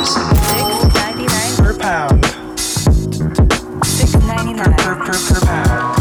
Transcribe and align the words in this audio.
Six 0.00 0.16
ninety 0.94 1.26
nine 1.26 1.56
per 1.58 1.76
pound. 1.76 2.24
Six 3.84 4.14
ninety 4.14 4.54
Per 4.56 4.72
per 4.74 4.96
per 4.96 5.12
per 5.28 5.40
pound. 5.44 5.92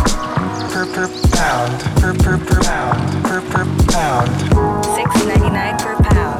Per 0.71 0.85
per 0.87 1.07
pound. 1.35 1.75
Per 1.99 2.13
per 2.15 2.37
per 2.39 2.59
pound. 2.63 3.23
Per 3.27 3.41
per 3.41 3.65
pound. 3.91 4.29
Six 4.95 5.09
ninety 5.25 5.49
nine 5.49 5.75
per 5.79 5.95
pound. 5.97 6.39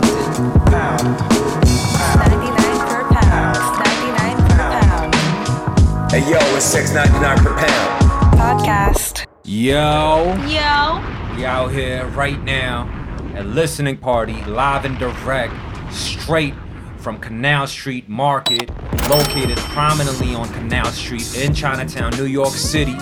Pound. 0.71 1.17
Pound. 1.19 2.31
Ninety 2.31 2.49
nine 2.61 2.79
per 2.87 3.03
pound. 3.11 3.57
Ninety 3.83 4.11
nine 4.19 4.37
per 4.47 4.59
pound. 4.79 6.13
Hey 6.13 6.23
yo, 6.31 6.39
it's 6.55 6.63
six 6.63 6.93
ninety 6.93 7.19
nine 7.19 7.39
per 7.39 7.53
pound. 7.57 8.39
Podcast. 8.39 9.25
Yo, 9.43 10.33
Yo. 10.47 11.01
we 11.35 11.43
out 11.43 11.73
here 11.73 12.05
right 12.15 12.41
now 12.41 12.87
at 13.35 13.45
listening 13.47 13.97
party, 13.97 14.41
live 14.45 14.85
and 14.85 14.97
direct, 14.97 15.53
straight 15.91 16.53
from 16.99 17.17
Canal 17.19 17.65
Street 17.67 18.07
Market, 18.09 18.69
located 19.09 19.57
prominently 19.57 20.35
on 20.35 20.47
Canal 20.53 20.85
Street 20.87 21.37
in 21.37 21.53
Chinatown, 21.53 22.11
New 22.17 22.25
York 22.25 22.53
City. 22.53 22.95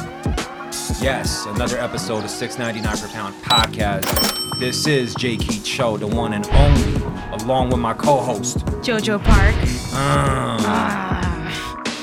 Yes, 1.02 1.46
another 1.48 1.78
episode 1.80 2.20
of 2.24 2.30
6.99 2.30 3.02
per 3.02 3.08
pound 3.10 3.36
podcast. 3.44 4.60
This 4.60 4.88
is 4.88 5.14
J. 5.16 5.38
Keith 5.38 5.64
Cho, 5.66 5.98
the 5.98 6.08
one 6.08 6.34
and 6.34 6.48
only, 6.52 6.96
along 7.44 7.70
with 7.70 7.80
my 7.80 7.94
co-host. 7.94 8.60
Jojo 8.84 9.24
Park. 9.24 9.56
Uh, 9.94 11.52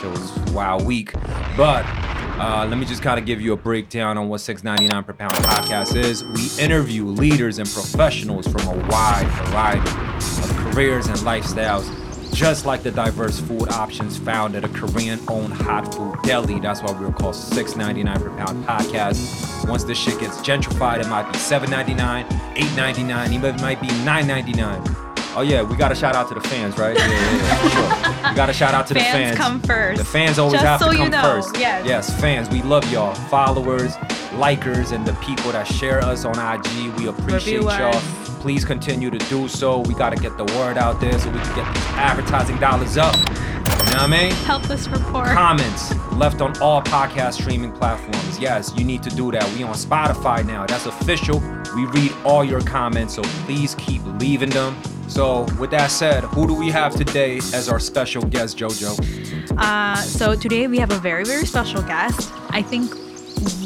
it 0.05 0.11
was 0.11 0.37
a 0.49 0.53
wild 0.53 0.85
week. 0.85 1.13
But 1.57 1.85
uh, 2.37 2.67
let 2.69 2.79
me 2.79 2.85
just 2.85 3.03
kind 3.03 3.19
of 3.19 3.27
give 3.27 3.41
you 3.41 3.53
a 3.53 3.57
breakdown 3.57 4.19
on 4.19 4.29
what 4.29 4.41
6.99 4.41 5.07
per 5.07 5.13
pound 5.13 5.33
podcast 5.35 5.97
is. 5.97 6.25
We 6.25 6.51
interview 6.63 7.07
leaders 7.07 7.59
and 7.59 7.69
professionals 7.69 8.47
from 8.47 8.67
a 8.67 8.89
wide 8.89 9.27
variety 9.49 9.89
of 10.43 10.54
careers 10.75 11.07
and 11.07 11.17
lifestyles, 11.19 11.85
just 12.35 12.67
like 12.67 12.83
the 12.83 12.91
diverse 12.91 13.39
food 13.39 13.69
options 13.69 14.17
found 14.19 14.57
at 14.57 14.65
a 14.65 14.69
Korean-owned 14.69 15.53
hot 15.53 15.95
food 15.95 16.17
deli. 16.25 16.59
That's 16.59 16.83
why 16.83 16.91
we're 16.93 17.13
called 17.13 17.37
6.99 17.37 18.19
per 18.21 18.31
pound 18.37 18.65
podcast. 18.67 19.69
Once 19.69 19.85
this 19.85 19.97
shit 19.97 20.19
gets 20.19 20.39
gentrified, 20.39 21.01
it 21.01 21.09
might 21.09 21.31
be 21.33 21.39
7.99, 21.39 22.27
8.99, 22.57 23.33
even 23.33 23.55
it 23.55 23.61
might 23.61 23.81
be 23.81 23.87
9.99. 23.87 25.01
Oh 25.37 25.43
yeah, 25.43 25.63
we 25.63 25.77
got 25.77 25.89
to 25.89 25.95
shout 25.97 26.15
out 26.15 26.29
to 26.29 26.35
the 26.35 26.41
fans, 26.41 26.77
right? 26.79 26.97
Yeah, 26.97 27.09
yeah, 27.09 27.37
yeah, 27.37 27.69
sure. 28.23 28.31
We 28.31 28.37
got 28.37 28.47
to 28.47 28.53
shout 28.53 28.73
out 28.75 28.87
to 28.89 28.95
the 28.95 29.01
Fans 29.01 29.37
fans. 29.37 29.37
come 29.37 29.61
first. 29.63 29.99
The 29.99 30.05
fans 30.05 30.39
always 30.39 30.55
Just 30.61 30.65
have 30.65 30.81
so 30.81 30.91
to 30.91 30.97
you 30.97 31.03
come 31.03 31.11
know, 31.11 31.23
first. 31.23 31.57
yes. 31.59 31.85
Yes, 31.87 32.21
fans, 32.21 32.49
we 32.51 32.63
love 32.63 32.89
y'all. 32.93 33.15
Followers, 33.29 33.97
likers, 34.39 34.93
and 34.93 35.05
the 35.05 35.13
people 35.15 35.51
that 35.53 35.67
share 35.67 36.01
us 36.05 36.25
on 36.25 36.35
IG. 36.39 36.95
We 36.99 37.09
appreciate 37.09 37.63
y'all. 37.63 38.24
Us. 38.45 38.55
Please 38.55 38.65
continue 38.65 39.11
to 39.11 39.19
do 39.29 39.49
so. 39.49 39.81
We 39.81 39.95
got 39.95 40.11
to 40.11 40.17
get 40.17 40.37
the 40.37 40.45
word 40.57 40.79
out 40.79 41.01
there 41.01 41.19
so 41.19 41.31
we 41.31 41.39
can 41.39 41.57
get 41.57 41.75
these 41.75 41.85
advertising 41.95 42.59
dollars 42.59 42.97
up. 42.97 43.17
You 43.17 43.91
know 43.91 43.99
what 43.99 44.01
I 44.03 44.07
mean? 44.07 44.33
Help 44.33 44.71
us 44.71 44.89
report. 44.89 45.29
Comments 45.29 45.95
left 46.13 46.41
on 46.41 46.57
all 46.61 46.83
podcast 46.83 47.35
streaming 47.35 47.73
platforms. 47.73 48.39
Yes, 48.39 48.73
you 48.77 48.85
need 48.85 49.03
to 49.03 49.11
do 49.11 49.31
that. 49.33 49.49
We 49.55 49.63
on 49.63 49.75
Spotify 49.75 50.47
now. 50.47 50.67
That's 50.67 50.87
official. 50.87 51.41
We 51.75 51.87
read 51.87 52.13
all 52.25 52.45
your 52.45 52.61
comments, 52.61 53.15
so 53.15 53.23
please 53.45 53.75
keep 53.77 54.03
leaving 54.21 54.51
them. 54.51 54.77
So, 55.09 55.47
with 55.61 55.71
that 55.71 55.91
said, 55.91 56.25
who 56.25 56.47
do 56.47 56.55
we 56.55 56.71
have 56.71 56.95
today 56.95 57.37
as 57.37 57.69
our 57.69 57.79
special 57.79 58.23
guest, 58.23 58.57
JoJo? 58.57 59.59
Uh, 59.59 59.97
so 59.97 60.35
today 60.35 60.67
we 60.67 60.79
have 60.79 60.91
a 60.91 60.99
very, 60.99 61.25
very 61.25 61.47
special 61.47 61.83
guest. 61.83 62.33
I 62.51 62.63
think 62.63 62.95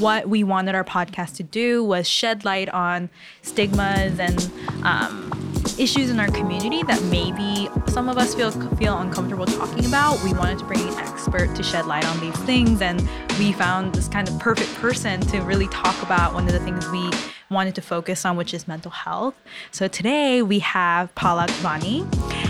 what 0.00 0.28
we 0.28 0.44
wanted 0.44 0.74
our 0.74 0.84
podcast 0.84 1.36
to 1.36 1.42
do 1.42 1.84
was 1.84 2.08
shed 2.08 2.44
light 2.44 2.68
on 2.70 3.10
stigmas 3.42 4.18
and 4.18 4.50
um, 4.84 5.30
issues 5.78 6.10
in 6.10 6.18
our 6.18 6.28
community 6.28 6.82
that 6.82 7.02
maybe 7.04 7.68
some 7.88 8.08
of 8.08 8.18
us 8.18 8.34
feel 8.34 8.50
feel 8.76 8.98
uncomfortable 8.98 9.46
talking 9.46 9.84
about. 9.86 10.22
We 10.22 10.32
wanted 10.32 10.58
to 10.58 10.64
bring 10.64 10.80
an 10.80 10.94
expert 10.98 11.54
to 11.54 11.62
shed 11.62 11.86
light 11.86 12.06
on 12.06 12.20
these 12.20 12.36
things, 12.38 12.80
and 12.80 13.00
we 13.38 13.52
found 13.52 13.94
this 13.94 14.08
kind 14.08 14.28
of 14.28 14.38
perfect 14.38 14.74
person 14.76 15.20
to 15.22 15.40
really 15.40 15.68
talk 15.68 16.00
about 16.02 16.34
one 16.34 16.46
of 16.46 16.52
the 16.52 16.60
things 16.60 16.88
we 16.88 17.10
wanted 17.50 17.74
to 17.74 17.80
focus 17.80 18.24
on, 18.24 18.36
which 18.36 18.52
is 18.52 18.68
mental 18.68 18.90
health. 18.90 19.34
So 19.70 19.88
today 19.88 20.42
we 20.42 20.58
have 20.58 21.14
Palak 21.14 21.48
Vani, 21.62 22.06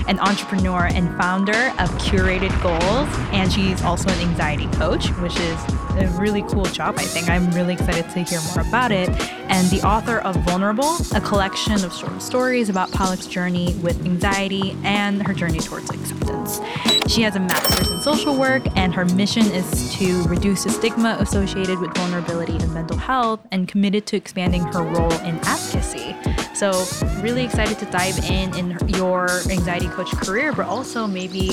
an 0.08 0.18
entrepreneur 0.18 0.86
and 0.86 1.08
founder 1.16 1.72
of 1.78 1.88
Curated 1.98 2.50
Goals, 2.62 3.08
and 3.32 3.52
she's 3.52 3.82
also 3.82 4.08
an 4.10 4.18
anxiety 4.28 4.66
coach, 4.76 5.08
which 5.18 5.38
is 5.38 5.64
a 5.98 6.12
really 6.18 6.42
cool 6.42 6.64
job, 6.64 6.96
I 6.98 7.02
think. 7.02 7.28
I'm 7.28 7.50
really 7.52 7.74
excited 7.74 8.08
to 8.10 8.22
hear 8.22 8.40
more 8.54 8.66
about 8.66 8.90
it. 8.90 9.08
And 9.50 9.68
the 9.70 9.80
author 9.86 10.18
of 10.18 10.36
Vulnerable, 10.44 10.96
a 11.14 11.20
collection 11.20 11.84
of 11.84 11.92
short 11.92 12.20
stories 12.20 12.68
about 12.68 12.90
Palak's 12.90 13.26
journey 13.26 13.74
with 13.76 14.04
anxiety 14.04 14.76
and 14.82 15.26
her 15.26 15.34
journey 15.34 15.58
towards 15.58 15.90
acceptance. 15.90 16.60
She 17.06 17.22
has 17.22 17.36
a 17.36 17.40
master's 17.40 17.90
in 17.90 17.97
social 18.14 18.34
work, 18.34 18.62
and 18.74 18.94
her 18.94 19.04
mission 19.04 19.44
is 19.52 19.94
to 19.94 20.22
reduce 20.28 20.64
the 20.64 20.70
stigma 20.70 21.18
associated 21.20 21.78
with 21.78 21.94
vulnerability 21.94 22.56
in 22.56 22.72
mental 22.72 22.96
health 22.96 23.38
and 23.52 23.68
committed 23.68 24.06
to 24.06 24.16
expanding 24.16 24.62
her 24.62 24.82
role 24.82 25.12
in 25.28 25.38
advocacy. 25.42 26.16
So, 26.54 26.86
really 27.22 27.44
excited 27.44 27.78
to 27.80 27.84
dive 27.90 28.18
in 28.24 28.56
in 28.56 28.78
your 28.88 29.28
anxiety 29.50 29.88
coach 29.88 30.10
career, 30.12 30.54
but 30.54 30.64
also 30.64 31.06
maybe 31.06 31.52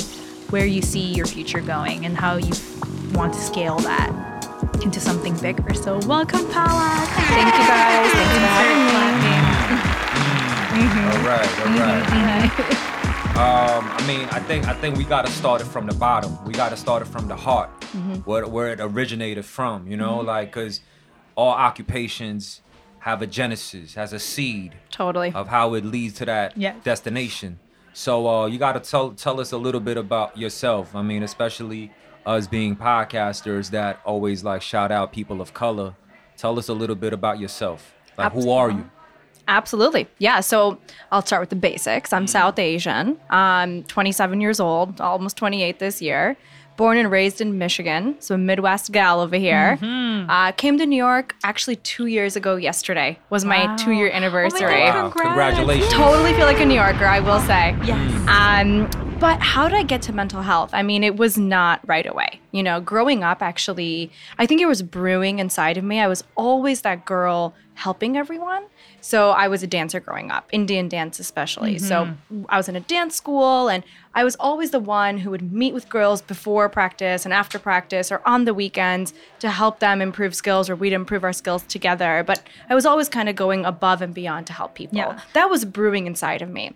where 0.49 0.66
you 0.66 0.81
see 0.81 1.13
your 1.13 1.25
future 1.25 1.59
going 1.59 2.05
and 2.05 2.16
how 2.16 2.38
you 2.38 2.53
want 3.11 3.33
to 3.33 3.41
scale 3.41 3.79
that 3.79 4.09
into 4.81 5.01
something 5.01 5.35
bigger. 5.39 5.73
So, 5.73 5.99
welcome, 6.07 6.45
Palak. 6.55 7.07
Thank 7.35 7.53
you 7.53 7.67
guys. 7.67 8.11
Thank 8.13 8.31
you 8.31 8.39
for 8.39 8.53
having 8.55 8.79
me. 8.79 9.35
All 11.05 11.19
right, 11.27 11.49
all 11.59 12.79
right. 12.79 12.91
Um, 13.35 13.84
I 13.91 14.07
mean, 14.07 14.22
I 14.31 14.40
think 14.40 14.66
I 14.66 14.73
think 14.73 14.96
we 14.96 15.03
gotta 15.03 15.29
start 15.29 15.59
it 15.59 15.66
from 15.66 15.85
the 15.88 15.94
bottom. 15.96 16.31
We 16.46 16.53
gotta 16.53 16.78
start 16.78 17.01
it 17.01 17.06
from 17.09 17.28
the 17.28 17.35
heart, 17.35 17.69
where 18.23 18.47
where 18.47 18.69
it 18.72 18.79
originated 18.79 19.44
from. 19.44 19.88
You 19.88 19.97
know, 19.97 20.19
like 20.22 20.47
because 20.53 20.79
all 21.35 21.51
occupations 21.51 22.62
have 23.00 23.22
a 23.22 23.28
genesis, 23.28 23.96
has 23.96 24.13
a 24.13 24.19
seed 24.19 24.75
Totally. 24.90 25.34
of 25.34 25.50
how 25.50 25.73
it 25.73 25.84
leads 25.84 26.13
to 26.19 26.25
that 26.25 26.57
Yes. 26.57 26.78
destination. 26.85 27.59
So 27.91 28.25
uh, 28.28 28.46
you 28.47 28.57
gotta 28.57 28.79
tell 28.79 29.12
tell 29.12 29.41
us 29.41 29.52
a 29.52 29.57
little 29.57 29.81
bit 29.81 29.97
about 29.97 30.38
yourself. 30.38 30.96
I 30.96 31.02
mean, 31.02 31.22
especially 31.22 31.91
us 32.25 32.47
being 32.47 32.73
podcasters 32.78 33.69
that 33.72 34.00
always 34.06 34.46
like 34.46 34.62
shout 34.62 34.94
out 34.94 35.12
people 35.12 35.41
of 35.41 35.53
color. 35.53 35.94
Tell 36.38 36.57
us 36.57 36.69
a 36.69 36.73
little 36.73 36.96
bit 36.96 37.12
about 37.12 37.38
yourself. 37.40 37.94
Like, 38.17 38.31
who 38.31 38.50
are 38.50 38.72
you? 38.72 38.90
Absolutely. 39.47 40.07
Yeah. 40.17 40.39
So 40.39 40.79
I'll 41.11 41.22
start 41.25 41.41
with 41.41 41.50
the 41.50 41.56
basics. 41.56 42.11
I'm 42.13 42.28
South 42.28 42.57
Asian. 42.59 43.19
I'm 43.29 43.83
27 43.83 44.41
years 44.41 44.59
old, 44.59 45.00
almost 45.01 45.38
28 45.38 45.79
this 45.79 46.01
year. 46.01 46.35
Born 46.78 46.97
and 46.97 47.09
raised 47.09 47.39
in 47.39 47.57
Michigan, 47.57 48.17
so 48.19 48.35
a 48.35 48.38
Midwest 48.38 48.91
gal 48.91 49.22
over 49.22 49.38
here. 49.38 49.79
Uh, 50.29 50.51
came 50.51 50.78
to 50.78 50.85
New 50.85 50.97
York 50.97 51.34
actually 51.41 51.78
two 51.78 52.07
years 52.07 52.35
ago. 52.35 52.57
Yesterday 52.57 53.17
was 53.29 53.45
my 53.45 53.73
two-year 53.78 54.07
Oh 54.07 54.11
my 54.11 54.16
anniversary. 54.17 54.59
God, 54.59 55.05
Wow, 55.05 55.09
congratulations. 55.09 55.94
Totally 55.94 56.34
feel 56.34 56.45
like 56.45 56.59
a 56.59 56.66
New 56.66 56.75
Yorker, 56.75 57.05
I 57.05 57.22
will 57.22 57.39
say. 57.39 57.78
Yes. 57.85 58.28
Um, 58.28 58.89
but 59.19 59.39
how 59.39 59.69
did 59.69 59.78
I 59.78 59.84
get 59.84 60.01
to 60.01 60.11
mental 60.11 60.41
health? 60.41 60.72
I 60.73 60.84
mean, 60.84 61.01
it 61.05 61.16
was 61.16 61.38
not 61.38 61.79
right 61.88 62.05
away. 62.05 62.41
You 62.51 62.61
know, 62.61 62.81
growing 62.81 63.23
up, 63.23 63.41
actually, 63.41 64.11
I 64.38 64.45
think 64.45 64.59
it 64.59 64.66
was 64.66 64.81
brewing 64.81 65.39
inside 65.39 65.78
of 65.78 65.85
me. 65.85 66.01
I 66.01 66.07
was 66.09 66.25
always 66.35 66.81
that 66.81 67.05
girl 67.05 67.53
helping 67.75 68.17
everyone. 68.17 68.66
So 69.05 69.29
I 69.29 69.49
was 69.49 69.61
a 69.61 69.67
dancer 69.67 69.99
growing 69.99 70.31
up, 70.31 70.49
Indian 70.51 70.89
dance 70.89 71.19
especially. 71.19 71.77
So 71.77 72.05
mm-hmm. 72.05 72.45
I 72.49 72.57
was 72.57 72.67
in 72.67 72.75
a 72.75 72.79
dance 72.79 73.16
school, 73.16 73.69
and 73.69 73.83
I 74.16 74.23
was 74.23 74.35
always 74.38 74.71
the 74.71 74.79
one 74.79 75.19
who 75.19 75.29
would 75.29 75.53
meet 75.53 75.75
with 75.75 75.89
girls 75.89 76.23
before 76.23 76.69
practice 76.69 77.23
and 77.23 77.31
after 77.31 77.59
practice 77.59 78.11
or 78.11 78.19
on 78.25 78.45
the 78.45 78.53
weekends 78.55 79.13
to 79.41 79.51
help 79.51 79.77
them 79.77 80.01
improve 80.01 80.33
skills 80.33 80.71
or 80.71 80.75
we'd 80.75 80.91
improve 80.91 81.23
our 81.23 81.33
skills 81.33 81.61
together. 81.67 82.23
But 82.25 82.41
I 82.67 82.73
was 82.73 82.88
always 82.88 83.07
kind 83.07 83.29
of 83.29 83.35
going 83.35 83.63
above 83.63 84.01
and 84.01 84.11
beyond 84.11 84.47
to 84.47 84.53
help 84.53 84.73
people. 84.73 84.97
Yeah. 84.97 85.22
That 85.33 85.51
was 85.51 85.66
brewing 85.66 86.07
inside 86.07 86.41
of 86.41 86.49
me 86.49 86.73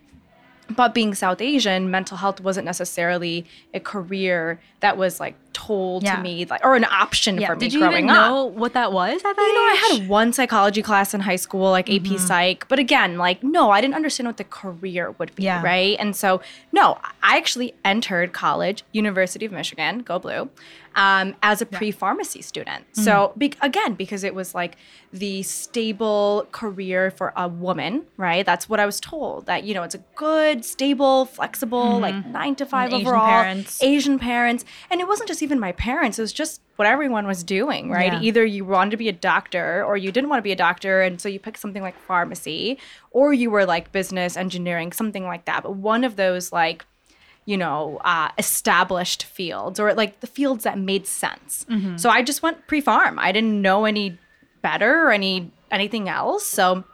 but 0.76 0.94
being 0.94 1.14
South 1.14 1.40
Asian, 1.40 1.90
mental 1.90 2.16
health 2.16 2.40
wasn't 2.40 2.64
necessarily 2.64 3.44
a 3.74 3.80
career 3.80 4.60
that 4.80 4.96
was 4.96 5.20
like 5.20 5.34
told 5.52 6.02
Yeah. 6.04 6.16
to 6.16 6.22
me, 6.22 6.46
like 6.46 6.64
or 6.64 6.74
an 6.76 6.84
option 6.84 7.38
Yeah. 7.40 7.48
for 7.48 7.54
me 7.56 7.60
Did 7.60 7.72
you 7.74 7.80
growing 7.80 8.04
even 8.04 8.10
up. 8.10 8.28
know 8.30 8.44
what 8.44 8.72
that 8.72 8.92
was 8.92 9.16
at 9.24 9.36
that 9.36 9.36
You 9.36 9.54
know, 9.54 9.60
I 9.60 9.96
had 9.98 10.08
one 10.08 10.32
psychology 10.32 10.80
class 10.82 11.12
in 11.12 11.20
high 11.20 11.36
school, 11.36 11.70
like 11.70 11.86
Mm-hmm. 11.86 12.14
AP 12.14 12.18
Psych, 12.20 12.68
but 12.68 12.78
again, 12.78 13.18
like 13.18 13.42
no, 13.42 13.70
I 13.70 13.80
didn't 13.80 13.94
understand 13.94 14.26
what 14.28 14.36
the 14.38 14.44
career 14.44 15.10
would 15.18 15.34
be, 15.34 15.42
Yeah. 15.44 15.62
right? 15.62 15.96
And 15.98 16.14
so, 16.16 16.40
no, 16.72 16.98
I 17.22 17.36
actually 17.36 17.74
entered 17.84 18.32
college, 18.32 18.84
University 18.92 19.44
of 19.44 19.52
Michigan, 19.52 19.98
go 20.00 20.18
blue, 20.18 20.48
um, 20.94 21.34
as 21.42 21.62
a 21.62 21.66
pre-pharmacy 21.66 22.42
student. 22.42 22.84
Mm-hmm. 22.92 23.02
So 23.02 23.32
be- 23.38 23.54
again, 23.60 23.94
because 23.94 24.24
it 24.24 24.34
was 24.34 24.54
like 24.54 24.76
the 25.12 25.42
stable 25.42 26.46
career 26.52 27.10
for 27.10 27.32
a 27.36 27.48
woman, 27.48 28.06
right? 28.16 28.44
That's 28.44 28.68
what 28.68 28.80
I 28.80 28.86
was 28.86 29.00
told. 29.00 29.46
That 29.46 29.64
you 29.64 29.74
know, 29.74 29.82
it's 29.82 29.94
a 29.94 30.02
good, 30.16 30.64
stable, 30.64 31.24
flexible, 31.24 31.98
like 31.98 32.26
nine 32.26 32.56
to 32.56 32.66
five 32.66 32.90
Mm-hmm. 32.90 33.06
Asian 33.06 33.20
parents. 33.20 33.82
Asian 33.82 34.18
parents. 34.18 34.64
And 34.90 35.00
it 35.00 35.06
wasn't 35.06 35.28
just 35.28 35.42
even 35.42 35.60
my 35.60 35.72
parents, 35.72 36.18
it 36.18 36.22
was 36.22 36.32
just 36.32 36.60
what 36.76 36.88
everyone 36.88 37.26
was 37.26 37.44
doing, 37.44 37.90
right? 37.90 38.14
Yeah. 38.14 38.20
Either 38.22 38.44
you 38.44 38.64
wanted 38.64 38.90
to 38.92 38.96
be 38.96 39.08
a 39.08 39.12
doctor 39.12 39.84
or 39.84 39.96
you 39.98 40.10
didn't 40.10 40.30
want 40.30 40.38
to 40.38 40.42
be 40.42 40.50
a 40.50 40.56
doctor. 40.56 41.02
And 41.02 41.20
so 41.20 41.28
you 41.28 41.38
picked 41.38 41.58
something 41.58 41.82
like 41.82 41.98
pharmacy 41.98 42.78
or 43.10 43.34
you 43.34 43.50
were 43.50 43.66
like 43.66 43.92
business, 43.92 44.36
engineering, 44.36 44.90
something 44.92 45.24
like 45.26 45.44
that. 45.44 45.62
But 45.62 45.76
one 45.76 46.04
of 46.04 46.16
those, 46.16 46.52
like, 46.52 46.86
you 47.46 47.56
know, 47.56 48.00
uh, 48.04 48.30
established 48.38 49.24
fields 49.24 49.80
or 49.80 49.92
like 49.94 50.20
the 50.20 50.26
fields 50.26 50.64
that 50.64 50.78
made 50.78 51.06
sense. 51.06 51.66
So 51.96 52.08
I 52.10 52.22
just 52.22 52.42
went 52.42 52.66
pre-pharm. 52.66 53.18
I 53.18 53.32
didn't 53.32 53.60
know 53.60 53.84
any 53.84 54.18
better 54.62 55.06
or 55.06 55.10
any 55.12 55.50
anything 55.70 56.08
else. 56.08 56.44
So 56.44 56.84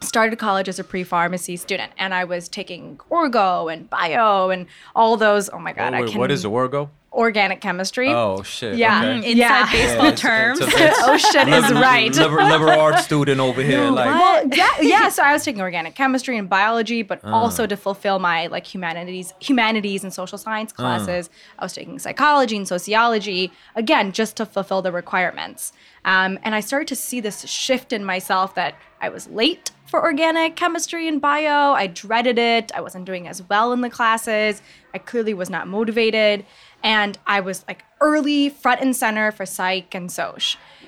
started 0.00 0.36
college 0.38 0.68
as 0.68 0.78
a 0.78 0.84
pre-pharmacy 0.84 1.56
student 1.56 1.92
and 1.96 2.12
I 2.14 2.24
was 2.24 2.48
taking 2.48 2.96
orgo 3.10 3.72
and 3.72 3.88
bio 3.88 4.50
and 4.50 4.66
all 4.96 5.16
those. 5.16 5.48
Oh 5.50 5.58
my 5.58 5.72
god, 5.72 5.92
Oh, 5.94 5.98
I 5.98 6.00
wait, 6.02 6.10
can 6.10 6.18
what 6.18 6.30
is 6.32 6.44
Orgo? 6.44 6.88
Organic 7.12 7.60
chemistry. 7.60 8.08
Oh 8.08 8.42
shit. 8.42 8.76
Yeah. 8.76 8.98
okay. 9.04 9.16
Inside 9.16 9.36
Yeah. 9.36 9.70
baseball 9.72 10.06
it's- 10.06 10.20
terms. 10.20 10.60
it's 10.60 10.74
a- 10.74 10.78
it's- 10.84 10.98
oh 11.02 11.16
shit 11.18 11.48
is 11.48 11.70
right. 11.72 12.14
Liber, 12.16 12.42
liberal 12.44 12.80
arts 12.80 13.04
student 13.04 13.40
over 13.40 13.62
here. 13.62 13.90
like, 13.90 14.06
Well, 14.06 14.48
yeah, 14.54 14.68
yeah. 14.80 15.08
So 15.10 15.22
I 15.22 15.32
was 15.32 15.44
taking 15.44 15.60
organic 15.60 15.94
chemistry 15.94 16.38
and 16.38 16.48
biology, 16.48 17.02
but 17.02 17.22
Uh. 17.24 17.34
also 17.34 17.66
to 17.66 17.76
fulfill 17.76 18.18
my 18.18 18.46
like 18.46 18.66
humanities, 18.66 19.34
humanities 19.40 20.02
and 20.04 20.12
social 20.12 20.38
science 20.38 20.72
Uh. 20.72 20.76
classes. 20.76 21.28
I 21.58 21.64
was 21.64 21.72
taking 21.74 21.98
psychology 21.98 22.56
and 22.56 22.66
sociology 22.66 23.52
again, 23.76 24.12
just 24.12 24.36
to 24.36 24.46
fulfill 24.46 24.80
the 24.82 24.92
requirements. 24.92 25.72
Um, 26.04 26.38
and 26.42 26.54
I 26.54 26.60
started 26.60 26.88
to 26.88 26.96
see 26.96 27.20
this 27.20 27.42
shift 27.48 27.92
in 27.92 28.04
myself 28.04 28.54
that 28.56 28.74
I 29.00 29.08
was 29.08 29.28
late 29.28 29.70
for 29.86 30.02
organic 30.02 30.56
chemistry 30.56 31.06
and 31.06 31.20
bio. 31.20 31.72
I 31.74 31.86
dreaded 31.86 32.38
it. 32.38 32.72
I 32.74 32.80
wasn't 32.80 33.04
doing 33.04 33.28
as 33.28 33.42
well 33.48 33.72
in 33.72 33.82
the 33.82 33.90
classes. 33.90 34.62
I 34.94 34.98
clearly 34.98 35.34
was 35.34 35.50
not 35.50 35.68
motivated. 35.68 36.44
And 36.82 37.18
I 37.26 37.40
was 37.40 37.64
like 37.68 37.84
early 38.00 38.48
front 38.48 38.80
and 38.80 38.94
center 38.94 39.30
for 39.32 39.46
psych 39.46 39.94
and 39.94 40.10
soc. 40.10 40.42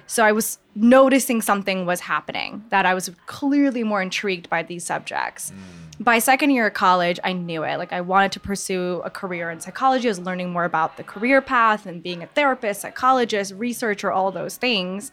So 0.07 0.25
I 0.25 0.33
was 0.33 0.59
noticing 0.75 1.41
something 1.41 1.87
was 1.87 2.01
happening, 2.01 2.65
that 2.69 2.85
I 2.85 2.95
was 2.95 3.11
clearly 3.27 3.85
more 3.85 4.03
intrigued 4.03 4.51
by 4.51 4.63
these 4.63 4.85
subjects. 4.85 5.51
Mm. 5.51 6.05
By 6.05 6.19
second 6.19 6.51
year 6.51 6.67
of 6.67 6.75
college, 6.75 7.21
I 7.23 7.33
knew 7.33 7.63
it. 7.63 7.79
Like 7.79 7.93
I 7.93 8.01
wanted 8.01 8.33
to 8.33 8.41
pursue 8.41 9.01
a 9.05 9.11
career 9.11 9.51
in 9.51 9.61
psychology. 9.61 10.09
I 10.09 10.11
was 10.11 10.19
learning 10.19 10.51
more 10.51 10.65
about 10.65 10.97
the 10.97 11.05
career 11.05 11.41
path 11.41 11.87
and 11.87 12.03
being 12.03 12.23
a 12.23 12.27
therapist, 12.27 12.81
psychologist, 12.81 13.55
researcher, 13.55 14.11
all 14.11 14.33
those 14.33 14.57
things. 14.57 15.13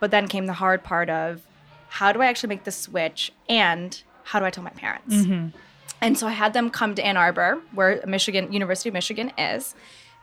But 0.00 0.10
then 0.10 0.26
came 0.26 0.46
the 0.46 0.54
hard 0.54 0.82
part 0.82 1.10
of 1.10 1.42
how 1.88 2.12
do 2.12 2.22
I 2.22 2.26
actually 2.26 2.48
make 2.48 2.64
the 2.64 2.72
switch 2.72 3.32
and 3.48 4.02
how 4.24 4.40
do 4.40 4.46
I 4.46 4.50
tell 4.50 4.64
my 4.64 4.70
parents? 4.70 5.14
Mm-hmm. 5.14 5.56
And 6.00 6.18
so 6.18 6.26
I 6.26 6.32
had 6.32 6.52
them 6.52 6.70
come 6.70 6.94
to 6.94 7.04
Ann 7.04 7.16
Arbor, 7.16 7.60
where 7.72 8.02
Michigan, 8.06 8.52
University 8.52 8.88
of 8.88 8.94
Michigan 8.94 9.32
is. 9.38 9.74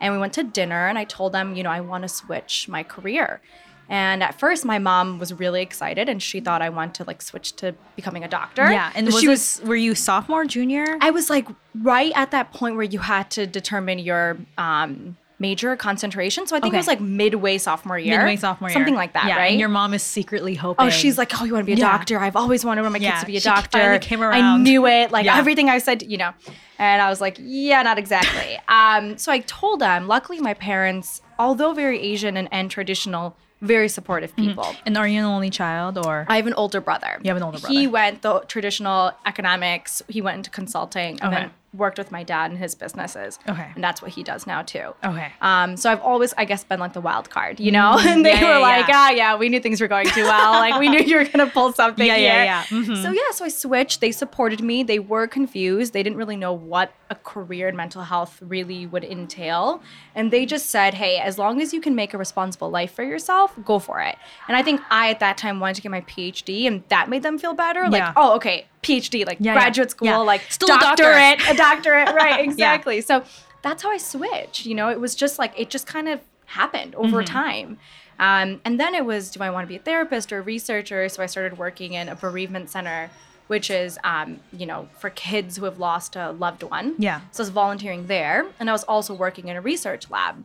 And 0.03 0.13
we 0.13 0.19
went 0.19 0.33
to 0.33 0.43
dinner 0.43 0.87
and 0.87 0.99
I 0.99 1.05
told 1.05 1.31
them, 1.31 1.55
you 1.55 1.63
know, 1.63 1.69
I 1.71 1.79
want 1.79 2.01
to 2.01 2.09
switch 2.09 2.67
my 2.67 2.83
career. 2.83 3.41
And 3.87 4.21
at 4.21 4.37
first 4.37 4.65
my 4.65 4.77
mom 4.77 5.17
was 5.17 5.33
really 5.33 5.61
excited 5.61 6.09
and 6.09 6.21
she 6.21 6.41
thought 6.41 6.61
I 6.61 6.69
wanted 6.69 6.95
to 6.95 7.03
like 7.05 7.21
switch 7.21 7.55
to 7.57 7.73
becoming 7.95 8.23
a 8.23 8.27
doctor. 8.27 8.69
Yeah, 8.69 8.91
and 8.95 9.05
was 9.07 9.21
she 9.21 9.27
this, 9.27 9.61
were 9.61 9.77
you 9.77 9.95
sophomore, 9.95 10.43
junior? 10.43 10.97
I 10.99 11.11
was 11.11 11.29
like 11.29 11.47
right 11.75 12.11
at 12.15 12.31
that 12.31 12.51
point 12.51 12.75
where 12.75 12.83
you 12.83 12.99
had 12.99 13.31
to 13.31 13.47
determine 13.47 13.99
your 13.99 14.37
um, 14.57 15.15
major 15.43 15.75
concentration. 15.75 16.47
So 16.47 16.55
I 16.55 16.59
think 16.61 16.73
it 16.73 16.77
was 16.77 16.87
like 16.87 17.01
midway 17.01 17.57
sophomore 17.57 17.99
year. 17.99 18.17
Midway 18.17 18.37
sophomore 18.37 18.69
year. 18.69 18.73
Something 18.75 18.95
like 18.95 19.11
that, 19.13 19.25
yeah, 19.27 19.35
right? 19.37 19.51
And 19.51 19.59
your 19.59 19.67
mom 19.69 19.93
is 19.93 20.01
secretly 20.01 20.55
hoping. 20.55 20.85
Oh, 20.87 20.89
she's 20.89 21.17
like, 21.17 21.31
oh, 21.39 21.43
you 21.45 21.51
want 21.53 21.63
to 21.63 21.65
be 21.65 21.73
a 21.73 21.75
Yeah. 21.75 21.91
doctor? 21.97 22.17
I've 22.17 22.37
always 22.37 22.63
wanted 22.63 22.81
one 22.81 22.87
of 22.95 23.01
my 23.01 23.05
kids 23.05 23.19
to 23.19 23.25
be 23.27 23.35
a 23.37 23.41
she 23.41 23.49
finally 23.49 23.97
doctor. 23.97 24.07
came 24.07 24.21
I 24.21 24.57
knew 24.57 24.87
it. 24.87 25.11
Like 25.11 25.25
Yeah. 25.25 25.37
everything 25.37 25.69
I 25.69 25.79
said, 25.79 26.01
you 26.03 26.17
know. 26.17 26.31
And 26.79 27.01
I 27.01 27.09
was 27.09 27.19
like, 27.21 27.37
yeah, 27.41 27.81
not 27.83 27.97
exactly. 27.99 28.57
um, 28.67 29.17
so 29.17 29.31
I 29.31 29.39
told 29.39 29.81
them. 29.81 30.07
Luckily, 30.07 30.39
my 30.39 30.53
parents, 30.53 31.21
although 31.37 31.73
very 31.73 31.99
Asian 31.99 32.37
and, 32.37 32.47
and 32.51 32.71
traditional, 32.71 33.35
very 33.61 33.89
supportive 33.89 34.35
people. 34.35 34.75
And 34.85 34.97
are 34.97 35.07
you 35.07 35.19
an 35.19 35.25
only 35.25 35.49
child 35.49 35.97
or? 35.97 36.25
I 36.29 36.37
have 36.37 36.47
an 36.47 36.53
older 36.53 36.81
brother. 36.81 37.19
You 37.23 37.29
have 37.29 37.37
an 37.37 37.43
older 37.43 37.59
brother. 37.59 37.73
He 37.73 37.87
went 37.87 38.21
the 38.21 38.39
traditional 38.47 39.11
economics. 39.25 40.01
He 40.07 40.21
went 40.21 40.37
into 40.37 40.49
consulting 40.49 41.19
and 41.21 41.33
Okay. 41.33 41.41
then 41.43 41.51
worked 41.73 41.97
with 41.97 42.11
my 42.11 42.23
dad 42.23 42.51
in 42.51 42.57
his 42.57 42.75
businesses. 42.75 43.39
Okay. 43.49 43.67
And 43.75 43.83
that's 43.83 44.01
what 44.01 44.11
he 44.11 44.21
does 44.23 44.45
now 44.45 44.61
too. 44.61 44.93
Okay. 45.03 45.31
Um, 45.41 45.75
so 45.75 45.91
I've 45.91 46.01
always, 46.01 46.33
I 46.37 46.45
guess, 46.45 46.63
been 46.63 46.79
like 46.79 46.93
the 46.93 47.01
wild 47.01 47.29
card, 47.29 47.59
you 47.59 47.71
know? 47.71 47.97
and 47.99 48.23
they 48.25 48.33
Mm-hmm. 48.33 48.43
Yeah, 48.43 48.47
were 48.49 48.53
yeah, 48.59 48.77
like, 48.77 48.87
yeah. 48.87 48.93
ah, 48.97 49.09
yeah, 49.11 49.35
we 49.37 49.49
knew 49.49 49.59
things 49.59 49.81
were 49.81 49.87
going 49.87 50.07
too 50.07 50.23
well. 50.23 50.53
like 50.53 50.79
we 50.79 50.87
knew 50.89 50.99
you 50.99 51.17
were 51.17 51.25
gonna 51.25 51.47
pull 51.49 51.73
something 51.73 52.05
Yeah, 52.05 52.15
yeah, 52.17 52.35
here. 52.35 52.43
yeah. 52.45 52.63
Mhm. 52.85 53.01
So 53.03 53.11
yeah, 53.11 53.31
so 53.31 53.45
I 53.45 53.49
switched. 53.49 54.01
They 54.01 54.11
supported 54.11 54.61
me. 54.61 54.83
They 54.83 54.99
were 54.99 55.27
confused. 55.27 55.93
They 55.93 56.03
didn't 56.03 56.17
really 56.17 56.35
know 56.37 56.53
what 56.53 56.93
a 57.13 57.15
career 57.23 57.67
in 57.69 57.75
mental 57.75 58.03
health 58.03 58.33
really 58.41 58.85
would 58.85 59.03
entail. 59.03 59.81
And 60.15 60.31
they 60.31 60.45
just 60.45 60.67
said, 60.69 60.93
hey, 60.95 61.17
as 61.19 61.37
long 61.37 61.61
as 61.61 61.73
you 61.73 61.79
can 61.81 61.93
make 61.95 62.13
a 62.13 62.17
responsible 62.17 62.69
life 62.69 62.91
for 62.93 63.03
yourself, 63.03 63.53
go 63.63 63.79
for 63.79 63.99
it. 64.01 64.15
And 64.47 64.57
I 64.57 64.63
think 64.63 64.81
I 64.89 65.09
at 65.11 65.19
that 65.19 65.37
time 65.37 65.59
wanted 65.59 65.75
to 65.77 65.81
get 65.83 65.91
my 65.91 66.01
PhD, 66.01 66.65
and 66.67 66.83
that 66.89 67.09
made 67.09 67.23
them 67.23 67.37
feel 67.37 67.53
better. 67.53 67.83
Like, 67.89 68.01
Yeah. 68.01 68.13
oh, 68.15 68.35
okay, 68.37 68.65
PhD, 68.81 69.25
like 69.25 69.37
Yeah, 69.39 69.53
yeah. 69.53 69.59
graduate 69.59 69.91
school, 69.91 70.07
Yeah. 70.07 70.17
like 70.17 70.41
Still 70.49 70.75
a 70.75 70.79
doctor. 70.79 71.03
doctorate, 71.03 71.49
a 71.49 71.53
doctorate, 71.55 72.09
right? 72.23 72.43
Exactly. 72.43 73.01
So 73.01 73.23
that's 73.61 73.83
how 73.83 73.91
I 73.91 73.97
switched. 73.97 74.65
You 74.65 74.75
know, 74.75 74.89
it 74.89 74.99
was 74.99 75.13
just 75.15 75.39
like 75.39 75.53
it 75.57 75.69
just 75.69 75.85
kind 75.87 76.07
of 76.09 76.19
happened 76.45 76.95
over 76.95 77.17
Mm-hmm. 77.23 77.33
time. 77.33 77.77
Um, 78.19 78.61
and 78.63 78.79
then 78.79 78.93
it 78.93 79.05
was, 79.05 79.31
do 79.31 79.41
I 79.41 79.49
want 79.49 79.63
to 79.65 79.67
be 79.67 79.75
a 79.75 79.79
therapist 79.79 80.31
or 80.31 80.37
a 80.39 80.41
researcher? 80.41 81.09
So 81.09 81.23
I 81.23 81.25
started 81.25 81.57
working 81.57 81.93
in 81.93 82.09
a 82.09 82.15
bereavement 82.15 82.69
center, 82.69 83.09
which 83.53 83.69
is, 83.69 83.99
um, 84.03 84.39
you 84.51 84.65
know, 84.65 84.87
for 84.97 85.11
kids 85.11 85.57
who 85.57 85.65
have 85.65 85.77
lost 85.77 86.15
a 86.15 86.31
loved 86.31 86.63
one. 86.63 86.95
Yeah. 86.97 87.21
So 87.31 87.41
I 87.41 87.45
was 87.45 87.49
volunteering 87.49 88.07
there, 88.07 88.47
and 88.59 88.67
I 88.67 88.73
was 88.73 88.83
also 88.85 89.13
working 89.13 89.47
in 89.47 89.55
a 89.55 89.61
research 89.61 90.09
lab 90.09 90.43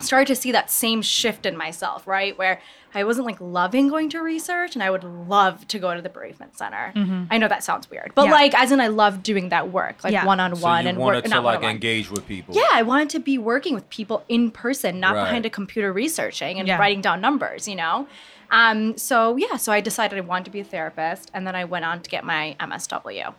started 0.00 0.28
to 0.28 0.36
see 0.36 0.52
that 0.52 0.70
same 0.70 1.02
shift 1.02 1.44
in 1.44 1.56
myself, 1.56 2.06
right? 2.06 2.38
Where 2.38 2.60
I 2.94 3.02
wasn't 3.02 3.26
like 3.26 3.40
loving 3.40 3.88
going 3.88 4.08
to 4.10 4.20
research 4.22 4.76
and 4.76 4.82
I 4.82 4.90
would 4.94 5.02
love 5.02 5.66
to 5.72 5.78
go 5.80 5.92
to 5.92 6.00
the 6.00 6.08
bereavement 6.08 6.56
center. 6.56 6.92
I 7.34 7.36
know 7.36 7.48
that 7.48 7.64
sounds 7.64 7.90
weird, 7.90 8.12
but 8.14 8.22
Mm-hmm. 8.22 8.30
Yeah. 8.30 8.38
like 8.42 8.54
as 8.54 8.70
in 8.70 8.80
I 8.80 8.86
love 8.86 9.24
doing 9.24 9.48
that 9.48 9.72
work, 9.72 9.96
like 10.04 10.12
Yeah. 10.12 10.24
one 10.24 10.38
on 10.38 10.54
So 10.54 10.62
one 10.62 10.84
you 10.84 10.90
and 10.90 10.98
wanted 10.98 11.16
work 11.16 11.24
to 11.24 11.30
not 11.30 11.42
like 11.42 11.44
one-on-one. 11.56 11.74
engage 11.74 12.08
with 12.12 12.24
people. 12.28 12.54
Yeah, 12.54 12.70
I 12.72 12.82
wanted 12.82 13.10
to 13.10 13.18
be 13.18 13.36
working 13.38 13.74
with 13.74 13.86
people 13.90 14.22
in 14.28 14.52
person, 14.52 15.00
not 15.00 15.16
Right. 15.16 15.24
behind 15.24 15.44
a 15.46 15.50
computer 15.50 15.92
researching 15.92 16.60
and 16.60 16.68
Yeah. 16.68 16.78
writing 16.78 17.00
down 17.00 17.20
numbers, 17.20 17.66
you 17.66 17.74
know? 17.74 18.06
Um, 18.50 18.96
so 18.96 19.36
yeah, 19.36 19.56
so 19.56 19.72
I 19.72 19.80
decided 19.80 20.18
I 20.18 20.22
wanted 20.22 20.46
to 20.46 20.50
be 20.50 20.60
a 20.60 20.64
therapist 20.64 21.30
and 21.34 21.46
then 21.46 21.54
I 21.54 21.64
went 21.64 21.84
on 21.84 22.02
to 22.02 22.10
get 22.10 22.24
my 22.24 22.56
MSW. 22.60 23.34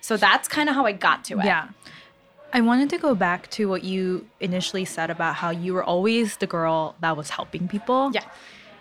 So 0.00 0.16
that's 0.16 0.48
kind 0.48 0.68
of 0.68 0.74
how 0.74 0.86
I 0.86 0.92
got 0.92 1.24
to 1.24 1.34
it. 1.34 1.38
Mm-hmm. 1.38 1.46
Yeah. 1.46 1.68
I 2.52 2.60
wanted 2.62 2.88
to 2.90 2.98
go 2.98 3.14
back 3.14 3.50
to 3.50 3.68
what 3.68 3.84
you 3.84 4.26
initially 4.40 4.84
said 4.84 5.10
about 5.10 5.34
how 5.34 5.50
you 5.50 5.74
were 5.74 5.84
always 5.84 6.38
the 6.38 6.46
girl 6.46 6.94
that 7.00 7.16
was 7.16 7.30
helping 7.30 7.68
people. 7.68 8.12
Yeah. 8.14 8.24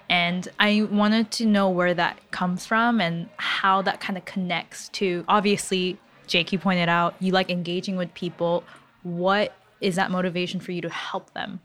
And 0.09 0.47
I 0.59 0.87
wanted 0.89 1.31
to 1.31 1.45
know 1.45 1.69
where 1.69 1.93
that 1.93 2.19
comes 2.31 2.65
from 2.65 3.01
and 3.01 3.27
how 3.37 3.81
that 3.81 3.99
kind 3.99 4.17
of 4.17 4.25
connects 4.25 4.89
to 4.89 5.25
obviously, 5.27 5.97
Jake, 6.27 6.53
you 6.53 6.59
pointed 6.59 6.89
out 6.89 7.15
you 7.19 7.31
like 7.31 7.49
engaging 7.49 7.97
with 7.97 8.13
people. 8.13 8.63
What 9.03 9.53
is 9.81 9.95
that 9.95 10.11
motivation 10.11 10.59
for 10.59 10.71
you 10.71 10.81
to 10.81 10.89
help 10.89 11.33
them? 11.33 11.59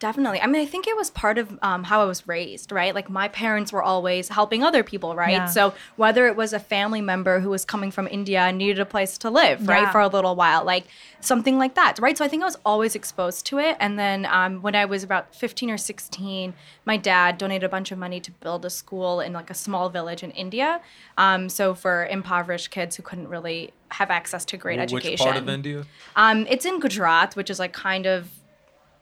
Definitely. 0.00 0.40
I 0.40 0.46
mean, 0.48 0.60
I 0.60 0.66
think 0.66 0.86
it 0.86 0.96
was 0.96 1.08
part 1.10 1.38
of 1.38 1.58
um, 1.62 1.84
how 1.84 2.02
I 2.02 2.04
was 2.04 2.26
raised, 2.28 2.72
right? 2.72 2.94
Like 2.94 3.08
my 3.08 3.28
parents 3.28 3.72
were 3.72 3.82
always 3.82 4.28
helping 4.28 4.62
other 4.62 4.82
people, 4.82 5.14
right? 5.14 5.32
Yeah. 5.32 5.46
So 5.46 5.72
whether 5.96 6.26
it 6.26 6.36
was 6.36 6.52
a 6.52 6.58
family 6.58 7.00
member 7.00 7.40
who 7.40 7.48
was 7.48 7.64
coming 7.64 7.90
from 7.90 8.08
India 8.08 8.40
and 8.40 8.58
needed 8.58 8.80
a 8.80 8.84
place 8.84 9.16
to 9.18 9.30
live, 9.30 9.66
right, 9.66 9.82
Yeah. 9.82 9.92
for 9.92 10.00
a 10.00 10.08
little 10.08 10.34
while, 10.34 10.62
like 10.64 10.84
something 11.20 11.56
like 11.58 11.74
that, 11.76 11.98
right? 12.00 12.18
So 12.18 12.24
I 12.24 12.28
think 12.28 12.42
I 12.42 12.46
was 12.46 12.58
always 12.66 12.94
exposed 12.94 13.46
to 13.46 13.58
it. 13.58 13.76
And 13.80 13.98
then 13.98 14.26
um, 14.26 14.60
when 14.62 14.74
I 14.74 14.84
was 14.84 15.02
about 15.04 15.34
15 15.34 15.70
or 15.70 15.78
16, 15.78 16.52
my 16.84 16.96
dad 16.98 17.38
donated 17.38 17.64
a 17.64 17.68
bunch 17.70 17.90
of 17.90 17.96
money 17.98 18.20
to 18.20 18.30
build 18.32 18.64
a 18.66 18.70
school 18.70 19.20
in 19.20 19.32
like 19.32 19.48
a 19.48 19.54
small 19.54 19.88
village 19.88 20.22
in 20.22 20.32
India. 20.32 20.80
Um, 21.16 21.48
so 21.48 21.72
for 21.74 22.04
impoverished 22.06 22.70
kids 22.70 22.96
who 22.96 23.02
couldn't 23.02 23.28
really 23.28 23.72
have 23.90 24.10
access 24.10 24.44
to 24.46 24.56
great 24.58 24.78
Which 24.80 24.92
education. 24.92 25.24
part 25.24 25.36
of 25.38 25.48
India? 25.48 25.86
Um, 26.16 26.46
it's 26.50 26.64
in 26.66 26.80
Gujarat, 26.80 27.36
which 27.36 27.48
is 27.48 27.58
like 27.58 27.72
kind 27.72 28.06
of 28.06 28.28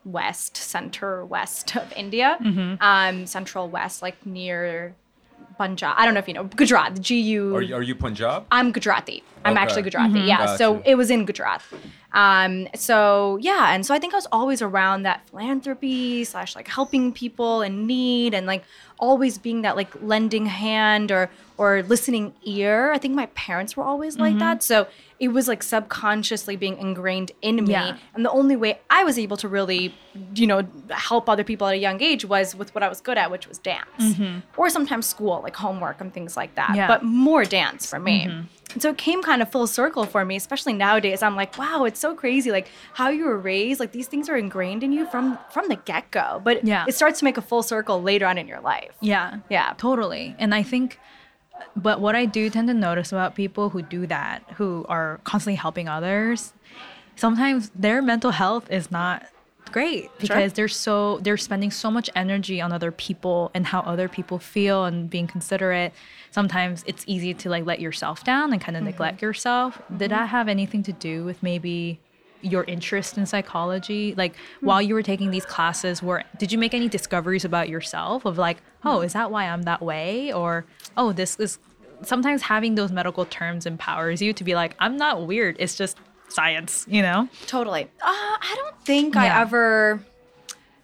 west, 0.05 0.57
center 0.57 1.25
west 1.25 1.77
of 1.77 1.93
India, 1.95 2.37
Mm-hmm. 2.41 2.75
um, 2.81 3.27
central 3.27 3.69
west, 3.69 4.03
like 4.03 4.25
near 4.27 4.95
Punjab. 5.59 5.95
I 5.99 6.05
don't 6.05 6.15
know 6.15 6.21
if 6.21 6.29
you 6.29 6.35
know 6.35 6.45
Gujarat. 6.45 7.01
G 7.01 7.21
U. 7.21 7.55
Are 7.57 7.63
you, 7.63 7.75
are 7.75 7.83
you 7.83 7.95
Punjab? 7.95 8.47
I'm 8.51 8.73
Gujarati. 8.73 9.23
I'm 9.45 9.53
Okay. 9.55 9.63
actually 9.63 9.83
Gujarati. 9.83 10.21
Yeah. 10.21 10.57
So 10.57 10.83
it 10.85 10.95
was 10.95 11.11
in 11.11 11.25
Gujarat. 11.27 11.63
Um, 12.13 12.69
so 12.75 13.39
yeah, 13.41 13.73
and 13.75 13.85
so 13.87 13.95
I 13.95 13.99
think 13.99 14.15
I 14.15 14.17
was 14.17 14.27
always 14.33 14.63
around 14.63 15.03
that 15.03 15.29
philanthropy 15.29 16.25
slash 16.25 16.55
like 16.57 16.69
helping 16.69 17.13
people 17.13 17.63
in 17.63 17.87
need 17.87 18.35
and 18.35 18.47
like 18.47 18.65
always 19.09 19.37
being 19.37 19.63
that 19.63 19.75
like 19.77 19.91
lending 20.01 20.47
hand 20.47 21.11
or 21.11 21.29
or 21.59 21.83
listening 21.83 22.33
ear. 22.45 22.93
I 22.93 22.99
think 22.99 23.15
my 23.15 23.27
parents 23.49 23.77
were 23.77 23.85
always 23.85 24.15
Mm-hmm. 24.15 24.23
like 24.27 24.39
that. 24.39 24.63
So 24.63 24.87
it 25.21 25.29
was 25.29 25.47
like 25.53 25.63
subconsciously 25.63 26.57
being 26.57 26.77
ingrained 26.79 27.31
in 27.43 27.57
me. 27.65 27.73
Yeah. 27.73 27.97
And 28.15 28.25
the 28.25 28.31
only 28.31 28.57
way 28.57 28.81
I 28.91 29.05
was 29.05 29.19
able 29.19 29.37
to 29.39 29.49
really, 29.49 29.95
you 30.35 30.47
know, 30.47 30.63
help 30.91 31.29
other 31.29 31.45
people 31.45 31.67
at 31.69 31.75
a 31.75 31.79
young 31.79 32.03
age 32.03 32.25
was 32.25 32.55
with 32.57 32.75
what 32.75 32.83
I 32.83 32.89
was 32.89 33.01
good 33.01 33.19
at, 33.19 33.31
which 33.31 33.47
was 33.47 33.59
dance. 33.59 34.05
Or 34.57 34.71
sometimes 34.71 35.07
school, 35.07 35.41
like 35.43 35.55
homework 35.57 36.01
and 36.01 36.13
things 36.13 36.37
like 36.37 36.55
that. 36.57 36.69
Mm-hmm. 36.71 36.77
Yeah. 36.77 36.89
But 36.89 37.03
more 37.05 37.45
dance 37.45 37.87
for 37.91 38.01
me. 38.01 38.27
Mm-hmm. 38.27 38.47
And 38.73 38.81
so 38.83 38.91
it 38.91 38.99
came 38.99 39.23
kind 39.23 39.43
of 39.43 39.51
full 39.51 39.67
circle 39.67 40.05
for 40.07 40.25
me, 40.25 40.37
especially 40.37 40.73
nowadays. 40.73 41.23
I'm 41.23 41.37
like, 41.37 41.57
wow, 41.59 41.85
it's 41.85 42.01
so 42.01 42.15
crazy, 42.15 42.51
like 42.51 42.69
how 42.95 43.09
you 43.11 43.25
were 43.27 43.39
raised. 43.39 43.81
Like 43.81 43.93
these 43.93 44.07
things 44.09 44.29
are 44.29 44.37
ingrained 44.37 44.83
in 44.83 44.93
you 44.93 45.07
from 45.07 45.39
from 45.51 45.69
the 45.69 45.77
get 45.77 46.11
go. 46.11 46.41
But 46.43 46.65
Yeah. 46.65 46.85
it 46.89 46.95
starts 46.95 47.19
to 47.21 47.25
make 47.25 47.37
a 47.37 47.43
full 47.43 47.63
circle 47.63 48.03
later 48.03 48.27
on 48.27 48.39
in 48.39 48.47
your 48.49 48.61
life. 48.61 48.93
Yeah. 49.01 49.39
Yeah. 49.51 49.75
Totally. 49.77 50.35
And 50.39 50.55
I 50.55 50.63
think, 50.63 50.99
but 51.77 52.01
what 52.01 52.15
I 52.17 52.25
do 52.25 52.49
tend 52.51 52.69
to 52.69 52.75
notice 52.75 53.13
about 53.13 53.35
people 53.35 53.69
who 53.71 53.83
do 53.83 54.07
that, 54.07 54.43
who 54.57 54.87
are 54.89 55.21
constantly 55.25 55.57
helping 55.57 55.89
others, 55.89 56.53
sometimes 57.17 57.71
their 57.75 58.01
mental 58.03 58.31
health 58.31 58.71
is 58.71 58.91
not 58.91 59.27
great. 59.73 60.11
Because 60.19 60.53
they're 60.53 60.69
so 60.69 61.19
they're 61.19 61.37
spending 61.37 61.71
so 61.71 61.91
much 61.91 62.09
energy 62.15 62.61
on 62.61 62.73
other 62.73 62.93
people 62.93 63.51
and 63.55 63.67
how 63.67 63.81
other 63.81 64.09
people 64.09 64.39
feel 64.39 64.85
and 64.85 65.11
being 65.11 65.27
considerate. 65.27 65.93
Sometimes 66.31 66.85
it's 66.87 67.05
easy 67.07 67.35
to 67.35 67.51
like 67.51 67.67
let 67.67 67.81
yourself 67.81 68.25
down 68.25 68.53
and 68.53 68.61
kind 68.61 68.77
of 68.77 68.81
mm-hmm. 68.81 68.91
neglect 68.91 69.23
yourself. 69.23 69.77
Did 69.89 70.11
mm-hmm. 70.11 70.21
that 70.21 70.27
have 70.27 70.49
anything 70.49 70.83
to 70.85 70.93
do 70.93 71.25
with 71.25 71.43
maybe 71.43 71.99
your 72.43 72.65
interest 72.65 73.19
in 73.19 73.27
psychology? 73.27 74.15
Like 74.17 74.37
hmm. 74.61 74.67
while 74.67 74.83
you 74.83 74.95
were 74.95 75.03
taking 75.03 75.31
these 75.31 75.47
classes 75.47 76.03
were 76.03 76.23
did 76.39 76.53
you 76.53 76.59
make 76.59 76.75
any 76.75 76.89
discoveries 76.89 77.45
about 77.45 77.69
yourself 77.69 78.25
of 78.25 78.39
like 78.39 78.59
oh 78.85 78.99
hmm. 78.99 79.05
is 79.05 79.13
that 79.15 79.31
why 79.31 79.45
i'm 79.49 79.63
that 79.63 79.83
way? 79.83 80.33
Or 80.33 80.65
oh 80.97 81.13
this 81.13 81.37
is 81.37 81.59
sometimes 82.03 82.43
having 82.43 82.75
those 82.75 82.91
medical 82.91 83.25
terms 83.25 83.65
empowers 83.65 84.21
you 84.21 84.33
to 84.33 84.43
be 84.43 84.55
like 84.55 84.75
i'm 84.79 84.97
not 84.97 85.27
weird. 85.27 85.57
It's 85.59 85.77
just 85.77 85.99
science 86.33 86.85
you 86.89 87.03
know 87.03 87.29
Totally. 87.47 87.85
Uh, 87.85 87.89
I 88.51 88.55
don't 88.57 88.77
think 88.85 89.17
I 89.17 89.29
ever, 89.41 90.05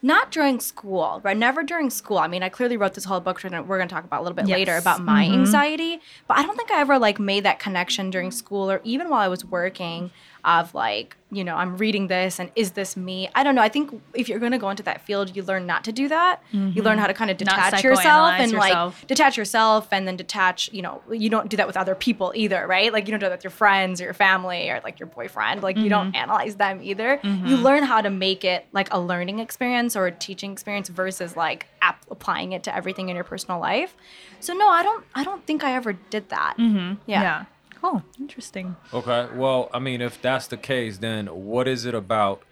not 0.03 0.31
during 0.31 0.61
school, 0.61 1.21
right? 1.25 1.37
Never 1.37 1.63
during 1.63 1.91
school. 1.91 2.19
I 2.19 2.29
mean, 2.29 2.43
I 2.43 2.49
clearly 2.49 2.77
wrote 2.77 2.95
this 2.95 3.05
whole 3.05 3.21
book, 3.21 3.43
which 3.43 3.51
we're 3.53 3.79
going 3.79 3.89
to 3.89 3.95
talk 3.95 4.05
about 4.05 4.21
a 4.21 4.23
little 4.23 4.37
bit 4.37 4.47
Yes. 4.47 4.59
later 4.59 4.77
about 4.77 5.01
my 5.03 5.25
anxiety, 5.25 6.01
but 6.29 6.37
I 6.39 6.43
don't 6.45 6.57
think 6.57 6.71
I 6.71 6.81
ever 6.81 6.99
like 6.99 7.19
made 7.19 7.45
that 7.45 7.59
connection 7.59 8.11
during 8.11 8.31
school 8.31 8.71
or 8.71 8.81
even 8.85 9.09
while 9.09 9.21
I 9.21 9.29
was 9.29 9.45
working 9.45 10.11
of 10.45 10.75
like, 10.75 11.17
you 11.31 11.45
know, 11.45 11.57
I'm 11.57 11.77
reading 11.77 12.07
this 12.07 12.39
and 12.39 12.51
is 12.57 12.73
this 12.73 12.97
me? 12.97 13.29
I 13.35 13.43
don't 13.43 13.55
know. 13.55 13.61
I 13.61 13.69
think 13.69 14.01
if 14.15 14.29
you're 14.29 14.39
going 14.39 14.53
to 14.53 14.59
go 14.59 14.71
into 14.71 14.83
that 14.85 15.03
field, 15.03 15.37
you 15.37 15.43
learn 15.43 15.67
not 15.67 15.85
to 15.85 15.93
do 15.93 16.09
that. 16.09 16.43
You 16.53 16.59
learn 16.59 16.95
mm-hmm. 16.95 17.01
how 17.01 17.07
to 17.07 17.15
kind 17.15 17.31
of 17.31 17.37
detach 17.37 17.83
yourself 17.83 18.33
and 18.33 18.53
yourself. 18.53 19.01
like 19.01 19.09
detach 19.09 19.37
yourself 19.37 19.89
and 19.93 20.07
then 20.07 20.17
detach, 20.17 20.73
you 20.73 20.81
know, 20.81 21.03
you 21.11 21.29
don't 21.29 21.49
do 21.51 21.57
that 21.59 21.67
with 21.67 21.77
other 21.77 21.95
people 21.95 22.33
either, 22.35 22.67
right? 22.67 22.93
Like 22.93 23.07
you 23.07 23.11
don't 23.11 23.21
do 23.21 23.27
that 23.27 23.37
with 23.37 23.45
your 23.45 23.51
friends 23.51 24.01
or 24.01 24.05
your 24.05 24.15
family 24.15 24.71
or 24.71 24.81
like 24.83 24.99
your 24.99 25.09
boyfriend. 25.09 25.63
Like 25.63 25.77
you 25.77 25.89
don't 25.89 26.09
mm-hmm. 26.09 26.17
analyze 26.17 26.57
them 26.57 26.81
either. 26.83 27.21
You 27.23 27.31
mm-hmm. 27.31 27.55
learn 27.57 27.83
how 27.83 28.01
to 28.01 28.11
make 28.11 28.45
it 28.45 28.67
like 28.73 28.89
a 28.93 29.01
learning 29.01 29.39
experience 29.41 29.97
or 29.97 30.07
a 30.07 30.13
teaching 30.13 30.53
experience 30.53 30.89
versus 30.89 31.37
like 31.37 31.67
ap- 31.83 32.07
applying 32.11 32.53
it 32.53 32.63
to 32.65 32.75
everything 32.75 33.11
in 33.11 33.17
your 33.17 33.25
personal 33.25 33.61
life. 33.61 33.95
So 34.41 34.55
no, 34.55 34.69
I 34.69 34.83
don't 34.83 35.05
I 35.15 35.25
don't 35.25 35.45
think 35.47 35.63
I 35.63 35.75
ever 35.75 35.93
did 35.93 36.31
that. 36.31 36.55
Yeah. 36.59 36.97
yeah 37.23 37.45
cool 37.81 38.03
interesting 38.19 38.77
Okay. 38.93 39.29
Well, 39.35 39.71
I 39.73 39.79
mean, 39.79 40.01
if 40.01 40.21
that's 40.21 40.47
the 40.49 40.57
case, 40.57 40.99
then 40.99 41.27
what 41.27 41.69
is 41.69 41.85
it 41.85 41.95
about 41.95 42.43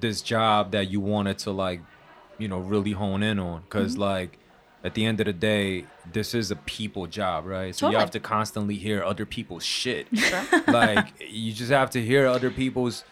this 0.00 0.22
job 0.22 0.72
that 0.72 0.90
you 0.90 1.00
wanted 1.00 1.38
to 1.38 1.50
like, 1.50 1.80
you 2.38 2.48
know, 2.48 2.58
really 2.58 2.92
hone 2.92 3.22
in 3.22 3.38
on? 3.38 3.62
Because 3.62 3.92
Mm-hmm. 3.92 4.02
like, 4.02 4.38
at 4.84 4.94
the 4.94 5.04
end 5.04 5.18
of 5.20 5.26
the 5.26 5.32
day, 5.32 5.86
this 6.12 6.34
is 6.34 6.50
a 6.52 6.56
people 6.56 7.06
job, 7.08 7.46
right? 7.46 7.74
So 7.74 7.90
you 7.90 7.96
have 7.96 8.12
to 8.12 8.20
constantly 8.20 8.76
hear 8.76 9.02
other 9.02 9.26
people's 9.26 9.64
shit. 9.64 10.06
like, 10.68 11.06
you 11.28 11.52
just 11.52 11.72
have 11.72 11.90
to 11.90 12.00
hear 12.00 12.26
other 12.26 12.50
people's 12.50 13.04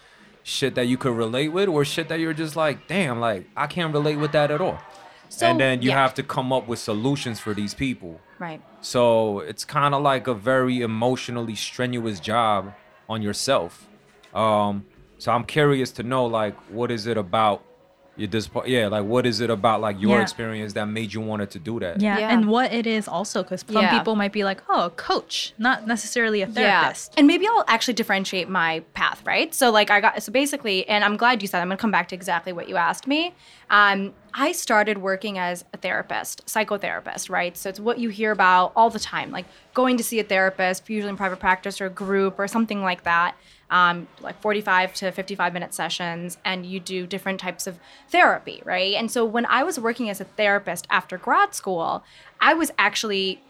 shit 0.45 0.77
that 0.77 0.87
you 0.87 0.97
could 0.97 1.17
relate 1.17 1.49
with, 1.49 1.69
or 1.69 1.85
shit 1.85 2.09
that 2.09 2.21
you're 2.21 2.33
just 2.33 2.55
like, 2.55 2.87
damn, 2.87 3.19
like 3.19 3.49
I 3.57 3.67
can't 3.67 3.93
relate 3.93 4.17
with 4.17 4.31
that 4.33 4.51
at 4.53 4.61
all. 4.61 4.79
So, 5.29 5.47
and 5.47 5.61
then 5.61 5.83
you 5.83 5.91
yeah. 5.91 6.03
have 6.03 6.15
to 6.15 6.23
come 6.23 6.53
up 6.53 6.67
with 6.69 6.79
solutions 6.79 7.41
for 7.41 7.55
these 7.55 7.75
people. 7.75 8.21
Right. 8.39 8.61
So 8.81 9.41
it's 9.41 9.65
kind 9.65 9.95
of 9.95 10.03
like 10.03 10.27
a 10.27 10.35
very 10.35 10.81
emotionally 10.83 11.55
strenuous 11.55 12.21
job 12.21 12.73
on 13.09 13.23
yourself. 13.23 13.87
Um, 14.35 14.85
so 15.19 15.33
I'm 15.33 15.45
curious 15.45 15.91
to 15.93 16.03
know, 16.03 16.27
like, 16.27 16.55
what 16.71 16.91
is 16.91 17.07
it 17.07 17.17
about 17.17 17.63
your 18.17 18.29
this 18.29 18.49
part? 18.49 18.67
Yeah, 18.67 18.89
like, 18.89 19.05
what 19.05 19.27
is 19.27 19.41
it 19.41 19.51
about 19.51 19.81
like 19.81 20.01
your 20.01 20.17
Yeah. 20.17 20.23
experience 20.23 20.73
that 20.75 20.87
made 20.87 21.13
you 21.13 21.21
wanted 21.21 21.51
to 21.51 21.59
do 21.59 21.81
that? 21.81 22.01
Yeah, 22.01 22.19
Yeah. 22.19 22.31
and 22.33 22.49
what 22.49 22.73
it 22.73 22.87
is 22.87 23.09
also, 23.09 23.43
because 23.43 23.65
some 23.67 23.83
Yeah. 23.83 23.99
people 23.99 24.17
might 24.17 24.33
be 24.33 24.45
like, 24.45 24.63
oh, 24.69 24.87
a 24.87 24.91
coach, 24.91 25.53
not 25.59 25.87
necessarily 25.87 26.41
a 26.43 26.47
therapist. 26.47 27.13
Yeah. 27.15 27.19
And 27.21 27.27
maybe 27.27 27.47
I'll 27.47 27.65
actually 27.69 27.95
differentiate 27.95 28.49
my 28.49 28.81
path, 28.95 29.23
right? 29.27 29.55
So 29.55 29.71
like 29.71 29.91
I 29.91 30.01
got 30.01 30.23
so 30.23 30.33
basically, 30.33 30.87
and 30.89 31.05
I'm 31.05 31.17
glad 31.17 31.41
you 31.43 31.49
said 31.49 31.61
I'm 31.63 31.69
gonna 31.69 31.77
come 31.79 31.91
back 31.91 32.09
to 32.09 32.15
exactly 32.15 32.53
what 32.53 32.69
you 32.69 32.77
asked 32.77 33.07
me. 33.07 33.35
Um, 33.71 34.13
I 34.39 34.53
started 34.53 34.99
working 34.99 35.39
as 35.39 35.65
a 35.73 35.79
therapist, 35.79 36.45
psychotherapist, 36.45 37.31
right? 37.31 37.57
So 37.57 37.71
it's 37.71 37.81
what 37.81 37.99
you 37.99 38.11
hear 38.11 38.33
about 38.33 38.71
all 38.77 38.91
the 38.91 38.99
time, 38.99 39.31
like 39.31 39.47
going 39.73 39.97
to 39.97 40.05
see 40.05 40.21
a 40.21 40.25
therapist, 40.25 40.91
usually 40.91 41.09
in 41.09 41.17
private 41.17 41.41
practice 41.41 41.81
or 41.81 41.87
a 41.87 41.91
group 41.91 42.39
or 42.39 42.47
something 42.47 42.83
like 42.83 43.05
that. 43.05 43.35
Um, 43.71 44.07
like 44.21 44.39
45 44.43 44.93
to 44.95 45.11
55 45.11 45.53
minute 45.55 45.73
sessions, 45.73 46.37
and 46.45 46.67
you 46.67 46.79
do 46.79 47.07
different 47.07 47.41
types 47.41 47.67
of 47.67 47.79
therapy, 48.11 48.63
right? 48.65 48.95
And 48.95 49.11
so 49.11 49.25
when 49.25 49.47
I 49.47 49.65
was 49.65 49.81
working 49.81 50.11
as 50.11 50.21
a 50.21 50.25
therapist 50.25 50.87
after 50.91 51.17
grad 51.17 51.55
school, 51.55 52.05
I 52.39 52.53
was 52.53 52.71
actually 52.79 53.41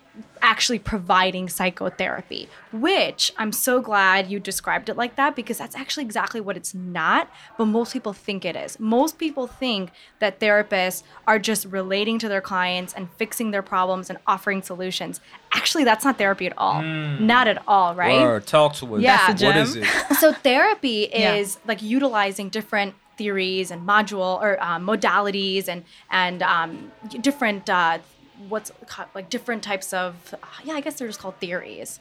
actually 0.43 0.79
providing 0.79 1.49
psychotherapy, 1.49 2.49
which 2.73 3.33
I'm 3.37 3.53
so 3.53 3.81
glad 3.81 4.31
you 4.31 4.39
described 4.39 4.89
it 4.89 4.97
like 4.97 5.17
that 5.17 5.35
because 5.35 5.59
that's 5.59 5.75
actually 5.77 6.05
exactly 6.05 6.41
what 6.41 6.57
it's 6.57 6.75
not, 6.75 7.29
but 7.59 7.67
most 7.67 7.93
people 7.93 8.13
think 8.13 8.45
it 8.45 8.55
is. 8.57 8.79
Most 8.79 9.19
people 9.19 9.47
think 9.47 9.91
that 10.21 10.39
therapists 10.41 11.03
are 11.27 11.39
just 11.39 11.67
relating 11.67 12.19
to 12.21 12.29
their 12.29 12.41
clients 12.41 12.93
and 12.95 13.09
fixing 13.17 13.51
their 13.51 13.63
problems 13.63 14.09
and 14.09 14.19
offering 14.27 14.63
solutions. 14.63 15.21
Actually, 15.53 15.85
that's 15.85 16.05
not 16.05 16.19
therapy 16.19 16.47
at 16.47 16.53
all. 16.57 16.83
Not 16.83 17.49
at 17.49 17.63
all, 17.67 17.95
right? 17.95 18.21
Word, 18.21 18.47
talk 18.47 18.75
to 18.77 18.97
us. 18.97 19.01
Yeah. 19.03 19.17
That's 19.29 19.41
the 19.41 19.47
What 19.47 19.53
gem. 19.55 19.63
is 19.63 19.77
it? 19.77 19.87
so 20.21 20.33
therapy 20.33 21.09
Yeah. 21.13 21.35
is 21.35 21.59
like 21.67 21.83
utilizing 21.83 22.49
different 22.49 22.95
theories 23.17 23.71
and 23.71 23.89
module 23.89 24.39
or 24.43 24.63
um, 24.63 24.87
modalities 24.87 25.69
and 25.69 25.85
and 26.11 26.43
um, 26.43 26.93
different 27.23 27.69
uh, 27.71 27.99
what's 28.49 28.71
like 29.15 29.31
different 29.31 29.63
types 29.63 29.93
of 29.93 30.35
yeah 30.65 30.75
I 30.75 30.81
guess 30.81 30.97
they're 30.97 31.09
just 31.09 31.21
called 31.21 31.37
theories. 31.37 32.01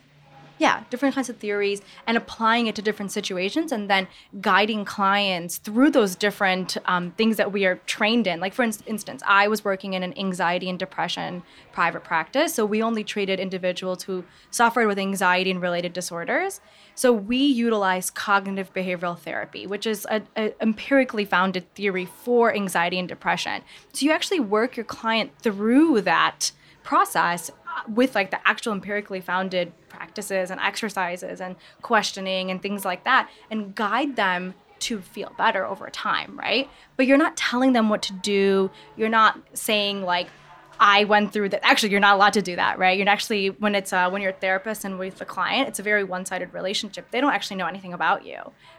Yeah, 0.58 0.84
different 0.90 1.16
kinds 1.16 1.30
of 1.30 1.36
theories 1.38 1.82
and 2.08 2.16
applying 2.16 2.68
it 2.68 2.76
to 2.76 2.82
different 2.82 3.12
situations 3.12 3.74
and 3.74 3.90
then 3.90 4.08
guiding 4.40 4.86
clients 4.86 5.58
through 5.58 5.92
those 5.92 6.16
different 6.16 6.78
um, 6.86 7.12
things 7.12 7.36
that 7.36 7.52
we 7.52 7.66
are 7.66 7.76
trained 7.86 8.26
in. 8.26 8.40
Like, 8.40 8.54
for 8.54 8.64
ins- 8.64 8.82
instance, 8.86 9.22
I 9.28 9.50
was 9.50 9.66
working 9.66 9.94
in 9.94 10.02
an 10.02 10.18
anxiety 10.18 10.70
and 10.70 10.80
depression 10.80 11.44
private 11.74 12.06
practice. 12.06 12.54
So 12.54 12.66
we 12.66 12.82
only 12.82 13.04
treated 13.04 13.38
individuals 13.38 14.04
who 14.04 14.24
suffered 14.50 14.88
with 14.88 14.98
anxiety 14.98 15.52
and 15.52 15.62
related 15.62 15.92
disorders. 15.92 16.62
So 16.96 17.12
we 17.12 17.38
utilize 17.38 18.10
cognitive 18.10 18.74
behavioral 18.74 19.20
therapy, 19.20 19.68
which 19.68 19.86
is 19.86 20.08
a, 20.10 20.22
a 20.38 20.54
empirically 20.62 21.26
founded 21.26 21.74
theory 21.76 22.06
for 22.06 22.54
anxiety 22.56 22.98
and 22.98 23.10
depression. 23.10 23.62
So 23.92 24.06
you 24.06 24.14
actually 24.14 24.40
work 24.40 24.78
your 24.78 24.86
client 24.86 25.32
through 25.42 26.02
that 26.02 26.54
process 26.84 27.52
with 27.88 28.16
like 28.16 28.32
the 28.32 28.48
actual 28.48 28.74
empirically 28.74 29.22
founded 29.22 29.72
practices 29.90 30.52
and 30.52 30.60
exercises 30.60 31.42
and 31.42 31.56
questioning 31.82 32.52
and 32.52 32.62
things 32.62 32.86
like 32.86 33.04
that 33.04 33.30
and 33.50 33.76
guide 33.76 34.16
them 34.16 34.54
to 34.80 35.00
feel 35.00 35.34
better 35.38 35.66
over 35.66 35.90
time, 35.90 36.38
right? 36.38 36.70
But 36.98 37.08
you're 37.08 37.18
not 37.18 37.38
telling 37.38 37.74
them 37.74 37.90
what 37.90 38.02
to 38.04 38.14
do. 38.14 38.70
You're 38.98 39.10
not 39.10 39.40
saying 39.54 40.04
like 40.04 40.28
I 40.80 41.06
went 41.06 41.32
through 41.32 41.50
that. 41.50 41.66
Actually, 41.66 41.92
you're 41.92 42.02
not 42.02 42.16
allowed 42.16 42.34
to 42.34 42.42
do 42.42 42.56
that, 42.58 42.78
right? 42.78 42.98
You're 42.98 43.08
actually 43.08 43.50
when 43.50 43.76
it's 43.76 43.94
uh, 43.94 44.10
when 44.10 44.22
you're 44.22 44.32
a 44.32 44.36
therapist 44.36 44.84
and 44.84 45.00
with 45.00 45.18
the 45.18 45.26
client, 45.26 45.68
it's 45.68 45.80
a 45.80 45.84
very 45.84 46.04
one-sided 46.04 46.54
relationship. 46.54 47.10
They 47.12 47.22
don't 47.22 47.34
actually 47.34 47.58
know 47.58 47.68
anything 47.68 47.94
about 47.94 48.26
you. 48.26 48.38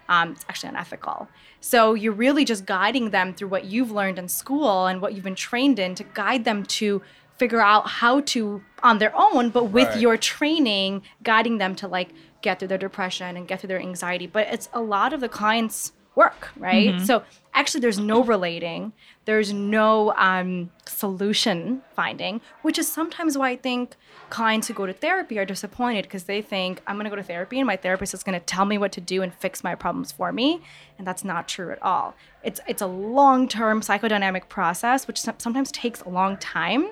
Um, 0.09 0.33
it's 0.33 0.45
actually 0.49 0.71
unethical. 0.71 1.29
So 1.61 1.95
you're 1.95 2.13
really 2.13 2.45
just 2.45 2.67
guiding 2.67 3.11
them 3.11 3.33
through 3.35 3.49
what 3.49 3.65
you've 3.65 3.91
learned 3.91 4.19
in 4.19 4.29
school 4.29 4.87
and 4.87 5.01
what 5.01 5.15
you've 5.15 5.25
been 5.25 5.35
trained 5.35 5.79
in 5.79 5.95
to 5.95 6.05
guide 6.05 6.45
them 6.45 6.65
to 6.65 7.03
figure 7.39 7.61
out 7.61 7.89
how 7.89 8.21
to 8.21 8.63
on 8.83 8.99
their 8.99 9.13
own, 9.17 9.51
but 9.51 9.65
with 9.65 9.89
Right. 9.89 10.01
your 10.01 10.17
training, 10.17 11.03
guiding 11.23 11.59
them 11.59 11.75
to 11.77 11.89
like 11.89 12.11
get 12.43 12.59
through 12.59 12.69
their 12.69 12.79
depression 12.79 13.37
and 13.37 13.49
get 13.49 13.61
through 13.61 13.69
their 13.69 13.81
anxiety. 13.81 14.27
But 14.27 14.47
it's 14.53 14.69
a 14.73 14.81
lot 14.81 15.13
of 15.13 15.21
the 15.21 15.29
clients' 15.29 15.93
work, 16.15 16.49
right? 16.57 16.99
So 17.01 17.25
actually, 17.53 17.81
there's 17.81 17.99
no 17.99 18.23
relating. 18.23 18.93
There's 19.27 19.53
no 19.53 20.15
um, 20.17 20.71
solution 20.87 21.83
finding, 21.95 22.41
which 22.63 22.79
is 22.79 22.91
sometimes 22.91 23.37
why 23.37 23.51
I 23.51 23.57
think 23.57 23.97
clients 24.31 24.69
who 24.69 24.75
go 24.75 24.87
to 24.87 24.93
therapy 24.95 25.39
are 25.39 25.45
disappointed 25.45 26.03
because 26.03 26.25
they 26.25 26.41
think 26.41 26.81
I'm 26.87 26.97
going 26.97 27.05
to 27.05 27.11
go 27.11 27.17
to 27.17 27.23
therapy 27.23 27.59
and 27.59 27.67
my 27.67 27.77
therapist 27.77 28.15
is 28.15 28.23
going 28.23 28.39
to 28.39 28.45
tell 28.45 28.65
me 28.65 28.79
what 28.79 28.93
to 28.93 29.01
do 29.01 29.21
and 29.23 29.35
fix 29.35 29.63
my 29.63 29.75
problems 29.75 30.11
for 30.13 30.33
me, 30.33 30.63
and 30.99 31.07
that's 31.07 31.23
not 31.25 31.49
true 31.49 31.71
at 31.71 31.83
all. 31.83 32.15
It's 32.43 32.61
it's 32.67 32.83
a 32.83 32.87
long-term 32.87 33.81
psychodynamic 33.83 34.49
process, 34.49 35.07
which 35.07 35.19
sometimes 35.21 35.71
takes 35.73 36.01
a 36.03 36.09
long 36.09 36.37
time 36.39 36.91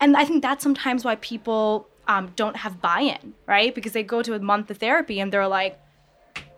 and 0.00 0.16
I 0.16 0.24
think 0.24 0.42
that's 0.42 0.62
sometimes 0.62 1.04
why 1.04 1.16
people 1.16 1.88
um, 2.06 2.32
don't 2.36 2.56
have 2.56 2.80
buy-in, 2.80 3.34
right? 3.46 3.74
Because 3.74 3.92
they 3.92 4.02
go 4.02 4.22
to 4.22 4.34
a 4.34 4.38
month 4.38 4.70
of 4.70 4.78
therapy 4.78 5.20
and 5.20 5.32
they're 5.32 5.48
like, 5.48 5.78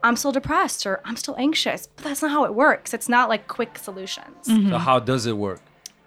"I'm 0.02 0.16
still 0.16 0.32
depressed" 0.32 0.86
or 0.86 1.00
"I'm 1.04 1.16
still 1.16 1.36
anxious," 1.38 1.88
but 1.96 2.04
that's 2.04 2.22
not 2.22 2.30
how 2.30 2.44
it 2.44 2.54
works. 2.54 2.94
It's 2.94 3.08
not 3.08 3.28
like 3.28 3.48
quick 3.48 3.78
solutions. 3.78 4.46
So 4.46 4.78
how 4.78 4.98
does 5.00 5.26
it 5.26 5.36
work? 5.36 5.60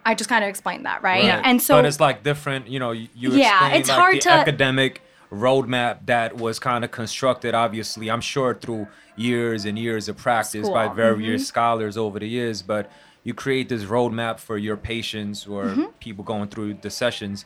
I 0.06 0.14
just 0.14 0.28
kind 0.28 0.44
of 0.44 0.50
explained 0.50 0.84
that, 0.86 1.02
right? 1.02 1.24
Right. 1.24 1.40
And 1.44 1.60
so 1.62 1.76
but 1.76 1.86
it's 1.86 2.00
like 2.00 2.22
different. 2.22 2.68
You 2.68 2.78
know, 2.78 2.92
you 2.92 3.08
you 3.14 3.32
Yeah, 3.32 3.74
it's 3.74 3.88
like, 3.88 3.98
hard 3.98 4.14
the 4.16 4.20
to- 4.20 4.30
academic 4.32 5.02
roadmap 5.32 6.06
that 6.06 6.36
was 6.36 6.58
kind 6.58 6.84
of 6.84 6.90
constructed. 6.90 7.54
Obviously, 7.54 8.10
I'm 8.10 8.20
sure 8.20 8.54
through 8.54 8.86
years 9.16 9.64
and 9.64 9.78
years 9.78 10.08
of 10.08 10.16
practice 10.16 10.68
by 10.68 10.88
various 10.88 11.42
Mm-hmm. 11.42 11.46
scholars 11.46 11.96
over 11.96 12.18
the 12.18 12.28
years. 12.28 12.62
But 12.62 12.90
you 13.24 13.34
create 13.34 13.68
this 13.68 13.84
roadmap 13.84 14.38
for 14.38 14.56
your 14.56 14.76
patients 14.76 15.46
or 15.46 15.64
Mm-hmm. 15.64 15.84
people 15.98 16.24
going 16.24 16.48
through 16.48 16.74
the 16.74 16.90
sessions 16.90 17.44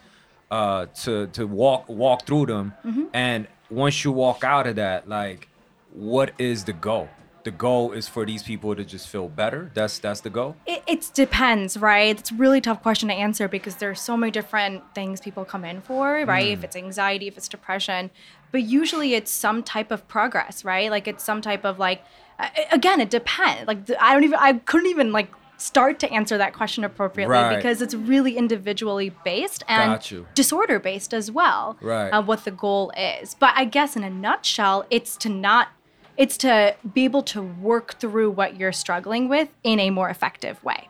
uh, 0.50 0.87
to 1.02 1.28
to 1.28 1.47
walk 1.47 1.88
walk 1.88 2.26
through 2.26 2.47
them. 2.47 2.75
Mm-hmm. 2.85 3.04
And 3.14 3.47
once 3.70 4.04
you 4.04 4.12
walk 4.12 4.44
out 4.44 4.66
of 4.66 4.76
that, 4.76 5.08
like, 5.08 5.49
what 5.92 6.32
is 6.38 6.64
the 6.64 6.73
goal? 6.73 7.08
the 7.44 7.52
goal 7.52 7.92
is 7.92 8.06
for 8.08 8.26
these 8.26 8.42
people 8.42 8.75
to 8.75 8.85
just 8.85 9.08
feel 9.08 9.26
better. 9.26 9.70
That's 9.73 9.99
that's 10.00 10.20
the 10.20 10.28
goal. 10.28 10.56
It, 10.66 10.82
it 10.87 11.11
depends, 11.14 11.78
right? 11.78 12.18
It's 12.18 12.30
a 12.30 12.35
really 12.35 12.61
tough 12.61 12.82
question 12.82 13.08
to 13.08 13.14
answer 13.14 13.49
because 13.49 13.76
there's 13.76 14.00
so 14.02 14.18
many 14.18 14.30
different 14.30 14.82
things 14.94 15.20
people 15.20 15.47
come 15.47 15.64
in 15.64 15.80
for, 15.80 16.25
right? 16.26 16.49
If 16.49 16.62
it's 16.62 16.76
anxiety, 16.76 17.26
if 17.26 17.38
it's 17.38 17.49
depression, 17.49 18.11
but 18.52 18.64
usually 18.64 19.14
it's 19.14 19.30
some 19.30 19.62
type 19.62 19.90
of 19.90 20.06
progress, 20.08 20.62
right? 20.62 20.90
Like 20.90 21.08
it's 21.08 21.25
some 21.25 21.40
type 21.40 21.64
of 21.64 21.78
like, 21.78 22.02
again, 22.70 23.00
it 23.00 23.08
depends. 23.08 23.66
Like 23.66 23.78
I 23.99 24.12
don't 24.12 24.25
even, 24.25 24.38
I 24.38 24.54
couldn't 24.54 24.88
even 24.90 25.12
like 25.12 25.30
start 25.58 25.98
to 25.98 26.10
answer 26.10 26.38
that 26.38 26.54
question 26.54 26.84
appropriately 26.84 27.34
Right. 27.36 27.56
because 27.56 27.82
it's 27.82 27.94
really 27.94 28.36
individually 28.38 29.12
based 29.24 29.64
and 29.68 30.00
disorder 30.34 30.78
based 30.78 31.12
as 31.12 31.30
well. 31.30 31.76
Right. 31.82 32.08
Uh, 32.10 32.22
what 32.22 32.44
the 32.44 32.50
goal 32.50 32.90
is, 32.96 33.34
but 33.34 33.52
I 33.56 33.64
guess 33.66 33.96
in 33.96 34.04
a 34.04 34.10
nutshell, 34.10 34.86
it's 34.88 35.16
to 35.18 35.28
not 35.28 35.68
it's 36.16 36.36
to 36.38 36.74
be 36.94 37.04
able 37.04 37.22
to 37.22 37.40
work 37.40 37.94
through 38.00 38.30
what 38.30 38.58
you're 38.58 38.72
struggling 38.72 39.28
with 39.28 39.50
in 39.62 39.78
a 39.78 39.90
more 39.90 40.08
effective 40.08 40.62
way 40.64 40.88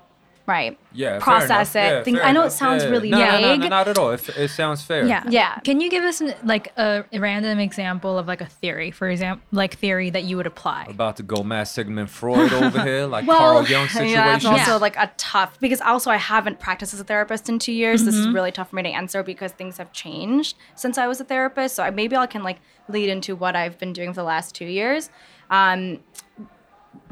right 0.48 0.78
Yeah. 0.92 1.18
process 1.20 1.76
it 1.76 1.78
Yeah, 1.80 2.02
think 2.02 2.18
i 2.18 2.32
know 2.32 2.40
enough. 2.40 2.52
it 2.52 2.56
sounds 2.56 2.82
Yeah. 2.82 2.88
really 2.90 3.10
no, 3.10 3.18
no, 3.18 3.24
no, 3.40 3.48
vague 3.48 3.60
no, 3.60 3.68
not 3.68 3.86
at 3.86 3.98
all. 3.98 4.10
It, 4.12 4.28
it 4.30 4.48
sounds 4.50 4.82
fair. 4.82 5.04
Yeah. 5.06 5.22
Yeah. 5.28 5.58
Can 5.60 5.80
you 5.82 5.88
give 5.90 6.02
us 6.02 6.20
an, 6.22 6.34
like 6.42 6.72
a 6.78 7.04
random 7.12 7.58
example 7.58 8.18
of 8.18 8.26
like 8.26 8.40
a 8.40 8.46
theory, 8.46 8.90
for 8.90 9.08
example, 9.08 9.46
like 9.52 9.76
theory 9.76 10.08
that 10.10 10.24
you 10.24 10.36
would 10.38 10.46
apply? 10.46 10.86
About 10.88 11.16
to 11.18 11.22
go 11.22 11.42
Matt 11.44 11.68
Sigmund 11.68 12.10
Freud 12.10 12.52
over 12.52 12.82
here, 12.82 13.04
like 13.06 13.26
well, 13.30 13.38
Carl 13.38 13.64
Jung 13.66 13.86
situation. 13.98 14.14
yeah, 14.14 14.32
that's 14.32 14.44
also 14.46 14.72
Yeah. 14.72 14.76
like 14.76 14.96
a 14.96 15.10
tough 15.18 15.60
because 15.60 15.80
also 15.82 16.10
I 16.10 16.16
haven't 16.16 16.58
practiced 16.58 16.94
as 16.94 17.00
a 17.00 17.04
therapist 17.04 17.48
in 17.50 17.58
two 17.58 17.72
years. 17.72 18.04
This 18.04 18.14
Mm-hmm. 18.16 18.28
is 18.30 18.34
really 18.34 18.50
tough 18.52 18.70
for 18.70 18.76
me 18.76 18.82
to 18.84 18.88
answer 18.88 19.22
because 19.22 19.52
things 19.52 19.76
have 19.76 19.92
changed 19.92 20.56
since 20.74 20.96
I 20.98 21.06
was 21.06 21.20
a 21.20 21.24
therapist. 21.24 21.76
So 21.76 21.82
I, 21.82 21.90
maybe 21.90 22.16
I 22.16 22.26
can 22.26 22.42
like 22.42 22.58
lead 22.88 23.10
into 23.10 23.36
what 23.36 23.54
I've 23.54 23.78
been 23.78 23.92
doing 23.92 24.10
for 24.14 24.20
the 24.22 24.30
last 24.34 24.54
two 24.54 24.64
years. 24.64 25.10
Um, 25.50 26.00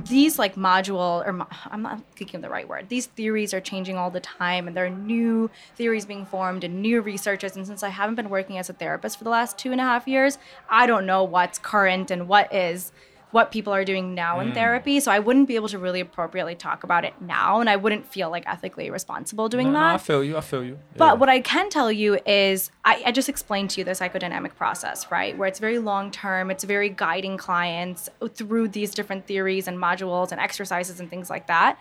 these 0.05 0.39
like 0.39 0.55
module 0.55 1.25
or 1.27 1.47
I'm 1.71 1.83
not 1.83 2.03
thinking 2.15 2.37
of 2.37 2.43
the 2.43 2.51
right 2.51 2.69
word. 2.69 2.89
These 2.89 3.07
theories 3.07 3.53
are 3.55 3.61
changing 3.61 3.97
all 3.97 4.11
the 4.11 4.21
time, 4.21 4.69
and 4.69 4.77
there 4.77 4.87
are 4.87 4.91
new 4.91 5.51
theories 5.75 6.07
being 6.07 6.27
formed 6.27 6.65
and 6.65 6.83
new 6.83 7.01
researches. 7.01 7.57
And 7.57 7.67
since 7.67 7.83
I 7.83 7.89
haven't 7.89 8.15
been 8.15 8.31
working 8.31 8.59
as 8.59 8.71
a 8.71 8.73
therapist 8.73 9.19
for 9.19 9.25
the 9.25 9.31
last 9.31 9.59
two 9.59 9.73
and 9.73 9.81
a 9.81 9.85
half 9.85 10.07
years, 10.07 10.39
I 10.69 10.87
don't 10.87 11.07
know 11.07 11.25
what's 11.25 11.59
current 11.59 12.11
and 12.11 12.29
what 12.29 12.53
is 12.53 12.93
what 13.37 13.53
people 13.53 13.71
are 13.75 13.85
doing 13.85 14.15
now 14.15 14.41
in 14.41 14.55
therapy. 14.55 14.99
So 14.99 15.13
I 15.13 15.19
wouldn't 15.19 15.47
be 15.47 15.57
able 15.57 15.69
to 15.69 15.79
really 15.79 16.01
appropriately 16.01 16.55
talk 16.55 16.85
about 16.85 17.05
it 17.05 17.13
now, 17.21 17.61
and 17.61 17.69
I 17.69 17.77
wouldn't 17.77 18.07
feel 18.07 18.31
like 18.31 18.45
ethically 18.47 18.89
responsible 18.89 19.51
doing 19.51 19.67
No, 19.67 19.73
no, 19.75 19.79
that. 19.81 19.95
I 19.97 19.99
feel 19.99 20.25
you. 20.25 20.39
I 20.39 20.41
feel 20.41 20.65
you. 20.65 20.79
But 20.97 21.05
Yeah. 21.05 21.13
what 21.21 21.29
I 21.29 21.41
can 21.41 21.69
tell 21.69 21.93
you 21.93 22.19
is, 22.25 22.71
I, 22.83 23.03
I 23.05 23.13
just 23.13 23.29
explained 23.29 23.69
to 23.73 23.81
you 23.81 23.85
the 23.85 23.91
psychodynamic 23.91 24.55
process, 24.57 25.11
right? 25.11 25.37
Where 25.37 25.47
it's 25.47 25.59
very 25.59 25.79
long 25.79 26.11
term, 26.11 26.51
it's 26.51 26.65
very 26.65 26.89
guiding 26.89 27.37
clients 27.37 28.09
through 28.33 28.69
these 28.69 28.95
different 28.95 29.27
theories 29.27 29.69
and 29.69 29.77
modules 29.77 30.33
and 30.33 30.41
exercises 30.41 30.99
and 30.99 31.11
things 31.11 31.29
like 31.29 31.47
that. 31.49 31.79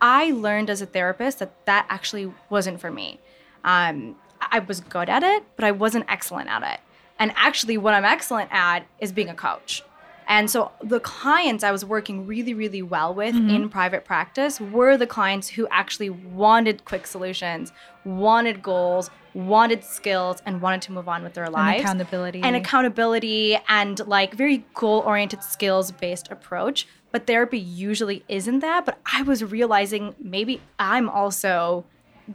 I 0.00 0.30
learned 0.30 0.70
as 0.70 0.80
a 0.80 0.86
therapist 0.86 1.40
that 1.40 1.52
that 1.66 1.84
actually 1.90 2.32
wasn't 2.48 2.80
for 2.80 2.90
me. 2.90 3.20
Um, 3.62 4.16
I 4.40 4.60
was 4.60 4.80
good 4.80 5.10
at 5.10 5.22
it, 5.22 5.44
but 5.54 5.66
I 5.66 5.72
wasn't 5.72 6.06
excellent 6.08 6.48
at 6.48 6.62
it. 6.62 6.80
And 7.18 7.30
actually, 7.36 7.76
what 7.76 7.92
I'm 7.92 8.06
excellent 8.06 8.48
at 8.52 8.86
is 9.00 9.12
being 9.12 9.28
a 9.28 9.34
coach. 9.34 9.82
And 10.28 10.50
so 10.50 10.70
the 10.82 11.00
clients 11.00 11.64
I 11.64 11.72
was 11.72 11.84
working 11.84 12.26
really, 12.26 12.52
really 12.52 12.82
well 12.82 13.14
with 13.14 13.34
mm-hmm. 13.34 13.48
in 13.48 13.68
private 13.70 14.04
practice 14.04 14.60
were 14.60 14.98
the 14.98 15.06
clients 15.06 15.48
who 15.48 15.66
actually 15.70 16.10
wanted 16.10 16.84
quick 16.84 17.06
solutions, 17.06 17.72
wanted 18.04 18.62
goals, 18.62 19.10
wanted 19.32 19.82
skills, 19.84 20.42
and 20.44 20.60
wanted 20.60 20.82
to 20.82 20.92
move 20.92 21.08
on 21.08 21.22
with 21.22 21.32
their 21.32 21.48
lives. 21.48 21.82
accountability. 21.82 22.42
And 22.42 22.54
accountability 22.54 23.58
and 23.68 24.06
like 24.06 24.34
very 24.34 24.66
goal 24.74 25.00
oriented, 25.00 25.42
skills 25.42 25.92
based 25.92 26.30
approach. 26.30 26.86
But 27.10 27.26
therapy 27.26 27.58
usually 27.58 28.22
isn't 28.28 28.58
that. 28.60 28.84
But 28.84 28.98
I 29.10 29.22
was 29.22 29.42
realizing 29.42 30.14
maybe 30.20 30.60
I'm 30.78 31.08
also 31.08 31.86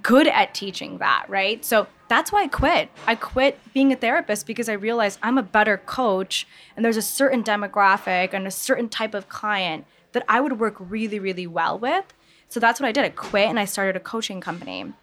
good 0.02 0.28
at 0.28 0.56
teaching 0.56 0.98
that, 0.98 1.26
right? 1.28 1.64
So 1.64 1.86
that's 2.14 2.32
why 2.32 2.44
I 2.44 2.48
quit. 2.48 2.90
I 3.08 3.16
quit 3.16 3.60
being 3.74 3.92
a 3.92 3.96
therapist 3.96 4.46
because 4.46 4.70
I 4.70 4.74
realized 4.74 5.18
I'm 5.24 5.40
a 5.40 5.44
better 5.44 5.78
coach 5.78 6.46
and 6.76 6.86
there's 6.86 6.98
a 6.98 7.02
certain 7.02 7.44
demographic 7.44 8.34
and 8.34 8.46
a 8.46 8.52
certain 8.52 8.88
type 8.88 9.16
of 9.16 9.30
client 9.30 9.86
that 10.12 10.24
I 10.30 10.40
would 10.40 10.60
work 10.60 10.76
really, 10.78 11.18
really 11.18 11.48
well 11.48 11.80
with. 11.80 12.14
So 12.50 12.60
that's 12.60 12.80
what 12.80 12.88
I 12.88 12.92
did. 12.92 13.04
I 13.04 13.10
quit 13.10 13.50
and 13.50 13.60
I 13.60 13.66
started 13.66 13.96
a 13.96 14.00
coaching 14.00 14.42
company. 14.42 14.94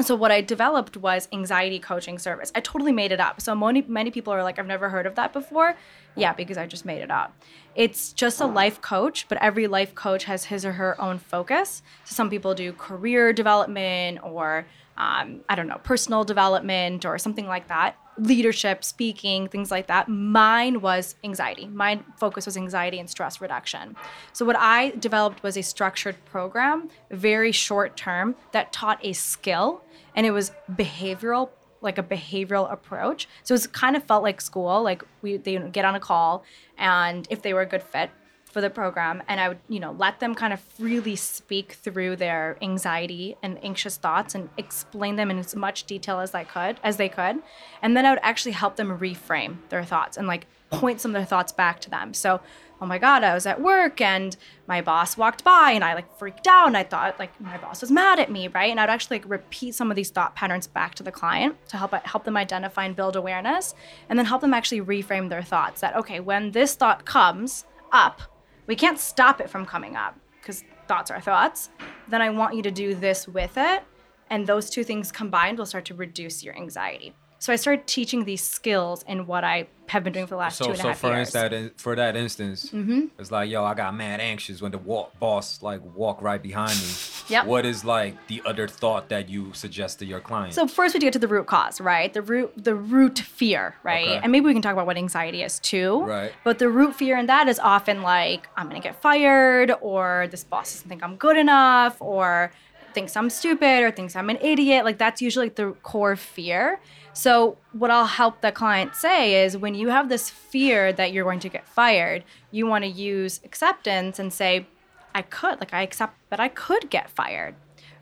So 0.00 0.14
what 0.14 0.30
I 0.30 0.40
developed 0.40 0.96
was 0.96 1.28
anxiety 1.32 1.80
coaching 1.80 2.18
service. 2.18 2.52
I 2.54 2.60
totally 2.60 2.92
made 2.92 3.10
it 3.10 3.18
up. 3.18 3.40
So 3.40 3.54
many 3.54 3.82
many 3.82 4.10
people 4.10 4.32
are 4.32 4.42
like, 4.42 4.58
I've 4.58 4.66
never 4.66 4.88
heard 4.88 5.06
of 5.06 5.16
that 5.16 5.32
before. 5.32 5.76
Yeah, 6.14 6.32
because 6.32 6.56
I 6.56 6.66
just 6.66 6.84
made 6.84 7.02
it 7.02 7.10
up. 7.10 7.34
It's 7.74 8.12
just 8.12 8.40
a 8.40 8.46
life 8.46 8.80
coach, 8.80 9.26
but 9.28 9.38
every 9.40 9.66
life 9.66 9.94
coach 9.94 10.24
has 10.24 10.44
his 10.44 10.64
or 10.64 10.72
her 10.72 11.00
own 11.00 11.18
focus. 11.18 11.82
So 12.04 12.14
some 12.14 12.30
people 12.30 12.54
do 12.54 12.72
career 12.72 13.32
development 13.32 14.20
or 14.22 14.66
um, 14.98 15.42
I 15.48 15.54
don't 15.54 15.68
know, 15.68 15.80
personal 15.84 16.24
development 16.24 17.04
or 17.04 17.18
something 17.18 17.46
like 17.46 17.68
that, 17.68 17.96
leadership, 18.18 18.82
speaking, 18.82 19.46
things 19.46 19.70
like 19.70 19.86
that. 19.86 20.08
Mine 20.08 20.80
was 20.80 21.14
anxiety. 21.22 21.68
My 21.68 22.00
focus 22.18 22.46
was 22.46 22.56
anxiety 22.56 22.98
and 22.98 23.08
stress 23.08 23.40
reduction. 23.40 23.94
So, 24.32 24.44
what 24.44 24.56
I 24.58 24.90
developed 24.90 25.44
was 25.44 25.56
a 25.56 25.62
structured 25.62 26.16
program, 26.24 26.90
very 27.12 27.52
short 27.52 27.96
term, 27.96 28.34
that 28.50 28.72
taught 28.72 28.98
a 29.04 29.12
skill, 29.12 29.82
and 30.18 30.26
it 30.26 30.32
was 30.32 30.52
behavioral. 30.70 31.48
Like 31.80 31.96
a 31.96 32.02
behavioral 32.02 32.72
approach, 32.72 33.28
so 33.44 33.54
it 33.54 33.72
kind 33.72 33.94
of 33.94 34.02
felt 34.02 34.24
like 34.24 34.40
school. 34.40 34.82
Like 34.82 35.04
we, 35.22 35.36
they 35.36 35.58
get 35.70 35.84
on 35.84 35.94
a 35.94 36.00
call, 36.00 36.42
and 36.76 37.24
if 37.30 37.42
they 37.42 37.54
were 37.54 37.60
a 37.60 37.66
good 37.66 37.84
fit, 37.84 38.10
for 38.50 38.60
the 38.60 38.70
program 38.70 39.22
and 39.28 39.40
I 39.40 39.48
would, 39.48 39.58
you 39.68 39.78
know, 39.78 39.92
let 39.92 40.20
them 40.20 40.34
kind 40.34 40.52
of 40.52 40.60
freely 40.60 41.16
speak 41.16 41.72
through 41.72 42.16
their 42.16 42.56
anxiety 42.62 43.36
and 43.42 43.62
anxious 43.62 43.96
thoughts 43.96 44.34
and 44.34 44.48
explain 44.56 45.16
them 45.16 45.30
in 45.30 45.38
as 45.38 45.54
much 45.54 45.84
detail 45.84 46.18
as 46.20 46.34
I 46.34 46.44
could, 46.44 46.80
as 46.82 46.96
they 46.96 47.08
could. 47.08 47.36
And 47.82 47.96
then 47.96 48.06
I 48.06 48.10
would 48.10 48.20
actually 48.22 48.52
help 48.52 48.76
them 48.76 48.98
reframe 48.98 49.58
their 49.68 49.84
thoughts 49.84 50.16
and 50.16 50.26
like 50.26 50.46
point 50.70 51.00
some 51.00 51.10
of 51.10 51.20
their 51.20 51.26
thoughts 51.26 51.52
back 51.52 51.80
to 51.80 51.90
them. 51.90 52.14
So, 52.14 52.40
oh 52.80 52.86
my 52.86 52.98
God, 52.98 53.24
I 53.24 53.34
was 53.34 53.46
at 53.46 53.60
work 53.60 54.00
and 54.00 54.36
my 54.66 54.80
boss 54.80 55.16
walked 55.16 55.42
by 55.44 55.72
and 55.72 55.82
I 55.82 55.94
like 55.94 56.16
freaked 56.18 56.46
out 56.46 56.66
and 56.66 56.76
I 56.76 56.84
thought 56.84 57.18
like 57.18 57.38
my 57.40 57.56
boss 57.58 57.80
was 57.80 57.90
mad 57.90 58.18
at 58.18 58.30
me, 58.30 58.48
right? 58.48 58.70
And 58.70 58.78
I'd 58.78 58.90
actually 58.90 59.18
like 59.18 59.28
repeat 59.28 59.74
some 59.74 59.90
of 59.90 59.96
these 59.96 60.10
thought 60.10 60.36
patterns 60.36 60.66
back 60.66 60.94
to 60.96 61.02
the 61.02 61.12
client 61.12 61.56
to 61.68 61.76
help 61.76 61.92
uh, 61.92 62.00
help 62.04 62.24
them 62.24 62.36
identify 62.36 62.84
and 62.84 62.94
build 62.94 63.16
awareness 63.16 63.74
and 64.08 64.18
then 64.18 64.26
help 64.26 64.40
them 64.40 64.54
actually 64.54 64.80
reframe 64.80 65.28
their 65.28 65.42
thoughts 65.42 65.80
that 65.80 65.96
okay, 65.96 66.20
when 66.20 66.52
this 66.52 66.74
thought 66.74 67.04
comes 67.04 67.64
up, 67.92 68.22
we 68.66 68.76
can't 68.76 68.98
stop 68.98 69.40
it 69.40 69.50
from 69.50 69.66
coming 69.66 69.96
up 69.96 70.18
because 70.40 70.62
thoughts 70.86 71.10
are 71.10 71.20
thoughts. 71.20 71.70
Then 72.08 72.22
I 72.22 72.30
want 72.30 72.54
you 72.54 72.62
to 72.62 72.70
do 72.70 72.94
this 72.94 73.28
with 73.28 73.56
it. 73.56 73.82
And 74.30 74.46
those 74.46 74.68
two 74.68 74.84
things 74.84 75.10
combined 75.10 75.58
will 75.58 75.66
start 75.66 75.86
to 75.86 75.94
reduce 75.94 76.44
your 76.44 76.54
anxiety. 76.56 77.14
So 77.40 77.52
I 77.52 77.56
started 77.56 77.86
teaching 77.86 78.24
these 78.24 78.42
skills 78.42 79.04
in 79.06 79.26
what 79.26 79.44
I 79.44 79.68
have 79.86 80.04
been 80.04 80.12
doing 80.12 80.26
for 80.26 80.34
the 80.34 80.38
last 80.38 80.58
two 80.58 80.64
So, 80.64 80.70
a 80.72 80.76
so 80.76 80.88
half 80.88 80.98
for 80.98 81.14
years. 81.14 81.30
Mm-hmm. 81.30 81.54
instance, 81.54 81.82
for 81.82 81.96
that 81.96 82.16
instance, 82.16 82.70
it's 83.18 83.30
like, 83.30 83.48
yo, 83.48 83.64
I 83.64 83.74
got 83.74 83.94
mad 83.94 84.20
anxious 84.20 84.60
when 84.60 84.72
the 84.72 84.78
walk, 84.78 85.18
boss 85.18 85.62
like 85.62 85.80
walk 85.94 86.20
right 86.20 86.42
behind 86.42 86.76
me. 86.78 86.88
Yep. 87.28 87.46
What 87.46 87.64
is 87.64 87.84
like 87.84 88.26
the 88.26 88.42
other 88.44 88.66
thought 88.66 89.08
that 89.10 89.28
you 89.28 89.52
suggest 89.52 90.00
to 90.00 90.04
your 90.04 90.20
client? 90.20 90.54
So 90.54 90.66
first 90.66 90.94
we 90.94 91.00
get 91.00 91.12
to 91.12 91.18
the 91.18 91.28
root 91.28 91.46
cause, 91.46 91.80
right? 91.80 92.12
The 92.12 92.22
root 92.22 92.52
the 92.56 92.74
root 92.74 93.18
fear, 93.20 93.76
right? 93.82 94.08
Okay. 94.08 94.20
And 94.22 94.32
maybe 94.32 94.46
we 94.46 94.52
can 94.52 94.62
talk 94.62 94.72
about 94.72 94.86
what 94.86 94.96
anxiety 94.96 95.42
is 95.42 95.58
too. 95.60 96.02
Right. 96.02 96.32
But 96.42 96.58
the 96.58 96.68
root 96.68 96.96
fear 96.96 97.16
in 97.16 97.26
that 97.26 97.46
is 97.48 97.58
often 97.58 98.02
like 98.02 98.48
I'm 98.56 98.68
gonna 98.68 98.80
get 98.80 99.00
fired, 99.00 99.72
or 99.80 100.26
this 100.30 100.42
boss 100.42 100.72
doesn't 100.72 100.88
think 100.88 101.04
I'm 101.04 101.16
good 101.16 101.36
enough, 101.36 102.00
or 102.00 102.50
thinks 102.94 103.16
I'm 103.16 103.30
stupid, 103.30 103.84
or 103.84 103.90
thinks 103.90 104.16
I'm 104.16 104.28
an 104.28 104.38
idiot. 104.40 104.84
Like 104.84 104.98
that's 104.98 105.22
usually 105.22 105.50
the 105.50 105.72
core 105.82 106.16
fear. 106.16 106.80
So 107.18 107.56
what 107.72 107.90
I'll 107.90 108.06
help 108.06 108.40
the 108.40 108.52
client 108.52 108.94
say 108.94 109.44
is 109.44 109.56
when 109.56 109.74
you 109.74 109.88
have 109.88 110.08
this 110.08 110.30
fear 110.30 110.92
that 110.92 111.12
you're 111.12 111.24
going 111.24 111.40
to 111.40 111.48
get 111.48 111.66
fired, 111.66 112.24
you 112.50 112.66
want 112.66 112.84
to 112.84 112.90
use 112.90 113.40
acceptance 113.44 114.18
and 114.18 114.32
say, 114.32 114.66
I 115.14 115.22
could, 115.22 115.58
like 115.60 115.74
I 115.74 115.82
accept 115.82 116.14
that 116.30 116.38
I 116.38 116.48
could 116.48 116.90
get 116.90 117.10
fired 117.10 117.54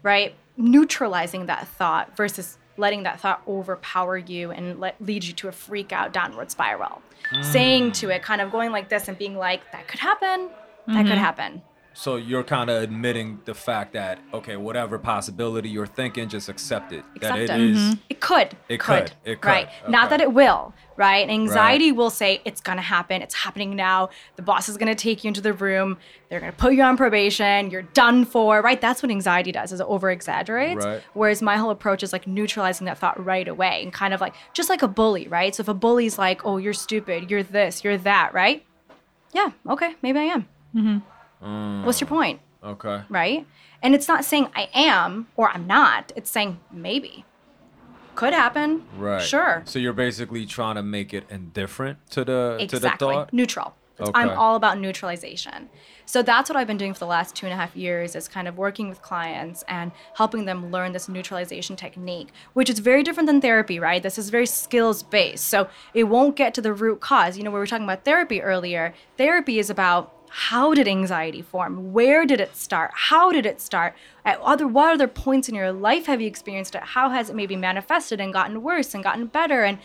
right? 0.06 0.36
Neutralizing 0.56 1.46
that 1.46 1.66
thought 1.66 2.16
versus 2.16 2.58
letting 2.76 3.02
that 3.02 3.20
thought 3.20 3.42
overpower 3.48 4.16
you 4.16 4.52
and 4.52 4.78
let, 4.78 4.94
lead 5.00 5.24
you 5.24 5.32
to 5.32 5.48
a 5.48 5.52
freak 5.52 5.92
out 5.92 6.12
downward 6.12 6.50
spiral. 6.50 7.02
Saying 7.42 7.90
to 7.92 8.10
it, 8.10 8.22
kind 8.22 8.40
of 8.40 8.52
going 8.52 8.70
like 8.70 8.88
this 8.88 9.08
and 9.08 9.18
being 9.18 9.36
like, 9.36 9.72
that 9.72 9.88
could 9.88 9.98
happen, 9.98 10.48
that 10.86 11.02
could 11.02 11.06
mm-hmm. 11.06 11.18
happen. 11.18 11.62
So 11.96 12.16
you're 12.16 12.44
kind 12.44 12.68
of 12.68 12.82
admitting 12.82 13.40
the 13.46 13.54
fact 13.54 13.94
that 13.94 14.18
okay, 14.34 14.58
whatever 14.58 14.98
possibility 14.98 15.70
you're 15.70 15.86
thinking, 15.86 16.28
just 16.28 16.50
accept 16.50 16.92
it. 16.92 17.06
that 17.22 17.38
it 17.38 17.48
it. 17.48 17.58
is. 17.58 17.78
Mm-hmm. 17.78 18.00
It 18.10 18.20
could. 18.20 18.54
It 18.68 18.80
could. 18.80 19.12
It 19.24 19.40
could. 19.40 19.48
Right. 19.48 19.68
Not 19.88 20.10
that 20.10 20.20
it 20.20 20.34
will, 20.34 20.74
right? 20.96 21.26
Anxiety 21.26 21.92
will 21.92 22.10
say 22.10 22.42
it's 22.44 22.60
going 22.60 22.76
to 22.76 22.82
happen. 22.82 23.22
It's 23.22 23.34
happening 23.34 23.74
now. 23.74 24.10
The 24.36 24.42
boss 24.42 24.68
is 24.68 24.76
going 24.76 24.94
to 24.94 24.94
take 24.94 25.24
you 25.24 25.28
into 25.28 25.40
the 25.40 25.54
room. 25.54 25.96
They're 26.28 26.38
going 26.38 26.52
to 26.52 26.58
put 26.58 26.74
you 26.74 26.82
on 26.82 26.98
probation. 26.98 27.70
You're 27.70 27.82
done 27.82 28.26
for, 28.26 28.60
right? 28.60 28.78
That's 28.78 29.02
what 29.02 29.10
anxiety 29.10 29.50
does 29.50 29.72
is 29.72 29.80
it 29.80 29.86
over 29.86 30.10
exaggerates. 30.10 30.84
Right. 30.84 31.02
Whereas 31.14 31.40
my 31.40 31.56
whole 31.56 31.70
approach 31.70 32.02
is 32.02 32.12
like 32.12 32.26
neutralizing 32.26 32.84
that 32.84 32.98
thought 32.98 33.24
right 33.24 33.48
away 33.48 33.82
and 33.82 33.90
kind 33.90 34.12
of 34.12 34.20
like 34.20 34.34
just 34.52 34.68
like 34.68 34.82
a 34.82 34.88
bully, 34.88 35.28
right? 35.28 35.54
So 35.54 35.62
if 35.62 35.68
a 35.68 35.74
bully's 35.74 36.18
like, 36.18 36.44
"Oh, 36.44 36.58
you're 36.58 36.74
stupid. 36.74 37.30
You're 37.30 37.42
this. 37.42 37.82
You're 37.82 37.96
that," 37.96 38.34
right? 38.34 38.66
Yeah, 39.32 39.52
okay, 39.66 39.94
maybe 40.02 40.18
I 40.18 40.24
am. 40.24 40.42
Mm-hmm. 40.74 40.98
Mm. 41.46 41.84
What's 41.84 42.00
your 42.00 42.08
point? 42.08 42.40
Okay. 42.64 43.02
right? 43.08 43.46
And 43.82 43.94
it's 43.94 44.08
not 44.08 44.24
saying 44.24 44.48
I 44.56 44.68
am 44.74 45.28
or 45.36 45.50
I'm 45.50 45.66
not. 45.68 46.10
It's 46.16 46.30
saying 46.30 46.58
maybe. 46.72 47.24
Could 48.16 48.32
happen. 48.32 48.82
Right. 48.96 49.22
Sure. 49.22 49.62
So 49.66 49.78
you're 49.78 49.92
basically 49.92 50.46
trying 50.46 50.76
to 50.76 50.82
make 50.82 51.12
it 51.14 51.24
indifferent 51.30 51.98
to 52.10 52.24
the 52.24 52.56
to 52.60 52.78
the 52.78 52.86
Exactly. 52.86 53.14
thought. 53.14 53.32
Neutral. 53.32 53.74
That's- 53.98 54.12
I'm 54.14 54.30
all 54.36 54.56
about 54.56 54.78
neutralization. 54.78 55.68
So 56.04 56.22
that's 56.22 56.50
what 56.50 56.56
I've 56.56 56.66
been 56.66 56.76
doing 56.76 56.92
for 56.92 56.98
the 56.98 57.06
last 57.06 57.34
two 57.34 57.46
and 57.46 57.52
a 57.52 57.56
half 57.56 57.74
years 57.76 58.14
is 58.14 58.28
kind 58.28 58.46
of 58.46 58.56
working 58.58 58.88
with 58.88 59.00
clients 59.02 59.64
and 59.68 59.90
helping 60.16 60.44
them 60.44 60.70
learn 60.70 60.92
this 60.92 61.08
neutralization 61.08 61.76
technique, 61.76 62.28
which 62.52 62.68
is 62.68 62.78
very 62.78 63.02
different 63.02 63.26
than 63.26 63.40
therapy, 63.40 63.78
right? 63.78 64.02
This 64.02 64.18
is 64.18 64.28
very 64.30 64.46
skills 64.46 65.02
based. 65.02 65.46
So 65.46 65.68
it 65.94 66.04
won't 66.04 66.36
get 66.36 66.52
to 66.54 66.60
the 66.60 66.72
root 66.74 67.00
cause. 67.00 67.38
You 67.38 67.44
know, 67.44 67.50
we 67.50 67.58
were 67.58 67.66
talking 67.66 67.84
about 67.84 68.04
therapy 68.04 68.42
earlier. 68.42 68.92
Therapy 69.16 69.58
is 69.58 69.70
about 69.70 70.12
how 70.38 70.74
did 70.74 70.86
anxiety 70.86 71.40
form? 71.40 71.94
Where 71.94 72.26
did 72.26 72.42
it 72.42 72.54
start? 72.54 72.90
How 72.92 73.32
did 73.32 73.46
it 73.46 73.58
start? 73.58 73.94
At 74.22 74.38
other 74.40 74.68
what 74.68 74.92
other 74.92 75.08
points 75.08 75.48
in 75.48 75.54
your 75.54 75.72
life 75.72 76.04
have 76.04 76.20
you 76.20 76.26
experienced 76.26 76.74
it? 76.74 76.82
How 76.82 77.08
has 77.08 77.30
it 77.30 77.36
maybe 77.36 77.56
manifested 77.56 78.20
and 78.20 78.34
gotten 78.34 78.62
worse 78.62 78.92
and 78.92 79.02
gotten 79.02 79.28
better? 79.28 79.64
And 79.64 79.78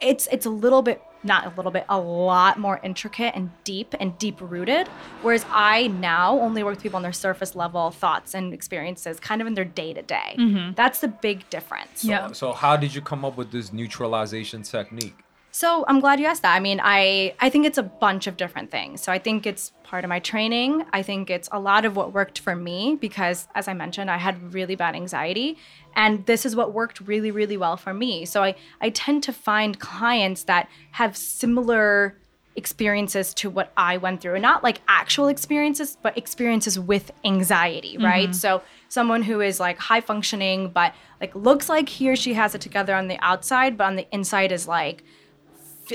it's 0.00 0.28
it's 0.30 0.46
a 0.46 0.50
little 0.50 0.80
bit 0.80 1.02
not 1.24 1.44
a 1.44 1.48
little 1.56 1.72
bit, 1.72 1.84
a 1.88 1.98
lot 1.98 2.56
more 2.56 2.78
intricate 2.84 3.34
and 3.34 3.50
deep 3.64 3.96
and 3.98 4.16
deep 4.16 4.40
rooted. 4.40 4.86
Whereas 5.22 5.44
I 5.50 5.88
now 5.88 6.38
only 6.38 6.62
work 6.62 6.74
with 6.74 6.82
people 6.84 6.98
on 6.98 7.02
their 7.02 7.12
surface 7.12 7.56
level 7.56 7.90
thoughts 7.90 8.32
and 8.32 8.54
experiences, 8.54 9.18
kind 9.18 9.40
of 9.40 9.48
in 9.48 9.54
their 9.54 9.64
day 9.64 9.92
to 9.92 10.02
day. 10.02 10.36
That's 10.76 11.00
the 11.00 11.08
big 11.08 11.50
difference. 11.50 12.04
Yeah. 12.04 12.30
So 12.30 12.52
how 12.52 12.76
did 12.76 12.94
you 12.94 13.00
come 13.00 13.24
up 13.24 13.36
with 13.36 13.50
this 13.50 13.72
neutralization 13.72 14.62
technique? 14.62 15.16
So 15.56 15.86
I'm 15.88 16.00
glad 16.00 16.20
you 16.20 16.26
asked 16.26 16.42
that. 16.42 16.54
I 16.54 16.60
mean, 16.60 16.82
I 16.84 17.34
I 17.40 17.48
think 17.48 17.64
it's 17.64 17.78
a 17.78 17.82
bunch 17.82 18.26
of 18.26 18.36
different 18.36 18.70
things. 18.70 19.00
So 19.00 19.10
I 19.10 19.18
think 19.18 19.46
it's 19.46 19.72
part 19.84 20.04
of 20.04 20.10
my 20.10 20.18
training. 20.18 20.84
I 20.92 21.00
think 21.02 21.30
it's 21.30 21.48
a 21.50 21.58
lot 21.58 21.86
of 21.86 21.96
what 21.96 22.12
worked 22.12 22.40
for 22.40 22.54
me 22.54 22.98
because 23.00 23.48
as 23.54 23.66
I 23.66 23.72
mentioned, 23.72 24.10
I 24.10 24.18
had 24.18 24.52
really 24.52 24.76
bad 24.76 24.94
anxiety 24.94 25.56
and 25.94 26.26
this 26.26 26.44
is 26.44 26.54
what 26.54 26.74
worked 26.74 27.00
really 27.00 27.30
really 27.30 27.56
well 27.56 27.78
for 27.78 27.94
me. 27.94 28.26
So 28.26 28.42
I 28.42 28.54
I 28.82 28.90
tend 28.90 29.22
to 29.22 29.32
find 29.32 29.80
clients 29.80 30.44
that 30.44 30.68
have 30.90 31.16
similar 31.16 32.18
experiences 32.54 33.32
to 33.34 33.48
what 33.48 33.72
I 33.78 33.96
went 33.96 34.20
through. 34.20 34.38
Not 34.40 34.62
like 34.62 34.82
actual 34.88 35.28
experiences, 35.28 35.96
but 36.02 36.18
experiences 36.18 36.78
with 36.78 37.12
anxiety, 37.24 37.94
mm-hmm. 37.94 38.04
right? 38.04 38.34
So 38.34 38.60
someone 38.90 39.22
who 39.22 39.40
is 39.40 39.58
like 39.58 39.78
high 39.78 40.02
functioning 40.02 40.68
but 40.68 40.92
like 41.18 41.34
looks 41.34 41.70
like 41.70 41.88
he 41.88 42.10
or 42.10 42.16
she 42.16 42.34
has 42.34 42.54
it 42.54 42.60
together 42.60 42.94
on 42.94 43.08
the 43.08 43.18
outside, 43.20 43.78
but 43.78 43.84
on 43.84 43.96
the 43.96 44.06
inside 44.12 44.52
is 44.52 44.68
like 44.68 45.02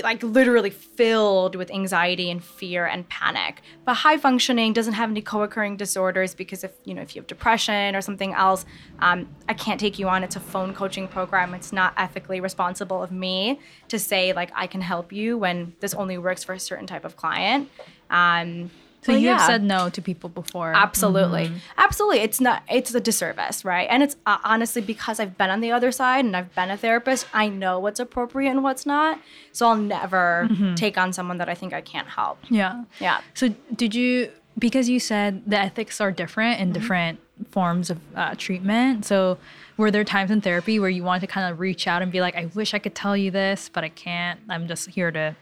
like 0.02 0.22
literally 0.22 0.70
filled 0.70 1.56
with 1.56 1.70
anxiety 1.70 2.30
and 2.30 2.42
fear 2.42 2.86
and 2.86 3.08
panic. 3.08 3.62
But 3.84 3.94
high 3.94 4.16
functioning 4.16 4.72
doesn't 4.72 4.94
have 4.94 5.10
any 5.10 5.20
co-occurring 5.20 5.76
disorders 5.76 6.34
because 6.34 6.64
if 6.64 6.72
you 6.84 6.94
know 6.94 7.02
if 7.02 7.14
you 7.14 7.20
have 7.20 7.26
depression 7.26 7.94
or 7.94 8.00
something 8.00 8.32
else, 8.34 8.64
um, 9.00 9.28
I 9.48 9.54
can't 9.54 9.78
take 9.78 9.98
you 9.98 10.08
on. 10.08 10.24
It's 10.24 10.36
a 10.36 10.40
phone 10.40 10.74
coaching 10.74 11.08
program. 11.08 11.54
It's 11.54 11.72
not 11.72 11.94
ethically 11.96 12.40
responsible 12.40 13.02
of 13.02 13.12
me 13.12 13.60
to 13.88 13.98
say 13.98 14.32
like 14.32 14.50
I 14.54 14.66
can 14.66 14.80
help 14.80 15.12
you 15.12 15.36
when 15.36 15.74
this 15.80 15.94
only 15.94 16.18
works 16.18 16.44
for 16.44 16.52
a 16.52 16.60
certain 16.60 16.86
type 16.86 17.04
of 17.04 17.16
client. 17.16 17.68
Um, 18.10 18.70
So 19.02 19.12
but 19.12 19.20
you 19.20 19.28
have 19.28 19.40
yeah. 19.40 19.46
said 19.46 19.62
no 19.64 19.88
to 19.88 20.00
people 20.00 20.30
before. 20.30 20.72
Absolutely. 20.74 21.52
Absolutely. 21.76 22.20
It's 22.20 22.40
not, 22.40 22.62
it's 22.70 22.94
a 22.94 23.00
disservice, 23.00 23.64
right? 23.64 23.88
And 23.90 24.02
it's 24.02 24.16
uh, 24.26 24.38
honestly 24.44 24.80
because 24.80 25.18
I've 25.18 25.36
been 25.36 25.50
on 25.50 25.60
the 25.60 25.72
other 25.72 25.90
side 25.90 26.24
and 26.24 26.36
I've 26.36 26.54
been 26.54 26.70
a 26.70 26.76
therapist, 26.76 27.26
I 27.34 27.48
know 27.48 27.80
what's 27.80 27.98
appropriate 27.98 28.50
and 28.50 28.62
what's 28.62 28.86
not. 28.86 29.20
So 29.50 29.66
I'll 29.66 29.76
never 29.76 30.48
take 30.76 30.96
on 30.96 31.12
someone 31.12 31.38
that 31.38 31.48
I 31.48 31.54
think 31.54 31.72
I 31.72 31.80
can't 31.80 32.08
help. 32.08 32.38
Yeah. 32.48 32.84
Yeah. 33.00 33.20
So 33.34 33.48
did 33.74 33.94
you 33.94 34.30
because 34.58 34.88
you 34.88 35.00
said 35.00 35.42
the 35.46 35.58
ethics 35.58 36.00
are 36.00 36.12
different 36.12 36.58
Mm-hmm. 36.58 36.62
in 36.62 36.72
different 36.72 37.20
forms 37.50 37.90
of 37.90 37.98
uh, 38.14 38.34
treatment. 38.36 39.04
So 39.04 39.38
were 39.76 39.90
there 39.90 40.04
times 40.04 40.30
in 40.30 40.40
therapy 40.40 40.78
where 40.78 40.90
you 40.90 41.02
wanted 41.02 41.20
to 41.22 41.26
kind 41.26 41.50
of 41.50 41.58
reach 41.58 41.86
out 41.86 42.02
and 42.02 42.12
be 42.12 42.20
like, 42.20 42.36
I 42.36 42.46
wish 42.54 42.74
I 42.74 42.78
could 42.78 42.94
tell 42.94 43.16
you 43.16 43.30
this, 43.30 43.68
but 43.72 43.82
I 43.82 43.88
can't. 43.88 44.38
I'm 44.48 44.68
just 44.68 44.90
here 44.90 45.10
to 45.10 45.34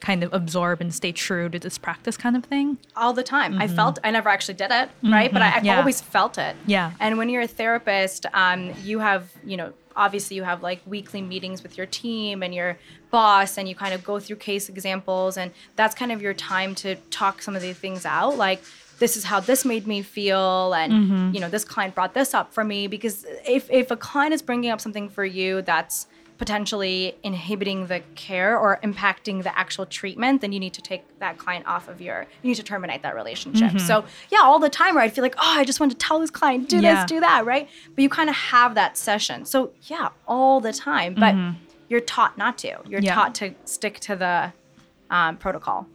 kind 0.00 0.22
of 0.22 0.32
absorb 0.32 0.80
and 0.80 0.94
stay 0.94 1.12
true 1.12 1.48
to 1.48 1.58
this 1.58 1.78
practice 1.78 2.16
kind 2.16 2.36
of 2.36 2.44
thing. 2.44 2.78
all 2.96 3.12
the 3.12 3.22
time. 3.22 3.58
I 3.58 3.66
mm-hmm. 3.66 3.76
felt 3.76 3.98
I 4.04 4.10
never 4.10 4.28
actually 4.28 4.54
did 4.54 4.70
it, 4.70 4.88
right? 5.02 5.32
But 5.32 5.42
I, 5.42 5.48
I've 5.48 5.54
mm-hmm. 5.54 5.66
Yeah. 5.66 5.78
always 5.78 6.00
felt 6.00 6.38
it. 6.38 6.56
Yeah. 6.66 6.92
And 7.00 7.18
when 7.18 7.28
you're 7.28 7.42
a 7.42 7.48
therapist, 7.48 8.26
um, 8.32 8.72
you 8.82 8.98
have, 9.00 9.30
you 9.44 9.56
know, 9.56 9.72
obviously 9.96 10.36
you 10.36 10.44
have 10.44 10.62
like 10.62 10.80
weekly 10.86 11.20
meetings 11.20 11.62
with 11.62 11.76
your 11.76 11.86
team 11.86 12.42
and 12.42 12.54
your 12.54 12.78
boss, 13.10 13.58
and 13.58 13.68
you 13.68 13.74
kind 13.74 13.92
of 13.94 14.04
go 14.04 14.20
through 14.20 14.36
case 14.36 14.68
examples, 14.68 15.36
and 15.36 15.52
that's 15.76 15.94
kind 15.94 16.12
of 16.12 16.22
your 16.22 16.34
time 16.34 16.74
to 16.76 16.94
talk 17.10 17.42
some 17.42 17.56
of 17.56 17.62
these 17.62 17.76
things 17.76 18.04
out, 18.04 18.36
like. 18.36 18.62
This 18.98 19.16
is 19.16 19.24
how 19.24 19.40
this 19.40 19.64
made 19.64 19.86
me 19.86 20.02
feel, 20.02 20.74
and 20.74 20.92
mm-hmm. 20.92 21.34
you 21.34 21.40
know 21.40 21.48
this 21.48 21.64
client 21.64 21.94
brought 21.94 22.12
this 22.12 22.34
up 22.34 22.52
for 22.52 22.62
me 22.62 22.86
because 22.86 23.24
if 23.46 23.70
if 23.70 23.90
a 23.90 23.96
client 23.96 24.34
is 24.34 24.42
bringing 24.42 24.70
up 24.70 24.78
something 24.78 25.08
for 25.08 25.24
you 25.24 25.62
that's 25.62 26.06
potentially 26.40 27.14
inhibiting 27.22 27.86
the 27.88 28.00
care 28.14 28.58
or 28.58 28.80
impacting 28.82 29.42
the 29.42 29.58
actual 29.58 29.84
treatment, 29.84 30.40
then 30.40 30.52
you 30.52 30.58
need 30.58 30.72
to 30.72 30.80
take 30.80 31.02
that 31.18 31.36
client 31.36 31.66
off 31.66 31.86
of 31.86 32.00
your, 32.00 32.26
you 32.40 32.48
need 32.48 32.54
to 32.54 32.62
terminate 32.62 33.02
that 33.02 33.14
relationship. 33.14 33.68
Mm-hmm. 33.68 33.86
So, 33.86 34.06
yeah, 34.30 34.38
all 34.40 34.58
the 34.58 34.70
time, 34.70 34.96
right? 34.96 35.04
I 35.04 35.12
feel 35.14 35.20
like, 35.20 35.34
oh, 35.36 35.58
I 35.58 35.64
just 35.64 35.80
want 35.80 35.92
to 35.92 35.98
tell 35.98 36.18
this 36.18 36.30
client, 36.30 36.66
do 36.70 36.80
Yeah. 36.80 37.02
this, 37.02 37.04
do 37.10 37.20
that, 37.20 37.44
right? 37.44 37.68
But 37.94 38.00
you 38.00 38.08
kind 38.08 38.30
of 38.30 38.36
have 38.36 38.74
that 38.74 38.96
session. 38.96 39.44
So, 39.44 39.72
yeah, 39.82 40.08
all 40.26 40.60
the 40.62 40.72
time. 40.72 41.14
But 41.14 41.34
mm-hmm. 41.34 41.58
you're 41.90 42.00
taught 42.00 42.38
not 42.38 42.56
to. 42.58 42.78
You're 42.88 43.02
Yeah. 43.02 43.14
taught 43.14 43.34
to 43.34 43.54
stick 43.66 44.00
to 44.00 44.16
the 44.16 44.54
um, 45.10 45.36
protocol, 45.36 45.86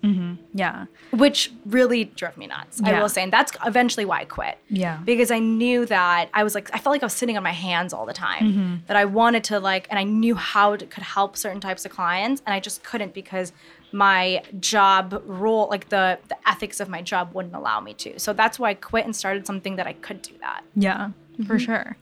Yeah. 0.53 0.85
which 1.11 1.51
really 1.65 2.03
drove 2.05 2.35
me 2.37 2.47
nuts. 2.47 2.81
I 2.83 2.99
will 2.99 3.09
say. 3.09 3.23
And 3.23 3.31
that's 3.33 3.51
eventually 3.65 4.05
why 4.05 4.19
I 4.21 4.25
quit 4.25 4.57
Yeah. 4.69 4.97
because 5.05 5.31
I 5.31 5.39
knew 5.39 5.85
that 5.85 6.29
I 6.33 6.43
was 6.43 6.53
like 6.53 6.69
I 6.73 6.79
felt 6.79 6.93
like 6.93 7.01
I 7.01 7.05
was 7.05 7.13
sitting 7.13 7.37
on 7.37 7.43
my 7.43 7.51
hands 7.53 7.93
all 7.93 8.05
the 8.05 8.13
time. 8.13 8.43
Mm-hmm. 8.43 8.75
That 8.87 8.97
I 8.97 9.05
wanted 9.05 9.43
to 9.45 9.59
like, 9.59 9.87
and 9.89 9.97
I 9.97 10.03
knew 10.03 10.35
how 10.35 10.73
it 10.73 10.89
could 10.89 11.03
help 11.03 11.37
certain 11.37 11.61
types 11.61 11.85
of 11.85 11.91
clients, 11.91 12.41
and 12.45 12.53
I 12.53 12.59
just 12.59 12.83
couldn't 12.83 13.13
because 13.13 13.53
my 13.91 14.43
job 14.59 15.21
role, 15.25 15.67
like 15.69 15.87
the 15.89 16.19
the 16.27 16.37
ethics 16.45 16.79
of 16.81 16.89
my 16.89 17.01
job, 17.01 17.33
wouldn't 17.33 17.55
allow 17.55 17.79
me 17.79 17.93
to. 17.93 18.19
So 18.19 18.33
that's 18.33 18.59
why 18.59 18.69
I 18.71 18.73
quit 18.73 19.05
and 19.05 19.15
started 19.15 19.47
something 19.47 19.77
that 19.77 19.87
I 19.87 19.93
could 19.93 20.21
do 20.21 20.33
that. 20.41 20.63
Yeah, 20.75 21.11
for 21.47 21.57
sure. 21.57 21.95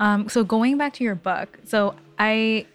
Um, 0.00 0.28
so 0.28 0.42
going 0.42 0.78
back 0.78 0.94
to 0.94 1.04
your 1.04 1.14
book, 1.14 1.58
so 1.64 1.94
I, 2.18 2.66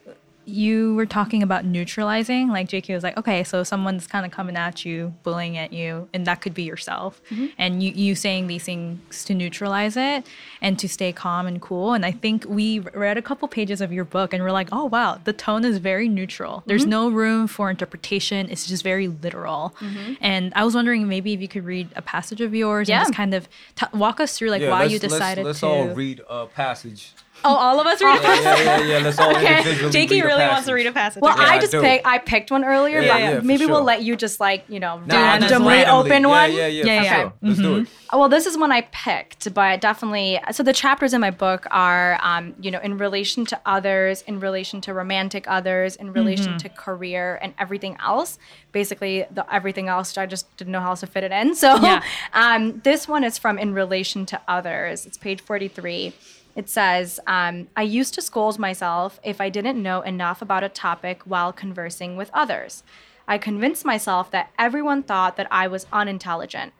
you 0.46 0.96
were 0.96 1.06
talking 1.06 1.42
about 1.44 1.66
neutralizing. 1.66 2.50
Like 2.50 2.70
JK 2.70 2.94
was 2.94 3.04
like, 3.04 3.18
okay, 3.18 3.44
so 3.44 3.64
someone's 3.64 4.08
kind 4.08 4.26
of 4.26 4.32
coming 4.32 4.56
at 4.56 4.86
you, 4.86 5.14
bullying 5.24 5.58
at 5.58 5.74
you, 5.74 6.08
and 6.14 6.26
that 6.28 6.42
could 6.42 6.54
be 6.54 6.64
yourself, 6.64 7.22
mm-hmm. 7.30 7.48
and 7.58 7.82
you 7.84 7.92
you 7.92 8.16
saying 8.16 8.48
these 8.48 8.64
things 8.64 9.26
to 9.26 9.34
neutralize 9.34 9.98
it 9.98 10.26
and 10.62 10.78
to 10.80 10.88
stay 10.88 11.12
calm 11.12 11.48
and 11.48 11.62
cool. 11.62 11.94
And 11.94 12.06
I 12.06 12.12
think 12.12 12.46
we 12.48 12.80
read 12.80 13.18
a 13.18 13.22
couple 13.22 13.48
pages 13.48 13.82
of 13.82 13.92
your 13.92 14.06
book, 14.06 14.34
and 14.34 14.44
we're 14.44 14.52
like, 14.52 14.70
oh 14.72 14.86
wow, 14.86 15.20
the 15.24 15.34
tone 15.34 15.66
is 15.66 15.78
very 15.78 16.08
neutral. 16.08 16.64
There's 16.66 16.84
mm-hmm. 16.84 16.92
no 16.92 17.10
room 17.10 17.48
for 17.48 17.70
interpretation. 17.70 18.50
It's 18.50 18.68
just 18.68 18.84
very 18.84 19.08
literal. 19.08 19.76
Mm-hmm. 19.80 20.14
And 20.22 20.54
I 20.56 20.64
was 20.64 20.76
wondering 20.76 21.08
maybe 21.08 21.34
if 21.34 21.42
you 21.42 21.48
could 21.48 21.66
read 21.66 21.90
a 21.96 22.02
passage 22.02 22.42
of 22.42 22.54
yours 22.54 22.88
Yeah. 22.88 22.98
and 22.98 23.06
just 23.08 23.16
kind 23.16 23.34
of 23.34 23.48
t- 23.76 23.88
walk 23.94 24.20
us 24.20 24.38
through 24.38 24.50
like 24.50 24.62
why 24.62 24.84
you 24.84 25.00
let's- 25.00 25.14
decided 25.14 25.46
let's, 25.46 25.60
to. 25.60 25.68
Let's 25.68 25.90
all 25.90 25.96
read 25.96 26.22
a 26.30 26.46
passage. 26.46 27.14
Oh, 27.44 27.56
all 27.56 27.80
of 27.80 27.86
us 27.86 28.02
read 28.02 28.18
a 28.20 28.24
Yeah, 28.24 28.34
yeah, 28.42 28.64
yeah, 28.64 28.80
yeah. 28.82 28.98
Let's 29.04 29.20
all 29.20 29.30
individually 29.36 29.92
JK 29.92 30.10
read 30.10 30.24
a 30.24 30.26
really 30.26 30.44
wants 30.48 30.66
to 30.68 30.74
read 30.74 30.88
a 30.88 30.92
passage. 30.92 31.22
Well, 31.22 31.38
Yeah, 31.38 31.44
I 31.44 31.56
I 31.56 31.60
just 31.60 31.72
do. 31.72 31.82
picked 31.82 32.08
I 32.08 32.18
picked 32.18 32.50
one 32.50 32.64
earlier, 32.64 33.02
Yeah, 33.02 33.14
but 33.14 33.20
yeah, 33.22 33.40
for 33.40 33.46
maybe 33.46 33.66
we'll 33.66 33.84
let 33.84 34.02
you 34.04 34.16
just 34.16 34.40
like 34.40 34.64
you 34.68 34.80
know 34.80 35.00
Nah, 35.06 35.16
randomly 35.16 35.74
randomly. 35.76 35.86
open 36.12 36.22
yeah, 36.24 36.28
one. 36.28 36.52
Yeah, 36.54 36.68
yeah, 36.68 36.86
Yeah, 36.86 37.00
for 37.00 37.04
yeah. 37.06 37.22
sure. 37.22 37.34
Let's 37.42 37.60
do 37.60 37.76
it. 37.78 37.88
Well, 38.14 38.30
this 38.30 38.46
is 38.46 38.58
one 38.58 38.72
I 38.72 38.82
picked, 38.92 39.54
but 39.54 39.82
definitely. 39.82 40.40
So 40.52 40.64
the 40.64 40.74
chapters 40.74 41.14
in 41.14 41.22
my 41.22 41.32
book 41.32 41.68
are, 41.72 42.18
um, 42.24 42.56
you 42.62 42.72
know, 42.72 42.80
in 42.80 42.98
relation 42.98 43.46
to 43.48 43.60
others, 43.66 44.22
in 44.24 44.40
relation 44.40 44.80
to 44.82 44.94
romantic 44.94 45.46
others, 45.48 45.96
in 45.98 46.14
relation 46.14 46.58
to 46.60 46.70
career 46.70 47.38
and 47.42 47.54
everything 47.60 47.98
else. 48.04 48.38
Basically, 48.72 49.26
the 49.30 49.46
everything 49.54 49.88
else, 49.88 50.18
I 50.18 50.26
just 50.26 50.56
didn't 50.58 50.72
know 50.72 50.80
how 50.82 50.92
else 50.92 51.02
to 51.02 51.08
fit 51.08 51.24
it 51.24 51.32
in. 51.32 51.54
So, 51.66 51.76
Yeah. 51.82 52.02
um, 52.34 52.80
this 52.84 53.08
one 53.08 53.24
is 53.24 53.38
from 53.38 53.58
in 53.60 53.74
relation 53.74 54.26
to 54.28 54.42
others. 54.48 55.06
It's 55.06 55.18
page 55.18 55.42
forty-three. 55.42 56.14
It 56.56 56.70
says, 56.70 57.20
um, 57.28 57.68
I 57.76 57.82
used 57.82 58.14
to 58.14 58.22
scold 58.22 58.58
myself 58.58 59.20
if 59.24 59.42
I 59.42 59.50
didn't 59.50 59.82
know 59.82 60.02
enough 60.02 60.42
about 60.42 60.64
a 60.64 60.70
topic 60.70 61.22
while 61.26 61.52
conversing 61.52 62.16
with 62.16 62.32
others. 62.34 62.84
I 63.28 63.38
convinced 63.38 63.84
myself 63.84 64.32
that 64.32 64.52
everyone 64.58 65.04
thought 65.04 65.36
that 65.36 65.48
I 65.52 65.68
was 65.68 65.86
unintelligent. 65.92 66.74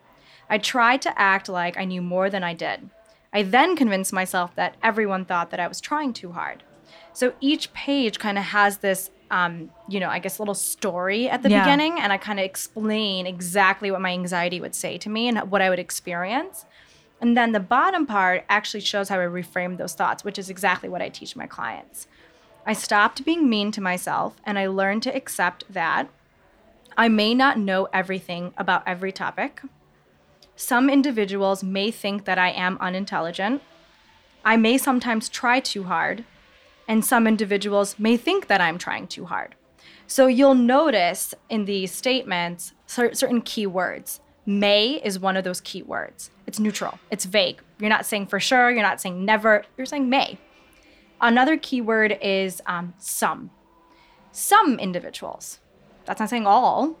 I 0.48 0.58
tried 0.58 1.02
to 1.02 1.20
act 1.20 1.48
like 1.48 1.76
I 1.76 1.84
knew 1.84 2.00
more 2.00 2.30
than 2.30 2.42
I 2.42 2.54
did. 2.54 2.88
I 3.32 3.42
then 3.42 3.76
convinced 3.76 4.12
myself 4.12 4.54
that 4.56 4.76
everyone 4.82 5.24
thought 5.26 5.50
that 5.50 5.60
I 5.60 5.68
was 5.68 5.80
trying 5.80 6.12
too 6.14 6.32
hard. 6.32 6.62
So 7.12 7.34
each 7.40 7.72
page 7.74 8.18
kind 8.18 8.38
of 8.38 8.44
has 8.44 8.78
this, 8.78 9.10
um, 9.30 9.70
you 9.88 10.00
know, 10.00 10.08
I 10.08 10.20
guess 10.20 10.38
little 10.38 10.54
story 10.54 11.28
at 11.28 11.42
the 11.42 11.50
Yeah. 11.50 11.62
beginning, 11.62 11.98
and 11.98 12.12
I 12.12 12.16
kind 12.16 12.38
of 12.38 12.44
explain 12.44 13.26
exactly 13.26 13.90
what 13.90 14.00
my 14.00 14.12
anxiety 14.12 14.60
would 14.60 14.74
say 14.74 14.96
to 14.98 15.10
me 15.10 15.28
and 15.28 15.50
what 15.50 15.60
I 15.60 15.68
would 15.68 15.78
experience. 15.80 16.64
And 17.20 17.36
then 17.36 17.52
the 17.52 17.60
bottom 17.60 18.06
part 18.06 18.44
actually 18.48 18.80
shows 18.80 19.08
how 19.08 19.16
I 19.16 19.24
reframe 19.24 19.78
those 19.78 19.94
thoughts, 19.94 20.22
which 20.22 20.38
is 20.38 20.50
exactly 20.50 20.88
what 20.88 21.02
I 21.02 21.08
teach 21.08 21.34
my 21.34 21.46
clients. 21.46 22.06
I 22.66 22.72
stopped 22.72 23.24
being 23.24 23.48
mean 23.48 23.70
to 23.72 23.80
myself 23.80 24.36
and 24.44 24.58
I 24.58 24.66
learned 24.66 25.02
to 25.04 25.14
accept 25.14 25.64
that 25.72 26.08
I 26.96 27.08
may 27.08 27.34
not 27.34 27.58
know 27.58 27.88
everything 27.92 28.52
about 28.56 28.82
every 28.86 29.12
topic. 29.12 29.62
some 30.56 30.88
individuals 30.88 31.62
may 31.62 31.90
think 31.90 32.24
that 32.24 32.38
I 32.38 32.50
am 32.50 32.78
unintelligent. 32.80 33.62
I 34.44 34.56
may 34.56 34.78
sometimes 34.78 35.28
try 35.28 35.60
too 35.60 35.84
hard, 35.84 36.24
and 36.88 37.04
some 37.04 37.26
individuals 37.26 37.98
may 37.98 38.16
think 38.16 38.46
that 38.46 38.60
I'm 38.60 38.78
trying 38.78 39.06
too 39.06 39.26
hard. 39.26 39.54
So 40.06 40.26
you'll 40.26 40.54
notice 40.54 41.34
in 41.50 41.66
these 41.66 41.92
statements 41.92 42.72
certain 42.86 43.16
certain 43.16 43.42
keywords. 43.42 44.20
May 44.46 45.00
is 45.04 45.18
one 45.18 45.36
of 45.36 45.44
those 45.44 45.60
keywords. 45.60 46.30
It's 46.46 46.58
neutral, 46.60 46.98
it's 47.10 47.24
vague. 47.24 47.60
You're 47.78 47.90
not 47.90 48.06
saying 48.06 48.26
for 48.26 48.38
sure, 48.40 48.70
you're 48.70 48.82
not 48.82 49.00
saying 49.00 49.24
never, 49.24 49.64
you're 49.76 49.86
saying 49.86 50.08
may. 50.08 50.38
Another 51.20 51.56
keyword 51.56 52.18
is 52.22 52.60
um, 52.66 52.94
some. 52.98 53.50
Some 54.32 54.78
individuals. 54.78 55.60
That's 56.04 56.20
not 56.20 56.28
saying 56.30 56.46
all 56.46 56.96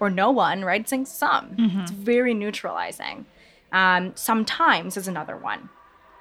or 0.00 0.10
no 0.10 0.30
one, 0.30 0.64
right? 0.64 0.80
It's 0.80 0.90
saying 0.90 1.04
some. 1.06 1.54
It's 1.58 1.90
very 1.92 2.34
neutralizing. 2.34 3.26
Um, 3.70 4.12
sometimes 4.16 4.96
is 4.96 5.06
another 5.06 5.36
one. 5.36 5.68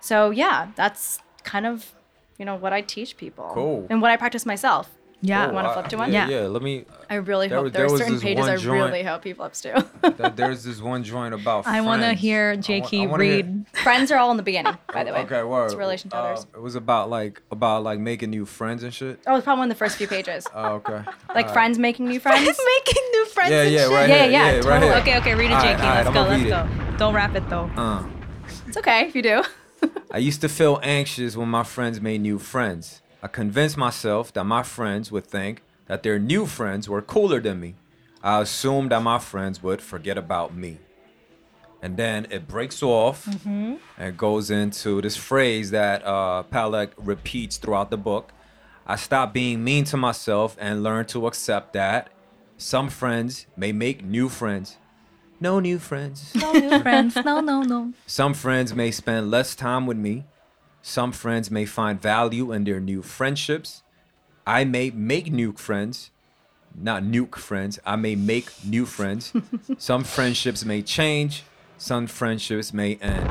So 0.01 0.29
yeah, 0.29 0.67
that's 0.75 1.19
kind 1.43 1.65
of 1.65 1.93
you 2.37 2.45
know 2.45 2.55
what 2.55 2.73
I 2.73 2.81
teach 2.81 3.17
people 3.17 3.49
Cool. 3.53 3.87
and 3.89 4.01
what 4.01 4.11
I 4.11 4.17
practice 4.17 4.45
myself. 4.45 4.91
Yeah. 5.21 5.47
Oh, 5.49 5.53
wanna 5.53 5.73
flip 5.73 5.88
to 5.88 5.97
one? 5.97 6.12
Yeah, 6.13 6.27
Yeah. 6.30 6.41
yeah. 6.41 6.47
Let 6.47 6.62
me. 6.62 6.86
I 7.10 7.15
really 7.15 7.47
There 7.47 7.58
hope 7.58 7.73
there, 7.73 7.88
there 7.88 7.95
are 7.95 7.97
certain 7.97 8.19
pages 8.19 8.39
one 8.41 8.49
I 8.49 8.53
really 8.53 9.01
hope 9.03 9.23
people 9.23 9.45
flips 9.45 9.62
to. 9.62 9.86
that 10.17 10.36
There's 10.38 10.63
this 10.63 10.80
one 10.80 11.03
joint 11.03 11.34
about. 11.34 11.65
I 11.65 11.82
want 11.82 12.03
to 12.03 12.13
hear 12.13 12.51
I 12.51 12.56
wa- 12.56 12.62
Jakey 12.62 13.08
wanna 13.08 13.23
hear- 13.23 13.34
read. 13.38 13.65
Friends 13.84 14.12
are 14.12 14.17
all 14.17 14.30
in 14.30 14.38
the 14.38 14.43
beginning, 14.43 14.77
by 14.93 15.03
the 15.03 15.12
way. 15.13 15.21
Okay, 15.21 15.41
word. 15.41 15.65
It's 15.65 15.73
relation 15.75 16.12
to 16.12 16.17
Uh, 16.17 16.21
others. 16.21 16.45
It 16.53 16.62
was 16.62 16.75
about 16.75 17.10
like 17.10 17.41
about 17.51 17.84
like 17.84 17.97
making 17.99 18.30
new 18.30 18.45
friends 18.45 18.84
and 18.84 18.93
shit. 18.93 19.19
Oh, 19.25 19.36
it's 19.38 19.43
probably 19.43 19.62
one 19.62 19.71
of 19.71 19.75
the 19.75 19.80
first 19.80 19.97
few 19.97 20.08
pages. 20.08 20.45
Oh, 20.53 20.73
okay. 20.86 21.01
like 21.34 21.49
friends 21.51 21.80
making 21.80 22.08
new 22.08 22.19
friends. 22.19 22.41
Making 22.45 23.03
new 23.13 23.25
friends. 23.25 23.51
Yeah, 23.51 23.62
and 23.63 23.71
yeah, 23.71 23.80
shit. 23.88 23.91
right 23.91 24.10
Yeah, 24.10 24.21
here. 24.23 24.32
yeah, 24.32 24.51
Yeah, 24.51 24.62
totally. 24.62 24.88
here. 24.88 24.95
Okay, 24.97 25.17
okay, 25.17 25.36
read 25.36 25.45
it, 25.45 25.53
All 25.53 25.58
right, 25.63 25.77
Jakey. 25.77 25.82
all 25.82 25.89
right, 25.89 25.95
let's 26.06 26.08
I'm 26.10 26.13
go, 26.13 26.21
let's 26.30 26.43
read 26.43 26.49
go. 26.91 26.97
Don't 26.97 27.13
rap 27.15 27.36
it 27.36 27.49
though. 27.49 27.69
Uh, 27.75 28.03
It's 28.67 28.77
okay 28.77 29.08
if 29.08 29.15
you 29.15 29.23
do. 29.23 29.43
I 30.12 30.19
used 30.19 30.41
to 30.41 30.49
feel 30.49 30.80
anxious 30.84 31.36
when 31.36 31.49
my 31.49 31.63
friends 31.63 31.99
made 32.01 32.21
new 32.21 32.38
friends. 32.39 33.01
I 33.21 33.27
convinced 33.27 33.77
myself 33.77 34.32
that 34.34 34.43
my 34.43 34.63
friends 34.63 35.12
would 35.12 35.25
think 35.25 35.62
that 35.88 36.03
their 36.03 36.19
new 36.19 36.45
friends 36.45 36.88
were 36.88 37.01
cooler 37.01 37.39
than 37.39 37.60
me. 37.60 37.75
I 38.23 38.41
assumed 38.41 38.91
that 38.91 39.01
my 39.01 39.19
friends 39.19 39.63
would 39.63 39.82
forget 39.82 40.17
about 40.17 40.56
me. 40.56 40.80
And 41.82 41.95
then 41.95 42.27
it 42.30 42.47
breaks 42.47 42.82
off 42.82 43.27
and 43.45 44.17
goes 44.17 44.49
into 44.51 45.01
this 45.01 45.15
phrase 45.15 45.71
that 45.71 46.06
uh, 46.06 46.43
Palak 46.51 46.89
repeats 46.97 47.58
throughout 47.58 47.91
the 47.91 47.97
book. 47.97 48.32
I 48.86 48.95
stopped 48.95 49.34
being 49.34 49.63
mean 49.63 49.84
to 49.86 49.97
myself 49.97 50.56
and 50.60 50.84
learned 50.84 51.10
to 51.10 51.27
accept 51.27 51.73
that 51.73 52.10
some 52.58 52.89
friends 52.89 53.45
may 53.56 53.71
make 53.71 54.03
new 54.03 54.30
friends. 54.30 54.77
No 55.39 55.60
new 55.60 55.77
friends. 55.77 56.34
No 56.34 56.51
new 56.51 56.80
friends. 56.82 57.15
No, 57.15 57.39
no, 57.41 57.62
no. 57.62 57.93
Some 58.08 58.34
friends 58.34 58.73
may 58.73 58.89
spend 58.89 59.30
less 59.30 59.56
time 59.56 59.86
with 59.86 59.97
me. 59.97 60.25
Some 60.88 61.12
friends 61.12 61.52
may 61.52 61.65
find 61.65 62.02
value 62.02 62.54
in 62.54 62.63
their 62.63 62.80
new 62.80 63.02
friendships. 63.02 63.84
I 64.45 64.63
may 64.63 64.89
make 64.89 65.30
new 65.30 65.52
friends, 65.52 66.12
not 66.73 67.04
nuke 67.04 67.36
friends. 67.36 67.78
I 67.86 67.97
may 67.97 68.15
make 68.15 68.50
new 68.63 68.86
friends. 68.86 69.34
Some 69.78 70.06
friendships 70.06 70.63
may 70.63 70.82
change. 70.82 71.43
Some 71.78 72.08
friendships 72.08 72.71
may 72.71 72.95
end. 73.02 73.28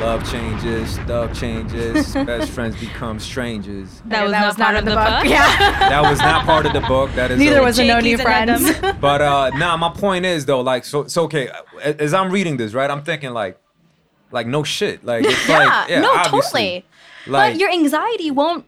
Love 0.00 0.26
changes, 0.32 0.94
stuff 0.94 1.38
changes, 1.38 2.14
best 2.30 2.50
friends 2.50 2.80
become 2.80 3.20
strangers. 3.20 4.00
That 4.06 4.22
was 4.22 4.32
that 4.32 4.40
not 4.40 4.56
part 4.56 4.76
of 4.76 4.84
the 4.86 4.92
book. 4.92 5.24
Yeah. 5.30 5.78
That 5.90 6.00
was 6.10 6.20
not 6.20 6.46
part 6.46 6.64
of 6.64 6.72
the 6.72 6.80
book. 6.80 7.10
That 7.16 7.30
is 7.32 7.38
Neither 7.38 7.58
a- 7.60 7.64
was 7.64 7.78
a 7.78 7.84
no 7.84 8.00
new 8.00 8.16
Jakey's 8.16 8.22
friends. 8.22 8.80
But 8.98 9.20
uh 9.20 9.50
nah 9.58 9.76
my 9.76 9.90
point 9.90 10.24
is 10.24 10.46
though 10.46 10.62
like 10.62 10.86
so 10.86 11.06
so 11.06 11.24
okay 11.24 11.50
as 11.84 12.14
i'm 12.14 12.30
reading 12.30 12.56
this 12.56 12.72
right 12.72 12.90
i'm 12.90 13.02
thinking 13.02 13.32
like 13.34 13.58
like 14.32 14.46
no 14.46 14.62
shit 14.62 15.04
like 15.04 15.24
it's 15.24 15.48
yeah. 15.48 15.58
like 15.80 15.88
yeah 15.90 16.00
no, 16.00 16.12
obviously. 16.14 16.84
totally. 16.84 16.84
like 17.26 17.52
but 17.54 17.60
your 17.60 17.70
anxiety 17.70 18.30
won't. 18.30 18.66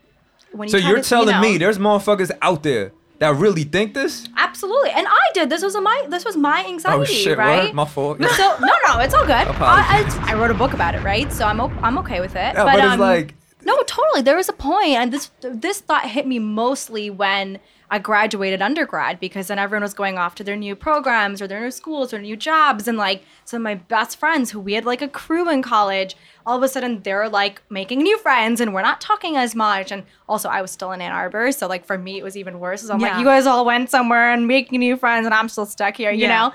When 0.53 0.69
you 0.69 0.71
so 0.71 0.77
you're 0.77 0.97
to, 0.97 0.97
you 0.99 1.03
telling 1.03 1.29
know- 1.35 1.41
me 1.41 1.59
there's 1.59 1.79
motherfuckers 1.79 2.31
out 2.41 2.63
there 2.63 2.93
that 3.19 3.35
really 3.37 3.65
think 3.65 3.95
this 3.95 4.29
Absolutely, 4.37 4.91
and 4.91 5.07
I 5.09 5.31
did. 5.35 5.51
This 5.51 5.63
was 5.63 5.77
my 5.77 6.07
this 6.09 6.25
was 6.25 6.37
my 6.37 6.65
anxiety, 6.67 7.01
oh 7.01 7.05
shit 7.05 7.39
right? 7.39 7.65
word? 7.65 7.75
my 7.75 7.85
fault 7.85 8.19
So 8.23 8.57
no, 8.61 8.75
no, 8.87 9.01
it's 9.01 9.15
all 9.15 9.27
good. 9.27 9.33
I, 9.49 10.05
I, 10.27 10.33
I 10.33 10.35
wrote 10.35 10.51
a 10.51 10.55
book 10.55 10.75
about 10.75 10.95
it, 10.95 11.03
right? 11.03 11.33
So 11.33 11.45
I'm 11.45 11.61
I'm 11.61 11.99
okay 11.99 12.21
with 12.21 12.33
it. 12.37 12.55
Yeah, 12.55 12.65
but 12.65 12.75
it's 12.77 12.85
um, 12.85 13.01
like- 13.01 13.35
no, 13.65 13.83
totally. 13.85 14.23
There 14.23 14.37
was 14.37 14.49
a 14.49 14.53
point, 14.53 14.91
and 14.91 15.13
this 15.13 15.31
this 15.43 15.81
thought 15.81 16.07
hit 16.11 16.27
me 16.27 16.39
mostly 16.39 17.11
when 17.11 17.59
I 17.91 17.99
graduated 17.99 18.61
undergrad 18.63 19.21
because 19.21 19.49
then 19.49 19.59
everyone 19.59 19.83
was 19.83 19.95
going 19.95 20.19
off 20.19 20.35
to 20.37 20.45
their 20.45 20.57
new 20.57 20.75
programs 20.75 21.41
or 21.43 21.47
their 21.47 21.61
new 21.61 21.71
schools 21.71 22.13
or 22.15 22.19
new 22.21 22.37
jobs, 22.37 22.89
and 22.89 22.97
like 22.99 23.23
some 23.45 23.59
of 23.59 23.65
my 23.65 23.75
best 23.75 24.19
friends 24.19 24.51
who 24.51 24.61
we 24.61 24.73
had 24.73 24.85
like 24.85 25.03
a 25.03 25.09
crew 25.09 25.49
in 25.51 25.63
college, 25.63 26.17
all 26.47 26.57
of 26.57 26.63
a 26.63 26.69
sudden 26.69 27.03
they're 27.03 27.29
like 27.29 27.63
making 27.71 28.01
new 28.03 28.19
friends, 28.19 28.61
and 28.61 28.75
we're 28.75 28.83
not 28.83 29.01
talking 29.01 29.37
as 29.37 29.55
much. 29.55 29.93
And 29.93 30.05
also, 30.29 30.49
I 30.49 30.63
was 30.63 30.71
still 30.71 30.93
in 30.93 31.01
Ann 31.01 31.13
Arbor, 31.13 31.53
so 31.53 31.67
like 31.67 31.85
for 31.87 31.99
me 31.99 32.19
it 32.19 32.25
was 32.25 32.37
even 32.37 32.59
worse. 32.59 32.83
So 32.83 32.93
I'm 32.95 33.01
Yeah. 33.01 33.09
like, 33.11 33.19
you 33.19 33.25
guys 33.25 33.47
all 33.47 33.65
went 33.65 33.91
somewhere 33.91 34.33
and 34.33 34.49
making 34.49 34.79
new 34.81 34.97
friends, 34.97 35.27
and 35.27 35.35
I'm 35.35 35.49
still 35.49 35.67
stuck 35.67 35.97
here, 35.97 36.11
you 36.11 36.23
Yeah. 36.27 36.51
know 36.51 36.53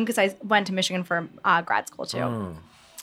because 0.00 0.16
I 0.16 0.34
went 0.42 0.66
to 0.68 0.72
Michigan 0.72 1.04
for 1.04 1.28
uh, 1.44 1.60
grad 1.62 1.86
school 1.88 2.06
too. 2.06 2.56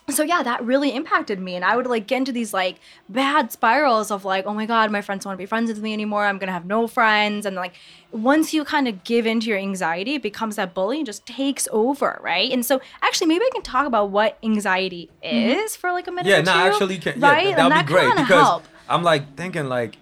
So 0.07 0.21
yeah, 0.21 0.43
that 0.43 0.63
really 0.63 0.93
impacted 0.95 1.39
me, 1.39 1.55
and 1.55 1.65
I 1.65 1.75
would 1.75 1.87
like 1.87 2.05
get 2.05 2.17
into 2.17 2.31
these 2.31 2.53
like 2.53 2.75
bad 3.09 3.51
spirals 3.51 4.11
of 4.11 4.23
like, 4.23 4.45
oh 4.45 4.53
my 4.53 4.67
god, 4.67 4.91
my 4.91 5.01
friends 5.01 5.23
don't 5.23 5.31
want 5.31 5.37
to 5.39 5.41
be 5.41 5.47
friends 5.47 5.67
with 5.67 5.79
me 5.81 5.93
anymore. 5.93 6.25
I'm 6.25 6.37
gonna 6.37 6.51
have 6.51 6.65
no 6.67 6.85
friends, 6.87 7.45
and 7.45 7.55
like 7.55 7.73
once 8.11 8.53
you 8.53 8.63
kind 8.63 8.87
of 8.87 9.03
give 9.03 9.25
into 9.25 9.47
your 9.47 9.57
anxiety, 9.57 10.13
it 10.15 10.21
becomes 10.21 10.57
that 10.57 10.75
bullying 10.75 11.05
just 11.05 11.25
takes 11.25 11.67
over, 11.71 12.19
right? 12.23 12.51
And 12.51 12.63
so 12.63 12.81
actually, 13.01 13.27
maybe 13.27 13.45
I 13.45 13.49
can 13.51 13.63
talk 13.63 13.87
about 13.87 14.11
what 14.11 14.37
anxiety 14.43 15.09
is 15.23 15.75
for 15.75 15.91
like 15.91 16.07
a 16.07 16.11
minute. 16.11 16.29
yeah 16.29 16.41
no 16.41 16.53
two, 16.53 16.59
actually 16.59 16.97
can 16.99 17.19
yeah, 17.19 17.27
right? 17.31 17.41
th- 17.43 17.55
And 17.57 17.71
that'd 17.71 17.71
that 17.71 17.87
be 17.87 17.93
great 17.93 18.09
because 18.15 18.27
help. 18.27 18.63
i'm 18.87 19.01
like 19.01 19.35
thinking 19.35 19.65
like 19.67 19.97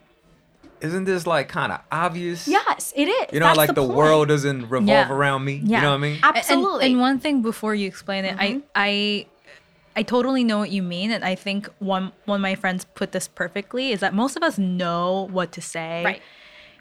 isn't 0.82 1.06
this 1.06 1.26
like 1.26 1.48
kind 1.48 1.72
of 1.72 1.80
obvious 1.92 2.46
yes, 2.46 2.92
it 2.96 3.08
is. 3.08 3.28
you 3.32 3.40
know 3.40 3.46
That's 3.46 3.58
like 3.58 3.68
the, 3.70 3.76
the, 3.76 3.84
world 3.88 4.28
doesn't 4.28 4.64
revolve 4.64 4.88
Yeah. 4.90 5.10
around 5.14 5.46
me 5.46 5.62
Yeah. 5.64 5.78
you 5.78 5.82
know 5.84 5.90
what 5.92 5.96
i 5.96 5.98
mean 6.00 6.20
And- 6.22 6.36
Absolutely. 6.38 6.88
And, 6.88 7.00
one 7.00 7.20
thing 7.20 7.42
before 7.42 7.74
you 7.74 7.88
explain 7.88 8.26
it, 8.26 8.36
Mm-hmm. 8.38 8.60
I 8.76 8.90
I 8.92 9.26
I 9.96 10.04
totally 10.04 10.44
know 10.44 10.58
what 10.60 10.72
you 10.72 10.82
mean, 10.82 11.12
and 11.12 11.24
I 11.24 11.36
think 11.36 11.70
one 11.80 12.12
one 12.26 12.38
of 12.38 12.42
my 12.42 12.56
friends 12.56 12.86
put 12.96 13.12
this 13.12 13.28
perfectly 13.28 13.92
is 13.92 14.00
that 14.00 14.14
most 14.14 14.36
of 14.36 14.44
us 14.44 14.58
know 14.58 15.28
what 15.32 15.52
to 15.54 15.62
say, 15.62 16.04
Right. 16.04 16.22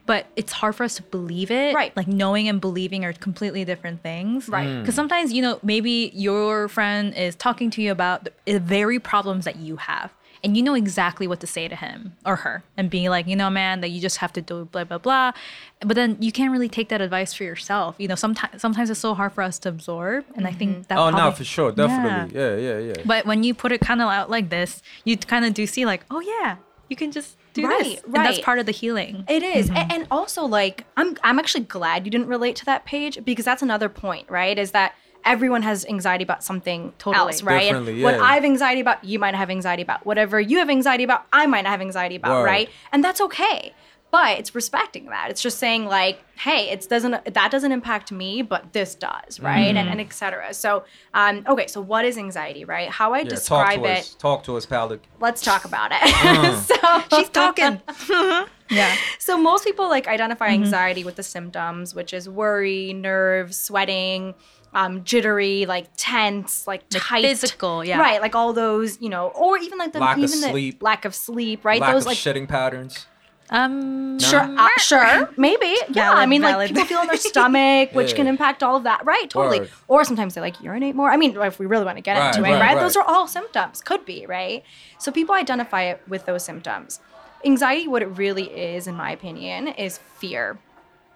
But 0.04 0.26
it's 0.34 0.52
hard 0.52 0.74
for 0.74 0.82
us 0.82 0.96
to 0.96 1.02
believe 1.02 1.50
it. 1.50 1.74
Right. 1.74 1.96
Like 1.96 2.08
knowing 2.08 2.48
and 2.48 2.60
believing 2.60 3.04
are 3.04 3.12
completely 3.12 3.64
different 3.64 4.02
things. 4.02 4.48
Right. 4.48 4.66
Mm. 4.66 4.80
Because 4.80 4.96
sometimes, 4.96 5.32
you 5.32 5.42
know, 5.42 5.60
maybe 5.62 6.10
your 6.12 6.66
friend 6.68 7.14
is 7.14 7.36
talking 7.36 7.70
to 7.70 7.82
you 7.82 7.92
about 7.92 8.28
the 8.44 8.58
very 8.58 8.98
problems 8.98 9.44
that 9.44 9.56
you 9.56 9.76
have. 9.76 10.12
And 10.44 10.56
you 10.56 10.62
know 10.62 10.74
exactly 10.74 11.26
what 11.28 11.38
to 11.40 11.46
say 11.46 11.68
to 11.68 11.76
him 11.76 12.14
or 12.26 12.36
her 12.36 12.64
and 12.76 12.90
being 12.90 13.08
like, 13.10 13.28
you 13.28 13.36
know, 13.36 13.48
man, 13.48 13.80
that 13.80 13.90
you 13.90 14.00
just 14.00 14.16
have 14.18 14.32
to 14.32 14.42
do 14.42 14.64
blah, 14.72 14.82
blah, 14.84 14.98
blah. 14.98 15.32
But 15.80 15.94
then 15.94 16.16
you 16.20 16.32
can't 16.32 16.50
really 16.50 16.68
take 16.68 16.88
that 16.88 17.00
advice 17.00 17.32
for 17.32 17.44
yourself. 17.44 17.94
You 17.98 18.08
know, 18.08 18.16
sometimes 18.16 18.60
sometimes 18.60 18.90
it's 18.90 18.98
so 19.00 19.14
hard 19.14 19.32
for 19.32 19.42
us 19.42 19.58
to 19.60 19.68
absorb. 19.68 20.24
And 20.34 20.46
I 20.46 20.50
Mm-hmm. 20.50 20.58
think 20.58 20.88
that 20.88 20.98
oh 20.98 21.10
no 21.10 21.30
for 21.30 21.44
sure 21.44 21.70
definitely 21.72 22.38
yeah 22.38 22.56
yeah 22.56 22.78
yeah, 22.78 22.92
yeah. 22.96 23.02
But 23.06 23.24
when 23.26 23.44
you 23.44 23.54
put 23.54 23.70
it 23.72 23.80
kind 23.80 24.02
of 24.02 24.08
out 24.08 24.30
like 24.30 24.50
this, 24.50 24.82
you 25.04 25.16
kind 25.16 25.44
of 25.44 25.54
do 25.54 25.66
see 25.66 25.86
like, 25.86 26.04
oh 26.10 26.20
yeah, 26.20 26.56
you 26.88 26.96
can 26.96 27.12
just 27.12 27.36
do 27.54 27.66
Right, 27.66 27.78
this. 27.84 28.02
And 28.04 28.14
that's 28.26 28.38
part 28.40 28.58
of 28.58 28.66
the 28.66 28.72
healing. 28.72 29.24
It 29.28 29.42
is. 29.42 29.70
A- 29.70 29.92
And, 29.92 30.06
also 30.10 30.44
like 30.44 30.86
I'm 30.96 31.16
I'm 31.22 31.38
actually 31.38 31.64
glad 31.64 32.04
you 32.04 32.10
didn't 32.10 32.26
relate 32.28 32.56
to 32.56 32.64
that 32.64 32.84
page 32.84 33.18
because 33.24 33.44
that's 33.44 33.62
another 33.62 33.88
point, 33.88 34.28
right? 34.30 34.58
Is 34.58 34.72
that 34.72 34.94
everyone 35.24 35.62
has 35.62 35.84
anxiety 35.86 36.24
about 36.24 36.42
something 36.44 36.92
Totally. 36.98 37.16
else, 37.16 37.42
right? 37.42 37.72
And 37.72 37.84
Differently, 37.86 38.02
what. 38.02 38.14
I 38.20 38.34
have 38.34 38.44
anxiety 38.44 38.80
about, 38.80 39.04
you 39.04 39.18
might 39.18 39.34
have 39.34 39.50
anxiety 39.50 39.82
about. 39.82 40.04
Whatever 40.06 40.40
you 40.40 40.58
have 40.58 40.70
anxiety 40.70 41.04
about, 41.04 41.26
I 41.32 41.46
might 41.46 41.66
have 41.66 41.80
anxiety 41.80 42.16
about, 42.16 42.32
Word. 42.40 42.44
right? 42.44 42.70
And 42.92 43.02
that's 43.04 43.20
okay. 43.20 43.72
But 44.10 44.38
it's 44.38 44.54
respecting 44.54 45.06
that. 45.06 45.30
It's 45.30 45.40
just 45.40 45.56
saying 45.58 45.86
like, 45.86 46.22
hey, 46.36 46.68
it 46.68 46.86
doesn't 46.86 47.32
that 47.32 47.50
doesn't 47.50 47.72
impact 47.72 48.12
me, 48.12 48.42
but 48.42 48.74
this 48.74 48.94
does, 48.94 49.40
right? 49.40 49.68
Mm-hmm. 49.68 49.76
And 49.78 49.88
and 49.88 50.00
etc. 50.02 50.52
So 50.52 50.84
um, 51.14 51.42
okay, 51.48 51.66
so 51.66 51.80
what 51.80 52.04
is 52.04 52.18
anxiety, 52.18 52.66
right? 52.66 52.90
How 52.90 53.14
I 53.14 53.20
yeah 53.20 53.24
talk 53.24 53.30
describe 53.30 53.82
to 53.84 53.88
it. 53.88 53.98
us 54.00 54.14
talk 54.14 54.42
to 54.44 54.56
us 54.58 54.66
pal 54.66 54.98
Let's 55.18 55.40
talk 55.40 55.64
about 55.64 55.92
it. 55.94 56.00
Uh. 56.02 56.60
so 57.10 57.16
She's 57.16 57.30
talking. 57.30 57.80
yeah. 58.70 58.94
so 59.18 59.38
most 59.38 59.64
people 59.64 59.88
like 59.88 60.06
identify 60.06 60.48
Mm-hmm. 60.50 60.64
anxiety 60.64 61.04
with 61.04 61.16
the 61.16 61.22
symptoms, 61.22 61.94
which 61.94 62.12
is 62.12 62.28
worry, 62.28 62.92
nerves, 62.92 63.56
sweating, 63.56 64.34
um, 64.74 65.04
jittery, 65.04 65.66
like 65.66 65.86
tense, 65.96 66.66
like 66.66 66.82
Like 66.92 67.02
tight, 67.02 67.22
physical, 67.22 67.84
yeah. 67.84 68.00
right, 68.00 68.20
like 68.22 68.34
all 68.34 68.52
those, 68.52 69.00
you 69.00 69.08
know, 69.10 69.28
or 69.28 69.58
even 69.58 69.78
like 69.78 69.92
the 69.92 70.00
Lack 70.00 70.16
of 70.16 70.22
even 70.24 70.40
the 70.40 70.48
sleep. 70.48 70.82
lack 70.82 71.04
of 71.04 71.14
sleep, 71.14 71.64
right? 71.64 71.80
lack 71.80 71.92
those 71.92 72.02
of 72.04 72.06
like 72.06 72.16
shedding 72.16 72.46
patterns 72.46 73.06
Um, 73.50 74.18
sure, 74.18 74.40
uh, 74.40 74.68
sure, 74.78 75.28
maybe, 75.36 75.66
yeah. 75.90 76.10
I 76.12 76.14
Valid, 76.14 76.28
mean, 76.30 76.40
like 76.42 76.52
valid. 76.54 76.68
people 76.70 76.84
feel 76.86 77.00
in 77.02 77.06
their 77.08 77.16
stomach, 77.32 77.92
which 77.92 78.10
Yeah. 78.12 78.16
can 78.16 78.26
impact 78.26 78.62
all 78.62 78.76
of 78.76 78.84
that, 78.84 79.04
right? 79.04 79.28
Totally. 79.28 79.60
Word. 79.60 79.70
Or 79.88 80.04
sometimes 80.04 80.32
they 80.34 80.40
like 80.40 80.58
urinate 80.62 80.94
more. 80.96 81.10
I 81.10 81.18
mean, 81.18 81.36
if 81.36 81.58
we 81.58 81.66
really 81.66 81.84
want 81.84 81.98
to 81.98 82.02
get 82.02 82.16
Right, 82.16 82.28
into 82.34 82.38
it, 82.40 82.52
right, 82.52 82.60
right, 82.60 82.74
right. 82.76 82.80
Those 82.80 82.96
are 82.96 83.04
all 83.04 83.26
symptoms. 83.28 83.82
Could 83.82 84.06
be, 84.06 84.24
right? 84.26 84.64
So 84.98 85.12
people 85.12 85.34
identify 85.34 85.82
it 85.82 86.00
with 86.08 86.24
those 86.24 86.42
symptoms. 86.44 87.00
Anxiety, 87.44 87.88
what 87.88 88.00
it 88.02 88.06
really 88.06 88.44
is, 88.44 88.86
in 88.86 88.94
my 88.94 89.10
opinion, 89.10 89.68
is 89.68 89.98
fear. 89.98 90.58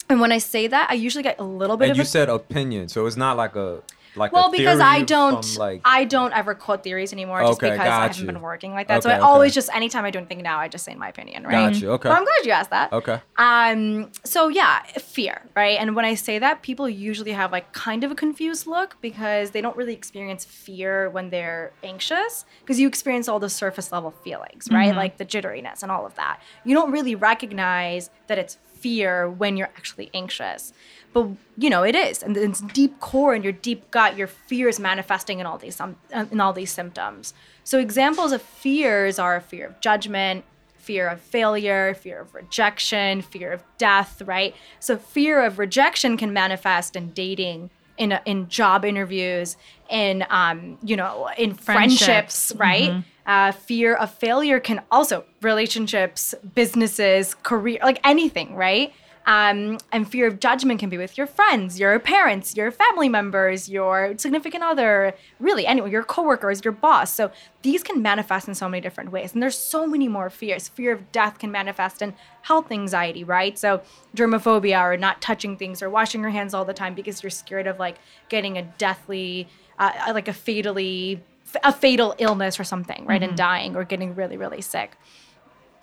And 0.08 0.20
when 0.20 0.32
I 0.32 0.38
say 0.38 0.66
that, 0.68 0.88
I 0.90 0.94
usually 0.94 1.22
get 1.22 1.38
a 1.38 1.44
little 1.44 1.76
bit 1.76 1.86
and 1.86 1.90
of 1.92 1.96
you 1.98 2.02
a 2.02 2.06
said 2.06 2.28
opinion 2.28 2.88
so 2.88 3.06
it's 3.06 3.16
not 3.16 3.36
like 3.36 3.56
a 3.56 3.82
like 4.16 4.32
well 4.32 4.50
because 4.50 4.80
i 4.80 5.02
don't 5.02 5.44
from, 5.44 5.56
like 5.58 5.80
i 5.84 6.02
don't 6.04 6.32
ever 6.32 6.54
quote 6.54 6.82
theories 6.82 7.12
anymore 7.12 7.40
just 7.42 7.52
Okay, 7.58 7.70
because 7.70 7.86
i 7.86 8.02
haven't 8.02 8.18
you. 8.18 8.24
been 8.26 8.40
working 8.40 8.72
like 8.72 8.88
that. 8.88 9.02
So 9.02 9.10
Okay, 9.10 9.18
i 9.18 9.20
always 9.20 9.52
just 9.52 9.68
anytime 9.74 10.06
i 10.06 10.10
do 10.10 10.18
anything 10.18 10.42
now 10.42 10.58
i 10.58 10.68
just 10.68 10.84
say 10.86 10.94
my 10.94 11.08
opinion 11.10 11.44
right? 11.44 11.72
Got 11.72 11.80
you, 11.82 11.90
okay. 11.92 12.08
but 12.08 12.16
i'm 12.16 12.24
glad 12.24 12.46
you 12.46 12.52
asked 12.52 12.70
that. 12.70 12.92
Okay. 12.94 13.20
um 13.36 14.10
so 14.24 14.48
yeah 14.48 14.82
fear 14.98 15.42
right? 15.54 15.78
And 15.78 15.94
when 15.94 16.04
i 16.06 16.14
say 16.14 16.38
that 16.38 16.62
people 16.62 16.88
usually 16.88 17.32
have 17.32 17.52
like 17.52 17.72
kind 17.74 18.04
of 18.04 18.10
a 18.10 18.14
confused 18.14 18.66
look 18.66 18.96
because 19.02 19.50
they 19.50 19.60
don't 19.60 19.76
really 19.76 19.92
experience 19.92 20.46
fear 20.46 21.10
when 21.10 21.28
they're 21.28 21.72
anxious 21.82 22.46
because 22.60 22.80
you 22.80 22.88
experience 22.88 23.28
all 23.28 23.38
the 23.38 23.50
surface 23.50 23.92
level 23.92 24.12
feelings 24.24 24.68
right? 24.70 24.94
Like 24.96 25.18
the 25.18 25.26
jitteriness 25.26 25.82
and 25.82 25.92
all 25.92 26.06
of 26.06 26.14
that. 26.14 26.40
You 26.64 26.74
don't 26.74 26.90
really 26.90 27.14
recognize 27.14 28.08
that 28.28 28.38
it's 28.38 28.56
fear 28.78 29.28
when 29.28 29.56
you're 29.56 29.72
actually 29.76 30.10
anxious 30.14 30.72
but 31.12 31.28
you 31.56 31.70
know 31.70 31.82
it 31.82 31.94
is 31.94 32.22
and 32.22 32.36
it's 32.36 32.60
deep 32.60 32.98
core 33.00 33.34
in 33.34 33.42
your 33.42 33.52
deep 33.52 33.90
gut 33.90 34.16
your 34.16 34.26
fear 34.26 34.68
is 34.68 34.78
manifesting 34.78 35.40
in 35.40 35.46
all 35.46 35.58
these 35.58 35.80
um, 35.80 35.96
in 36.30 36.40
all 36.40 36.52
these 36.52 36.70
symptoms 36.70 37.34
so 37.64 37.78
examples 37.78 38.32
of 38.32 38.42
fears 38.42 39.18
are 39.18 39.40
fear 39.40 39.66
of 39.66 39.80
judgment 39.80 40.44
fear 40.86 41.08
of 41.08 41.20
failure, 41.20 41.94
fear 41.94 42.20
of 42.20 42.32
rejection, 42.32 43.20
fear 43.20 43.50
of 43.52 43.64
death, 43.76 44.22
right? 44.24 44.54
So 44.78 44.96
fear 44.96 45.44
of 45.44 45.58
rejection 45.58 46.16
can 46.16 46.32
manifest 46.32 46.94
in 46.94 47.10
dating, 47.10 47.70
in 47.98 48.16
in 48.24 48.48
job 48.48 48.84
interviews, 48.84 49.56
in 49.90 50.24
um, 50.30 50.78
you 50.84 50.96
know, 50.96 51.28
in 51.36 51.54
friendships, 51.54 52.52
Friendships. 52.52 52.54
right? 52.56 53.02
Uh, 53.26 53.50
fear 53.50 53.94
of 53.94 54.14
failure 54.14 54.60
can 54.60 54.80
also 54.90 55.24
relationships, 55.42 56.34
businesses, 56.54 57.34
career, 57.34 57.78
like 57.82 58.00
anything, 58.04 58.54
right? 58.54 58.92
Um, 59.26 59.78
and 59.90 60.08
fear 60.08 60.28
of 60.28 60.38
judgment 60.38 60.78
can 60.78 60.88
be 60.88 60.96
with 60.96 61.18
your 61.18 61.26
friends, 61.26 61.80
your 61.80 61.98
parents, 61.98 62.56
your 62.56 62.70
family 62.70 63.08
members, 63.08 63.68
your 63.68 64.14
significant 64.18 64.62
other, 64.62 65.14
really 65.40 65.66
anyone, 65.66 65.90
your 65.90 66.04
coworkers, 66.04 66.64
your 66.64 66.70
boss. 66.70 67.12
So 67.12 67.32
these 67.62 67.82
can 67.82 68.00
manifest 68.00 68.46
in 68.46 68.54
so 68.54 68.68
many 68.68 68.80
different 68.80 69.10
ways. 69.10 69.32
And 69.32 69.42
there's 69.42 69.58
so 69.58 69.84
many 69.84 70.06
more 70.06 70.30
fears. 70.30 70.68
Fear 70.68 70.92
of 70.92 71.10
death 71.10 71.40
can 71.40 71.50
manifest 71.50 72.02
in 72.02 72.14
health 72.42 72.70
anxiety, 72.70 73.24
right? 73.24 73.58
So 73.58 73.82
germophobia 74.16 74.80
or 74.80 74.96
not 74.96 75.20
touching 75.20 75.56
things 75.56 75.82
or 75.82 75.90
washing 75.90 76.20
your 76.20 76.30
hands 76.30 76.54
all 76.54 76.64
the 76.64 76.72
time 76.72 76.94
because 76.94 77.24
you're 77.24 77.30
scared 77.30 77.66
of 77.66 77.80
like 77.80 77.96
getting 78.28 78.56
a 78.56 78.62
deathly, 78.62 79.48
uh, 79.80 80.12
like 80.14 80.28
a 80.28 80.32
fatally, 80.32 81.20
a 81.62 81.72
fatal 81.72 82.14
illness 82.18 82.58
or 82.60 82.64
something, 82.64 83.04
right? 83.06 83.22
And 83.22 83.30
mm-hmm. 83.30 83.36
dying 83.36 83.76
or 83.76 83.84
getting 83.84 84.14
really, 84.14 84.36
really 84.36 84.60
sick. 84.60 84.96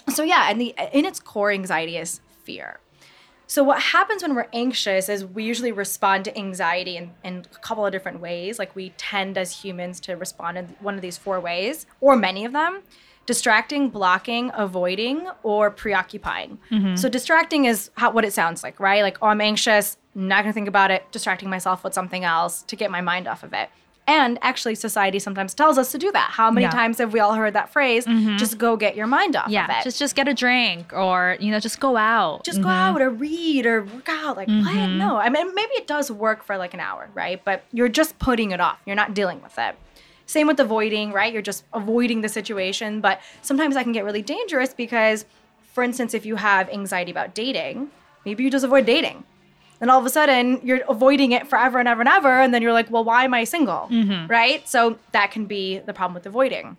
So 0.10 0.24
yeah, 0.24 0.50
and 0.50 0.60
the 0.60 0.76
in 0.92 1.06
its 1.06 1.20
core, 1.20 1.52
anxiety 1.52 1.98
is 1.98 2.22
fear. 2.44 2.80
So 3.48 3.64
what 3.64 3.82
happens 3.82 4.24
when 4.24 4.36
we're 4.36 4.48
anxious 4.54 5.10
is 5.10 5.26
we 5.26 5.44
usually 5.44 5.72
respond 5.72 6.26
to 6.26 6.38
anxiety 6.38 6.98
in, 6.98 7.12
in 7.24 7.46
a 7.54 7.60
couple 7.60 7.86
of 7.86 7.92
different 7.92 8.20
ways. 8.20 8.58
Like 8.58 8.76
we 8.76 8.90
tend 8.98 9.38
as 9.38 9.64
humans 9.64 10.00
to 10.02 10.14
respond 10.14 10.58
in 10.58 10.76
one 10.80 10.96
of 10.96 11.02
these 11.02 11.18
four 11.18 11.40
ways, 11.40 11.86
or 12.02 12.16
many 12.16 12.46
of 12.46 12.52
them. 12.52 12.82
Distracting, 13.26 13.90
blocking, 13.90 14.52
avoiding, 14.54 15.30
or 15.44 15.72
preoccupying. 15.72 16.58
Mm-hmm. 16.70 16.98
So 16.98 17.08
distracting 17.08 17.64
is 17.64 17.90
how, 17.96 18.12
what 18.12 18.26
it 18.26 18.34
sounds 18.34 18.64
like, 18.64 18.82
right? 18.82 19.02
Like, 19.02 19.18
oh, 19.22 19.28
I'm 19.28 19.40
anxious, 19.40 19.98
not 20.14 20.44
gonna 20.44 20.52
think 20.52 20.68
about 20.68 20.92
it, 20.92 21.10
distracting 21.12 21.50
myself 21.50 21.86
with 21.86 21.94
something 21.94 22.26
else 22.26 22.64
to 22.64 22.76
get 22.76 22.92
my 22.92 23.00
mind 23.00 23.30
off 23.30 23.44
of 23.44 23.54
it. 23.54 23.70
And 24.06 24.38
actually, 24.42 24.76
society 24.76 25.18
sometimes 25.18 25.54
tells 25.54 25.78
us 25.78 25.92
to 25.94 25.98
do 25.98 26.12
that. 26.12 26.32
How 26.32 26.52
many 26.52 26.66
Yeah. 26.66 26.72
times 26.72 26.98
have 26.98 27.14
we 27.14 27.22
all 27.22 27.36
heard 27.36 27.54
that 27.54 27.70
phrase? 27.70 28.06
Mm-hmm. 28.06 28.36
Just 28.36 28.58
go 28.58 28.76
get 28.76 28.98
your 28.98 29.08
mind 29.08 29.38
off 29.38 29.46
of 29.46 29.52
Yeah, 29.54 29.80
it 29.80 29.84
just 29.86 29.98
just 29.98 30.14
get 30.16 30.28
a 30.28 30.34
drink 30.34 30.92
or 30.92 31.38
you 31.40 31.52
know 31.52 31.60
just 31.60 31.80
go 31.80 31.96
out. 31.96 32.44
just 32.44 32.62
go 32.62 32.68
out 32.68 32.96
mm-hmm. 32.98 33.04
or 33.04 33.10
read 33.12 33.66
or 33.66 33.84
work 33.84 34.10
out. 34.10 34.36
Like, 34.36 34.50
what? 34.50 34.58
Mm-hmm. 34.76 34.98
No. 34.98 35.16
I 35.16 35.30
mean, 35.30 35.56
maybe 35.56 35.72
it 35.76 35.88
does 35.88 36.12
work 36.12 36.44
for 36.44 36.58
like 36.58 36.74
an 36.74 36.82
hour, 36.82 37.10
right? 37.14 37.42
But 37.46 37.64
you're 37.72 37.88
just 37.88 38.20
putting 38.20 38.52
it 38.52 38.60
off. 38.60 38.78
You're 38.86 38.98
not 38.98 39.14
dealing 39.14 39.42
with 39.42 39.58
it. 39.58 39.76
Same 40.26 40.48
with 40.48 40.60
avoiding, 40.60 41.12
right? 41.14 41.32
You're 41.32 41.42
just 41.42 41.64
avoiding 41.74 42.22
the 42.22 42.30
situation. 42.30 43.00
But 43.00 43.22
sometimes 43.42 43.76
that 43.76 43.84
can 43.84 43.94
get 43.94 44.04
really 44.04 44.22
dangerous 44.22 44.74
because, 44.74 45.26
for 45.74 45.82
instance, 45.84 46.14
if 46.14 46.26
you 46.26 46.36
have 46.36 46.70
anxiety 46.70 47.12
about 47.12 47.34
dating, 47.34 47.90
maybe 48.26 48.44
you 48.44 48.50
just 48.52 48.66
avoid 48.66 48.86
dating. 48.86 49.24
Then 49.84 49.90
all 49.90 50.00
of 50.00 50.06
a 50.06 50.10
sudden 50.10 50.62
you're 50.64 50.80
avoiding 50.88 51.34
it 51.34 51.46
forever 51.46 51.78
and 51.78 51.90
ever 51.90 52.00
and 52.00 52.08
ever. 52.08 52.40
And 52.40 52.54
then 52.54 52.62
you're 52.62 52.72
like, 52.72 52.90
well, 52.90 53.04
why 53.04 53.26
am 53.26 53.34
I 53.34 53.44
single? 53.44 53.90
Right? 54.28 54.66
So 54.66 54.98
that 55.12 55.32
can 55.32 55.44
be 55.44 55.80
the 55.80 55.94
problem 55.94 56.14
with 56.14 56.26
avoiding. 56.26 56.78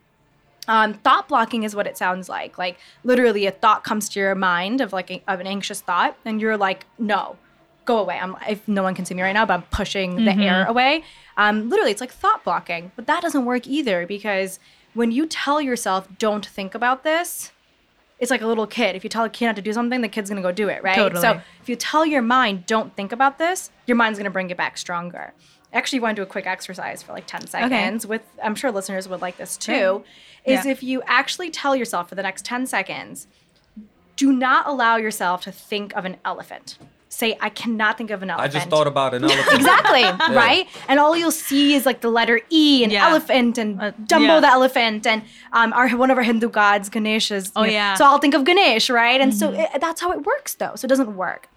Um, 0.68 0.94
thought 0.94 1.28
blocking 1.28 1.64
is 1.64 1.76
what 1.76 1.86
it 1.86 1.98
sounds 1.98 2.30
like. 2.30 2.56
Like 2.56 2.78
literally, 3.02 3.44
a 3.44 3.50
thought 3.50 3.84
comes 3.84 4.08
to 4.08 4.20
your 4.20 4.34
mind 4.34 4.80
of 4.80 4.94
like 4.94 5.10
a, 5.10 5.22
of 5.28 5.38
an 5.38 5.46
anxious 5.46 5.82
thought, 5.82 6.16
and 6.24 6.40
you're 6.40 6.56
like, 6.56 6.86
"No, 6.98 7.36
go 7.84 7.98
away." 7.98 8.18
I'm 8.18 8.36
if 8.48 8.66
no 8.66 8.82
one 8.82 8.94
can 8.94 9.04
see 9.04 9.12
me 9.12 9.20
right 9.20 9.34
now, 9.34 9.44
but 9.44 9.52
I'm 9.52 9.64
pushing 9.64 10.24
the 10.24 10.32
air 10.32 10.64
away. 10.64 11.04
Um, 11.36 11.68
literally, 11.68 11.90
it's 11.90 12.00
like 12.00 12.10
thought 12.10 12.42
blocking, 12.42 12.90
but 12.96 13.06
that 13.06 13.20
doesn't 13.20 13.44
work 13.44 13.66
either 13.66 14.06
because 14.06 14.58
when 14.94 15.12
you 15.12 15.26
tell 15.26 15.60
yourself, 15.60 16.08
"Don't 16.18 16.46
think 16.46 16.74
about 16.74 17.04
this," 17.04 17.52
it's 18.18 18.30
like 18.30 18.42
a 18.42 18.46
little 18.46 18.66
kid. 18.66 18.94
If 18.96 19.04
you 19.04 19.10
tell 19.10 19.24
a 19.24 19.28
kid 19.28 19.46
not 19.46 19.56
to 19.56 19.62
do 19.62 19.72
something, 19.72 20.00
the 20.00 20.08
kid's 20.08 20.30
gonna 20.30 20.42
go 20.42 20.52
do 20.52 20.68
it, 20.68 20.82
right? 20.82 20.94
Totally. 20.94 21.20
So 21.20 21.40
if 21.60 21.68
you 21.68 21.76
tell 21.76 22.06
your 22.06 22.22
mind, 22.22 22.66
"Don't 22.66 22.94
think 22.96 23.12
about 23.12 23.38
this," 23.38 23.70
your 23.86 23.96
mind's 23.96 24.18
gonna 24.18 24.30
bring 24.30 24.50
it 24.50 24.56
back 24.56 24.78
stronger. 24.78 25.34
Actually, 25.72 25.96
you 25.96 26.02
want 26.02 26.14
to 26.14 26.20
do 26.20 26.22
a 26.22 26.30
quick 26.30 26.46
exercise 26.46 27.02
for 27.02 27.12
like 27.12 27.26
10 27.26 27.48
seconds 27.48 28.04
okay. 28.04 28.10
with 28.10 28.22
I'm 28.42 28.54
sure 28.54 28.70
listeners 28.70 29.08
would 29.08 29.20
like 29.20 29.36
this 29.36 29.56
too. 29.56 30.04
Is 30.44 30.64
Yeah. 30.64 30.70
if 30.70 30.82
you 30.82 31.02
actually 31.06 31.50
tell 31.50 31.74
yourself 31.74 32.08
for 32.08 32.14
the 32.14 32.22
next 32.22 32.44
10 32.44 32.66
seconds, 32.66 33.26
do 34.14 34.32
not 34.32 34.68
allow 34.68 34.96
yourself 34.96 35.42
to 35.42 35.52
think 35.52 35.92
of 35.96 36.04
an 36.04 36.18
elephant. 36.24 36.78
Say, 37.14 37.38
I 37.40 37.48
cannot 37.48 37.96
think 37.96 38.10
of 38.10 38.22
an 38.24 38.30
elephant. 38.30 38.54
I 38.54 38.58
just 38.58 38.68
thought 38.70 38.88
about 38.88 39.14
an 39.14 39.22
elephant. 39.30 39.54
Exactly, 39.56 40.02
right? 40.34 40.66
And 40.88 40.98
all 40.98 41.16
you'll 41.16 41.30
see 41.30 41.74
is 41.74 41.86
like 41.86 42.00
the 42.00 42.10
letter 42.10 42.40
E 42.50 42.82
and 42.82 42.92
Yeah. 42.92 43.08
elephant 43.08 43.56
and 43.56 43.80
Uh, 43.80 43.92
Dumbo 43.92 44.26
yeah. 44.26 44.40
the 44.40 44.48
elephant 44.48 45.06
and 45.06 45.22
um, 45.52 45.72
our 45.72 45.88
one 45.90 46.10
of 46.10 46.16
our 46.18 46.24
Hindu 46.24 46.48
gods, 46.48 46.88
Ganesh 46.88 47.30
is. 47.30 47.52
Oh, 47.54 47.62
you 47.62 47.68
know, 47.68 47.72
yeah. 47.74 47.88
Mm-hmm. 47.92 47.98
So 47.98 48.04
I'll 48.06 48.18
think 48.18 48.34
of 48.34 48.44
Ganesh, 48.44 48.90
right? 48.90 49.20
And 49.20 49.32
so 49.32 49.52
it, 49.52 49.68
that's 49.80 50.00
how 50.00 50.10
it 50.12 50.26
works, 50.26 50.54
though. 50.54 50.72
So 50.74 50.86
it 50.86 50.88
doesn't 50.88 51.14
work. 51.16 51.48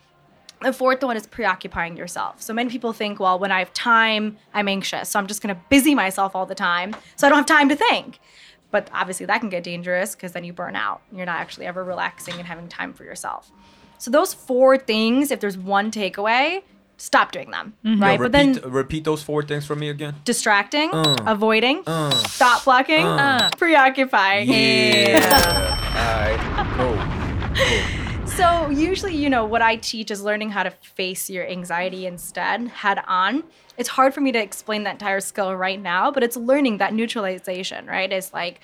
The 0.61 0.73
fourth 0.73 1.03
one 1.03 1.17
is 1.17 1.27
preoccupying 1.27 1.97
yourself. 1.97 2.41
So 2.41 2.51
many 2.53 2.69
people 2.69 2.91
think, 2.93 3.19
well, 3.19 3.37
when 3.39 3.51
I 3.51 3.59
have 3.59 3.71
time, 3.73 4.37
I'm 4.53 4.67
anxious. 4.67 5.09
So 5.09 5.19
I'm 5.19 5.27
just 5.27 5.41
going 5.41 5.53
to 5.55 5.61
busy 5.69 5.93
myself 5.95 6.35
all 6.35 6.45
the 6.47 6.55
time. 6.55 6.95
So 7.15 7.27
I 7.27 7.29
don't 7.29 7.37
have 7.37 7.45
time 7.45 7.69
to 7.69 7.75
think. 7.75 8.19
But 8.69 8.89
obviously, 8.93 9.25
that 9.27 9.39
can 9.39 9.49
get 9.49 9.63
dangerous 9.63 10.13
because 10.15 10.31
then 10.33 10.43
you 10.43 10.53
burn 10.53 10.75
out. 10.75 11.01
You're 11.11 11.25
not 11.25 11.39
actually 11.39 11.65
ever 11.67 11.83
relaxing 11.83 12.35
and 12.35 12.45
having 12.47 12.67
time 12.67 12.93
for 12.93 13.03
yourself. 13.05 13.51
So 13.97 14.11
those 14.11 14.33
four 14.33 14.77
things, 14.77 15.31
if 15.31 15.39
there's 15.39 15.57
one 15.57 15.91
takeaway, 15.91 16.61
stop 16.97 17.31
doing 17.31 17.51
them, 17.51 17.73
Mm-hmm. 17.85 18.01
right? 18.01 18.19
Yo, 18.19 18.25
but 18.25 18.31
then 18.31 18.53
repeat, 18.53 18.65
repeat 18.65 19.03
those 19.03 19.21
four 19.23 19.43
things 19.43 19.65
for 19.65 19.75
me 19.75 19.89
again. 19.89 20.15
distracting, 20.25 20.89
Uh. 20.93 21.15
avoiding, 21.27 21.83
thought 21.83 22.61
blocking, 22.63 23.05
Uh. 23.05 23.49
preoccupying. 23.57 24.49
Yeah. 24.49 25.19
All 25.97 26.19
right. 26.21 26.73
Cool. 26.77 26.97
Cool. 27.55 28.27
So 28.27 28.69
usually, 28.69 29.15
you 29.15 29.29
know, 29.29 29.45
what 29.45 29.61
I 29.63 29.77
teach 29.77 30.11
is 30.11 30.21
learning 30.21 30.51
how 30.51 30.63
to 30.63 30.71
face 30.71 31.29
your 31.29 31.47
anxiety 31.47 32.05
instead 32.05 32.67
head 32.67 33.01
on. 33.07 33.43
It's 33.77 33.89
hard 33.89 34.13
for 34.13 34.21
me 34.21 34.31
to 34.31 34.39
explain 34.39 34.83
that 34.83 34.93
entire 34.93 35.19
skill 35.21 35.55
right 35.55 35.79
now, 35.81 36.11
but 36.11 36.23
it's 36.23 36.35
learning 36.37 36.77
that 36.77 36.93
neutralization, 36.93 37.85
right? 37.87 38.11
It's 38.11 38.33
like 38.33 38.59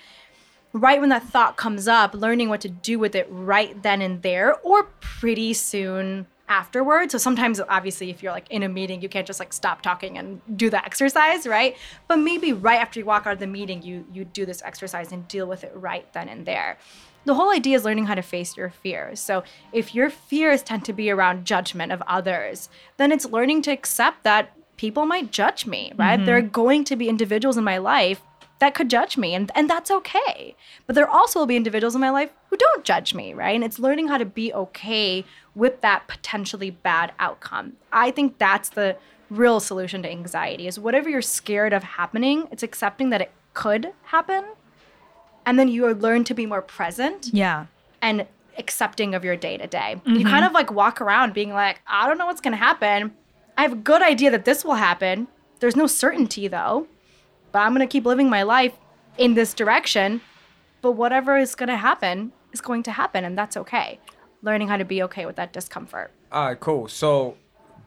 right 0.74 1.00
when 1.00 1.10
that 1.10 1.24
thought 1.24 1.56
comes 1.56 1.88
up, 1.88 2.14
learning 2.14 2.50
what 2.50 2.62
to 2.62 2.70
do 2.70 3.00
with 3.00 3.16
it 3.16 3.28
right 3.30 3.82
then 3.84 4.02
and 4.02 4.22
there 4.24 4.56
or 4.62 4.84
pretty 5.00 5.54
soon 5.54 6.26
afterwards. 6.50 7.12
So 7.12 7.18
sometimes 7.18 7.62
obviously 7.70 8.10
if 8.10 8.22
you're 8.22 8.32
like 8.32 8.50
in 8.50 8.64
a 8.64 8.70
meeting, 8.70 9.02
you 9.02 9.08
can't 9.08 9.26
just 9.26 9.40
like 9.40 9.54
stop 9.54 9.82
talking 9.82 10.18
and 10.18 10.42
do 10.58 10.70
the 10.70 10.84
exercise, 10.84 11.48
right? 11.48 11.78
But 12.08 12.18
maybe 12.18 12.54
right 12.54 12.82
after 12.82 13.00
you 13.00 13.06
walk 13.06 13.26
out 13.26 13.34
of 13.34 13.40
the 13.40 13.48
meeting, 13.48 13.82
you 13.82 14.06
you 14.12 14.26
do 14.26 14.46
this 14.46 14.62
exercise 14.64 15.12
and 15.12 15.28
deal 15.28 15.48
with 15.48 15.64
it 15.64 15.72
right 15.76 16.12
then 16.14 16.28
and 16.28 16.46
there. 16.46 16.78
The 17.26 17.36
whole 17.36 17.52
idea 17.52 17.78
is 17.78 17.86
learning 17.86 18.08
how 18.08 18.16
to 18.16 18.22
face 18.22 18.58
your 18.58 18.70
fears. 18.70 19.20
So 19.20 19.44
if 19.72 19.96
your 19.96 20.10
fears 20.10 20.62
tend 20.62 20.84
to 20.86 20.94
be 20.94 21.10
around 21.10 21.46
judgment 21.46 21.92
of 21.94 22.04
others, 22.06 22.68
then 22.98 23.14
it's 23.14 23.26
learning 23.26 23.62
to 23.64 23.72
accept 23.72 24.24
that 24.24 24.52
people 24.76 25.06
might 25.06 25.32
judge 25.32 25.66
me, 25.66 25.94
right? 25.96 26.18
Mm-hmm. 26.18 26.26
There 26.26 26.38
are 26.38 26.42
going 26.42 26.84
to 26.86 26.96
be 26.96 27.08
individuals 27.08 27.58
in 27.58 27.64
my 27.64 27.78
life 27.78 28.22
that 28.60 28.74
could 28.74 28.90
judge 28.90 29.18
me 29.18 29.34
and, 29.34 29.52
and 29.56 29.70
that's 29.70 29.92
okay 29.92 30.56
but 30.88 30.96
there 30.96 31.10
also 31.10 31.40
will 31.40 31.46
be 31.46 31.56
individuals 31.56 31.96
in 31.96 32.02
my 32.02 32.10
life 32.10 32.32
who 32.50 32.58
don't 32.58 32.84
judge 32.84 33.14
me 33.14 33.34
right 33.34 33.56
and 33.56 33.64
it's 33.64 33.80
learning 33.80 34.08
how 34.08 34.18
to 34.18 34.26
be 34.26 34.54
okay 34.54 35.26
with 35.56 35.82
that 35.82 36.08
potentially 36.08 36.70
bad 36.70 37.12
outcome 37.20 37.74
i 37.92 38.10
think 38.12 38.38
that's 38.38 38.70
the 38.70 38.96
real 39.30 39.60
solution 39.60 40.04
to 40.04 40.10
anxiety 40.10 40.68
is 40.68 40.80
whatever 40.80 41.10
you're 41.10 41.22
scared 41.22 41.74
of 41.74 41.84
happening 41.84 42.48
it's 42.52 42.64
accepting 42.64 43.10
that 43.10 43.22
it 43.22 43.32
could 43.54 43.92
happen 44.04 44.44
and 45.46 45.60
then 45.60 45.68
you 45.68 45.92
learn 45.94 46.24
to 46.26 46.34
be 46.34 46.46
more 46.46 46.62
present 46.62 47.30
Yeah. 47.34 47.66
and 48.02 48.26
accepting 48.58 49.16
of 49.16 49.24
your 49.24 49.36
day 49.36 49.58
to 49.58 49.68
day. 49.68 50.02
You 50.06 50.20
mm-hmm. 50.20 50.30
kind 50.30 50.46
of 50.46 50.52
like 50.52 50.72
walk 50.72 51.02
around 51.02 51.34
being 51.34 51.54
like, 51.54 51.82
I 51.88 52.08
don't 52.08 52.18
know 52.18 52.26
what's 52.26 52.42
going 52.42 52.52
to 52.52 52.58
happen. 52.58 53.14
I 53.58 53.64
have 53.64 53.74
a 53.74 53.78
good 53.78 54.02
idea 54.02 54.32
that 54.32 54.46
this 54.46 54.64
will 54.64 54.76
happen. 54.76 55.28
There's 55.60 55.76
no 55.76 55.88
certainty 55.88 56.48
though, 56.48 56.88
but 57.54 57.60
I'm 57.60 57.74
going 57.74 57.88
to 57.88 57.92
keep 57.92 58.06
living 58.06 58.30
my 58.30 58.44
life 58.44 58.74
in 59.18 59.36
this 59.36 59.54
direction. 59.54 60.20
But 60.82 60.94
whatever 60.94 61.38
is 61.38 61.56
going 61.56 61.70
to 61.70 61.78
happen 61.78 62.34
is 62.52 62.60
going 62.60 62.84
to 62.84 62.92
happen, 62.92 63.24
and 63.24 63.38
that's 63.38 63.56
okay. 63.56 64.00
Learning 64.42 64.68
how 64.68 64.76
to 64.76 64.84
be 64.84 65.02
okay 65.04 65.26
with 65.26 65.38
that 65.38 65.54
discomfort. 65.54 66.12
All 66.30 66.48
right. 66.48 66.60
Cool. 66.60 66.90
So, 66.90 67.38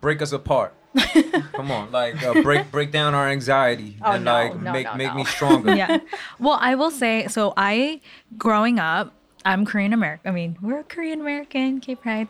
break 0.01 0.23
us 0.23 0.33
apart. 0.33 0.73
Come 1.53 1.71
on, 1.71 1.93
like 1.93 2.23
uh, 2.23 2.41
break 2.43 2.71
break 2.71 2.91
down 2.91 3.14
our 3.14 3.29
anxiety 3.29 3.99
Oh, 4.03 4.12
and 4.12 4.25
no, 4.25 4.33
like 4.33 4.59
no, 4.62 4.73
make 4.73 4.87
no, 4.87 4.95
make 4.95 5.09
no. 5.09 5.14
me 5.17 5.25
stronger. 5.27 5.75
yeah. 5.77 5.99
Well, 6.39 6.57
I 6.59 6.75
will 6.75 6.91
say 6.91 7.27
so. 7.29 7.53
I 7.55 8.01
growing 8.39 8.79
up, 8.79 9.12
I'm 9.45 9.67
Korean 9.67 9.93
American. 9.93 10.31
I 10.31 10.33
mean, 10.35 10.57
we're 10.62 10.83
Korean 10.85 11.21
American. 11.21 11.81
K 11.81 11.97
Pride. 11.97 12.29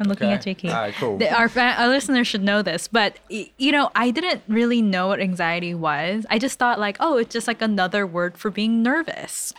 I'm 0.00 0.06
looking 0.08 0.28
Okay. 0.28 0.50
at 0.52 0.56
JK. 0.58 0.68
All 0.72 0.80
right, 0.80 0.94
cool. 0.94 1.18
The- 1.18 1.32
our, 1.36 1.48
fa- 1.48 1.74
our 1.78 1.88
listeners 1.88 2.26
should 2.28 2.42
know 2.42 2.62
this, 2.62 2.86
but 2.88 3.18
y- 3.30 3.50
you 3.58 3.72
know, 3.72 3.90
I 3.96 4.10
didn't 4.10 4.42
really 4.48 4.80
know 4.80 5.08
what 5.08 5.20
anxiety 5.20 5.74
was. 5.74 6.24
I 6.30 6.38
just 6.38 6.58
thought 6.58 6.78
like, 6.78 6.96
oh, 7.00 7.16
it's 7.16 7.32
just 7.32 7.48
like 7.48 7.60
another 7.62 8.06
word 8.06 8.38
for 8.38 8.50
being 8.50 8.82
nervous. 8.82 9.52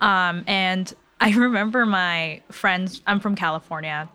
Um, 0.00 0.44
and 0.46 0.92
I 1.20 1.30
remember 1.36 1.86
my 1.86 2.42
friends. 2.50 3.00
I'm 3.06 3.18
from 3.20 3.34
California. 3.34 4.08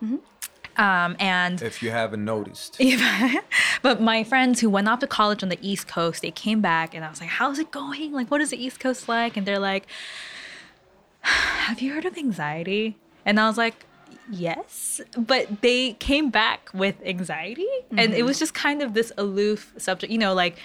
Um, 0.78 1.16
and 1.20 1.60
If 1.64 1.82
you 1.82 1.89
haven't 1.89 2.24
noticed, 2.24 2.80
but 3.82 3.99
my 3.99 4.24
friends 4.24 4.60
who 4.62 4.70
went 4.70 4.88
off 4.88 4.99
to 4.99 5.08
college 5.08 5.41
on 5.41 5.49
the 5.49 5.58
East 5.60 5.88
Coast, 5.88 6.22
they 6.22 6.30
came 6.30 6.62
back 6.62 6.93
and 6.93 7.03
I 7.03 7.10
was 7.10 7.20
like, 7.20 7.30
How's 7.32 7.58
it 7.58 7.72
going? 7.72 8.12
Like, 8.14 8.30
what 8.30 8.41
is 8.41 8.51
the 8.51 8.64
East 8.64 8.80
Coast 8.80 9.10
like? 9.10 9.36
And 9.38 9.47
they're 9.47 9.58
like, 9.58 9.88
Have 11.22 11.82
you 11.82 11.93
heard 11.93 12.05
of 12.05 12.16
anxiety? 12.18 12.95
And 13.26 13.39
I 13.39 13.47
was 13.47 13.58
like, 13.58 13.86
Yes. 14.30 15.01
But 15.18 15.62
they 15.62 15.93
came 15.93 16.30
back 16.30 16.70
with 16.74 16.95
anxiety. 17.05 17.68
And 17.91 17.99
it 18.14 18.18
mm-hmm. 18.18 18.26
was 18.26 18.39
just 18.39 18.53
kind 18.53 18.82
of 18.82 18.93
this 18.93 19.12
aloof 19.18 19.74
subject, 19.78 20.12
you 20.12 20.18
know, 20.18 20.34
like 20.34 20.58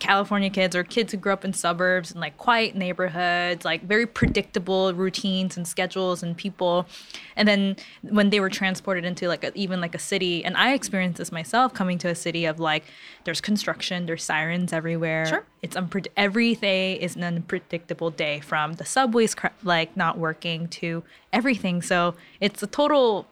California 0.00 0.50
kids 0.50 0.74
or 0.74 0.82
kids 0.82 1.12
who 1.12 1.18
grew 1.18 1.32
up 1.32 1.44
in 1.44 1.52
suburbs 1.52 2.10
and 2.10 2.20
like 2.20 2.36
quiet 2.36 2.74
neighborhoods, 2.74 3.64
like 3.64 3.82
very 3.82 4.06
predictable 4.06 4.92
routines 4.94 5.56
and 5.56 5.68
schedules 5.68 6.22
and 6.22 6.36
people. 6.36 6.86
And 7.36 7.46
then 7.46 7.76
when 8.02 8.30
they 8.30 8.40
were 8.40 8.50
transported 8.50 9.04
into 9.04 9.28
like 9.28 9.44
a, 9.44 9.56
even 9.56 9.80
like 9.80 9.94
a 9.94 9.98
city, 9.98 10.44
and 10.44 10.56
I 10.56 10.72
experienced 10.72 11.18
this 11.18 11.30
myself 11.30 11.72
coming 11.74 11.98
to 11.98 12.08
a 12.08 12.14
city 12.14 12.46
of 12.46 12.58
like 12.58 12.84
there's 13.24 13.40
construction, 13.40 14.06
there's 14.06 14.24
sirens 14.24 14.72
everywhere. 14.72 15.26
Sure. 15.26 15.44
It's 15.62 15.76
unpred- 15.76 16.08
every 16.16 16.54
day 16.56 16.94
is 16.94 17.14
an 17.14 17.22
unpredictable 17.22 18.10
day 18.10 18.40
from 18.40 18.74
the 18.74 18.84
subways 18.84 19.34
cr- 19.34 19.48
like 19.62 19.96
not 19.96 20.18
working 20.18 20.66
to 20.68 21.04
everything. 21.32 21.82
So 21.82 22.14
it's 22.40 22.62
a 22.62 22.66
total 22.66 23.26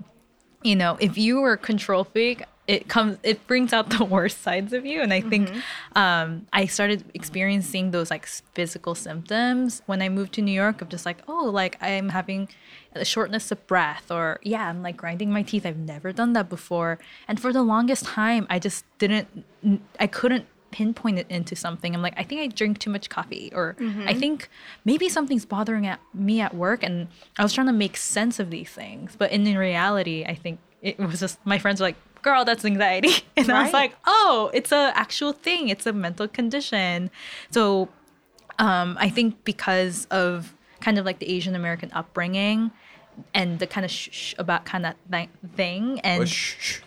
you 0.63 0.75
know, 0.75 0.97
if 1.01 1.17
you 1.17 1.41
were 1.41 1.53
a 1.53 1.59
control 1.59 2.05
freak, 2.05 2.43
it 2.69 2.87
comes 2.87 3.17
it 3.23 3.45
brings 3.47 3.73
out 3.73 3.91
the 3.99 4.05
worst 4.05 4.43
sides 4.43 4.73
of 4.73 4.87
you. 4.87 5.01
And 5.01 5.13
I 5.13 5.23
think 5.23 5.51
um, 5.97 6.47
I 6.53 6.67
started 6.67 7.03
experiencing 7.15 7.91
those 7.91 8.11
like 8.11 8.27
physical 8.27 8.95
symptoms 8.95 9.83
when 9.87 10.03
I 10.03 10.09
moved 10.11 10.35
to 10.35 10.43
New 10.43 10.53
York 10.53 10.81
of 10.83 10.91
just 10.91 11.07
like, 11.07 11.19
oh, 11.27 11.47
like 11.47 11.77
I'm 11.81 12.11
having 12.11 12.49
a 12.95 13.05
shortness 13.05 13.51
of 13.51 13.67
breath 13.67 14.11
or 14.11 14.39
yeah, 14.43 14.69
I'm 14.69 14.83
like 14.83 14.97
grinding 14.99 15.33
my 15.33 15.43
teeth. 15.43 15.65
I've 15.65 15.79
never 15.79 16.13
done 16.13 16.35
that 16.35 16.49
before. 16.49 16.99
And 17.27 17.41
for 17.41 17.53
the 17.53 17.63
longest 17.63 18.05
time, 18.05 18.47
I 18.51 18.59
just 18.59 18.85
didn't 18.99 19.45
I 19.99 20.07
couldn't 20.07 20.47
pinpoint 20.71 21.19
it 21.19 21.27
into 21.31 21.57
something. 21.57 21.95
I'm 21.95 22.03
like, 22.03 22.13
I 22.19 22.23
think 22.23 22.43
I 22.43 22.47
drink 22.49 22.79
too 22.79 22.91
much 22.91 23.09
coffee, 23.09 23.51
or 23.55 23.75
I 24.07 24.13
think 24.13 24.51
maybe 24.85 25.09
something's 25.09 25.47
bothering 25.47 25.87
at 25.87 25.99
me 26.13 26.43
at 26.43 26.55
work, 26.55 26.83
and 26.83 27.09
I 27.39 27.43
was 27.43 27.55
trying 27.55 27.69
to 27.69 27.73
make 27.73 27.97
sense 27.97 28.39
of 28.39 28.51
these 28.51 28.69
things. 28.69 29.17
But 29.17 29.33
in 29.33 29.45
reality, 29.57 30.27
I 30.27 30.35
think 30.35 30.61
it 30.83 30.99
was 30.99 31.21
just 31.21 31.45
my 31.45 31.59
friends 31.59 31.81
were 31.81 31.87
like, 31.87 31.97
"Girl, 32.23 32.45
that's 32.45 32.65
anxiety," 32.65 33.11
and 33.37 33.51
I 33.51 33.63
was 33.65 33.73
like, 33.73 33.95
"Oh, 34.07 34.51
it's 34.55 34.73
a 34.73 34.93
actual 34.95 35.33
thing. 35.33 35.69
It's 35.69 35.87
a 35.87 35.93
mental 35.93 36.29
condition." 36.29 37.11
So 37.51 37.89
um, 38.59 38.97
I 39.01 39.09
think 39.09 39.45
because 39.45 40.07
of 40.11 40.55
kind 40.81 40.99
of 40.99 41.05
like 41.05 41.19
the 41.19 41.29
Asian 41.29 41.55
American 41.55 41.91
upbringing 41.93 42.71
and 43.35 43.59
the 43.59 43.67
kind 43.67 43.85
of 43.85 43.91
sh- 43.91 44.09
sh- 44.13 44.35
about 44.39 44.65
kind 44.65 44.87
of 44.87 44.95
th- 45.11 45.29
thing, 45.57 46.01
and 46.01 46.21
But 46.21 46.29
shh, 46.29 46.55
shh. 46.59 46.81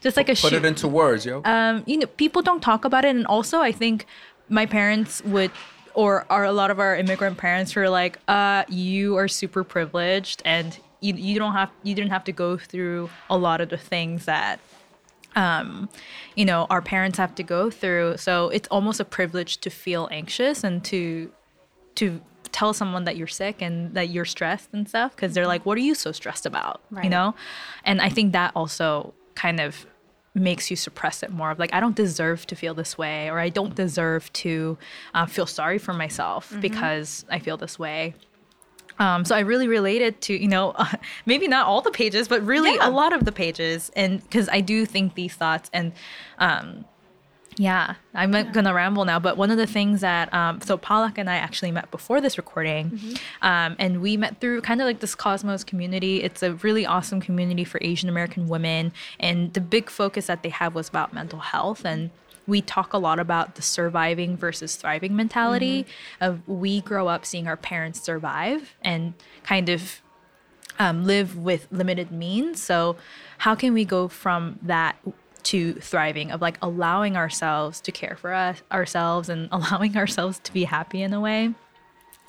just 0.00 0.16
like 0.16 0.28
a 0.28 0.32
put 0.34 0.50
sh- 0.50 0.52
it 0.52 0.64
into 0.64 0.86
words, 0.88 1.24
yo. 1.26 1.42
um, 1.44 1.82
you 1.86 1.96
know, 1.98 2.06
people 2.06 2.42
don't 2.42 2.60
talk 2.60 2.84
about 2.84 3.04
it. 3.04 3.08
And 3.16 3.26
also, 3.26 3.60
I 3.60 3.72
think 3.72 4.06
my 4.48 4.66
parents 4.66 5.22
would, 5.24 5.50
or 5.94 6.24
are 6.30 6.44
a 6.44 6.52
lot 6.52 6.70
of 6.70 6.78
our 6.80 6.96
immigrant 6.96 7.36
parents 7.38 7.72
who 7.72 7.80
are 7.80 7.90
like, 7.90 8.18
uh, 8.28 8.64
you 8.68 9.16
are 9.16 9.28
super 9.28 9.62
privileged 9.64 10.42
and 10.44 10.78
you, 11.00 11.14
you 11.14 11.38
don't 11.38 11.52
have, 11.52 11.70
you 11.82 11.94
didn't 11.94 12.10
have 12.10 12.24
to 12.24 12.32
go 12.32 12.56
through 12.56 13.10
a 13.28 13.36
lot 13.36 13.60
of 13.60 13.68
the 13.68 13.76
things 13.76 14.24
that, 14.26 14.60
um, 15.36 15.88
you 16.34 16.44
know, 16.44 16.66
our 16.70 16.82
parents 16.82 17.18
have 17.18 17.34
to 17.36 17.42
go 17.42 17.70
through. 17.70 18.16
So 18.16 18.48
it's 18.50 18.68
almost 18.68 19.00
a 19.00 19.04
privilege 19.04 19.58
to 19.58 19.70
feel 19.70 20.08
anxious 20.10 20.64
and 20.64 20.84
to, 20.84 21.32
to 21.96 22.20
tell 22.52 22.72
someone 22.72 23.04
that 23.04 23.16
you're 23.16 23.26
sick 23.26 23.62
and 23.62 23.94
that 23.94 24.08
you're 24.10 24.24
stressed 24.24 24.70
and 24.72 24.88
stuff 24.88 25.14
because 25.14 25.34
they're 25.34 25.46
like 25.46 25.64
what 25.64 25.78
are 25.78 25.82
you 25.82 25.94
so 25.94 26.12
stressed 26.12 26.46
about? 26.46 26.80
You 27.04 27.10
know? 27.10 27.34
And 27.84 28.00
i 28.00 28.08
think 28.08 28.32
that 28.32 28.52
also 28.56 29.14
kind 29.34 29.60
of 29.60 29.86
makes 30.34 30.70
you 30.70 30.76
suppress 30.76 31.22
it 31.22 31.30
more 31.30 31.50
of 31.50 31.58
like 31.58 31.74
i 31.74 31.80
don't 31.80 31.96
deserve 31.96 32.46
to 32.46 32.54
feel 32.54 32.72
this 32.72 32.96
way 32.96 33.28
or 33.28 33.40
i 33.40 33.48
don't 33.48 33.74
deserve 33.74 34.32
to 34.32 34.78
uh, 35.14 35.26
feel 35.26 35.46
sorry 35.46 35.78
for 35.78 35.92
myself 35.92 36.52
because 36.60 37.24
i 37.30 37.38
feel 37.38 37.56
this 37.56 37.78
way 37.78 38.14
um, 39.00 39.24
so 39.24 39.34
I 39.34 39.40
really 39.40 39.66
related 39.66 40.20
to, 40.22 40.34
you 40.40 40.46
know, 40.46 40.76
maybe 41.26 41.48
not 41.48 41.66
all 41.66 41.80
the 41.80 41.90
pages, 41.90 42.28
but 42.28 42.40
really 42.46 42.74
Yeah. 42.76 42.88
a 42.88 42.90
lot 42.90 43.12
of 43.12 43.24
the 43.24 43.32
pages. 43.32 43.90
And 43.96 44.22
because 44.22 44.48
I 44.52 44.60
do 44.60 44.86
think 44.86 45.14
these 45.16 45.34
thoughts 45.34 45.68
and, 45.72 45.92
um, 46.38 46.84
yeah, 47.56 47.94
I'm 48.14 48.30
not 48.30 48.52
gonna 48.54 48.72
ramble 48.72 49.04
now, 49.04 49.18
but 49.18 49.36
one 49.36 49.50
of 49.50 49.58
the 49.58 49.66
things 49.66 50.00
that 50.02 50.32
um, 50.32 50.60
so 50.62 50.78
Palak 50.78 51.18
and 51.18 51.28
I 51.28 51.36
actually 51.36 51.72
met 51.72 51.90
before 51.90 52.20
this 52.20 52.38
recording, 52.38 52.98
um, 53.42 53.76
and 53.78 54.00
we 54.00 54.16
met 54.16 54.40
through 54.40 54.60
kind 54.62 54.80
of 54.80 54.86
like 54.86 55.00
this 55.00 55.14
Cosmos 55.14 55.62
community. 55.64 56.22
It's 56.22 56.42
a 56.42 56.54
really 56.54 56.86
awesome 56.86 57.20
community 57.20 57.64
for 57.64 57.78
Asian 57.82 58.08
American 58.08 58.48
women, 58.48 58.92
and 59.18 59.52
the 59.52 59.60
big 59.60 59.90
focus 59.90 60.26
that 60.26 60.42
they 60.42 60.48
have 60.50 60.74
was 60.74 60.88
about 60.88 61.12
mental 61.12 61.40
health 61.40 61.84
and. 61.84 62.10
We 62.50 62.60
talk 62.60 62.92
a 62.92 62.98
lot 62.98 63.18
about 63.18 63.54
the 63.54 63.62
surviving 63.62 64.36
versus 64.36 64.76
thriving 64.76 65.16
mentality 65.16 65.86
of 66.20 66.46
we 66.48 66.80
grow 66.82 67.08
up 67.08 67.24
seeing 67.24 67.46
our 67.46 67.56
parents 67.56 68.00
survive 68.00 68.74
and 68.82 69.14
kind 69.44 69.68
of 69.68 70.02
um, 70.80 71.04
live 71.04 71.36
with 71.36 71.68
limited 71.70 72.10
means. 72.10 72.60
So, 72.60 72.96
how 73.38 73.54
can 73.54 73.72
we 73.72 73.84
go 73.84 74.08
from 74.08 74.58
that 74.62 74.96
to 75.44 75.74
thriving, 75.74 76.30
of 76.30 76.40
like 76.40 76.58
allowing 76.60 77.16
ourselves 77.16 77.80
to 77.82 77.92
care 77.92 78.16
for 78.16 78.32
us, 78.32 78.62
ourselves 78.72 79.28
and 79.28 79.48
allowing 79.52 79.96
ourselves 79.96 80.40
to 80.40 80.52
be 80.52 80.64
happy 80.64 81.02
in 81.02 81.12
a 81.12 81.20
way? 81.20 81.54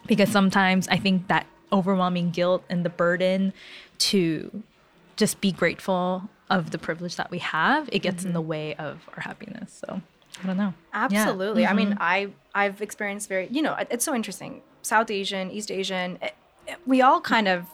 Because 0.06 0.30
sometimes 0.30 0.88
I 0.90 0.98
think 0.98 1.28
that 1.28 1.48
overwhelming 1.72 2.32
guilt 2.32 2.64
and 2.70 2.86
the 2.86 2.90
burden 2.90 3.54
to 3.98 4.64
just 5.16 5.40
be 5.40 5.52
grateful 5.52 6.30
of 6.50 6.72
the 6.72 6.78
privilege 6.78 7.16
that 7.16 7.32
we 7.32 7.40
have, 7.40 7.88
it 7.94 8.00
gets 8.00 8.26
in 8.26 8.34
the 8.34 8.42
way 8.42 8.76
of 8.76 9.08
our 9.16 9.22
happiness. 9.24 9.82
So, 9.86 10.02
I 10.44 10.48
don't 10.48 10.58
know. 10.58 10.74
Yeah. 10.94 11.04
Absolutely. 11.06 11.66
I 11.68 11.74
mean, 11.74 11.92
Mhm. 11.92 11.98
I 12.00 12.30
I've 12.54 12.82
experienced 12.82 13.30
very, 13.30 13.48
you 13.50 13.62
know, 13.62 13.76
it's 13.90 14.04
so 14.04 14.14
interesting. 14.14 14.62
South 14.82 15.10
Asian, 15.10 15.52
East 15.52 15.72
Asian, 15.72 16.18
it- 16.22 16.36
it- 16.68 16.80
we 16.86 17.02
all 17.02 17.22
kind 17.22 17.48
of 17.48 17.66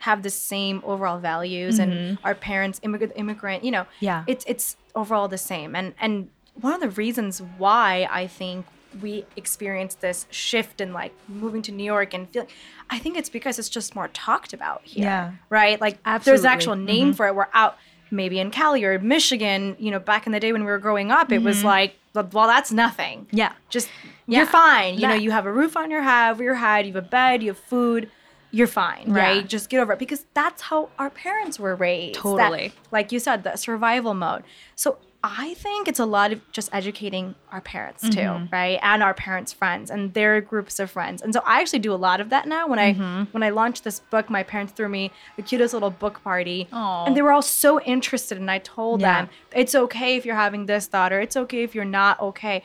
have 0.00 0.22
the 0.22 0.30
same 0.30 0.80
overall 0.84 1.18
values, 1.18 1.78
and 1.78 1.92
mm-hmm. 1.92 2.26
our 2.26 2.34
parents, 2.34 2.78
immigrant, 2.82 3.12
immigrant, 3.16 3.64
you 3.64 3.70
know, 3.70 3.86
Yeah. 4.00 4.24
it's 4.26 4.44
it's 4.46 4.76
overall 4.94 5.28
the 5.28 5.38
same. 5.38 5.74
And 5.74 5.94
and 6.00 6.28
one 6.60 6.72
of 6.74 6.80
the 6.80 6.90
reasons 6.90 7.40
why 7.58 8.06
I 8.10 8.26
think 8.26 8.66
we 9.02 9.24
experience 9.36 9.94
this 9.96 10.26
shift 10.30 10.80
in 10.80 10.92
like 10.92 11.12
moving 11.28 11.62
to 11.62 11.72
New 11.72 11.84
York 11.84 12.14
and 12.14 12.28
feeling, 12.30 12.48
I 12.90 12.98
think 12.98 13.16
it's 13.16 13.28
because 13.28 13.58
it's 13.58 13.68
just 13.68 13.94
more 13.94 14.08
talked 14.08 14.52
about 14.52 14.80
here, 14.84 15.04
Yeah. 15.04 15.30
right? 15.50 15.80
Like 15.80 16.02
there's 16.04 16.16
Absolutely. 16.44 16.48
actual 16.48 16.76
name 16.76 17.08
mm-hmm. 17.08 17.16
for 17.16 17.26
it. 17.28 17.34
We're 17.34 17.48
out 17.54 17.76
maybe 18.10 18.38
in 18.40 18.50
Cali 18.50 18.84
or 18.84 18.98
Michigan. 18.98 19.76
You 19.78 19.90
know, 19.90 19.98
back 19.98 20.26
in 20.26 20.32
the 20.32 20.40
day 20.40 20.52
when 20.52 20.62
we 20.62 20.70
were 20.70 20.78
growing 20.78 21.10
up, 21.10 21.32
it 21.32 21.42
was 21.42 21.58
mm-hmm. 21.58 21.66
like, 21.66 21.94
well, 22.14 22.46
that's 22.48 22.72
nothing 22.72 23.26
Yeah. 23.30 23.52
just 23.70 23.88
Yeah. 24.26 24.38
you're 24.38 24.46
fine. 24.46 24.98
You 24.98 25.06
know, 25.06 25.14
you 25.14 25.30
have 25.30 25.46
a 25.46 25.52
roof 25.52 25.76
on 25.76 25.90
your 25.90 26.02
head, 26.02 26.32
over 26.32 26.42
your 26.42 26.56
head, 26.56 26.86
you 26.86 26.92
have 26.94 27.04
a 27.04 27.08
bed, 27.08 27.42
you 27.42 27.50
have 27.50 27.58
food. 27.58 28.10
You're 28.50 28.66
fine, 28.66 29.04
Yeah. 29.08 29.14
right? 29.14 29.46
Just 29.46 29.68
get 29.68 29.78
over 29.78 29.92
it 29.92 29.98
because 29.98 30.24
that's 30.34 30.62
how 30.62 30.88
our 30.98 31.10
parents 31.10 31.60
were 31.60 31.74
raised. 31.76 32.16
that- 32.16 32.22
Totally. 32.22 32.72
like 32.90 33.12
you 33.12 33.18
said, 33.18 33.44
the 33.44 33.56
survival 33.56 34.14
mode. 34.14 34.42
So 34.74 34.98
I 35.24 35.54
think 35.54 35.88
it's 35.88 35.98
a 35.98 36.06
lot 36.06 36.32
of 36.32 36.40
just 36.52 36.68
educating 36.72 37.34
our 37.50 37.60
parents 37.60 38.02
too, 38.08 38.20
Mm-hmm. 38.20 38.52
right? 38.52 38.78
And 38.82 39.02
our 39.02 39.14
parents' 39.14 39.52
friends 39.52 39.90
and 39.90 40.14
their 40.14 40.40
groups 40.40 40.78
of 40.78 40.92
friends. 40.92 41.22
And 41.22 41.34
so 41.34 41.42
I 41.44 41.60
actually 41.60 41.80
do 41.80 41.92
a 41.92 41.96
lot 41.96 42.20
of 42.20 42.30
that 42.30 42.46
now. 42.46 42.68
When 42.68 42.78
I 42.78 42.94
Mm-hmm. 42.94 43.24
when 43.32 43.42
I 43.42 43.50
launched 43.50 43.82
this 43.82 43.98
book, 43.98 44.30
my 44.30 44.44
parents 44.44 44.72
threw 44.74 44.88
me 44.88 45.10
the 45.36 45.42
cutest 45.42 45.74
little 45.74 45.90
book 45.90 46.22
party. 46.22 46.68
Aw. 46.72 47.04
And 47.06 47.16
they 47.16 47.22
were 47.22 47.32
all 47.32 47.42
so 47.42 47.80
interested 47.82 48.38
and 48.38 48.48
I 48.48 48.58
told 48.58 49.00
Yeah. 49.00 49.22
them 49.22 49.30
it's 49.52 49.74
okay 49.74 50.16
if 50.16 50.24
you're 50.24 50.36
having 50.36 50.66
this 50.66 50.86
thought 50.86 51.12
or 51.12 51.20
it's 51.20 51.36
okay 51.36 51.64
if 51.64 51.74
you're 51.74 51.84
not 51.84 52.20
okay. 52.20 52.62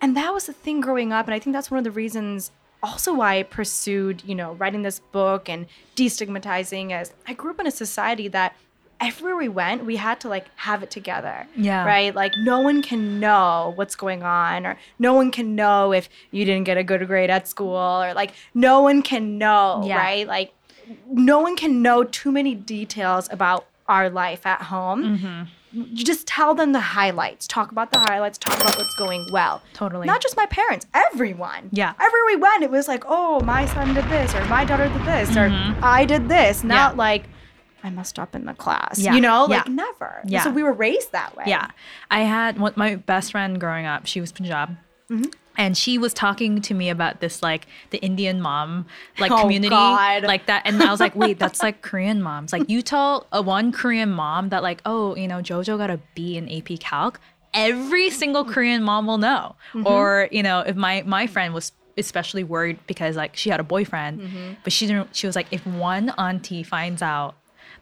And 0.00 0.16
that 0.16 0.34
was 0.34 0.46
the 0.46 0.52
thing 0.52 0.80
growing 0.80 1.12
up. 1.12 1.26
And 1.28 1.34
I 1.34 1.38
think 1.38 1.54
that's 1.54 1.70
one 1.70 1.78
of 1.78 1.84
the 1.84 1.92
reasons 1.92 2.50
also 2.82 3.14
why 3.14 3.38
I 3.38 3.42
pursued, 3.44 4.24
you 4.26 4.34
know, 4.34 4.54
writing 4.54 4.82
this 4.82 4.98
book 4.98 5.48
and 5.48 5.66
destigmatizing 5.94 6.90
as 6.90 7.12
I 7.28 7.32
grew 7.34 7.52
up 7.52 7.60
in 7.60 7.66
a 7.68 7.70
society 7.70 8.26
that 8.28 8.56
everywhere 9.02 9.36
we 9.36 9.48
went, 9.48 9.84
we 9.84 9.96
had 9.96 10.20
to 10.20 10.28
like 10.28 10.46
have 10.56 10.82
it 10.82 10.90
together. 10.90 11.46
Yeah. 11.56 11.84
Right? 11.84 12.14
Like 12.14 12.32
no 12.38 12.60
one 12.60 12.82
can 12.82 13.20
know 13.20 13.72
what's 13.76 13.94
going 13.96 14.22
on 14.22 14.66
or 14.66 14.78
no 14.98 15.12
one 15.14 15.30
can 15.30 15.54
know 15.54 15.92
if 15.92 16.08
you 16.30 16.44
didn't 16.44 16.64
get 16.64 16.76
a 16.78 16.84
good 16.84 17.06
grade 17.06 17.30
at 17.30 17.48
school 17.48 17.76
or 17.76 18.14
like 18.14 18.32
no 18.54 18.80
one 18.82 19.02
can 19.02 19.38
know, 19.38 19.82
Yeah. 19.84 19.96
right? 19.98 20.26
Like 20.26 20.52
no 21.10 21.40
one 21.40 21.56
can 21.56 21.82
know 21.82 22.04
too 22.04 22.32
many 22.32 22.54
details 22.54 23.28
about 23.32 23.66
our 23.88 24.08
life 24.08 24.46
at 24.46 24.62
home. 24.62 25.18
Mm-hmm 25.18 25.42
you 25.74 26.04
just 26.04 26.26
tell 26.26 26.54
them 26.54 26.72
the 26.72 26.80
highlights. 26.80 27.46
Talk 27.46 27.72
about 27.72 27.92
the 27.92 27.98
highlights. 27.98 28.36
Talk 28.36 28.60
about 28.60 28.76
what's 28.76 28.94
going 28.96 29.24
well. 29.32 29.62
Totally. 29.72 30.06
Not 30.06 30.20
just 30.20 30.36
my 30.36 30.44
parents, 30.44 30.86
everyone. 30.92 31.70
Yeah. 31.72 31.94
Everywhere 31.98 32.26
we 32.26 32.36
went, 32.36 32.62
it 32.62 32.70
was 32.70 32.88
like, 32.88 33.04
oh, 33.08 33.40
my 33.40 33.64
son 33.64 33.94
did 33.94 34.04
this, 34.10 34.34
or 34.34 34.44
my 34.48 34.66
daughter 34.66 34.88
did 34.88 35.02
this, 35.06 35.34
or 35.34 35.48
I 35.82 36.04
did 36.04 36.28
this. 36.28 36.62
Not 36.62 36.90
Mm-hmm. 36.90 36.98
Yeah. 37.00 37.04
like 37.06 37.24
I 37.84 37.90
messed 37.90 38.18
up 38.18 38.34
in 38.34 38.44
the 38.44 38.54
class. 38.54 38.98
Yeah. 38.98 39.14
You 39.14 39.20
know, 39.20 39.44
like 39.46 39.66
Yeah. 39.66 39.72
never. 39.72 40.22
Yeah. 40.24 40.44
So 40.44 40.50
we 40.50 40.62
were 40.62 40.72
raised 40.72 41.12
that 41.12 41.36
way. 41.36 41.44
Yeah. 41.46 41.68
I 42.10 42.20
had 42.20 42.58
one, 42.58 42.72
my 42.76 42.96
best 42.96 43.32
friend 43.32 43.58
growing 43.60 43.86
up, 43.86 44.06
she 44.06 44.20
was 44.20 44.32
Punjab. 44.32 44.76
Mm-hmm. 45.10 45.30
And 45.58 45.76
she 45.76 45.98
was 45.98 46.14
talking 46.14 46.62
to 46.62 46.72
me 46.72 46.88
about 46.88 47.20
this, 47.20 47.42
like 47.42 47.66
the 47.90 47.98
Indian 47.98 48.40
mom, 48.40 48.86
like 49.18 49.30
Oh, 49.30 49.42
community, 49.42 49.68
God. 49.68 50.22
like 50.22 50.46
that. 50.46 50.62
And 50.64 50.82
I 50.82 50.90
was 50.90 50.98
like, 50.98 51.14
wait, 51.14 51.38
that's 51.38 51.62
like 51.62 51.82
Korean 51.82 52.22
moms. 52.22 52.54
Like 52.54 52.70
you 52.70 52.80
tell 52.80 53.26
a 53.32 53.42
one 53.42 53.70
Korean 53.70 54.10
mom 54.10 54.48
that, 54.48 54.62
like, 54.62 54.80
oh, 54.86 55.14
you 55.14 55.28
know, 55.28 55.40
JoJo 55.40 55.76
got 55.76 55.90
a 55.90 56.00
B 56.14 56.38
in 56.38 56.48
AP 56.50 56.80
Calc. 56.80 57.20
Every 57.52 58.08
single 58.08 58.46
Korean 58.46 58.82
mom 58.82 59.06
will 59.06 59.18
know. 59.18 59.56
Mm-hmm. 59.74 59.86
Or 59.86 60.26
you 60.32 60.42
know, 60.42 60.60
if 60.60 60.74
my 60.74 61.02
my 61.04 61.26
friend 61.26 61.52
was 61.52 61.72
especially 61.98 62.44
worried 62.44 62.78
because 62.86 63.16
like 63.16 63.36
she 63.36 63.50
had 63.50 63.60
a 63.60 63.64
boyfriend, 63.64 64.22
mm-hmm. 64.22 64.52
but 64.64 64.72
she 64.72 64.86
didn't. 64.86 65.14
She 65.14 65.26
was 65.26 65.36
like, 65.36 65.48
if 65.50 65.66
one 65.66 66.08
auntie 66.16 66.62
finds 66.62 67.02
out 67.02 67.34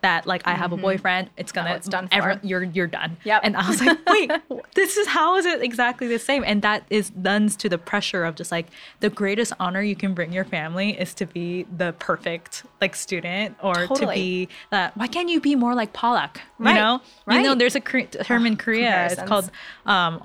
that 0.03 0.27
like 0.27 0.43
I 0.47 0.53
have 0.53 0.71
mm-hmm. 0.71 0.81
a 0.81 0.83
boyfriend, 0.83 1.31
it's 1.37 1.53
gonna 1.53 1.75
it's 1.75 1.89
done. 1.89 2.09
Ever, 2.13 2.41
you're 2.43 2.63
you're 2.63 2.87
done. 2.87 3.17
Yep. 3.25 3.41
And 3.45 3.57
I 3.57 3.69
was 3.69 3.81
like, 3.81 3.99
wait, 4.07 4.31
this 4.75 4.97
is 4.97 5.07
how 5.09 5.37
is 5.37 5.47
it 5.47 5.63
exactly 5.63 6.07
the 6.07 6.19
same? 6.19 6.45
And 6.45 6.63
that 6.63 6.85
is 6.91 7.13
lends 7.23 7.57
to 7.57 7.69
the 7.69 7.79
pressure 7.79 8.25
of 8.25 8.35
just 8.35 8.51
like 8.51 8.67
the 9.01 9.11
greatest 9.11 9.53
honor 9.61 9.83
you 9.83 9.97
can 9.97 10.15
bring 10.15 10.33
your 10.33 10.45
family 10.45 10.99
is 10.99 11.15
to 11.15 11.27
be 11.27 11.65
the 11.77 11.95
perfect 11.99 12.65
like 12.81 12.95
student 12.95 13.57
or 13.63 13.75
totally. 13.75 13.99
to 13.99 14.07
be 14.07 14.49
that. 14.71 14.97
Why 14.97 15.07
can't 15.07 15.29
you 15.29 15.41
be 15.41 15.55
more 15.55 15.75
like 15.75 15.93
Palak? 15.93 16.37
Right. 16.59 16.75
You 16.75 16.81
know, 16.81 17.01
right. 17.27 17.37
you 17.37 17.43
know, 17.43 17.55
there's 17.55 17.77
a 17.77 17.81
Korean, 17.81 18.09
term 18.09 18.47
in 18.47 18.57
Korea. 18.57 19.07
It's 19.07 19.23
called 19.23 19.51
um, 19.87 20.21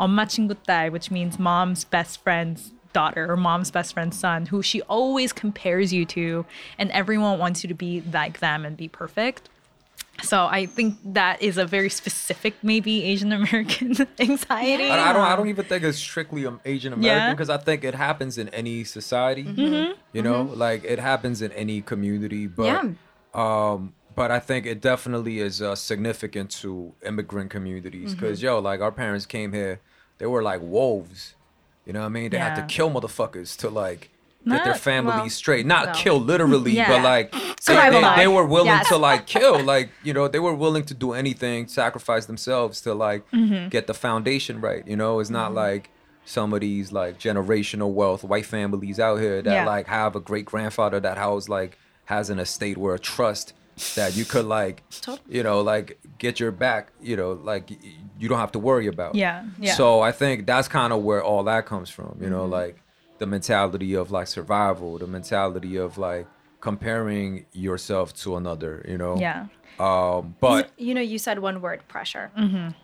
which 0.91 1.11
means 1.11 1.39
mom's 1.39 1.85
best 1.85 2.21
friend's 2.21 2.71
daughter 2.93 3.29
or 3.29 3.35
mom's 3.35 3.71
best 3.71 3.93
friend's 3.93 4.17
son 4.17 4.45
who 4.45 4.61
she 4.61 4.81
always 4.83 5.33
compares 5.33 5.91
you 5.91 6.05
to 6.05 6.45
and 6.77 6.89
everyone 6.91 7.37
wants 7.37 7.61
you 7.61 7.67
to 7.67 7.73
be 7.73 8.01
like 8.13 8.39
them 8.39 8.63
and 8.63 8.77
be 8.77 8.87
perfect 8.87 9.49
so 10.23 10.45
I 10.45 10.65
think 10.65 10.97
that 11.13 11.41
is 11.41 11.57
a 11.57 11.65
very 11.65 11.89
specific, 11.89 12.55
maybe 12.63 13.03
Asian 13.03 13.31
American 13.33 13.93
anxiety. 14.19 14.85
I, 14.89 15.09
I 15.09 15.13
don't. 15.13 15.21
I 15.23 15.35
don't 15.35 15.49
even 15.49 15.65
think 15.65 15.83
it's 15.83 15.97
strictly 15.97 16.45
um, 16.45 16.59
Asian 16.65 16.93
American 16.93 17.17
Yeah. 17.27 17.31
because 17.33 17.49
I 17.49 17.57
think 17.57 17.83
it 17.83 17.93
happens 17.95 18.37
in 18.37 18.49
any 18.49 18.83
society. 18.85 19.43
You 20.13 20.21
know, 20.21 20.43
like 20.55 20.83
it 20.85 20.99
happens 20.99 21.41
in 21.41 21.51
any 21.51 21.81
community. 21.81 22.47
But 22.47 22.65
Yeah. 22.65 22.89
um, 23.33 23.93
but 24.15 24.31
I 24.31 24.39
think 24.39 24.65
it 24.65 24.79
definitely 24.81 25.39
is 25.39 25.61
uh, 25.61 25.75
significant 25.75 26.49
to 26.61 26.93
immigrant 27.05 27.51
communities 27.51 28.15
because 28.15 28.41
yo, 28.41 28.59
like 28.59 28.79
our 28.79 28.91
parents 28.93 29.25
came 29.25 29.51
here, 29.51 29.81
they 30.17 30.25
were 30.25 30.41
like 30.41 30.61
wolves. 30.61 31.35
You 31.85 31.93
know 31.93 31.99
what 31.99 32.05
I 32.07 32.09
mean? 32.09 32.29
They 32.31 32.37
had 32.39 32.55
to 32.55 32.63
kill 32.63 32.89
motherfuckers 32.89 33.55
to 33.57 33.69
like 33.69 34.09
get 34.45 34.63
their 34.63 34.73
family 34.75 35.11
well, 35.13 35.29
straight. 35.29 35.65
Not 35.65 35.87
no. 35.87 35.93
kill 35.93 36.19
literally, 36.19 36.71
Yeah. 36.73 36.87
but 36.89 37.01
like 37.03 37.31
they, 37.65 37.89
they, 37.89 38.13
they 38.17 38.27
were 38.27 38.45
willing 38.45 38.67
Yes. 38.67 38.89
to 38.89 38.97
like 38.97 39.25
kill. 39.25 39.63
Like 39.73 39.89
you 40.03 40.13
know, 40.13 40.27
they 40.27 40.39
were 40.39 40.53
willing 40.53 40.83
to 40.85 40.93
do 40.93 41.13
anything, 41.13 41.67
sacrifice 41.67 42.25
themselves 42.25 42.81
to 42.81 42.93
like 42.93 43.29
Mm-hmm. 43.31 43.69
get 43.69 43.87
the 43.87 43.93
foundation 43.93 44.61
right. 44.61 44.87
You 44.87 44.95
know, 44.95 45.19
it's 45.19 45.29
not 45.29 45.53
like 45.53 45.89
some 46.25 46.53
of 46.53 46.61
these 46.61 46.91
like 46.91 47.19
generational 47.19 47.91
wealth 47.93 48.23
white 48.23 48.45
families 48.45 48.99
out 48.99 49.17
here 49.19 49.41
that 49.41 49.51
Yeah. 49.53 49.65
like 49.65 49.87
have 49.87 50.15
a 50.15 50.19
great 50.19 50.45
grandfather 50.45 50.99
that 50.99 51.17
house 51.17 51.47
like 51.49 51.77
has 52.05 52.29
an 52.29 52.39
estate 52.39 52.77
where 52.77 52.95
a 52.95 52.99
trust 52.99 53.53
that 53.95 54.15
you 54.15 54.25
could 54.25 54.45
like 54.45 54.83
you 55.29 55.43
know 55.43 55.61
like 55.61 55.99
get 56.17 56.39
your 56.39 56.51
back 56.51 56.91
you 57.01 57.15
know 57.15 57.33
like 57.33 57.69
you 58.19 58.29
don't 58.29 58.39
have 58.39 58.51
to 58.53 58.59
worry 58.59 58.87
about 58.87 59.13
Yeah, 59.15 59.43
yeah. 59.59 59.73
so 59.73 59.99
i 60.01 60.11
think 60.13 60.45
that's 60.47 60.67
kind 60.69 60.93
of 60.93 61.03
where 61.03 61.21
all 61.21 61.43
that 61.43 61.65
comes 61.65 61.89
from 61.89 62.17
you 62.21 62.29
know 62.29 62.45
like 62.45 62.77
the 63.17 63.25
mentality 63.25 63.93
of 63.95 64.11
like 64.11 64.27
survival 64.27 64.97
the 64.97 65.07
mentality 65.07 65.75
of 65.77 65.97
like 65.97 66.27
comparing 66.59 67.45
yourself 67.53 68.13
to 68.13 68.35
another 68.35 68.83
you 68.87 68.97
know 68.97 69.15
Yeah. 69.17 69.45
um 69.79 70.35
but 70.39 70.71
you 70.77 70.93
know, 70.93 71.01
you 71.01 71.19
said 71.19 71.39
one 71.39 71.61
word 71.61 71.81
pressure. 71.87 72.31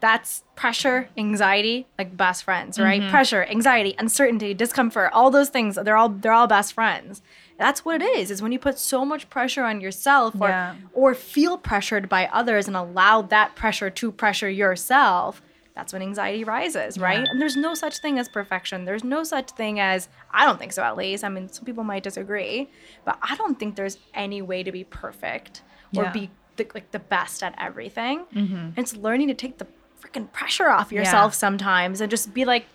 That's 0.02 0.44
pressure, 0.56 1.10
anxiety, 1.18 1.88
like 1.98 2.16
best 2.16 2.44
friends, 2.44 2.78
right? 2.80 3.02
Pressure, 3.10 3.44
anxiety, 3.46 3.96
uncertainty, 3.98 4.54
discomfort, 4.54 5.10
all 5.14 5.30
those 5.32 5.50
things, 5.50 5.72
they're 5.84 5.98
all 5.98 6.10
they're 6.10 6.34
all 6.40 6.48
best 6.48 6.74
friends. 6.74 7.22
That's 7.58 7.86
what 7.86 8.02
it 8.02 8.06
is, 8.22 8.30
is 8.32 8.42
when 8.42 8.52
you 8.52 8.60
put 8.60 8.78
so 8.80 9.06
much 9.06 9.30
pressure 9.30 9.64
on 9.64 9.80
yourself 9.82 10.36
or 10.40 10.50
Yeah. 10.50 10.76
or 10.94 11.14
feel 11.16 11.58
pressured 11.58 12.06
by 12.10 12.28
others 12.40 12.68
and 12.68 12.76
allow 12.76 13.22
that 13.36 13.56
pressure 13.56 13.90
to 14.00 14.12
pressure 14.12 14.50
yourself. 14.50 15.42
That's 15.76 15.94
when 15.94 16.02
anxiety 16.02 16.44
rises, 16.44 16.98
right? 16.98 17.20
Yeah. 17.20 17.26
And 17.30 17.42
there's 17.42 17.56
no 17.56 17.74
such 17.74 18.00
thing 18.00 18.20
as 18.20 18.28
perfection. 18.28 18.86
There's 18.86 19.04
no 19.04 19.24
such 19.24 19.52
thing 19.52 19.80
as, 19.80 20.10
I 20.32 20.46
don't 20.46 20.60
think 20.60 20.74
so 20.74 20.84
at 20.84 20.98
least. 20.98 21.24
I 21.24 21.30
mean, 21.30 21.48
some 21.50 21.64
people 21.64 21.84
might 21.84 22.04
disagree, 22.04 22.70
but 23.06 23.18
I 23.22 23.36
don't 23.38 23.58
think 23.58 23.76
there's 23.76 23.98
any 24.14 24.42
way 24.42 24.64
to 24.64 24.72
be 24.72 24.84
perfect 24.84 25.62
or 25.96 26.04
Yeah. 26.04 26.12
be 26.12 26.30
the, 26.58 26.68
like 26.74 26.92
the 26.92 27.00
best 27.00 27.42
at 27.42 27.56
everything. 27.58 28.26
Mm-hmm. 28.36 28.80
It's 28.80 28.96
learning 28.96 29.30
to 29.30 29.34
take 29.34 29.60
the 29.60 29.68
freaking 30.02 30.32
pressure 30.34 30.70
off 30.70 30.92
yourself 30.92 31.34
sometimes 31.34 32.02
and 32.02 32.12
just 32.12 32.34
be 32.34 32.44
like, 32.44 32.66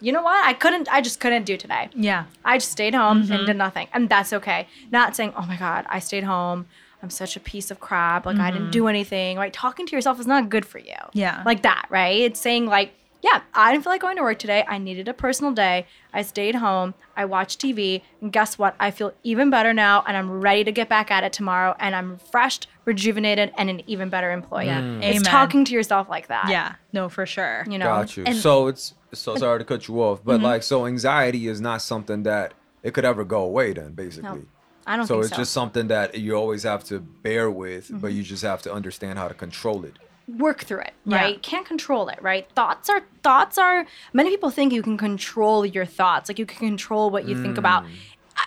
you 0.00 0.12
know 0.12 0.22
what? 0.22 0.44
I 0.44 0.52
couldn't. 0.52 0.92
I 0.92 1.00
just 1.00 1.20
couldn't 1.20 1.44
do 1.44 1.56
today. 1.56 1.88
Yeah. 1.94 2.24
I 2.44 2.58
just 2.58 2.72
stayed 2.72 2.92
home 2.92 3.18
and 3.18 3.30
mm-hmm. 3.30 3.44
did 3.46 3.56
nothing, 3.56 3.86
and 3.92 4.08
that's 4.08 4.32
okay. 4.32 4.66
Not 4.90 5.14
saying, 5.14 5.32
oh 5.36 5.46
my 5.46 5.56
god, 5.56 5.86
I 5.88 6.00
stayed 6.00 6.24
home. 6.24 6.66
I'm 7.02 7.10
such 7.10 7.36
a 7.36 7.40
piece 7.40 7.70
of 7.70 7.80
crap. 7.80 8.26
Like 8.26 8.38
I 8.38 8.50
didn't 8.50 8.64
mm-hmm. 8.64 8.70
do 8.70 8.88
anything. 8.88 9.36
Right? 9.36 9.52
Talking 9.52 9.86
to 9.86 9.96
yourself 9.96 10.20
is 10.20 10.26
not 10.26 10.48
good 10.48 10.64
for 10.64 10.78
you. 10.78 10.94
Yeah. 11.12 11.42
Like 11.44 11.62
that, 11.62 11.86
right? 11.90 12.20
It's 12.20 12.40
saying 12.40 12.66
like. 12.66 12.94
Yeah, 13.24 13.42
I 13.54 13.70
didn't 13.70 13.84
feel 13.84 13.92
like 13.92 14.00
going 14.00 14.16
to 14.16 14.22
work 14.24 14.40
today. 14.40 14.64
I 14.66 14.78
needed 14.78 15.06
a 15.06 15.14
personal 15.14 15.52
day. 15.52 15.86
I 16.12 16.22
stayed 16.22 16.56
home. 16.56 16.94
I 17.16 17.24
watched 17.24 17.60
TV. 17.60 18.02
And 18.20 18.32
guess 18.32 18.58
what? 18.58 18.74
I 18.80 18.90
feel 18.90 19.14
even 19.22 19.48
better 19.48 19.72
now 19.72 20.02
and 20.08 20.16
I'm 20.16 20.40
ready 20.40 20.64
to 20.64 20.72
get 20.72 20.88
back 20.88 21.12
at 21.12 21.22
it 21.22 21.32
tomorrow. 21.32 21.76
And 21.78 21.94
I'm 21.94 22.14
refreshed, 22.14 22.66
rejuvenated, 22.84 23.52
and 23.56 23.70
an 23.70 23.82
even 23.86 24.08
better 24.08 24.32
employee. 24.32 24.66
Yeah. 24.66 24.80
Mm. 24.80 25.04
It's 25.04 25.18
Amen. 25.18 25.22
talking 25.22 25.64
to 25.66 25.72
yourself 25.72 26.08
like 26.08 26.26
that. 26.26 26.48
Yeah. 26.48 26.74
No, 26.92 27.08
for 27.08 27.24
sure. 27.24 27.64
You 27.70 27.78
know? 27.78 27.84
Got 27.84 28.16
you. 28.16 28.24
And- 28.26 28.36
so 28.36 28.66
it's 28.66 28.94
so 29.12 29.36
sorry 29.36 29.60
to 29.60 29.64
cut 29.64 29.86
you 29.86 30.02
off, 30.02 30.24
but 30.24 30.36
mm-hmm. 30.36 30.44
like 30.44 30.64
so 30.64 30.86
anxiety 30.86 31.46
is 31.46 31.60
not 31.60 31.80
something 31.80 32.24
that 32.24 32.54
it 32.82 32.92
could 32.92 33.04
ever 33.04 33.24
go 33.24 33.42
away. 33.42 33.72
Then 33.72 33.92
basically, 33.92 34.46
I 34.86 34.96
don't 34.96 35.06
so 35.06 35.14
think 35.14 35.24
it's 35.24 35.30
so. 35.32 35.36
just 35.42 35.52
something 35.52 35.88
that 35.88 36.18
you 36.18 36.34
always 36.34 36.62
have 36.64 36.84
to 36.84 37.00
bear 37.00 37.50
with, 37.50 37.88
but 37.90 38.08
mm-hmm. 38.08 38.16
you 38.16 38.22
just 38.22 38.42
have 38.42 38.62
to 38.62 38.72
understand 38.72 39.18
how 39.18 39.28
to 39.28 39.34
control 39.34 39.84
it. 39.84 39.96
work 40.38 40.60
through 40.64 40.80
it, 40.80 40.92
Yeah. 41.04 41.16
right? 41.16 41.42
Can't 41.42 41.66
control 41.66 42.08
it, 42.08 42.18
right? 42.22 42.48
Thoughts 42.54 42.88
are 42.88 43.02
thoughts 43.22 43.58
are 43.58 43.86
many 44.12 44.30
people 44.30 44.50
think 44.50 44.72
you 44.72 44.82
can 44.82 44.96
control 44.96 45.66
your 45.66 45.84
thoughts, 45.84 46.28
like 46.28 46.38
you 46.38 46.46
can 46.46 46.58
control 46.58 47.10
what 47.10 47.26
you 47.28 47.40
think 47.42 47.58
about. 47.58 47.84
Mm. 47.84 47.88
I, 48.36 48.44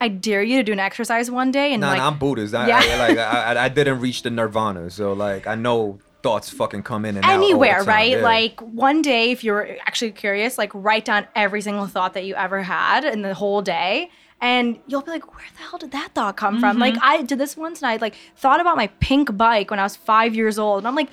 I, 0.00 0.06
I 0.06 0.08
dare 0.08 0.42
you 0.42 0.56
to 0.58 0.62
do 0.62 0.72
an 0.72 0.80
exercise 0.80 1.30
one 1.30 1.50
day 1.50 1.72
and 1.72 1.80
Nah, 1.80 1.88
like 1.90 1.98
nah, 1.98 2.08
I'm 2.08 2.18
Buddhist. 2.18 2.54
I, 2.54 2.68
Yeah. 2.68 2.80
I, 2.84 2.98
like 3.08 3.18
I, 3.18 3.54
I- 3.54 3.64
I 3.64 3.68
didn't 3.68 4.00
reach 4.00 4.22
the 4.22 4.30
nirvana, 4.30 4.90
so 4.90 5.12
like 5.14 5.46
I 5.46 5.54
know 5.54 5.98
thoughts 6.22 6.50
fucking 6.50 6.82
come 6.84 7.04
in 7.04 7.16
and 7.16 7.24
out 7.24 7.32
all 7.32 7.38
the 7.38 7.44
anywhere, 7.46 7.78
time, 7.78 7.86
right? 7.88 8.10
yeah. 8.12 8.22
Like 8.22 8.60
one 8.60 9.00
day, 9.02 9.30
if 9.30 9.42
you're 9.42 9.76
actually 9.86 10.12
curious, 10.12 10.58
like 10.58 10.70
write 10.74 11.04
down 11.04 11.26
every 11.34 11.60
single 11.62 11.86
thought 11.86 12.14
that 12.14 12.24
you 12.24 12.34
ever 12.34 12.62
had 12.62 13.04
in 13.04 13.22
the 13.22 13.34
whole 13.34 13.62
day. 13.62 14.10
And 14.42 14.80
you'll 14.88 15.02
be 15.02 15.12
like, 15.12 15.32
where 15.32 15.46
the 15.56 15.62
hell 15.62 15.78
did 15.78 15.92
that 15.92 16.14
thought 16.14 16.36
come 16.36 16.58
from? 16.58 16.80
Like 16.80 16.94
mm-hmm. 16.94 17.04
I 17.04 17.22
did 17.22 17.38
this 17.38 17.56
once 17.56 17.80
and 17.80 17.88
I 17.88 17.96
like 17.96 18.16
thought 18.34 18.60
about 18.60 18.76
my 18.76 18.88
pink 18.98 19.36
bike 19.36 19.70
when 19.70 19.78
I 19.78 19.84
was 19.84 19.94
five 19.94 20.34
years 20.34 20.58
old. 20.58 20.78
And 20.78 20.88
I'm 20.88 20.96
like, 20.96 21.10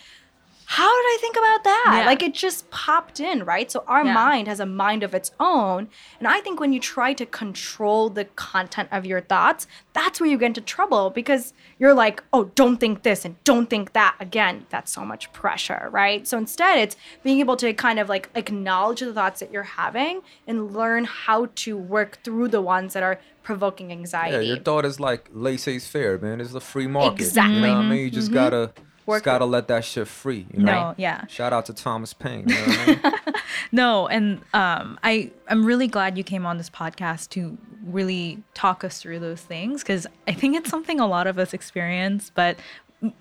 how 0.71 0.85
did 0.85 1.05
I 1.07 1.17
think 1.19 1.35
about 1.35 1.63
that? 1.63 1.95
Yeah. 2.01 2.05
Like 2.05 2.21
it 2.21 2.35
just 2.35 2.69
popped 2.69 3.19
in, 3.19 3.43
right? 3.43 3.71
So 3.71 3.83
our 3.87 4.05
Yeah. 4.05 4.13
mind 4.13 4.47
has 4.47 4.59
a 4.59 4.67
mind 4.67 5.01
of 5.01 5.15
its 5.15 5.31
own. 5.39 5.89
And 6.19 6.27
I 6.27 6.41
think 6.41 6.59
when 6.59 6.71
you 6.73 6.79
try 6.79 7.11
to 7.13 7.25
control 7.25 8.11
the 8.11 8.25
content 8.25 8.87
of 8.91 9.03
your 9.03 9.19
thoughts, 9.19 9.65
that's 9.93 10.21
where 10.21 10.29
you 10.29 10.37
get 10.37 10.45
into 10.45 10.61
trouble 10.61 11.09
because 11.09 11.53
you're 11.79 11.95
like, 11.95 12.21
oh, 12.31 12.51
don't 12.53 12.77
think 12.77 13.01
this 13.01 13.25
and 13.25 13.43
don't 13.43 13.67
think 13.67 13.93
that. 13.93 14.15
Again, 14.19 14.67
that's 14.69 14.91
so 14.91 15.03
much 15.03 15.33
pressure, 15.33 15.89
right? 15.91 16.27
So 16.27 16.37
instead, 16.37 16.77
it's 16.77 16.95
being 17.23 17.39
able 17.39 17.55
to 17.55 17.73
kind 17.73 17.97
of 17.97 18.07
like 18.07 18.29
acknowledge 18.35 18.99
the 18.99 19.11
thoughts 19.11 19.39
that 19.39 19.51
you're 19.51 19.63
having 19.63 20.21
and 20.45 20.71
learn 20.71 21.05
how 21.05 21.47
to 21.63 21.77
work 21.77 22.19
through 22.23 22.49
the 22.49 22.61
ones 22.61 22.93
that 22.93 23.01
are 23.01 23.19
provoking 23.41 23.91
anxiety. 23.91 24.35
yeah, 24.35 24.53
your 24.53 24.59
thought 24.59 24.85
is 24.85 24.99
like 24.99 25.29
laissez 25.33 25.79
faire, 25.79 26.19
man. 26.19 26.39
It's 26.39 26.53
a 26.53 26.59
free 26.59 26.85
market. 26.85 27.21
Exactly. 27.21 27.55
You 27.55 27.61
know 27.61 27.73
what 27.73 27.85
I 27.85 27.89
mean? 27.89 27.99
You 28.01 28.05
mm-hmm. 28.09 28.13
just 28.13 28.31
gotta. 28.31 28.67
Mm-hmm. 28.67 28.88
Work 29.09 29.17
Just 29.17 29.25
gotta 29.25 29.45
let 29.45 29.67
that 29.69 29.83
shit 29.83 30.07
free. 30.07 30.45
You 30.53 30.61
No, 30.63 30.93
yeah. 30.97 31.25
Shout 31.25 31.51
out 31.51 31.65
to 31.65 31.73
Thomas 31.73 32.13
Paine. 32.13 32.47
You 32.47 32.55
know 32.55 32.61
what 32.61 32.79
I 32.79 32.85
mean? 32.85 33.33
No, 33.71 34.07
and 34.07 34.41
um, 34.53 34.99
I 35.03 35.31
I'm 35.47 35.65
really 35.65 35.87
glad 35.87 36.17
you 36.17 36.23
came 36.23 36.45
on 36.45 36.57
this 36.57 36.69
podcast 36.69 37.29
to 37.31 37.57
really 37.83 38.41
talk 38.53 38.83
us 38.83 39.01
through 39.01 39.19
those 39.19 39.41
things 39.41 39.81
because 39.81 40.05
I 40.27 40.33
think 40.33 40.55
it's 40.55 40.69
something 40.69 40.99
a 40.99 41.07
lot 41.07 41.27
of 41.27 41.37
us 41.37 41.53
experience, 41.53 42.31
but 42.33 42.57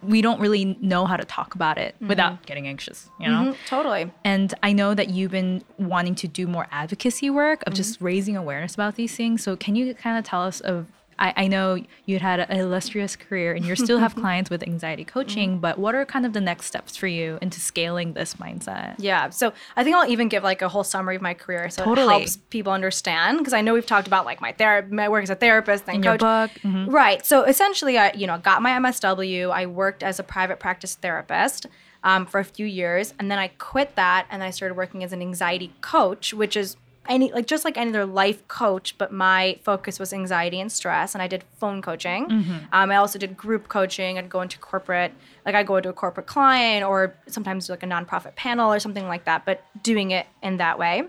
we 0.02 0.20
don't 0.22 0.40
really 0.40 0.76
know 0.80 1.06
how 1.06 1.16
to 1.16 1.24
talk 1.24 1.54
about 1.54 1.78
it 1.78 1.94
without 2.00 2.44
getting 2.44 2.66
anxious, 2.66 3.08
you 3.20 3.28
know. 3.28 3.52
Mhm, 3.52 3.56
totally. 3.66 4.10
And 4.24 4.52
I 4.62 4.72
know 4.72 4.92
that 4.94 5.08
you've 5.10 5.30
been 5.30 5.62
wanting 5.78 6.14
to 6.16 6.28
do 6.28 6.46
more 6.46 6.66
advocacy 6.70 7.30
work 7.30 7.62
of 7.66 7.74
just 7.74 8.00
raising 8.00 8.36
awareness 8.36 8.74
about 8.74 8.96
these 8.96 9.14
things. 9.16 9.42
So 9.42 9.56
can 9.56 9.76
you 9.76 9.94
kind 9.94 10.18
of 10.18 10.24
tell 10.24 10.42
us 10.42 10.60
of 10.60 10.86
I, 11.18 11.32
I 11.36 11.48
know 11.48 11.78
you'd 12.06 12.22
had 12.22 12.40
an 12.40 12.56
illustrious 12.58 13.16
career 13.16 13.52
and 13.54 13.64
you 13.64 13.74
still 13.76 13.98
have 13.98 14.14
clients 14.24 14.50
with 14.50 14.62
anxiety 14.62 15.04
coaching, 15.04 15.50
Mm-hmm. 15.52 15.60
but 15.60 15.78
what 15.78 15.94
are 15.94 16.04
kind 16.04 16.24
of 16.26 16.32
the 16.32 16.40
next 16.40 16.66
steps 16.66 16.96
for 16.96 17.06
you 17.06 17.38
into 17.42 17.60
scaling 17.60 18.12
this 18.12 18.34
mindset? 18.34 18.94
Yeah. 18.98 19.30
So 19.30 19.52
I 19.76 19.84
think 19.84 19.96
I'll 19.96 20.08
even 20.10 20.28
give 20.28 20.42
like 20.42 20.62
a 20.62 20.68
whole 20.68 20.84
summary 20.84 21.16
of 21.16 21.22
my 21.22 21.34
career 21.34 21.70
so 21.70 21.84
Totally. 21.84 22.06
it 22.06 22.10
helps 22.18 22.36
people 22.50 22.72
understand 22.72 23.38
because 23.38 23.52
I 23.52 23.60
know 23.60 23.74
we've 23.74 23.86
talked 23.86 24.06
about 24.06 24.24
like 24.24 24.40
my 24.40 24.52
therapy, 24.52 24.94
my 24.94 25.08
work 25.08 25.22
as 25.24 25.30
a 25.30 25.34
therapist 25.34 25.84
and 25.88 25.96
In 25.96 26.02
your 26.02 26.18
coach. 26.18 26.52
book, 26.54 26.62
mhm. 26.62 26.90
Right. 26.92 27.24
So 27.26 27.42
essentially, 27.44 27.98
I 27.98 28.12
you 28.12 28.26
know 28.26 28.38
got 28.38 28.62
my 28.62 28.70
MSW. 28.78 29.50
I 29.50 29.66
worked 29.66 30.02
as 30.02 30.18
a 30.18 30.22
private 30.22 30.58
practice 30.60 30.94
therapist 30.94 31.66
um, 32.04 32.26
for 32.26 32.38
a 32.40 32.44
few 32.44 32.66
years, 32.66 33.14
and 33.18 33.30
then 33.30 33.38
I 33.38 33.48
quit 33.48 33.96
that 33.96 34.26
and 34.30 34.42
I 34.42 34.50
started 34.50 34.74
working 34.76 35.02
as 35.02 35.12
an 35.12 35.20
anxiety 35.20 35.72
coach, 35.80 36.32
which 36.32 36.56
is 36.56 36.76
any 37.08 37.32
like 37.32 37.46
just 37.46 37.64
like 37.64 37.76
any 37.76 37.90
other 37.90 38.04
life 38.06 38.46
coach, 38.48 38.96
but 38.98 39.12
my 39.12 39.58
focus 39.62 39.98
was 39.98 40.12
anxiety 40.12 40.60
and 40.60 40.70
stress, 40.70 41.14
and 41.14 41.22
I 41.22 41.26
did 41.26 41.44
phone 41.58 41.80
coaching. 41.82 42.30
Um, 42.72 42.90
I 42.90 42.96
also 42.96 43.18
did 43.18 43.36
group 43.36 43.68
coaching. 43.68 44.18
I'd 44.18 44.28
go 44.28 44.40
into 44.42 44.58
corporate, 44.58 45.12
like 45.46 45.54
I 45.54 45.62
go 45.62 45.76
into 45.76 45.88
a 45.88 45.92
corporate 45.92 46.26
client, 46.26 46.84
or 46.84 47.14
sometimes 47.26 47.68
like 47.68 47.82
a 47.82 47.86
nonprofit 47.86 48.34
panel 48.36 48.72
or 48.72 48.78
something 48.78 49.08
like 49.08 49.24
that, 49.24 49.44
but 49.44 49.64
doing 49.82 50.10
it 50.10 50.26
in 50.42 50.58
that 50.58 50.78
way. 50.78 51.04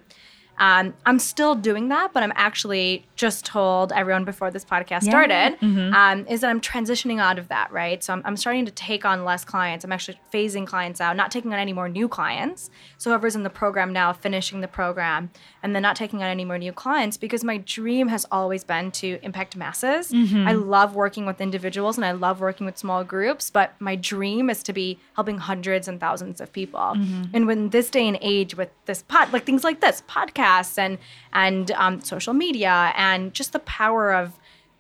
Um, 0.60 0.94
I'm 1.06 1.20
still 1.20 1.56
doing 1.56 1.88
that, 1.90 2.12
but 2.14 2.22
I'm 2.22 2.34
actually 2.36 3.06
just 3.16 3.46
told 3.46 3.92
everyone 3.94 4.26
before 4.26 4.52
this 4.52 4.66
podcast 4.66 5.04
Yeah. 5.04 5.10
started 5.16 5.58
um, 5.96 6.26
is 6.28 6.42
that 6.42 6.50
I'm 6.50 6.62
transitioning 6.62 7.20
out 7.20 7.40
of 7.40 7.48
that, 7.48 7.72
right? 7.72 8.04
So 8.04 8.14
I'm, 8.14 8.22
I'm 8.26 8.38
starting 8.38 8.66
to 8.66 8.72
take 8.72 9.06
on 9.06 9.24
less 9.26 9.44
clients. 9.46 9.86
I'm 9.86 9.92
actually 9.92 10.20
phasing 10.34 10.68
clients 10.68 11.00
out, 11.02 11.16
not 11.16 11.32
taking 11.32 11.54
on 11.54 11.60
any 11.60 11.74
more 11.74 11.90
new 11.90 12.08
clients. 12.08 12.70
So 12.98 13.10
whoever's 13.10 13.36
in 13.36 13.44
the 13.44 13.50
program 13.50 13.94
now, 13.94 14.12
finishing 14.14 14.62
the 14.62 14.68
program, 14.68 15.32
and 15.64 15.74
then 15.76 15.82
not 15.82 15.96
taking 15.96 16.22
on 16.24 16.30
any 16.30 16.46
more 16.46 16.58
new 16.58 16.72
clients 16.74 17.18
because 17.18 17.44
my 17.44 17.58
dream 17.58 18.08
has 18.10 18.26
always 18.32 18.64
been 18.64 18.92
to 18.92 19.20
impact 19.24 19.56
masses. 19.56 20.12
I 20.14 20.54
love 20.54 20.96
working 20.96 21.26
with 21.26 21.40
individuals 21.42 21.98
and 21.98 22.06
I 22.06 22.12
love 22.12 22.40
working 22.42 22.66
with 22.66 22.78
small 22.78 23.04
groups, 23.04 23.50
but 23.50 23.74
my 23.80 23.96
dream 23.96 24.50
is 24.50 24.62
to 24.64 24.74
be 24.74 25.00
helping 25.16 25.38
hundreds 25.38 25.88
and 25.88 26.00
thousands 26.00 26.42
of 26.42 26.52
people. 26.52 26.96
And 27.34 27.48
when 27.48 27.70
this 27.70 27.90
day 27.90 28.08
and 28.08 28.18
age 28.22 28.56
with 28.56 28.70
this 28.86 29.04
pod, 29.04 29.32
like 29.34 29.46
things 29.46 29.64
like 29.64 29.80
this, 29.82 30.04
podcasts 30.50 30.78
and 30.78 30.98
and 31.34 31.72
um, 31.72 32.02
social 32.02 32.34
media 32.34 32.94
and 32.96 33.34
just 33.34 33.54
the 33.54 33.60
power 33.60 34.14
of 34.14 34.34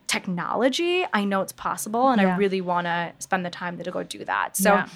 technology, 0.08 1.06
I 1.14 1.24
know 1.24 1.42
it's 1.42 1.52
possible, 1.52 2.10
and 2.10 2.20
I 2.20 2.36
really 2.36 2.62
want 2.62 2.86
to 2.86 3.14
spend 3.20 3.46
the 3.46 3.50
time 3.50 3.78
to 3.78 3.92
go 3.92 4.04
do 4.04 4.26
that. 4.26 4.58
So. 4.58 4.74
Yeah. 4.74 4.88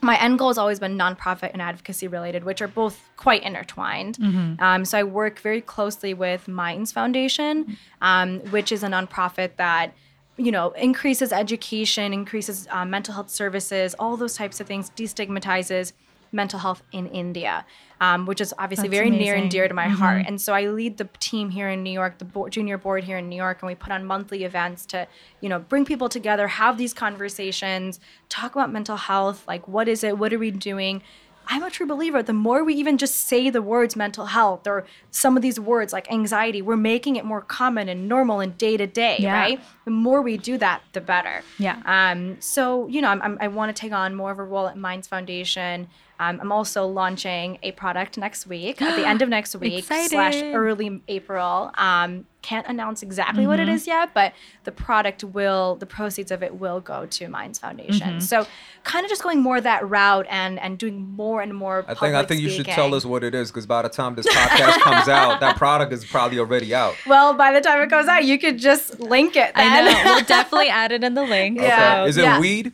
My 0.00 0.16
end 0.22 0.38
goal 0.38 0.46
has 0.46 0.58
always 0.58 0.78
been 0.78 0.96
nonprofit 0.96 1.50
and 1.52 1.60
advocacy 1.60 2.06
related, 2.06 2.44
which 2.44 2.62
are 2.62 2.68
both 2.68 3.10
quite 3.16 3.42
intertwined. 3.42 4.16
Um, 4.60 4.84
so 4.84 4.96
I 4.96 5.02
work 5.02 5.40
very 5.40 5.60
closely 5.60 6.14
with 6.14 6.46
Minds 6.46 6.92
Foundation, 6.92 7.76
um, 8.00 8.38
which 8.50 8.70
is 8.70 8.84
a 8.84 8.86
nonprofit 8.86 9.56
that 9.56 9.94
you 10.36 10.52
know 10.52 10.70
increases 10.70 11.32
education, 11.32 12.12
increases 12.12 12.68
uh, 12.70 12.84
mental 12.84 13.12
health 13.12 13.28
services, 13.28 13.96
all 13.98 14.16
those 14.16 14.36
types 14.36 14.60
of 14.60 14.68
things, 14.68 14.90
destigmatizes 14.90 15.92
mental 16.32 16.58
health 16.58 16.82
in 16.92 17.06
India, 17.08 17.64
um, 18.00 18.26
which 18.26 18.40
is 18.40 18.54
obviously 18.58 18.88
That's 18.88 18.98
very 18.98 19.10
near 19.10 19.34
and 19.34 19.50
dear 19.50 19.68
to 19.68 19.74
my 19.74 19.88
heart. 19.88 20.24
And 20.26 20.40
so 20.40 20.52
I 20.52 20.66
lead 20.68 20.98
the 20.98 21.08
team 21.18 21.50
here 21.50 21.68
in 21.68 21.82
New 21.82 21.90
York, 21.90 22.18
the 22.18 22.24
board, 22.24 22.52
junior 22.52 22.78
board 22.78 23.04
here 23.04 23.18
in 23.18 23.28
New 23.28 23.36
York, 23.36 23.58
and 23.62 23.66
we 23.66 23.74
put 23.74 23.92
on 23.92 24.04
monthly 24.04 24.44
events 24.44 24.86
to, 24.86 25.06
you 25.40 25.48
know, 25.48 25.58
bring 25.58 25.84
people 25.84 26.08
together, 26.08 26.48
have 26.48 26.78
these 26.78 26.94
conversations, 26.94 28.00
talk 28.28 28.54
about 28.54 28.72
mental 28.72 28.96
health, 28.96 29.46
like 29.48 29.66
what 29.66 29.88
is 29.88 30.04
it, 30.04 30.18
what 30.18 30.32
are 30.32 30.38
we 30.38 30.50
doing. 30.50 31.02
I'm 31.50 31.62
a 31.62 31.70
true 31.70 31.86
believer. 31.86 32.22
The 32.22 32.34
more 32.34 32.62
we 32.62 32.74
even 32.74 32.98
just 32.98 33.16
say 33.16 33.48
the 33.48 33.62
words 33.62 33.96
mental 33.96 34.26
health 34.26 34.66
or 34.66 34.84
some 35.10 35.34
of 35.34 35.42
these 35.42 35.58
words 35.58 35.94
like 35.94 36.12
anxiety, 36.12 36.60
we're 36.60 36.76
making 36.76 37.16
it 37.16 37.24
more 37.24 37.40
common 37.40 37.88
and 37.88 38.06
normal 38.06 38.40
and 38.40 38.56
day 38.58 38.76
to 38.76 38.86
day, 38.86 39.16
right? 39.32 39.60
The 39.86 39.90
more 39.90 40.20
we 40.20 40.36
do 40.36 40.58
that, 40.58 40.82
the 40.92 41.00
better. 41.00 41.40
Yeah. 41.58 41.80
Um, 41.86 42.38
so, 42.40 42.86
you 42.88 43.00
know, 43.00 43.08
I'm, 43.08 43.22
I'm, 43.22 43.38
I 43.40 43.48
want 43.48 43.74
to 43.74 43.80
take 43.80 43.92
on 43.92 44.14
more 44.14 44.30
of 44.30 44.38
a 44.38 44.44
role 44.44 44.68
at 44.68 44.76
Minds 44.76 45.08
Foundation. 45.08 45.88
Um, 46.20 46.40
I'm 46.40 46.50
also 46.52 46.86
launching 46.86 47.58
a 47.62 47.72
product 47.72 48.18
next 48.18 48.46
week, 48.46 48.82
at 48.82 48.96
the 48.96 49.06
end 49.06 49.22
of 49.22 49.28
next 49.38 49.54
week, 49.56 49.84
slash 49.84 50.34
early 50.42 51.00
April. 51.08 51.70
Um, 51.78 52.26
can't 52.42 52.66
announce 52.68 53.02
exactly 53.02 53.46
what 53.46 53.58
Mm-hmm. 53.58 53.68
it 53.68 53.74
is 53.74 53.86
yet, 53.86 54.14
but 54.14 54.32
the 54.64 54.72
product 54.72 55.22
will, 55.24 55.74
the 55.76 55.86
proceeds 55.86 56.30
of 56.30 56.42
it 56.42 56.54
will 56.54 56.80
go 56.80 57.04
to 57.06 57.28
Minds 57.28 57.58
Foundation. 57.58 58.08
Mm-hmm. 58.08 58.20
So, 58.20 58.46
kind 58.84 59.04
of 59.04 59.10
just 59.10 59.22
going 59.22 59.40
more 59.40 59.60
that 59.60 59.88
route 59.88 60.26
and 60.30 60.58
and 60.60 60.78
doing 60.78 60.98
more 61.16 61.42
and 61.42 61.54
more. 61.54 61.84
I 61.88 61.94
think 61.94 62.00
I 62.14 62.22
public 62.22 62.28
think 62.28 62.40
you 62.42 62.50
should 62.50 62.66
tell 62.66 62.94
us 62.94 63.04
what 63.04 63.22
it 63.24 63.34
is 63.34 63.50
because 63.50 63.66
by 63.66 63.82
the 63.82 63.88
time 63.88 64.14
this 64.14 64.26
podcast 64.26 64.80
comes 64.80 65.08
out, 65.08 65.40
that 65.40 65.56
product 65.56 65.92
is 65.92 66.04
probably 66.04 66.38
already 66.38 66.74
out. 66.74 66.94
Well, 67.06 67.34
by 67.34 67.52
the 67.52 67.60
time 67.60 67.80
it 67.82 67.90
goes 67.90 68.06
out, 68.06 68.24
you 68.24 68.38
could 68.38 68.58
just 68.58 68.98
link 69.00 69.34
it. 69.36 69.54
Then. 69.54 69.86
I 69.86 69.92
know. 69.92 70.02
we'll 70.14 70.24
definitely 70.36 70.68
add 70.68 70.92
it 70.92 71.02
in 71.04 71.14
the 71.14 71.24
link. 71.24 71.58
Yeah. 71.60 72.04
so- 72.04 72.08
Is 72.08 72.16
it 72.16 72.22
yeah. 72.22 72.40
weed? 72.40 72.72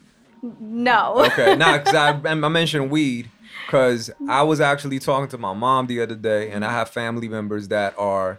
no. 0.60 1.24
Okay, 1.26 1.56
nah, 1.56 1.78
because 1.78 1.94
I, 1.94 2.10
I 2.10 2.34
mentioned 2.34 2.90
weed 2.90 3.30
because 3.74 4.08
I 4.28 4.44
was 4.44 4.60
actually 4.60 5.00
talking 5.00 5.26
to 5.30 5.38
my 5.38 5.52
mom 5.52 5.88
the 5.88 6.00
other 6.00 6.14
day, 6.14 6.52
and 6.52 6.64
I 6.64 6.70
have 6.70 6.90
family 6.90 7.28
members 7.28 7.66
that 7.68 7.92
are 7.98 8.38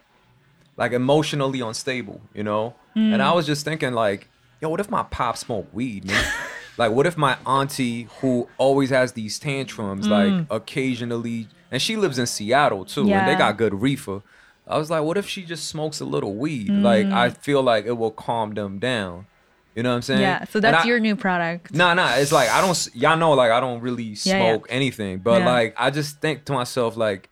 like 0.77 0.93
emotionally 0.93 1.59
unstable, 1.59 2.21
you 2.33 2.41
know. 2.41 2.73
And 2.95 3.21
I 3.21 3.31
mm. 3.31 3.36
was 3.36 3.45
just 3.45 3.65
thinking, 3.65 3.91
like, 3.91 4.29
yo, 4.61 4.69
what 4.69 4.79
if 4.79 4.89
my 4.89 5.03
pop 5.03 5.36
smoked 5.36 5.73
weed, 5.73 6.05
man? 6.05 6.25
like, 6.77 6.93
what 6.93 7.05
if 7.05 7.17
my 7.17 7.36
auntie, 7.45 8.07
who 8.21 8.47
always 8.57 8.91
has 8.91 9.11
these 9.11 9.38
tantrums, 9.38 10.07
like 10.07 10.29
mm. 10.29 10.47
occasionally, 10.49 11.49
and 11.69 11.81
she 11.81 11.97
lives 11.97 12.17
in 12.17 12.27
Seattle 12.27 12.86
too, 12.86 13.11
and 13.11 13.27
they 13.27 13.36
got 13.36 13.57
good 13.57 13.81
reefer. 13.81 14.21
I 14.65 14.77
was 14.77 14.89
like, 14.89 15.03
what 15.03 15.17
if 15.17 15.27
she 15.27 15.43
just 15.43 15.67
smokes 15.67 15.99
a 15.99 16.05
little 16.05 16.33
weed? 16.36 16.69
Like, 16.69 17.07
I 17.07 17.29
mm. 17.29 17.38
feel 17.38 17.61
like 17.61 17.86
it 17.86 17.97
will 17.97 18.11
calm 18.11 18.53
them 18.53 18.79
down. 18.79 19.27
You 19.76 19.84
know 19.84 19.89
what 19.89 19.95
I'm 19.97 20.01
saying? 20.03 20.21
Yeah. 20.21 20.45
So 20.45 20.59
that's 20.61 20.86
I- 20.86 20.88
your 20.88 20.99
new 20.99 21.15
product. 21.17 21.73
Nah, 21.73 21.93
nah. 21.93 22.15
It's 22.15 22.32
like 22.32 22.49
I 22.49 22.61
don't. 22.61 22.69
s- 22.71 22.89
Y'all 22.95 23.17
know, 23.17 23.34
like 23.34 23.51
I 23.51 23.59
don't 23.59 23.82
really 23.82 24.03
Yeah, 24.03 24.13
yeah. 24.38 24.39
smoke 24.53 24.67
anything, 24.69 25.19
but 25.19 25.41
Yeah. 25.41 25.45
like 25.47 25.76
I 25.78 25.89
just 25.91 26.21
think 26.21 26.45
to 26.45 26.53
myself, 26.53 26.95
like, 26.95 27.30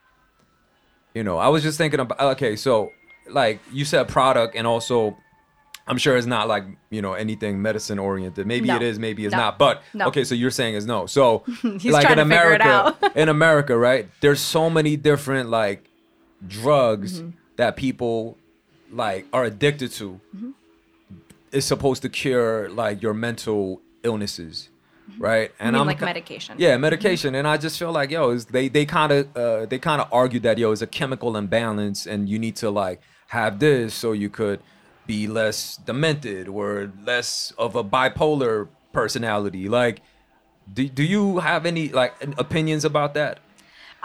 you 1.13 1.23
know, 1.23 1.37
I 1.37 1.47
was 1.47 1.63
just 1.63 1.77
thinking 1.77 1.99
about. 2.01 2.19
Okay, 2.33 2.55
so 2.57 2.91
like 3.29 3.59
you 3.71 3.85
said, 3.85 4.09
product, 4.09 4.55
and 4.55 4.67
also, 4.67 5.15
I'm 5.87 5.97
sure 5.97 6.17
it's 6.17 6.27
not 6.27 6.47
like 6.49 6.65
you 6.89 7.01
know 7.01 7.13
anything 7.13 7.61
medicine 7.61 7.97
oriented. 7.99 8.45
Maybe 8.45 8.67
No. 8.67 8.75
it 8.75 8.81
is, 8.81 8.99
maybe 8.99 9.23
it's 9.25 9.31
No. 9.31 9.37
not. 9.37 9.57
But 9.59 9.81
No. 9.93 10.07
okay, 10.07 10.25
so 10.25 10.35
you're 10.35 10.51
saying 10.51 10.75
is 10.75 10.85
no. 10.85 11.05
So 11.05 11.43
He's 11.79 11.85
like 11.93 12.09
in 12.09 12.17
to 12.17 12.23
figure 12.25 12.53
it 12.53 12.61
America, 12.61 12.65
out. 13.03 13.15
in 13.15 13.29
America, 13.29 13.77
right? 13.77 14.09
There's 14.19 14.41
so 14.41 14.69
many 14.69 14.97
different 14.97 15.49
like 15.49 15.85
drugs 16.45 17.19
Mm-hmm. 17.21 17.29
that 17.55 17.77
people 17.77 18.37
like 18.91 19.25
are 19.31 19.43
addicted 19.45 19.91
to 19.93 20.19
Mm-hmm. 20.35 20.49
Is 21.53 21.65
supposed 21.65 22.01
to 22.01 22.09
cure 22.09 22.69
like 22.69 23.01
your 23.01 23.13
mental 23.13 23.81
illnesses, 24.03 24.69
right? 25.17 25.57
Mm-hmm. 25.57 25.75
I'm 25.75 25.87
like 25.87 26.01
medication. 26.01 26.55
Yeah, 26.57 26.75
medication, 26.77 27.35
and 27.35 27.47
I 27.47 27.57
just 27.57 27.79
feel 27.79 27.91
like 27.91 28.11
yo, 28.11 28.31
is 28.31 28.45
they 28.45 28.67
they 28.67 28.85
kind 28.85 29.11
of 29.11 29.37
uh, 29.37 29.65
they 29.67 29.79
kind 29.79 30.01
of 30.01 30.07
argue 30.11 30.39
that 30.41 30.57
yo 30.57 30.71
is 30.71 30.81
a 30.81 30.87
chemical 30.87 31.37
imbalance, 31.37 32.05
and 32.05 32.27
you 32.27 32.39
need 32.39 32.55
to 32.57 32.69
like 32.69 33.01
have 33.27 33.59
this 33.59 33.93
so 33.93 34.11
you 34.11 34.29
could 34.29 34.59
be 35.05 35.27
less 35.27 35.77
demented 35.77 36.47
or 36.47 36.91
less 37.03 37.51
of 37.57 37.75
a 37.75 37.83
bipolar 37.83 38.67
personality. 38.91 39.69
Like, 39.69 40.01
do 40.73 40.87
do 40.89 41.03
you 41.03 41.39
have 41.39 41.65
any 41.65 41.89
like 41.89 42.13
opinions 42.37 42.83
about 42.83 43.13
that? 43.13 43.39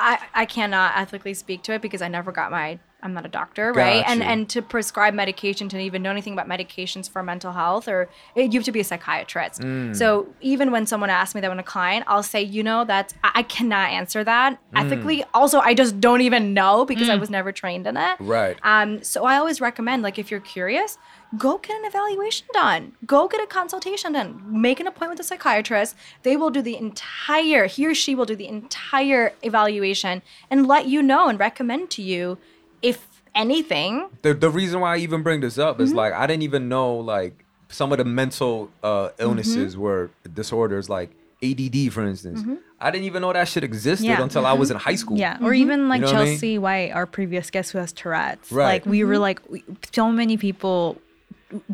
I, 0.01 0.19
I 0.33 0.47
cannot 0.47 0.97
ethically 0.97 1.35
speak 1.35 1.65
to 1.65 1.73
it 1.73 1.83
because 1.83 2.03
I 2.03 2.09
never 2.09 2.31
got 2.31 2.53
my 2.53 2.79
I'm 3.01 3.15
not 3.15 3.25
a 3.25 3.29
doctor, 3.29 3.73
right? 3.73 4.03
Got 4.05 4.11
And 4.11 4.21
you. 4.21 4.27
and 4.27 4.49
to 4.51 4.61
prescribe 4.61 5.15
medication 5.15 5.69
to 5.69 5.79
even 5.79 6.03
know 6.03 6.11
anything 6.11 6.33
about 6.33 6.49
medications 6.49 7.09
for 7.09 7.23
mental 7.23 7.53
health 7.53 7.87
or 7.87 8.09
you 8.35 8.51
have 8.51 8.65
to 8.65 8.73
be 8.73 8.81
a 8.81 8.85
psychiatrist. 8.85 9.61
Mm. 9.61 9.95
So 9.95 10.27
even 10.41 10.73
when 10.73 10.85
someone 10.85 11.09
asks 11.09 11.33
me 11.35 11.41
that 11.41 11.49
when 11.49 11.61
a 11.61 11.63
client, 11.63 12.05
I'll 12.09 12.25
say, 12.25 12.43
you 12.43 12.65
know, 12.65 12.85
that's 12.85 13.15
I, 13.23 13.45
cannot 13.45 13.91
answer 13.91 14.25
that 14.25 14.59
Mm. 14.75 14.85
ethically. 14.85 15.25
Also, 15.33 15.61
I 15.61 15.75
just 15.75 16.01
don't 16.01 16.23
even 16.23 16.53
know 16.55 16.85
because 16.85 17.09
I 17.09 17.15
was 17.15 17.31
never 17.31 17.53
trained 17.53 17.87
in 17.87 17.97
it. 17.97 18.17
Right. 18.19 18.57
Um, 18.65 19.03
so 19.05 19.25
I 19.25 19.37
always 19.37 19.61
recommend, 19.61 20.03
like, 20.03 20.19
if 20.19 20.31
you're 20.31 20.41
curious, 20.41 20.99
go 21.37 21.59
get 21.59 21.77
an 21.79 21.85
evaluation 21.85 22.49
done. 22.53 22.93
Go 23.07 23.29
get 23.29 23.41
a 23.41 23.47
consultation 23.47 24.13
done. 24.13 24.43
Make 24.45 24.81
an 24.81 24.87
appointment 24.89 25.19
with 25.19 25.27
a 25.27 25.29
psychiatrist. 25.29 25.95
They 26.25 26.37
will 26.37 26.51
do 26.51 26.63
the 26.63 26.77
entire, 26.77 27.67
he 27.67 27.87
or 27.87 27.95
she 27.95 28.15
will 28.17 28.27
do 28.27 28.35
the 28.37 28.49
entire 28.49 29.33
evaluation 29.43 30.23
and 30.51 30.67
let 30.67 30.87
you 30.87 31.01
know 31.03 31.29
and 31.29 31.39
recommend 31.39 31.91
to 31.91 32.03
you 32.03 32.39
if 32.83 33.07
anything. 33.35 34.09
the 34.23 34.35
the 34.35 34.51
reason 34.51 34.81
why 34.81 34.95
I 34.97 34.99
even 34.99 35.23
bring 35.23 35.41
this 35.41 35.59
up 35.59 35.77
Mm-hmm. 35.77 35.85
is 35.85 35.93
like 35.95 36.13
I 36.13 36.27
didn't 36.27 36.43
even 36.43 36.69
know 36.69 36.95
like 36.97 37.45
some 37.69 37.93
of 37.93 37.99
the 37.99 38.05
mental 38.05 38.71
uh, 38.83 39.11
illnesses 39.19 39.75
Mm-hmm. 39.75 39.83
were 39.83 40.11
disorders 40.35 40.89
like 40.89 41.11
ADD, 41.43 41.93
for 41.93 42.05
instance. 42.05 42.43
I 42.81 42.91
didn't 42.91 43.05
even 43.07 43.23
know 43.23 43.33
that 43.33 43.47
shit 43.49 43.63
existed 43.65 44.07
Yeah. 44.07 44.23
until 44.23 44.45
I 44.47 44.53
was 44.55 44.71
in 44.71 44.77
high 44.77 44.95
school. 44.97 45.17
Yeah, 45.19 45.39
or 45.43 45.53
even 45.55 45.89
like 45.89 46.01
know 46.01 46.07
what 46.09 46.17
I 46.17 46.25
mean? 46.25 46.33
Chelsea 46.35 46.59
White, 46.59 46.91
our 46.93 47.07
previous 47.07 47.51
guest 47.51 47.73
who 47.73 47.79
has 47.79 47.93
Tourette's. 47.93 48.51
Right. 48.51 48.67
Like 48.67 48.87
we 48.87 49.05
were 49.05 49.19
like, 49.19 49.41
we, 49.49 49.63
so 49.93 50.11
many 50.11 50.37
people 50.37 50.97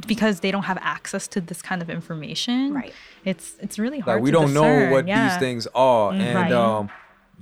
because 0.07 0.41
they 0.41 0.51
don't 0.51 0.65
have 0.65 0.79
access 0.81 1.27
to 1.29 1.41
this 1.41 1.61
kind 1.63 1.81
of 1.83 1.89
information. 1.91 2.75
Right. 2.75 2.93
It's 3.25 3.57
it's 3.61 3.79
really 3.79 4.01
hard. 4.01 4.17
Like 4.17 4.23
we 4.25 4.31
to 4.31 4.37
don't 4.39 4.53
know 4.55 4.91
what 4.91 5.07
yeah. 5.09 5.29
these 5.31 5.39
things 5.39 5.67
are, 5.75 6.13
and 6.13 6.35
Right. 6.35 6.53
um, 6.53 6.91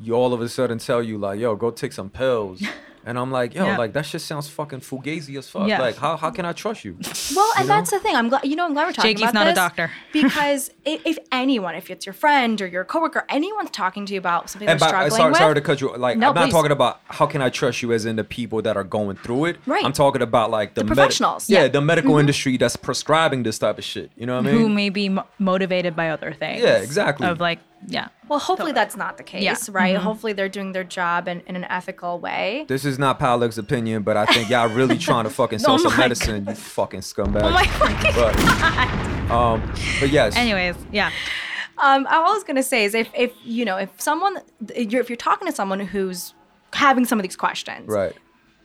you 0.00 0.14
all 0.14 0.32
of 0.32 0.40
a 0.40 0.48
sudden 0.48 0.78
tell 0.78 1.02
you 1.02 1.18
like, 1.18 1.38
yo, 1.40 1.56
go 1.56 1.70
take 1.70 1.92
some 1.92 2.08
pills. 2.10 2.62
And 3.04 3.18
I'm 3.18 3.30
like, 3.30 3.54
yo, 3.54 3.64
Yeah. 3.66 3.76
like 3.78 3.92
that 3.94 4.06
shit 4.06 4.20
sounds 4.20 4.48
fucking 4.48 4.80
fugazi 4.80 5.36
as 5.38 5.48
fuck. 5.48 5.68
Yeah. 5.68 5.80
Like, 5.80 5.96
how, 5.96 6.16
how 6.16 6.30
can 6.30 6.44
I 6.44 6.52
trust 6.52 6.84
you? 6.84 6.96
Well, 7.34 7.50
and 7.58 7.66
know? 7.66 7.74
that's 7.76 7.90
the 7.90 7.98
thing. 7.98 8.14
I'm 8.14 8.28
glad 8.28 8.44
you 8.44 8.56
know. 8.56 8.64
I'm 8.66 8.74
glad 8.74 8.86
we're 8.86 8.92
talking 8.92 9.10
about. 9.12 9.18
Jakey's 9.20 9.30
about 9.30 9.44
not 9.44 9.48
a 9.48 9.54
doctor. 9.54 9.90
because 10.12 10.70
if, 10.84 11.00
if 11.06 11.18
anyone, 11.32 11.74
if 11.74 11.90
it's 11.90 12.04
your 12.06 12.12
friend 12.12 12.60
or 12.60 12.66
your 12.66 12.84
coworker, 12.84 13.24
anyone's 13.28 13.70
talking 13.70 14.04
to 14.06 14.12
you 14.12 14.18
about 14.18 14.50
something 14.50 14.68
And 14.68 14.78
they're 14.78 14.86
by, 14.86 14.90
struggling 15.08 15.10
sorry, 15.18 15.30
with. 15.30 15.38
sorry 15.38 15.54
to 15.54 15.60
cut 15.60 15.80
you. 15.80 15.96
Like, 15.96 16.18
No, 16.18 16.28
I'm 16.28 16.34
not 16.34 16.44
please. 16.46 16.52
talking 16.52 16.70
about 16.72 17.00
how 17.06 17.26
can 17.26 17.40
I 17.42 17.48
trust 17.48 17.82
you 17.82 17.92
as 17.92 18.04
in 18.04 18.16
the 18.16 18.24
people 18.24 18.60
that 18.62 18.76
are 18.76 18.84
going 18.84 19.16
through 19.16 19.46
it. 19.46 19.56
Right. 19.66 19.84
I'm 19.84 19.92
talking 19.92 20.20
about 20.22 20.50
like 20.50 20.74
the, 20.74 20.80
The 20.82 20.84
medi- 20.84 20.94
professionals, 20.96 21.48
yeah, 21.48 21.58
yeah. 21.60 21.64
Mm-hmm. 21.66 21.72
the 21.72 21.80
medical 21.80 22.18
industry 22.18 22.56
that's 22.58 22.76
prescribing 22.76 23.42
this 23.42 23.58
type 23.58 23.78
of 23.78 23.84
shit. 23.84 24.10
You 24.16 24.26
know 24.26 24.36
what 24.36 24.46
I 24.46 24.52
mean? 24.52 24.60
Who 24.60 24.68
may 24.68 24.90
be 24.90 25.08
mo- 25.08 25.26
motivated 25.38 25.96
by 25.96 26.10
other 26.10 26.32
things. 26.32 26.62
Yeah, 26.62 26.76
exactly. 26.76 27.26
Of 27.26 27.40
like, 27.40 27.58
yeah. 27.86 28.08
Well, 28.28 28.38
hopefully 28.38 28.72
that's 28.72 28.96
not 28.96 29.16
the 29.16 29.22
case, 29.22 29.42
Yeah. 29.42 29.54
right? 29.70 29.94
Mm-hmm. 29.96 30.04
Hopefully 30.04 30.32
they're 30.32 30.48
doing 30.48 30.72
their 30.72 30.84
job 30.84 31.28
in, 31.28 31.40
in 31.46 31.56
an 31.56 31.64
ethical 31.64 32.18
way. 32.20 32.64
This 32.68 32.84
is 32.84 32.98
not 32.98 33.18
Palak's 33.18 33.58
opinion, 33.58 34.02
but 34.02 34.16
I 34.16 34.24
think 34.26 34.48
y'all 34.48 34.68
really 34.68 34.98
trying 35.08 35.24
to 35.24 35.30
fucking 35.30 35.58
sell 35.58 35.74
Oh 35.74 35.78
some 35.78 35.92
my 35.92 35.98
medicine, 35.98 36.46
you 36.46 36.54
fucking 36.54 37.00
scumbag. 37.00 37.42
Oh 37.42 37.50
my 37.50 37.66
fucking 37.78 38.12
but, 38.14 39.30
um, 39.30 39.60
but 40.00 40.10
yes. 40.10 40.36
Anyways, 40.36 40.76
yeah. 40.92 41.10
Um, 41.78 42.06
all 42.06 42.30
I 42.30 42.32
was 42.34 42.44
gonna 42.44 42.62
say 42.62 42.84
is 42.84 42.94
if 42.94 43.08
if 43.14 43.32
you 43.44 43.64
know 43.64 43.76
if 43.76 43.88
someone 44.00 44.38
you're, 44.76 45.00
if 45.00 45.08
you're 45.10 45.16
talking 45.16 45.48
to 45.48 45.54
someone 45.54 45.80
who's 45.80 46.34
having 46.74 47.04
some 47.04 47.18
of 47.18 47.22
these 47.24 47.34
questions, 47.36 47.88
Right. 47.88 48.14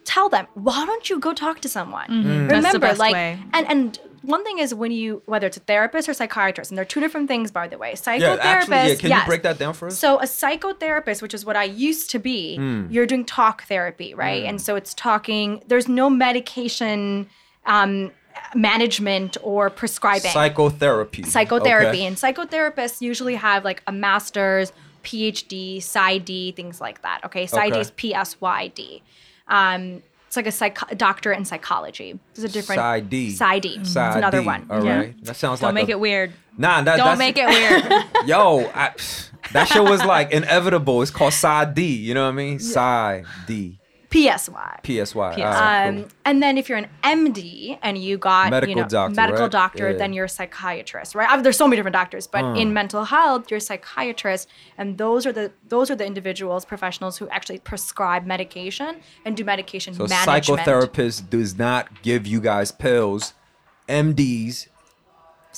tell 0.05 0.30
them 0.30 0.45
why 0.53 0.86
don't 0.86 1.09
you 1.09 1.18
go 1.20 1.34
talk 1.34 1.59
to 1.61 1.70
someone 1.70 2.07
Mm-hmm. 2.09 2.47
That's 2.47 2.49
the 2.49 2.55
remember 2.57 2.80
best 2.80 2.99
like 2.99 3.13
way. 3.13 3.39
and 3.53 3.65
and 3.68 3.99
one 4.28 4.43
thing 4.43 4.59
is 4.59 4.73
when 4.75 4.91
you 4.91 5.21
whether 5.25 5.47
it's 5.47 5.57
a 5.57 5.61
therapist 5.61 6.07
or 6.09 6.13
psychiatrist 6.13 6.69
and 6.71 6.78
they're 6.78 6.86
two 6.93 6.99
different 6.99 7.28
things 7.28 7.49
by 7.49 7.67
the 7.67 7.78
way 7.78 7.93
psychotherapist 7.93 8.19
Yeah, 8.19 8.36
actually, 8.43 8.75
yeah. 8.89 8.95
Can 8.95 9.09
yes. 9.09 9.21
you 9.23 9.28
break 9.32 9.43
that 9.43 9.57
down 9.57 9.73
for 9.73 9.88
us? 9.88 9.97
so 9.97 10.19
a 10.19 10.23
psychotherapist 10.25 11.21
which 11.21 11.34
is 11.34 11.43
what 11.45 11.55
i 11.55 11.63
used 11.63 12.09
to 12.11 12.19
be 12.19 12.57
Hmm. 12.57 12.88
you're 12.89 13.05
doing 13.05 13.25
talk 13.25 13.63
therapy 13.63 14.13
right 14.13 14.43
and 14.45 14.61
so 14.61 14.75
it's 14.75 14.93
talking 14.93 15.63
there's 15.67 15.88
no 15.88 16.09
medication 16.09 17.28
um, 17.65 18.11
management 18.55 19.38
or 19.43 19.69
prescribing 19.69 20.32
Psychotherapy. 20.32 21.23
psychotherapy 21.23 21.88
Okay. 21.99 22.05
and 22.05 22.15
psychotherapists 22.15 23.01
usually 23.01 23.36
have 23.36 23.63
like 23.65 23.82
a 23.88 23.91
master's 23.91 24.71
phd 25.03 25.82
psyd 25.82 26.28
things 26.55 26.82
like 26.82 27.01
that 27.01 27.21
okay 27.25 27.45
psyd 27.47 27.71
Okay. 27.71 27.80
is 27.82 27.91
p-s-y-d 27.91 29.01
um, 29.47 30.03
it's 30.28 30.36
like 30.36 30.45
a 30.47 30.51
psych- 30.51 30.97
doctorate 30.97 31.38
in 31.39 31.45
psychology 31.45 32.19
there's 32.36 32.49
a 32.49 32.53
different 32.53 32.80
psyd 32.82 33.09
it's 33.09 33.91
Side 33.93 34.17
another 34.17 34.41
D, 34.41 34.45
one 34.45 34.67
All 34.69 34.84
Yeah. 34.84 34.97
right. 34.99 35.23
That 35.25 35.36
sounds 35.36 35.61
like 35.61 35.69
Don't 35.69 35.75
like 35.75 35.84
make 35.84 35.89
a- 35.89 35.91
it 35.93 35.99
weird. 35.99 36.34
Nah, 36.57 36.82
that, 36.82 36.97
Don't 36.97 37.17
make 37.19 37.38
it 37.38 37.47
weird. 37.47 38.05
Yo, 38.28 38.65
I, 38.73 38.91
that 39.53 39.67
shit 39.67 39.84
was 39.84 40.03
like 40.03 40.32
inevitable. 40.32 41.01
It's 41.03 41.11
called 41.11 41.34
Side 41.34 41.75
D. 41.75 41.95
You 41.95 42.13
know 42.15 42.23
what 42.23 42.30
I 42.30 42.34
mean? 42.34 42.59
Side 42.59 43.25
D. 43.45 43.80
p-s-y 44.10 44.80
PSY. 44.84 45.36
PSY. 45.36 45.88
um, 45.88 45.97
cool. 46.03 46.08
and 46.26 46.41
then 46.41 46.58
if 46.58 46.70
you're 46.70 46.78
an 46.78 46.88
MD 47.03 47.78
and 47.82 47.97
you 47.97 48.18
got 48.18 48.49
Medical 48.51 48.70
you 48.76 48.82
know, 48.82 48.88
doctor, 48.88 49.16
medical 49.16 49.41
right? 49.43 49.51
doctor, 49.51 49.91
Yeah. 49.91 49.97
then 49.97 50.14
you're 50.14 50.26
a 50.26 50.30
psychiatrist, 50.30 51.14
right? 51.16 51.30
I 51.30 51.36
mean, 51.36 51.43
there's 51.43 51.58
so 51.58 51.68
many 51.68 51.76
different 51.78 51.93
doctors, 51.95 52.26
but 52.28 52.43
Uh. 52.43 52.53
in 52.55 52.74
mental 52.74 53.03
health, 53.05 53.51
you're 53.51 53.58
a 53.58 53.62
psychiatrist, 53.62 54.47
and 54.78 54.97
those 54.97 55.26
are 55.26 55.32
the 55.34 55.51
those 55.68 55.91
are 55.91 55.95
the 55.95 56.05
individuals, 56.05 56.64
professionals 56.66 57.18
who 57.18 57.28
actually 57.30 57.60
prescribe 57.60 58.26
medication 58.26 58.97
and 59.26 59.36
do 59.36 59.43
medication 59.43 59.93
So 59.93 60.08
management. 60.08 60.62
psychotherapist 60.62 61.30
does 61.30 61.58
not 61.58 62.01
give 62.01 62.26
you 62.26 62.39
guys 62.39 62.72
pills. 62.72 63.34
MDs 63.89 64.68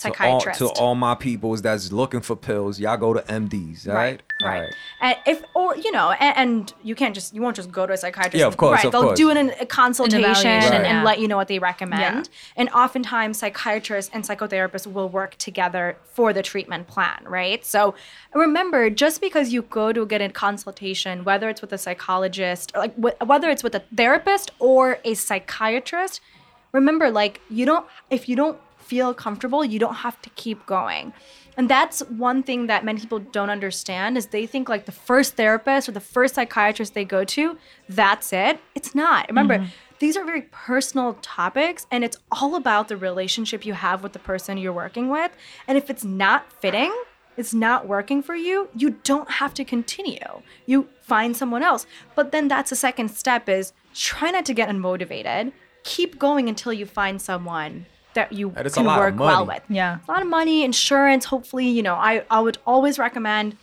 to 0.02 0.14
all, 0.24 0.40
to 0.40 0.68
all 0.80 0.96
my 0.96 1.16
peoples 1.16 1.62
that's 1.62 1.92
looking 1.92 2.22
for 2.22 2.36
pills, 2.36 2.80
y'all 2.80 2.98
go 2.98 3.14
to 3.14 3.22
MDs, 3.22 3.88
right? 3.88 3.96
right? 3.96 4.22
right 4.42 4.54
All 4.54 4.62
right 4.62 4.74
and 5.02 5.16
if 5.28 5.44
or 5.54 5.76
you 5.76 5.92
know 5.92 6.12
and, 6.12 6.38
and 6.38 6.74
you 6.84 6.96
can't 6.96 7.14
just 7.14 7.34
you 7.34 7.42
won't 7.42 7.56
just 7.56 7.72
go 7.72 7.86
to 7.86 7.94
a 7.94 7.98
psychiatrist 7.98 8.40
Yeah, 8.40 8.48
of 8.48 8.56
course, 8.58 8.78
right 8.78 8.86
of 8.86 8.92
they'll 8.94 9.04
course. 9.04 9.18
do 9.18 9.30
an, 9.32 9.52
a 9.60 9.66
consultation 9.66 10.20
evaluation, 10.22 10.52
and, 10.52 10.64
Right. 10.84 10.86
and 10.86 10.98
yeah. 11.00 11.04
let 11.04 11.20
you 11.20 11.28
know 11.28 11.36
what 11.38 11.48
they 11.50 11.60
recommend 11.60 12.30
and 12.56 12.70
oftentimes 12.70 13.38
psychiatrists 13.40 14.10
and 14.14 14.24
psychotherapists 14.24 14.88
will 14.92 15.10
work 15.10 15.36
together 15.38 15.98
for 16.06 16.32
the 16.32 16.42
treatment 16.42 16.88
plan 16.88 17.22
right 17.28 17.66
so 17.66 17.94
remember 18.34 18.90
just 18.90 19.20
because 19.20 19.52
you 19.52 19.62
go 19.64 19.92
to 19.92 20.06
get 20.06 20.22
a 20.22 20.30
consultation 20.30 21.24
whether 21.26 21.50
it's 21.50 21.62
with 21.62 21.74
a 21.74 21.78
psychologist 21.78 22.72
or 22.76 22.80
like 22.80 22.96
wh- 22.96 23.28
whether 23.28 23.50
it's 23.50 23.64
with 23.64 23.76
a 23.76 23.84
therapist 23.94 24.52
or 24.60 25.00
a 25.04 25.14
psychiatrist 25.16 26.22
remember 26.72 27.10
like 27.10 27.42
you 27.50 27.66
don't 27.66 27.86
if 28.10 28.30
you 28.30 28.36
don't 28.36 28.58
feel 28.90 29.14
comfortable 29.14 29.64
you 29.64 29.78
don't 29.78 29.96
have 30.06 30.20
to 30.24 30.30
keep 30.32 30.66
going. 30.66 31.14
And 31.58 31.70
that's 31.70 32.00
one 32.08 32.42
thing 32.42 32.68
that 32.68 32.84
many 32.84 33.00
people 33.00 33.20
don't 33.20 33.50
understand 33.50 34.18
is 34.18 34.28
they 34.28 34.48
think 34.48 34.68
like 34.68 34.86
the 34.86 34.92
first 34.92 35.36
therapist 35.36 35.88
or 35.88 35.92
the 35.92 36.00
first 36.00 36.36
psychiatrist 36.36 36.94
they 36.94 37.06
go 37.06 37.24
to 37.26 37.58
that's 37.88 38.34
it. 38.34 38.60
It's 38.76 38.96
not. 38.96 39.28
Remember 39.28 39.58
mm-hmm. 39.58 39.68
these 40.00 40.18
are 40.18 40.26
very 40.26 40.44
personal 40.52 41.18
topics 41.22 41.86
and 41.92 42.04
it's 42.04 42.18
all 42.32 42.56
about 42.56 42.88
the 42.88 42.98
relationship 42.98 43.66
you 43.66 43.74
have 43.74 44.02
with 44.02 44.14
the 44.14 44.20
person 44.20 44.58
you're 44.58 44.74
working 44.74 45.10
with. 45.10 45.32
And 45.68 45.78
if 45.78 45.90
it's 45.90 46.04
not 46.04 46.52
fitting 46.52 46.94
it's 47.38 47.54
not 47.54 47.88
working 47.88 48.22
for 48.24 48.36
you 48.36 48.70
you 48.76 48.90
don't 49.04 49.30
have 49.30 49.54
to 49.56 49.64
continue. 49.64 50.42
You 50.66 50.90
find 51.02 51.38
someone 51.38 51.62
else. 51.62 51.86
But 52.16 52.32
then 52.32 52.48
that's 52.48 52.72
the 52.72 52.76
second 52.76 53.10
step 53.10 53.48
is 53.48 53.74
try 53.94 54.32
not 54.32 54.46
to 54.46 54.54
get 54.54 54.70
unmotivated. 54.70 55.52
Keep 55.84 56.18
going 56.18 56.50
until 56.50 56.74
you 56.74 56.86
find 56.86 57.22
someone 57.22 57.86
that 58.14 58.32
you 58.34 58.52
And 58.56 58.66
it's 58.66 58.76
a 58.76 58.82
can 58.82 58.86
work 58.88 59.20
well 59.20 59.46
with 59.46 59.62
Yeah. 59.70 60.00
a 60.08 60.12
lot 60.12 60.22
of 60.22 60.28
money, 60.28 60.64
insurance. 60.64 61.26
Hopefully, 61.26 61.68
you 61.68 61.84
know, 61.84 61.96
I, 61.96 62.24
I 62.30 62.40
would 62.42 62.58
always 62.66 62.98
recommend 63.00 63.56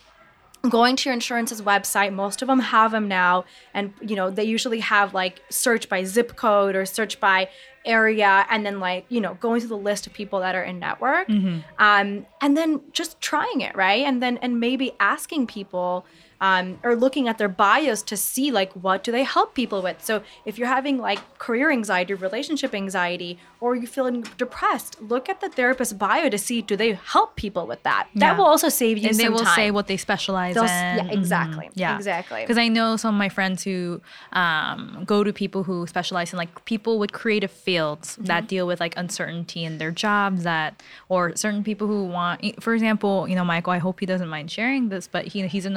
going 0.68 0.96
to 0.96 1.08
your 1.08 1.14
insurance's 1.14 1.62
website. 1.62 2.12
Most 2.12 2.42
of 2.42 2.48
them 2.48 2.58
have 2.58 2.90
them 2.90 3.06
now. 3.08 3.44
And, 3.74 3.92
you 4.00 4.16
know, 4.16 4.30
they 4.30 4.44
usually 4.44 4.80
have 4.80 5.14
like 5.14 5.40
search 5.48 5.88
by 5.88 6.04
zip 6.04 6.34
code 6.36 6.74
or 6.74 6.84
search 6.86 7.20
by 7.20 7.48
area 7.84 8.44
and 8.50 8.66
then 8.66 8.80
like, 8.80 9.04
you 9.08 9.20
know, 9.20 9.34
going 9.34 9.60
through 9.60 9.68
the 9.68 9.76
list 9.76 10.06
of 10.08 10.12
people 10.12 10.40
that 10.40 10.54
are 10.56 10.62
in 10.64 10.78
network. 10.80 11.28
Um, 11.30 12.26
and 12.40 12.56
then 12.56 12.80
just 12.92 13.20
trying 13.20 13.60
it, 13.60 13.76
right? 13.76 14.04
And 14.04 14.20
then, 14.22 14.38
and 14.38 14.58
maybe 14.58 14.92
asking 14.98 15.46
people 15.46 16.04
um, 16.40 16.78
or 16.82 16.94
looking 16.96 17.28
at 17.28 17.38
their 17.38 17.48
bios 17.48 18.02
to 18.02 18.16
see 18.16 18.50
like 18.50 18.72
what 18.74 19.02
do 19.04 19.10
they 19.12 19.22
help 19.24 19.54
people 19.54 19.82
with 19.82 20.04
so 20.04 20.22
if 20.44 20.58
you're 20.58 20.68
having 20.68 20.98
like 20.98 21.18
career 21.38 21.70
anxiety 21.70 22.14
relationship 22.14 22.74
anxiety 22.74 23.38
or 23.60 23.74
you're 23.74 23.86
feeling 23.86 24.22
depressed 24.36 25.00
look 25.00 25.28
at 25.28 25.40
the 25.40 25.48
therapist's 25.48 25.92
bio 25.94 26.28
to 26.28 26.38
see 26.38 26.60
do 26.62 26.76
they 26.76 26.92
help 26.94 27.36
people 27.36 27.66
with 27.66 27.82
that 27.82 28.06
that 28.14 28.36
will 28.36 28.44
also 28.44 28.68
save 28.68 28.98
you 28.98 29.08
and 29.08 29.18
they 29.18 29.28
will 29.28 29.38
time. 29.38 29.54
say 29.56 29.70
what 29.70 29.86
they 29.86 29.96
specialize 29.96 30.54
They'll 30.54 30.64
in. 30.64 30.70
yeah, 30.70 31.08
exactly. 31.10 31.70
Yeah, 31.74 31.96
Exactly. 31.96 32.40
Because 32.42 32.58
I 32.58 32.68
know 32.68 32.96
some 32.96 33.14
of 33.14 33.18
my 33.18 33.28
friends 33.28 33.62
who 33.64 34.00
um, 34.32 35.02
go 35.06 35.24
to 35.24 35.32
people 35.32 35.62
who 35.64 35.86
specialize 35.86 36.32
in 36.32 36.36
like 36.38 36.64
people 36.64 36.98
with 36.98 37.12
creative 37.12 37.50
fields 37.50 37.86
Mm-hmm. 38.16 38.24
that 38.26 38.48
deal 38.48 38.66
with 38.66 38.80
like 38.80 38.94
uncertainty 38.96 39.64
in 39.64 39.78
their 39.78 39.90
jobs 39.90 40.42
that 40.44 40.82
or 41.08 41.34
certain 41.36 41.62
people 41.64 41.86
who 41.86 42.04
want, 42.04 42.62
for 42.62 42.74
example, 42.74 43.28
you 43.28 43.34
know, 43.34 43.44
Michael. 43.44 43.72
I 43.72 43.78
hope 43.78 44.00
he 44.00 44.06
doesn't 44.06 44.28
mind 44.28 44.50
sharing 44.50 44.88
this, 44.88 45.06
but 45.06 45.26
he 45.26 45.46
he's 45.46 45.66
an 45.66 45.76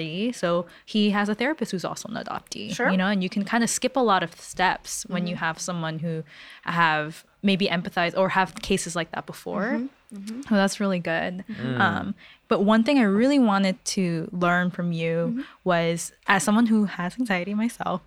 adoptee, 0.00 0.34
so 0.34 0.66
he 0.84 1.10
has 1.10 1.28
a 1.28 1.34
therapist 1.34 1.72
who's 1.72 1.84
also 1.84 2.08
an 2.08 2.14
adoptee. 2.14 2.74
Sure. 2.74 2.86
Mm-hmm. 2.86 2.92
You 2.92 2.98
know, 2.98 3.06
and 3.06 3.22
you 3.22 3.28
can 3.28 3.44
kind 3.44 3.62
of 3.64 3.70
skip 3.70 3.96
a 3.96 4.00
lot 4.00 4.22
of 4.22 4.38
steps 4.40 5.04
when 5.08 5.26
you 5.26 5.36
have 5.36 5.58
someone 5.58 5.98
who 5.98 6.24
have 6.62 7.24
maybe 7.42 7.66
empathize 7.66 8.16
or 8.16 8.30
have 8.30 8.54
cases 8.56 8.94
like 8.94 9.10
that 9.12 9.26
before. 9.26 9.80
Mm-hmm. 10.14 10.52
Oh, 10.52 10.56
that's 10.56 10.80
really 10.80 10.98
good. 10.98 11.44
Um, 11.76 12.14
but 12.48 12.64
one 12.64 12.82
thing 12.82 12.98
I 12.98 13.02
really 13.02 13.38
wanted 13.38 13.82
to 13.86 14.28
learn 14.32 14.70
from 14.70 14.92
you 14.92 15.44
was, 15.62 16.12
as 16.26 16.42
someone 16.42 16.66
who 16.66 16.84
has 16.86 17.18
anxiety 17.18 17.54
myself, 17.54 18.02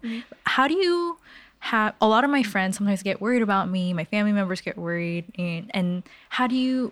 how 0.45 0.67
do 0.67 0.73
you 0.73 1.17
have? 1.59 1.95
A 2.01 2.07
lot 2.07 2.25
of 2.25 2.29
my 2.29 2.43
friends 2.43 2.77
sometimes 2.77 3.03
get 3.03 3.21
worried 3.21 3.41
about 3.41 3.69
me. 3.69 3.93
My 3.93 4.03
family 4.03 4.33
members 4.33 4.59
get 4.59 4.77
worried, 4.77 5.25
and, 5.37 5.71
and 5.73 6.03
how 6.29 6.47
do 6.47 6.55
you 6.55 6.91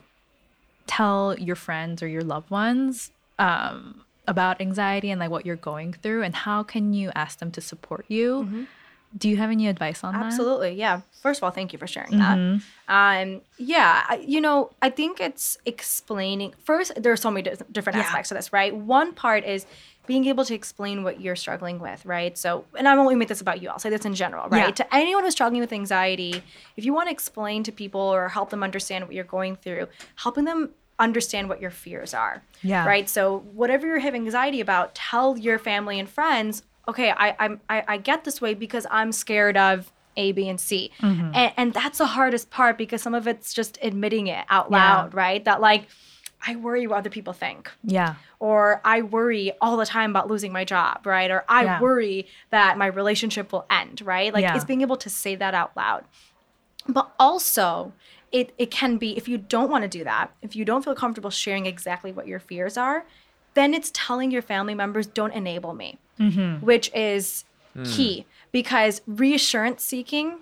tell 0.87 1.37
your 1.37 1.55
friends 1.55 2.01
or 2.01 2.07
your 2.07 2.23
loved 2.23 2.49
ones 2.49 3.11
um, 3.37 4.01
about 4.27 4.61
anxiety 4.61 5.09
and 5.11 5.19
like 5.19 5.29
what 5.31 5.45
you're 5.45 5.55
going 5.55 5.93
through, 5.93 6.23
and 6.23 6.35
how 6.35 6.63
can 6.63 6.93
you 6.93 7.11
ask 7.15 7.39
them 7.39 7.51
to 7.51 7.61
support 7.61 8.05
you? 8.07 8.67
Do 9.17 9.27
you 9.27 9.35
have 9.37 9.49
any 9.51 9.67
advice 9.67 10.05
on 10.05 10.13
that? 10.13 10.23
Absolutely. 10.27 10.71
Yeah. 10.75 11.01
First 11.21 11.39
of 11.39 11.43
all, 11.43 11.51
thank 11.51 11.73
you 11.73 11.79
for 11.79 11.85
sharing 11.85 12.17
that. 12.19 12.37
Um, 12.87 13.41
yeah. 13.57 14.05
I- 14.07 14.23
You 14.25 14.39
know, 14.39 14.71
I 14.81 14.89
think 14.89 15.19
it's 15.19 15.57
explaining. 15.65 16.53
First, 16.63 16.93
there 16.95 17.11
are 17.11 17.17
so 17.17 17.29
many 17.29 17.43
di- 17.49 17.57
different 17.71 17.97
Yeah. 17.97 18.03
aspects 18.05 18.31
of 18.31 18.37
this, 18.37 18.53
right? 18.53 18.73
One 18.73 19.11
part 19.13 19.43
is 19.43 19.65
being 20.07 20.25
able 20.27 20.45
to 20.45 20.55
explain 20.55 21.03
what 21.03 21.19
you're 21.19 21.35
struggling 21.35 21.79
with, 21.79 22.05
right? 22.05 22.37
So, 22.37 22.63
and 22.77 22.87
I 22.87 22.95
won't 22.95 23.07
even 23.09 23.19
make 23.19 23.27
this 23.27 23.41
about 23.41 23.61
you. 23.61 23.67
I'll 23.69 23.79
say 23.79 23.89
this 23.89 24.05
in 24.05 24.15
general, 24.15 24.47
right? 24.49 24.67
Yeah. 24.67 24.71
To 24.71 24.95
anyone 24.95 25.23
who's 25.25 25.33
struggling 25.33 25.59
with 25.61 25.73
anxiety, 25.73 26.41
if 26.77 26.85
you 26.85 26.93
want 26.93 27.07
to 27.07 27.11
explain 27.11 27.63
to 27.63 27.71
people 27.71 27.99
or 28.01 28.29
help 28.29 28.49
them 28.49 28.63
understand 28.63 29.05
what 29.05 29.13
you're 29.13 29.23
going 29.25 29.57
through, 29.57 29.87
helping 30.15 30.45
them 30.45 30.69
understand 31.01 31.49
what 31.49 31.59
your 31.59 31.71
fears 31.71 32.13
are. 32.13 32.41
Yeah. 32.61 32.85
Right. 32.85 33.09
So 33.09 33.39
whatever 33.53 33.87
you're 33.87 33.99
having 33.99 34.23
anxiety 34.25 34.61
about, 34.61 34.95
tell 34.95 35.37
your 35.37 35.59
family 35.59 35.99
and 35.99 36.07
friends, 36.07 36.63
okay, 36.87 37.11
I 37.11 37.35
I'm, 37.39 37.59
I, 37.69 37.83
I 37.87 37.97
get 37.97 38.23
this 38.23 38.39
way 38.39 38.53
because 38.53 38.85
I'm 38.89 39.11
scared 39.11 39.57
of 39.57 39.91
A, 40.15 40.31
B, 40.31 40.47
and 40.47 40.59
C. 40.59 40.91
Mm-hmm. 41.01 41.31
And, 41.33 41.53
and 41.57 41.73
that's 41.73 41.97
the 41.97 42.05
hardest 42.05 42.49
part 42.51 42.77
because 42.77 43.01
some 43.01 43.15
of 43.15 43.27
it's 43.27 43.53
just 43.53 43.77
admitting 43.81 44.27
it 44.27 44.45
out 44.49 44.67
Yeah. 44.71 44.77
loud, 44.77 45.13
right? 45.13 45.43
That 45.43 45.59
like 45.59 45.87
I 46.45 46.55
worry 46.55 46.87
what 46.87 46.97
other 46.97 47.09
people 47.11 47.33
think 47.33 47.69
Yeah. 47.83 48.15
or 48.39 48.81
I 48.83 49.03
worry 49.03 49.51
all 49.61 49.77
the 49.77 49.85
time 49.85 50.09
about 50.09 50.27
losing 50.27 50.51
my 50.51 50.65
job, 50.65 51.05
right? 51.05 51.29
Or 51.29 51.43
I 51.47 51.63
Yeah. 51.65 51.79
worry 51.81 52.27
that 52.49 52.77
my 52.79 52.87
relationship 52.87 53.51
will 53.51 53.65
end, 53.69 54.01
right? 54.01 54.33
Like 54.33 54.41
Yeah. 54.43 54.55
it's 54.55 54.65
being 54.65 54.81
able 54.81 54.97
to 54.97 55.09
say 55.09 55.35
that 55.35 55.53
out 55.53 55.71
loud. 55.77 56.03
But 56.87 57.11
also, 57.19 57.93
it, 58.31 58.53
it 58.57 58.71
can 58.71 58.97
be 58.97 59.17
if 59.17 59.27
you 59.27 59.37
don't 59.37 59.69
want 59.69 59.83
to 59.83 59.87
do 59.87 60.03
that, 60.03 60.31
if 60.41 60.55
you 60.55 60.63
don't 60.65 60.83
feel 60.83 60.95
comfortable 60.95 61.29
sharing 61.29 61.65
exactly 61.65 62.11
what 62.11 62.27
your 62.27 62.39
fears 62.39 62.77
are, 62.77 63.05
then 63.53 63.73
it's 63.73 63.91
telling 63.93 64.31
your 64.31 64.41
family 64.41 64.73
members, 64.73 65.05
don't 65.07 65.33
enable 65.33 65.73
me, 65.73 65.97
which 66.61 66.91
is 66.93 67.43
key 67.85 68.25
because 68.51 69.01
reassurance 69.07 69.81
seeking 69.83 70.39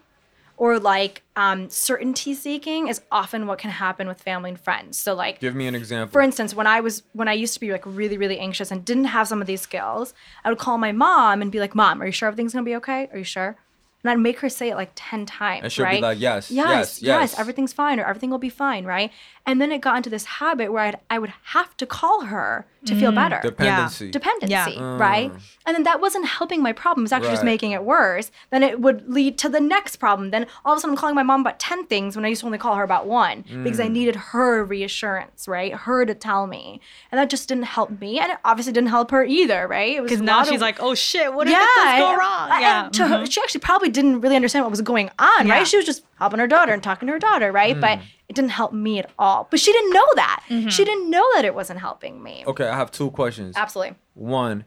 or 0.58 0.78
like 0.78 1.22
um, 1.36 1.70
certainty 1.70 2.34
seeking 2.34 2.88
is 2.90 3.02
often 3.12 3.48
what 3.48 3.60
can 3.60 3.72
happen 3.72 4.08
with 4.08 4.22
family 4.22 4.50
and 4.50 4.60
friends. 4.60 4.98
So, 4.98 5.14
like, 5.14 5.40
Give 5.40 5.56
me 5.56 5.68
an 5.68 5.76
example. 5.76 6.12
for 6.12 6.22
instance, 6.22 6.54
when 6.54 6.68
I 6.68 6.82
was 6.82 7.04
when 7.14 7.28
I 7.30 7.34
used 7.34 7.54
to 7.54 7.60
be 7.60 7.72
like 7.72 7.84
really 7.86 8.18
really 8.18 8.40
anxious 8.40 8.70
and 8.72 8.84
didn't 8.84 9.06
have 9.06 9.28
some 9.28 9.42
of 9.42 9.48
these 9.48 9.62
skills, 9.62 10.14
I 10.44 10.50
would 10.50 10.58
call 10.60 10.78
my 10.78 10.92
mom 10.92 11.42
and 11.42 11.52
be 11.52 11.60
like, 11.60 11.76
"Mom, 11.76 12.02
are 12.02 12.06
you 12.06 12.12
sure 12.12 12.28
everything's 12.28 12.54
gonna 12.54 12.66
be 12.66 12.76
okay? 12.76 13.10
Are 13.14 13.18
you 13.18 13.24
sure?" 13.24 13.56
And 14.04 14.12
I'd 14.12 14.20
make 14.20 14.40
her 14.40 14.50
say 14.50 14.70
it 14.70 14.76
like 14.76 14.92
ten 14.96 15.26
times. 15.26 15.64
And 15.64 15.72
she'll 15.72 15.86
be 15.86 15.92
right? 15.92 16.02
like, 16.02 16.20
"Yes, 16.20 16.50
yes, 16.50 16.68
yes, 16.70 17.02
yes, 17.02 17.32
yes." 17.32 17.40
everything's 17.40 17.74
fine, 17.74 18.00
or 18.00 18.06
everything 18.06 18.30
will 18.30 18.38
be 18.38 18.50
fine, 18.50 18.86
right? 18.86 19.12
And 19.46 19.60
then 19.60 19.72
it 19.72 19.82
got 19.82 19.98
into 19.98 20.10
this 20.10 20.26
habit 20.26 20.72
where 20.72 20.84
I'd, 20.84 21.00
I 21.10 21.20
would 21.20 21.34
have 21.44 21.76
to 21.78 21.86
call 21.86 22.26
her 22.26 22.66
to 22.86 22.96
feel 22.96 23.12
mm. 23.12 23.16
better 23.16 23.40
Dependency. 23.44 24.10
dependency, 24.10 24.52
Yeah. 24.72 24.98
right? 24.98 25.32
Mm. 25.34 25.40
And 25.66 25.76
then 25.76 25.84
that 25.84 26.00
wasn't 26.00 26.26
helping 26.28 26.62
my 26.64 26.72
problem. 26.72 27.04
It 27.04 27.06
was 27.06 27.12
actually 27.12 27.32
just 27.32 27.44
making 27.44 27.72
it 27.72 27.84
worse. 27.84 28.32
Then 28.52 28.64
it 28.64 28.80
would 28.80 29.10
lead 29.10 29.38
to 29.40 29.50
the 29.50 29.60
next 29.60 29.98
problem. 29.98 30.32
Then 30.32 30.48
all 30.64 30.74
of 30.74 30.78
a 30.78 30.82
sudden 30.82 30.94
I'm 30.94 30.98
calling 30.98 31.16
my 31.16 31.24
mom 31.24 31.42
about 31.42 31.60
10 31.60 31.86
things 31.88 32.16
when 32.16 32.24
I 32.26 32.30
used 32.30 32.40
to 32.42 32.46
only 32.46 32.58
call 32.58 32.76
her 32.76 32.84
about 32.84 33.06
one 33.06 33.44
mm. 33.44 33.64
because 33.64 33.80
I 33.80 33.88
Mm. 33.88 33.92
needed 33.92 34.16
her 34.16 34.64
reassurance, 34.64 35.48
right? 35.48 35.74
Her 35.74 36.06
to 36.06 36.16
tell 36.16 36.48
me. 36.48 36.80
And 37.12 37.20
that 37.20 37.30
just 37.30 37.50
didn't 37.50 37.66
help 37.66 38.00
me. 38.00 38.20
And 38.20 38.32
it 38.32 38.38
obviously 38.46 38.72
didn't 38.74 38.90
help 38.90 39.12
her 39.12 39.24
either, 39.26 39.68
right? 39.68 40.02
Because 40.02 40.22
now 40.22 40.44
she's 40.44 40.56
of- 40.56 40.62
like, 40.62 40.82
oh 40.82 40.96
shit, 40.96 41.34
what 41.34 41.48
if 41.48 41.52
yeah, 41.54 41.60
this 41.76 42.00
go 42.00 42.16
wrong? 42.16 42.50
and 42.52 42.62
Yeah. 42.62 42.90
to 42.94 43.08
her, 43.08 43.16
mm-hmm. 43.18 43.26
she 43.26 43.42
actually 43.42 43.62
probably 43.62 43.90
didn't 43.90 44.22
really 44.22 44.36
understand 44.38 44.64
what 44.64 44.72
was 44.72 44.82
going 44.82 45.10
on, 45.20 45.48
Yeah. 45.48 45.54
right? 45.54 45.68
She 45.68 45.78
was 45.78 45.86
just 45.86 46.04
helping 46.18 46.40
her 46.40 46.48
daughter 46.48 46.74
and 46.74 46.82
talking 46.82 47.08
to 47.08 47.14
her 47.14 47.20
daughter, 47.20 47.52
right? 47.52 47.80
But 47.80 48.00
it 48.30 48.36
didn't 48.36 48.52
help 48.52 48.72
me 48.72 49.00
at 49.00 49.10
all. 49.20 49.48
But 49.52 49.60
she 49.60 49.72
didn't 49.74 49.92
know 49.92 50.06
that. 50.16 50.46
She 50.70 50.86
didn't 50.86 51.10
know 51.10 51.26
that 51.36 51.44
it 51.46 51.54
wasn't 51.56 51.80
helping 51.80 52.22
me. 52.24 52.44
Okay, 52.48 52.68
I 52.68 52.76
have 52.78 52.92
two 52.92 53.10
questions. 53.12 53.56
Absolutely. 53.58 53.96
One, 54.14 54.66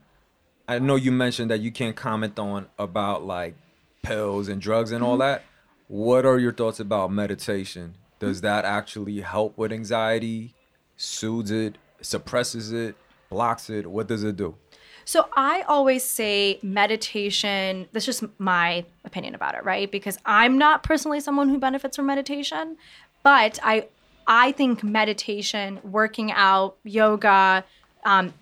I 0.69 0.79
know 0.81 0.97
you 0.97 1.13
mentioned 1.13 1.51
that 1.51 1.61
you 1.61 1.71
can't 1.73 1.95
comment 1.97 2.39
on 2.39 2.67
about 2.79 3.25
like 3.25 3.55
pills 4.03 4.49
and 4.49 4.61
drugs 4.61 4.91
and 4.93 5.01
Mm-hmm. 5.03 5.11
all 5.11 5.17
that. 5.19 5.45
What 5.89 6.27
are 6.27 6.39
your 6.39 6.53
thoughts 6.53 6.81
about 6.81 7.13
meditation? 7.13 7.95
Does 8.19 8.41
that 8.43 8.65
actually 8.65 9.21
help 9.21 9.57
with 9.59 9.73
anxiety? 9.73 10.55
Soothes 10.97 11.51
it? 11.51 11.79
Suppresses 12.01 12.73
it? 12.73 12.97
Blocks 13.31 13.71
it? 13.71 13.87
What 13.87 14.07
does 14.09 14.23
it 14.25 14.37
do? 14.37 14.57
So 15.05 15.27
I 15.37 15.63
always 15.63 16.05
say 16.05 16.61
meditation, 16.63 17.89
that's 17.93 18.07
just 18.07 18.23
my 18.39 18.85
opinion 19.05 19.35
about 19.35 19.55
it, 19.57 19.65
right? 19.65 19.91
Because 19.91 20.17
I'm 20.25 20.59
not 20.59 20.85
personally 20.85 21.19
someone 21.19 21.49
who 21.49 21.59
benefits 21.59 21.97
from 21.97 22.07
meditation, 22.07 22.77
but 23.23 23.59
I 23.63 23.89
I 24.27 24.53
think 24.53 24.85
meditation, 24.85 25.81
working 25.83 26.31
out, 26.31 26.77
yoga, 26.85 27.65
um, 28.05 28.33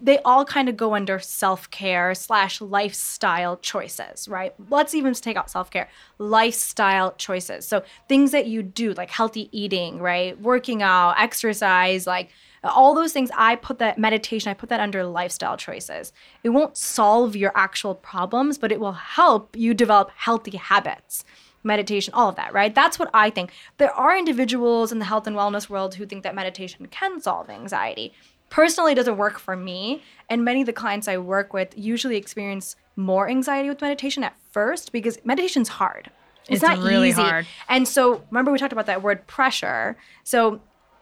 they 0.00 0.18
all 0.18 0.44
kind 0.44 0.68
of 0.68 0.76
go 0.76 0.94
under 0.94 1.18
self-care 1.18 2.14
slash 2.14 2.60
lifestyle 2.60 3.56
choices, 3.56 4.28
right? 4.28 4.54
Let's 4.70 4.94
even 4.94 5.14
take 5.14 5.36
out 5.36 5.50
self-care, 5.50 5.88
lifestyle 6.18 7.14
choices. 7.16 7.66
So 7.66 7.82
things 8.08 8.30
that 8.32 8.46
you 8.46 8.62
do, 8.62 8.92
like 8.92 9.10
healthy 9.10 9.48
eating, 9.52 9.98
right? 9.98 10.40
Working 10.40 10.82
out, 10.82 11.14
exercise, 11.18 12.06
like 12.06 12.30
all 12.64 12.94
those 12.94 13.12
things 13.12 13.30
i 13.36 13.54
put 13.54 13.78
that 13.78 13.98
meditation 13.98 14.50
i 14.50 14.54
put 14.54 14.68
that 14.68 14.80
under 14.80 15.04
lifestyle 15.04 15.56
choices 15.56 16.12
it 16.42 16.48
won't 16.48 16.76
solve 16.76 17.36
your 17.36 17.52
actual 17.54 17.94
problems 17.94 18.58
but 18.58 18.72
it 18.72 18.80
will 18.80 18.92
help 18.92 19.54
you 19.56 19.74
develop 19.74 20.10
healthy 20.16 20.56
habits 20.56 21.24
meditation 21.64 22.14
all 22.14 22.28
of 22.28 22.36
that 22.36 22.52
right 22.52 22.74
that's 22.74 22.98
what 22.98 23.10
i 23.14 23.28
think 23.30 23.50
there 23.78 23.92
are 23.92 24.16
individuals 24.16 24.92
in 24.92 24.98
the 24.98 25.04
health 25.04 25.26
and 25.26 25.36
wellness 25.36 25.68
world 25.68 25.96
who 25.96 26.06
think 26.06 26.22
that 26.22 26.34
meditation 26.34 26.86
can 26.86 27.20
solve 27.20 27.50
anxiety 27.50 28.12
personally 28.50 28.92
it 28.92 28.96
doesn't 28.96 29.16
work 29.16 29.38
for 29.38 29.56
me 29.56 30.02
and 30.28 30.44
many 30.44 30.60
of 30.60 30.66
the 30.66 30.72
clients 30.72 31.08
i 31.08 31.16
work 31.16 31.52
with 31.52 31.76
usually 31.76 32.16
experience 32.16 32.76
more 32.96 33.28
anxiety 33.28 33.68
with 33.68 33.80
meditation 33.80 34.22
at 34.22 34.34
first 34.52 34.92
because 34.92 35.18
meditation's 35.24 35.68
hard 35.68 36.10
It's 36.48 36.56
it's, 36.56 36.62
not 36.62 36.78
really 36.78 37.08
easy. 37.08 37.22
hard. 37.22 37.46
And 37.68 37.88
so 37.88 38.22
remember 38.30 38.52
we 38.52 38.58
talked 38.58 38.72
about 38.72 38.86
that 38.86 39.02
word 39.02 39.26
pressure. 39.26 39.96
So 40.24 40.60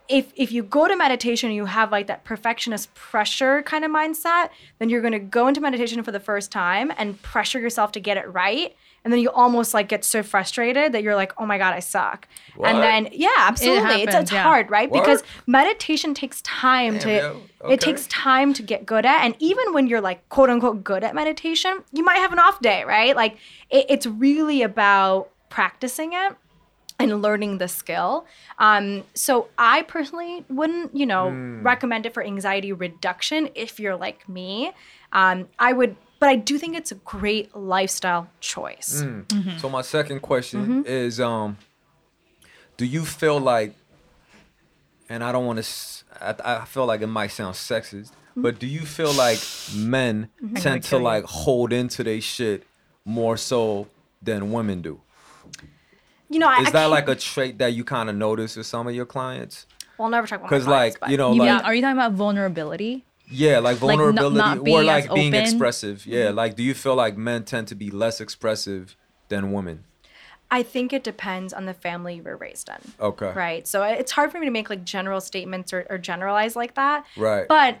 if 0.09 0.31
if 0.35 0.51
you 0.51 0.63
go 0.63 0.87
to 0.87 0.95
meditation 0.95 1.49
and 1.49 1.55
you 1.55 1.65
have 1.65 1.91
like 1.91 2.07
that 2.07 2.23
perfectionist 2.23 2.93
pressure 2.93 3.61
kind 3.63 3.85
of 3.85 3.91
mindset, 3.91 4.49
then 4.79 4.89
you're 4.89 5.01
going 5.01 5.13
to 5.13 5.19
go 5.19 5.47
into 5.47 5.61
meditation 5.61 6.01
for 6.03 6.11
the 6.11 6.19
first 6.19 6.51
time 6.51 6.91
and 6.97 7.21
pressure 7.21 7.59
yourself 7.59 7.91
to 7.93 7.99
get 7.99 8.17
it 8.17 8.31
right. 8.33 8.75
And 9.03 9.11
then 9.11 9.19
you 9.19 9.29
almost 9.31 9.73
like 9.73 9.89
get 9.89 10.05
so 10.05 10.23
frustrated 10.23 10.93
that 10.93 11.03
you're 11.03 11.15
like, 11.15 11.33
"Oh 11.37 11.45
my 11.45 11.57
god, 11.57 11.73
I 11.73 11.79
suck." 11.79 12.27
What? 12.55 12.69
And 12.69 12.81
then 12.81 13.09
yeah, 13.11 13.29
absolutely. 13.37 14.03
it's 14.03 14.13
happens, 14.13 14.23
it's 14.23 14.31
yeah. 14.31 14.43
hard, 14.43 14.69
right? 14.69 14.91
Because 14.91 15.23
meditation 15.45 16.13
takes 16.13 16.41
time 16.43 16.93
Damn, 16.93 17.01
to 17.01 17.15
yo. 17.15 17.41
Okay. 17.61 17.73
it 17.73 17.81
takes 17.81 18.07
time 18.07 18.53
to 18.53 18.63
get 18.63 18.85
good 18.85 19.05
at 19.05 19.23
and 19.23 19.35
even 19.39 19.73
when 19.73 19.87
you're 19.87 20.01
like 20.01 20.27
quote 20.29 20.49
unquote 20.49 20.83
good 20.83 21.03
at 21.03 21.15
meditation, 21.15 21.83
you 21.91 22.03
might 22.03 22.17
have 22.17 22.31
an 22.31 22.39
off 22.39 22.61
day, 22.61 22.83
right? 22.85 23.15
Like 23.15 23.37
it, 23.69 23.85
it's 23.89 24.05
really 24.05 24.61
about 24.61 25.29
practicing 25.49 26.13
it 26.13 26.35
and 26.99 27.21
learning 27.21 27.57
the 27.57 27.67
skill. 27.67 28.25
Um, 28.59 29.03
so 29.13 29.49
I 29.57 29.83
personally 29.83 30.45
wouldn't, 30.49 30.95
you 30.95 31.05
know, 31.05 31.29
recommend 31.61 32.05
it 32.05 32.13
for 32.13 32.23
anxiety 32.23 32.71
reduction 32.71 33.49
if 33.55 33.79
you're 33.79 33.95
like 33.95 34.27
me. 34.29 34.71
Um, 35.11 35.47
I 35.59 35.73
would, 35.73 35.95
but 36.23 36.29
I 36.29 36.37
do 36.37 36.57
think 36.57 36.77
it's 36.77 36.91
a 36.93 36.95
great 37.15 37.53
lifestyle 37.53 38.29
choice. 38.39 39.03
So 39.61 39.67
my 39.69 39.81
second 39.81 40.21
question 40.21 40.59
Mm-hmm. 40.61 40.81
is 40.85 41.19
um 41.19 41.57
do 42.77 42.85
you 42.85 43.03
feel 43.03 43.39
like 43.41 43.71
and 45.09 45.21
I 45.21 45.31
don't 45.33 45.45
want 45.45 45.61
to 45.61 45.67
I, 46.21 46.61
I 46.61 46.65
feel 46.65 46.85
like 46.85 47.01
it 47.01 47.07
might 47.07 47.31
sound 47.31 47.55
sexist, 47.55 48.11
Mm-hmm. 48.11 48.41
but 48.41 48.57
do 48.57 48.67
you 48.67 48.79
feel 48.97 49.11
like 49.13 49.39
men 49.75 50.29
tend 50.55 50.83
to 50.83 50.89
kill 50.89 50.99
you. 50.99 51.05
like 51.13 51.25
hold 51.25 51.73
into 51.73 52.03
their 52.03 52.21
shit 52.21 52.63
more 53.03 53.35
so 53.37 53.87
than 54.27 54.51
women 54.53 54.81
do? 54.81 55.01
You 56.29 56.39
know, 56.39 56.49
Is 56.61 56.69
I 56.69 56.71
that 56.71 56.71
can't- 56.71 56.91
like 56.97 57.07
a 57.09 57.15
trait 57.15 57.57
that 57.57 57.73
you 57.73 57.83
kind 57.83 58.09
of 58.09 58.15
notice 58.15 58.55
with 58.55 58.65
some 58.65 58.87
of 58.87 58.95
your 58.95 59.05
clients? 59.05 59.67
We'll 59.99 60.09
never 60.09 60.25
talk 60.25 60.39
about 60.39 60.49
my 60.51 60.57
Because 60.57 60.67
like 60.67 60.99
but- 61.01 61.09
you 61.11 61.17
know, 61.17 61.33
You 61.33 61.39
like 61.41 61.49
mean, 61.57 61.65
are 61.65 61.75
you 61.75 61.81
talking 61.81 61.97
about 61.97 62.13
vulnerability? 62.13 63.03
Yeah, 63.33 63.59
like 63.59 63.81
Like, 63.81 63.97
not- 63.97 64.13
vulnerability 64.13 64.37
not 64.37 64.57
or 64.67 64.83
like 64.83 65.13
being 65.13 65.33
open? 65.33 65.41
expressive. 65.43 66.05
Yeah, 66.05 66.27
Mm-hmm. 66.27 66.37
like 66.37 66.55
do 66.55 66.63
you 66.63 66.73
feel 66.73 66.95
like 66.95 67.17
men 67.17 67.43
tend 67.43 67.67
to 67.69 67.75
be 67.75 67.89
less 67.91 68.21
expressive 68.21 68.95
than 69.29 69.51
women? 69.51 69.83
I 70.51 70.61
think 70.61 70.93
it 70.93 71.03
depends 71.03 71.51
on 71.51 71.65
the 71.65 71.73
family 71.73 72.15
you 72.17 72.23
were 72.23 72.37
raised 72.37 72.69
in. 72.69 72.91
Okay. 72.99 73.31
Right. 73.33 73.67
So 73.67 73.81
it's 73.83 74.11
hard 74.11 74.31
for 74.31 74.39
me 74.39 74.45
to 74.45 74.51
make 74.51 74.69
like 74.69 74.83
general 74.85 75.19
statements 75.19 75.73
or, 75.73 75.87
or 75.89 75.97
generalize 75.97 76.55
like 76.55 76.75
that. 76.75 77.05
Right. 77.17 77.47
But 77.47 77.79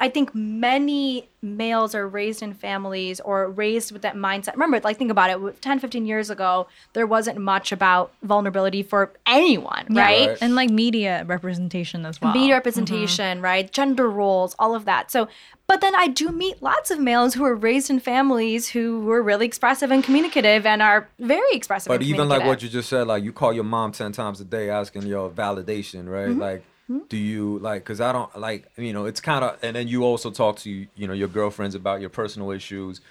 I- 0.00 0.06
I 0.06 0.08
think 0.08 0.34
many 0.34 1.28
males 1.40 1.94
are 1.94 2.08
raised 2.08 2.42
in 2.42 2.52
families 2.52 3.20
or 3.20 3.48
raised 3.48 3.92
with 3.92 4.02
that 4.02 4.16
mindset. 4.16 4.54
Remember, 4.54 4.80
like 4.80 4.96
think 4.96 5.10
about 5.10 5.30
it, 5.30 5.62
10, 5.62 5.78
15 5.78 6.04
years 6.06 6.30
ago, 6.30 6.66
there 6.94 7.06
wasn't 7.06 7.38
much 7.38 7.70
about 7.70 8.12
vulnerability 8.22 8.82
for 8.82 9.12
anyone, 9.26 9.86
right? 9.90 10.28
Right. 10.30 10.38
And 10.40 10.54
like 10.56 10.70
media 10.70 11.24
representation 11.26 12.04
as 12.06 12.20
well. 12.20 12.32
media 12.32 12.54
representation, 12.54 13.40
right? 13.40 13.70
Gender 13.70 14.10
roles, 14.10 14.56
all 14.58 14.74
of 14.74 14.84
that. 14.86 15.10
So, 15.10 15.28
but 15.68 15.80
then 15.80 15.94
I 15.94 16.08
do 16.08 16.30
meet 16.30 16.62
lots 16.62 16.90
of 16.90 16.98
males 16.98 17.34
who 17.34 17.44
are 17.44 17.54
raised 17.54 17.90
in 17.90 18.00
families 18.00 18.70
who 18.70 19.00
were 19.00 19.22
really 19.22 19.46
expressive 19.46 19.90
and 19.90 20.02
communicative 20.02 20.64
and 20.66 20.80
are 20.82 21.08
very 21.18 21.52
expressive. 21.52 21.88
But 21.90 22.00
and 22.00 22.04
even 22.10 22.28
like 22.28 22.44
what 22.44 22.62
you 22.62 22.68
just 22.68 22.88
said, 22.88 23.06
like 23.06 23.22
you 23.22 23.32
call 23.32 23.52
your 23.52 23.64
mom 23.64 23.92
ten 23.92 24.10
times 24.12 24.40
a 24.40 24.44
day 24.44 24.70
asking 24.70 25.02
your 25.02 25.28
validation, 25.30 26.08
right? 26.08 26.28
Mm-hmm. 26.28 26.40
Like, 26.40 26.64
Hmm? 26.88 27.00
do 27.08 27.18
you 27.18 27.58
like? 27.58 27.84
Because 27.84 28.00
I 28.00 28.12
don't 28.12 28.34
like, 28.38 28.70
you 28.76 28.94
know, 28.94 29.04
it's 29.04 29.20
kind 29.20 29.44
of, 29.44 29.58
and 29.62 29.76
then 29.76 29.88
you 29.88 30.04
also 30.04 30.30
talk 30.30 30.56
to 30.60 30.70
you 30.70 31.06
know 31.06 31.12
your 31.12 31.28
girlfriends 31.28 31.74
about 31.74 32.00
your 32.00 32.10
personal 32.10 32.50
issues. 32.50 33.02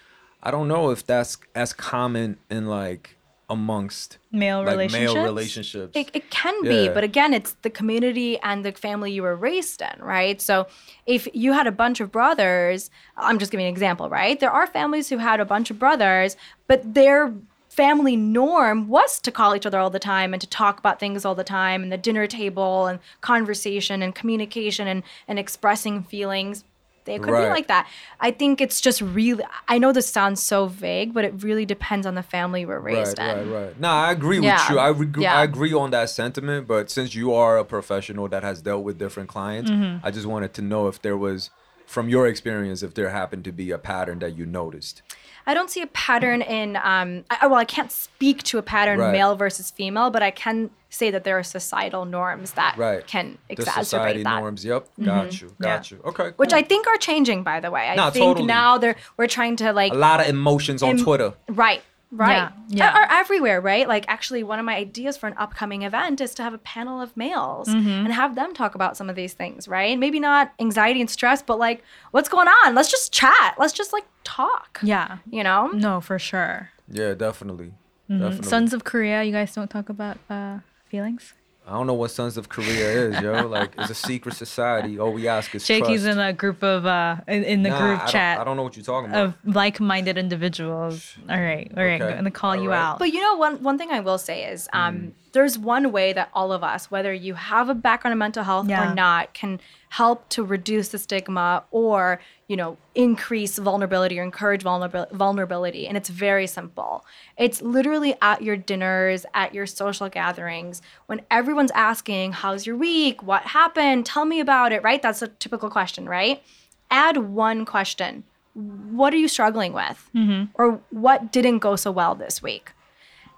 I 0.41 0.51
don't 0.51 0.67
know 0.67 0.89
if 0.89 1.05
that's 1.05 1.37
as 1.55 1.73
common 1.73 2.37
in 2.49 2.65
like 2.65 3.17
amongst 3.49 4.17
Male 4.31 4.59
like 4.59 4.71
relationships? 4.71 5.13
male 5.13 5.23
relationships. 5.23 5.91
It, 5.95 6.09
it 6.13 6.29
can 6.29 6.61
be, 6.63 6.89
but 6.89 7.03
again, 7.03 7.33
it's 7.33 7.55
the 7.61 7.69
community 7.69 8.37
and 8.39 8.65
the 8.65 8.73
family 8.73 9.11
you 9.11 9.21
were 9.21 9.35
raised 9.35 9.81
in, 9.81 10.01
right? 10.01 10.41
So 10.41 10.67
if 11.05 11.27
you 11.33 11.53
had 11.53 11.65
a 11.65 11.71
bunch 11.71 12.01
of 12.01 12.11
brothers, 12.11 12.89
I'm 13.15 13.39
just 13.39 13.51
giving 13.51 13.65
an 13.65 13.71
example, 13.71 14.09
right? 14.09 14.37
There 14.39 14.51
are 14.51 14.67
families 14.67 15.07
who 15.07 15.17
had 15.17 15.39
a 15.39 15.45
bunch 15.45 15.71
of 15.71 15.79
brothers, 15.79 16.35
but 16.67 16.93
their 16.93 17.33
family 17.77 18.15
norm 18.17 18.87
was 18.87 19.19
to 19.19 19.31
call 19.31 19.55
each 19.55 19.65
other 19.67 19.79
all 19.79 19.89
the 19.91 19.99
time 19.99 20.33
and 20.33 20.41
to 20.41 20.47
talk 20.47 20.79
about 20.79 20.99
things 20.99 21.23
all 21.25 21.35
the 21.35 21.43
time 21.43 21.83
and 21.83 21.91
the 21.91 21.97
dinner 22.07 22.25
table 22.27 22.87
and 22.87 22.99
conversation 23.21 24.01
and 24.01 24.15
communication 24.15 24.87
and, 24.87 25.03
and 25.29 25.37
expressing 25.39 26.01
feelings 26.03 26.63
They 27.05 27.19
could 27.19 27.31
Right. 27.31 27.45
be 27.45 27.49
like 27.59 27.67
that. 27.67 27.87
I 28.19 28.31
think 28.31 28.59
it's 28.65 28.81
just 28.81 28.99
really. 29.01 29.43
I 29.73 29.77
know 29.81 29.91
this 29.93 30.09
sounds 30.09 30.39
so 30.43 30.59
vague, 30.67 31.13
but 31.13 31.23
it 31.23 31.33
really 31.47 31.65
depends 31.65 32.05
on 32.05 32.15
the 32.15 32.23
family 32.35 32.65
we're 32.65 32.81
raised 32.93 33.17
right, 33.17 33.37
in. 33.37 33.49
Right, 33.49 33.67
right. 33.67 33.79
No, 33.79 33.89
I 34.07 34.11
agree 34.17 34.39
Yeah. 34.41 34.55
with 34.61 34.69
you. 34.71 34.77
I, 34.87 34.89
reg- 35.01 35.17
Yeah. 35.25 35.39
I 35.39 35.43
agree 35.49 35.73
on 35.83 35.91
that 35.91 36.09
sentiment. 36.09 36.67
But 36.67 36.91
since 36.91 37.09
you 37.15 37.27
are 37.41 37.53
a 37.57 37.63
professional 37.63 38.27
that 38.33 38.43
has 38.49 38.57
dealt 38.61 38.83
with 38.87 38.97
different 39.03 39.29
clients, 39.35 39.69
Mm-hmm. 39.71 40.05
I 40.05 40.09
just 40.17 40.27
wanted 40.33 40.51
to 40.55 40.61
know 40.71 40.81
if 40.91 40.97
there 41.05 41.15
was, 41.27 41.49
from 41.85 42.09
your 42.09 42.27
experience, 42.27 42.79
if 42.87 42.93
there 42.97 43.09
happened 43.21 43.43
to 43.45 43.53
be 43.53 43.67
a 43.71 43.77
pattern 43.91 44.19
that 44.23 44.31
you 44.37 44.45
noticed. 44.45 45.01
I 45.47 45.53
don't 45.53 45.69
see 45.71 45.81
a 45.81 45.87
pattern 45.87 46.41
in. 46.41 46.75
Um, 46.75 47.23
I, 47.31 47.47
well, 47.47 47.55
I 47.55 47.65
can't 47.65 47.91
speak 47.91 48.43
to 48.43 48.57
a 48.57 48.61
pattern 48.61 48.99
Right. 48.99 49.11
male 49.13 49.35
versus 49.35 49.71
female, 49.71 50.11
but 50.11 50.21
I 50.21 50.29
can 50.29 50.69
say 50.89 51.09
that 51.11 51.23
there 51.23 51.37
are 51.39 51.43
societal 51.43 52.05
norms 52.05 52.51
that 52.53 52.75
Right. 52.77 53.05
can 53.07 53.37
The 53.49 53.55
exacerbate 53.55 53.73
society 53.85 54.23
that. 54.23 54.29
Mm-hmm. 54.29 54.39
norms. 54.39 54.65
Yep. 54.65 54.87
Got 55.03 55.41
you. 55.41 55.55
Got 55.61 55.91
you. 55.91 55.99
Okay. 56.05 56.31
Which 56.35 56.49
cool. 56.51 56.59
I 56.59 56.61
think 56.63 56.85
are 56.87 56.97
changing, 56.97 57.43
by 57.43 57.59
the 57.59 57.71
way. 57.71 57.87
I 57.89 57.95
No, 57.95 58.09
think 58.09 58.25
totally. 58.25 58.45
now 58.47 58.77
they're 58.77 58.95
we're 59.17 59.27
trying 59.27 59.55
to 59.57 59.73
like 59.73 59.91
a 59.93 59.95
lot 59.95 60.19
of 60.19 60.27
emotions 60.27 60.83
on 60.83 60.91
em- 60.91 60.97
Twitter. 61.03 61.33
Right. 61.49 61.81
Right. 62.09 62.31
Yeah, 62.35 62.51
yeah. 62.69 62.93
Are, 62.93 63.01
are 63.03 63.19
everywhere, 63.19 63.59
right? 63.59 63.85
Like 63.87 64.05
actually 64.07 64.41
one 64.43 64.59
of 64.59 64.65
my 64.65 64.75
ideas 64.75 65.17
for 65.17 65.27
an 65.27 65.33
upcoming 65.37 65.81
event 65.81 66.21
is 66.21 66.33
to 66.35 66.43
have 66.43 66.53
a 66.53 66.57
panel 66.59 67.01
of 67.01 67.15
males 67.17 67.67
Mm-hmm. 67.67 67.89
and 67.89 68.13
have 68.13 68.35
them 68.35 68.53
talk 68.53 68.75
about 68.75 68.95
some 68.95 69.09
of 69.09 69.15
these 69.17 69.33
things, 69.33 69.67
right? 69.67 69.99
Maybe 69.99 70.19
not 70.19 70.53
anxiety 70.59 71.01
and 71.01 71.09
stress, 71.09 71.41
but 71.41 71.59
like 71.59 71.83
what's 72.11 72.29
going 72.29 72.47
on? 72.47 72.75
Let's 72.75 72.89
just 72.89 73.11
chat. 73.11 73.55
Let's 73.59 73.73
just 73.73 73.91
like 73.91 74.05
talk. 74.23 74.79
Yeah. 74.81 75.17
You 75.29 75.43
know? 75.43 75.67
No, 75.67 75.99
for 75.99 76.17
sure. 76.17 76.69
Yeah, 76.89 77.13
definitely. 77.13 77.73
Mm-hmm. 78.09 78.19
Definitely. 78.21 78.47
Sons 78.47 78.73
of 78.73 78.85
Korea, 78.85 79.23
you 79.23 79.33
guys 79.33 79.53
don't 79.53 79.69
talk 79.69 79.89
about 79.89 80.17
uh, 80.29 80.59
feelings? 80.87 81.33
I 81.67 81.71
don't 81.71 81.85
know 81.85 81.95
what 81.95 82.11
Sons 82.11 82.37
of 82.37 82.47
Korea 82.47 83.09
is, 83.09 83.19
yo. 83.19 83.45
Like, 83.57 83.73
it's 83.77 83.89
a 83.89 83.93
secret 83.93 84.35
society. 84.35 84.97
All 84.99 85.11
we 85.11 85.27
ask 85.27 85.53
is 85.53 85.67
Jakey's 85.67 86.03
trust. 86.03 86.17
in 86.17 86.19
a 86.19 86.31
group 86.31 86.63
of 86.63 86.85
uh 86.85 87.17
in, 87.27 87.43
in 87.43 87.63
the 87.63 87.69
Nah, 87.71 87.77
group 87.79 87.99
I 87.99 88.03
don't- 88.03 88.11
chat 88.11 88.39
I 88.39 88.43
don't 88.45 88.55
know 88.55 88.63
what 88.63 88.77
you're 88.77 88.85
talking 88.85 89.09
about. 89.09 89.25
of 89.25 89.33
like-minded 89.43 90.17
individuals. 90.17 91.15
All 91.29 91.35
right, 91.41 91.69
all 91.75 91.83
right, 91.83 92.01
Okay, 92.01 92.11
I'm 92.11 92.17
gonna 92.19 92.31
call 92.31 92.51
all 92.51 92.63
you 92.63 92.69
right. 92.69 92.79
out. 92.79 92.99
But 92.99 93.11
you 93.11 93.21
know, 93.21 93.35
one 93.35 93.61
one 93.63 93.77
thing 93.77 93.91
I 93.91 93.99
will 93.99 94.17
say 94.17 94.45
is, 94.45 94.69
um, 94.71 94.95
Mm. 94.97 95.11
there's 95.33 95.59
one 95.59 95.91
way 95.91 96.13
that 96.13 96.29
all 96.33 96.53
of 96.53 96.63
us, 96.63 96.89
whether 96.89 97.13
you 97.13 97.33
have 97.35 97.67
a 97.69 97.75
background 97.75 98.13
in 98.13 98.17
mental 98.19 98.43
health 98.43 98.69
Yeah. 98.69 98.91
or 98.91 98.95
not, 98.95 99.33
can 99.33 99.59
help 99.89 100.27
to 100.29 100.43
reduce 100.43 100.89
the 100.89 100.97
stigma 100.97 101.63
or 101.71 102.19
you 102.47 102.55
know 102.55 102.77
increase 102.95 103.57
vulnerability 103.57 104.19
or 104.19 104.23
encourage 104.23 104.63
vulnerabil- 104.63 105.11
vulnerability. 105.11 105.87
And 105.87 105.95
it's 105.97 106.09
very 106.09 106.47
simple. 106.47 107.05
It's 107.37 107.61
literally 107.61 108.15
at 108.21 108.41
your 108.41 108.57
dinners, 108.57 109.25
at 109.33 109.53
your 109.53 109.65
social 109.65 110.09
gatherings, 110.09 110.81
when 111.05 111.21
everyone's 111.31 111.71
asking, 111.71 112.33
"How's 112.33 112.65
your 112.65 112.75
week? 112.75 113.23
What 113.23 113.43
happened? 113.43 114.05
Tell 114.05 114.25
me 114.25 114.39
about 114.39 114.71
it." 114.71 114.83
Right? 114.83 115.01
That's 115.01 115.21
a 115.21 115.27
typical 115.27 115.69
question, 115.69 116.07
right? 116.07 116.43
Add 116.91 117.17
one 117.17 117.65
question. 117.65 118.23
What 118.53 119.13
are 119.13 119.17
you 119.17 119.27
struggling 119.27 119.73
with? 119.73 120.09
Mm-hmm. 120.15 120.45
Or 120.55 120.81
what 120.89 121.31
didn't 121.31 121.59
go 121.59 121.75
so 121.75 121.91
well 121.91 122.15
this 122.15 122.41
week? 122.41 122.71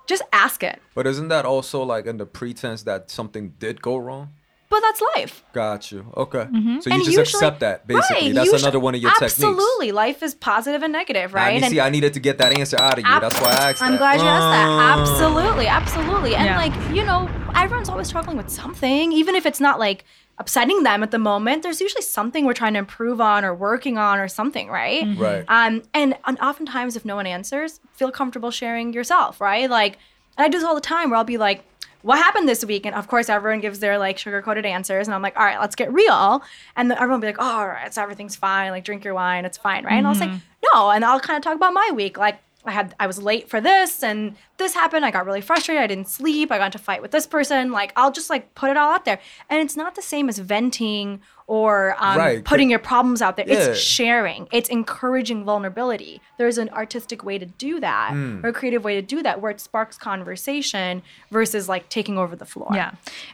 Just 0.08 0.24
ask 0.34 0.64
it. 0.64 0.82
but 0.96 1.06
isn't 1.06 1.28
that 1.28 1.46
also 1.46 1.84
like 1.84 2.08
in 2.08 2.18
the 2.18 2.26
pretense 2.26 2.82
that 2.84 3.12
something 3.12 3.54
did 3.60 3.82
go 3.82 3.96
wrong? 3.98 4.30
But 4.70 4.82
that's 4.82 5.02
life. 5.16 5.44
Got 5.52 5.92
you. 5.92 6.06
Okay. 6.16 6.44
So 6.44 6.48
you 6.52 6.60
Mm-hmm. 6.60 6.70
And 6.70 6.84
just 6.84 6.92
usually- 7.08 7.22
accept 7.24 7.60
that, 7.62 7.88
basically. 7.88 8.28
Right, 8.28 8.36
That's 8.36 8.46
usually- 8.52 8.62
another 8.62 8.80
one 8.80 8.94
of 8.94 9.02
your 9.02 9.10
techniques. 9.14 9.34
Absolutely. 9.44 9.92
Life 9.92 10.22
is 10.22 10.36
positive 10.36 10.84
and 10.84 10.94
negative, 10.94 11.34
Nah, 11.34 11.40
right? 11.42 11.56
you 11.58 11.64
And 11.64 11.72
see, 11.72 11.80
I 11.82 11.90
needed 11.90 12.14
to 12.14 12.20
get 12.20 12.38
that 12.38 12.56
answer 12.58 12.80
out 12.80 13.00
of 13.00 13.04
you. 13.04 13.10
ab- 13.12 13.22
That's 13.24 13.40
why 13.42 13.48
I 13.50 13.70
asked 13.72 13.82
I'm 13.82 13.94
that. 13.94 13.98
glad 13.98 14.22
you 14.22 14.28
asked 14.28 14.52
that. 14.52 14.68
Uh, 14.70 15.02
Absolutely. 15.02 15.66
Absolutely. 15.68 16.36
And 16.36 16.46
Yeah. 16.46 16.58
like, 16.58 16.96
you 16.96 17.04
know, 17.04 17.28
everyone's 17.56 17.90
always 17.90 18.08
struggling 18.08 18.38
with 18.38 18.50
something, 18.52 19.12
even 19.12 19.34
if 19.34 19.48
it's 19.48 19.60
not 19.60 19.80
like 19.80 20.06
upsetting 20.38 20.84
them 20.84 21.02
at 21.02 21.10
the 21.10 21.18
moment. 21.20 21.64
There's 21.64 21.82
usually 21.82 22.04
something 22.04 22.46
we're 22.46 22.54
trying 22.54 22.74
to 22.74 22.80
improve 22.80 23.20
on 23.20 23.44
or 23.44 23.56
working 23.56 23.98
on 23.98 24.20
or 24.20 24.28
something, 24.28 24.70
right? 24.70 25.04
Right. 25.18 25.44
Um, 25.48 25.82
and, 25.96 26.16
and 26.28 26.40
oftentimes, 26.40 26.96
if 26.96 27.04
no 27.04 27.16
one 27.16 27.26
answers, 27.26 27.80
feel 27.94 28.12
comfortable 28.12 28.52
sharing 28.52 28.94
yourself, 28.94 29.42
right? 29.42 29.68
Like, 29.70 29.98
and 30.38 30.46
I 30.46 30.48
do 30.48 30.60
this 30.60 30.66
all 30.66 30.76
the 30.76 30.80
time 30.82 31.10
where 31.10 31.18
I'll 31.18 31.24
be 31.26 31.38
like, 31.40 31.66
what 32.02 32.18
happened 32.18 32.48
this 32.48 32.64
week? 32.66 32.86
And 32.86 32.96
of 32.96 33.08
course, 33.08 33.30
everyone 33.30 33.60
gives 33.60 33.80
their 33.80 33.98
like 33.98 34.18
sugar 34.18 34.42
coated 34.42 34.66
answers. 34.66 35.08
And 35.08 35.16
I'm 35.16 35.22
like, 35.22 35.38
all 35.38 35.46
right, 35.46 35.60
let's 35.60 35.76
get 35.76 35.92
real. 35.94 36.44
And 36.76 36.90
then 36.90 36.98
everyone 36.98 37.20
will 37.20 37.28
be 37.28 37.28
like, 37.28 37.40
oh, 37.40 37.60
all 37.60 37.68
right, 37.68 37.94
so 37.94 38.02
everything's 38.02 38.36
fine. 38.36 38.72
Like, 38.72 38.84
drink 38.84 39.04
your 39.04 39.14
wine, 39.14 39.46
it's 39.46 39.58
fine, 39.58 39.84
right? 39.86 39.94
And 39.94 40.08
I 40.08 40.10
was 40.10 40.20
like, 40.20 40.32
no. 40.74 40.92
And 40.92 41.04
I'll 41.04 41.20
kind 41.20 41.38
of 41.38 41.44
talk 41.44 41.56
about 41.56 41.74
my 41.74 41.92
week. 41.94 42.18
Like, 42.18 42.40
I 42.66 42.72
had 42.72 42.94
I 43.00 43.08
was 43.08 43.22
late 43.22 43.50
for 43.50 43.62
this 43.62 44.04
and 44.04 44.36
this 44.58 44.74
happened. 44.74 45.06
I 45.06 45.12
got 45.12 45.26
really 45.26 45.42
frustrated. 45.42 45.82
I 45.82 45.88
didn't 45.88 46.10
sleep. 46.10 46.52
I 46.52 46.58
got 46.58 46.66
into 46.66 46.78
a 46.78 46.82
fight 46.82 47.02
with 47.02 47.12
this 47.12 47.26
person. 47.26 47.72
Like 47.72 47.94
I'll 47.96 48.12
just 48.12 48.30
like 48.30 48.54
put 48.54 48.70
it 48.70 48.78
all 48.78 48.94
out 48.94 49.06
there. 49.06 49.20
And 49.50 49.62
it's 49.62 49.78
not 49.78 49.96
the 49.96 50.02
same 50.02 50.28
as 50.28 50.40
venting 50.40 51.22
or 51.50 51.96
um, 51.98 52.16
Right. 52.18 52.46
putting 52.46 52.70
your 52.70 52.78
problems 52.78 53.24
out 53.24 53.36
there. 53.36 53.46
Yeah. 53.48 53.56
It's 53.70 53.80
sharing. 53.80 54.48
It's 54.52 54.70
encouraging 54.70 55.44
vulnerability. 55.46 56.22
There's 56.38 56.60
an 56.60 56.70
artistic 56.70 57.24
way 57.24 57.40
to 57.40 57.46
do 57.48 57.80
that 57.80 58.12
Hmm. 58.12 58.46
or 58.46 58.50
a 58.50 58.54
creative 58.54 58.84
way 58.84 58.94
to 58.94 59.02
do 59.02 59.24
that 59.24 59.42
where 59.42 59.50
it 59.50 59.60
sparks 59.60 59.98
conversation 59.98 61.02
versus 61.32 61.68
like 61.68 61.90
taking 61.90 62.20
over 62.20 62.36
the 62.36 62.46
floor. 62.46 62.70
Yeah. 62.76 62.92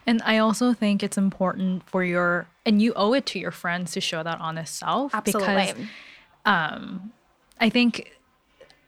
And 0.07 0.21
I 0.23 0.37
also 0.37 0.71
think 0.71 1.03
it's 1.03 1.17
important 1.17 1.87
for 1.89 2.05
your 2.05 2.47
and 2.65 2.81
you 2.81 2.93
owe 2.95 3.13
it 3.13 3.25
to 3.27 3.37
your 3.39 3.51
friends 3.51 3.91
to 3.91 4.01
show 4.01 4.23
that 4.23 4.39
honest 4.39 4.77
self 4.77 5.13
Absolutely. 5.13 5.73
because 5.73 5.87
I 7.59 7.69
think 7.69 8.14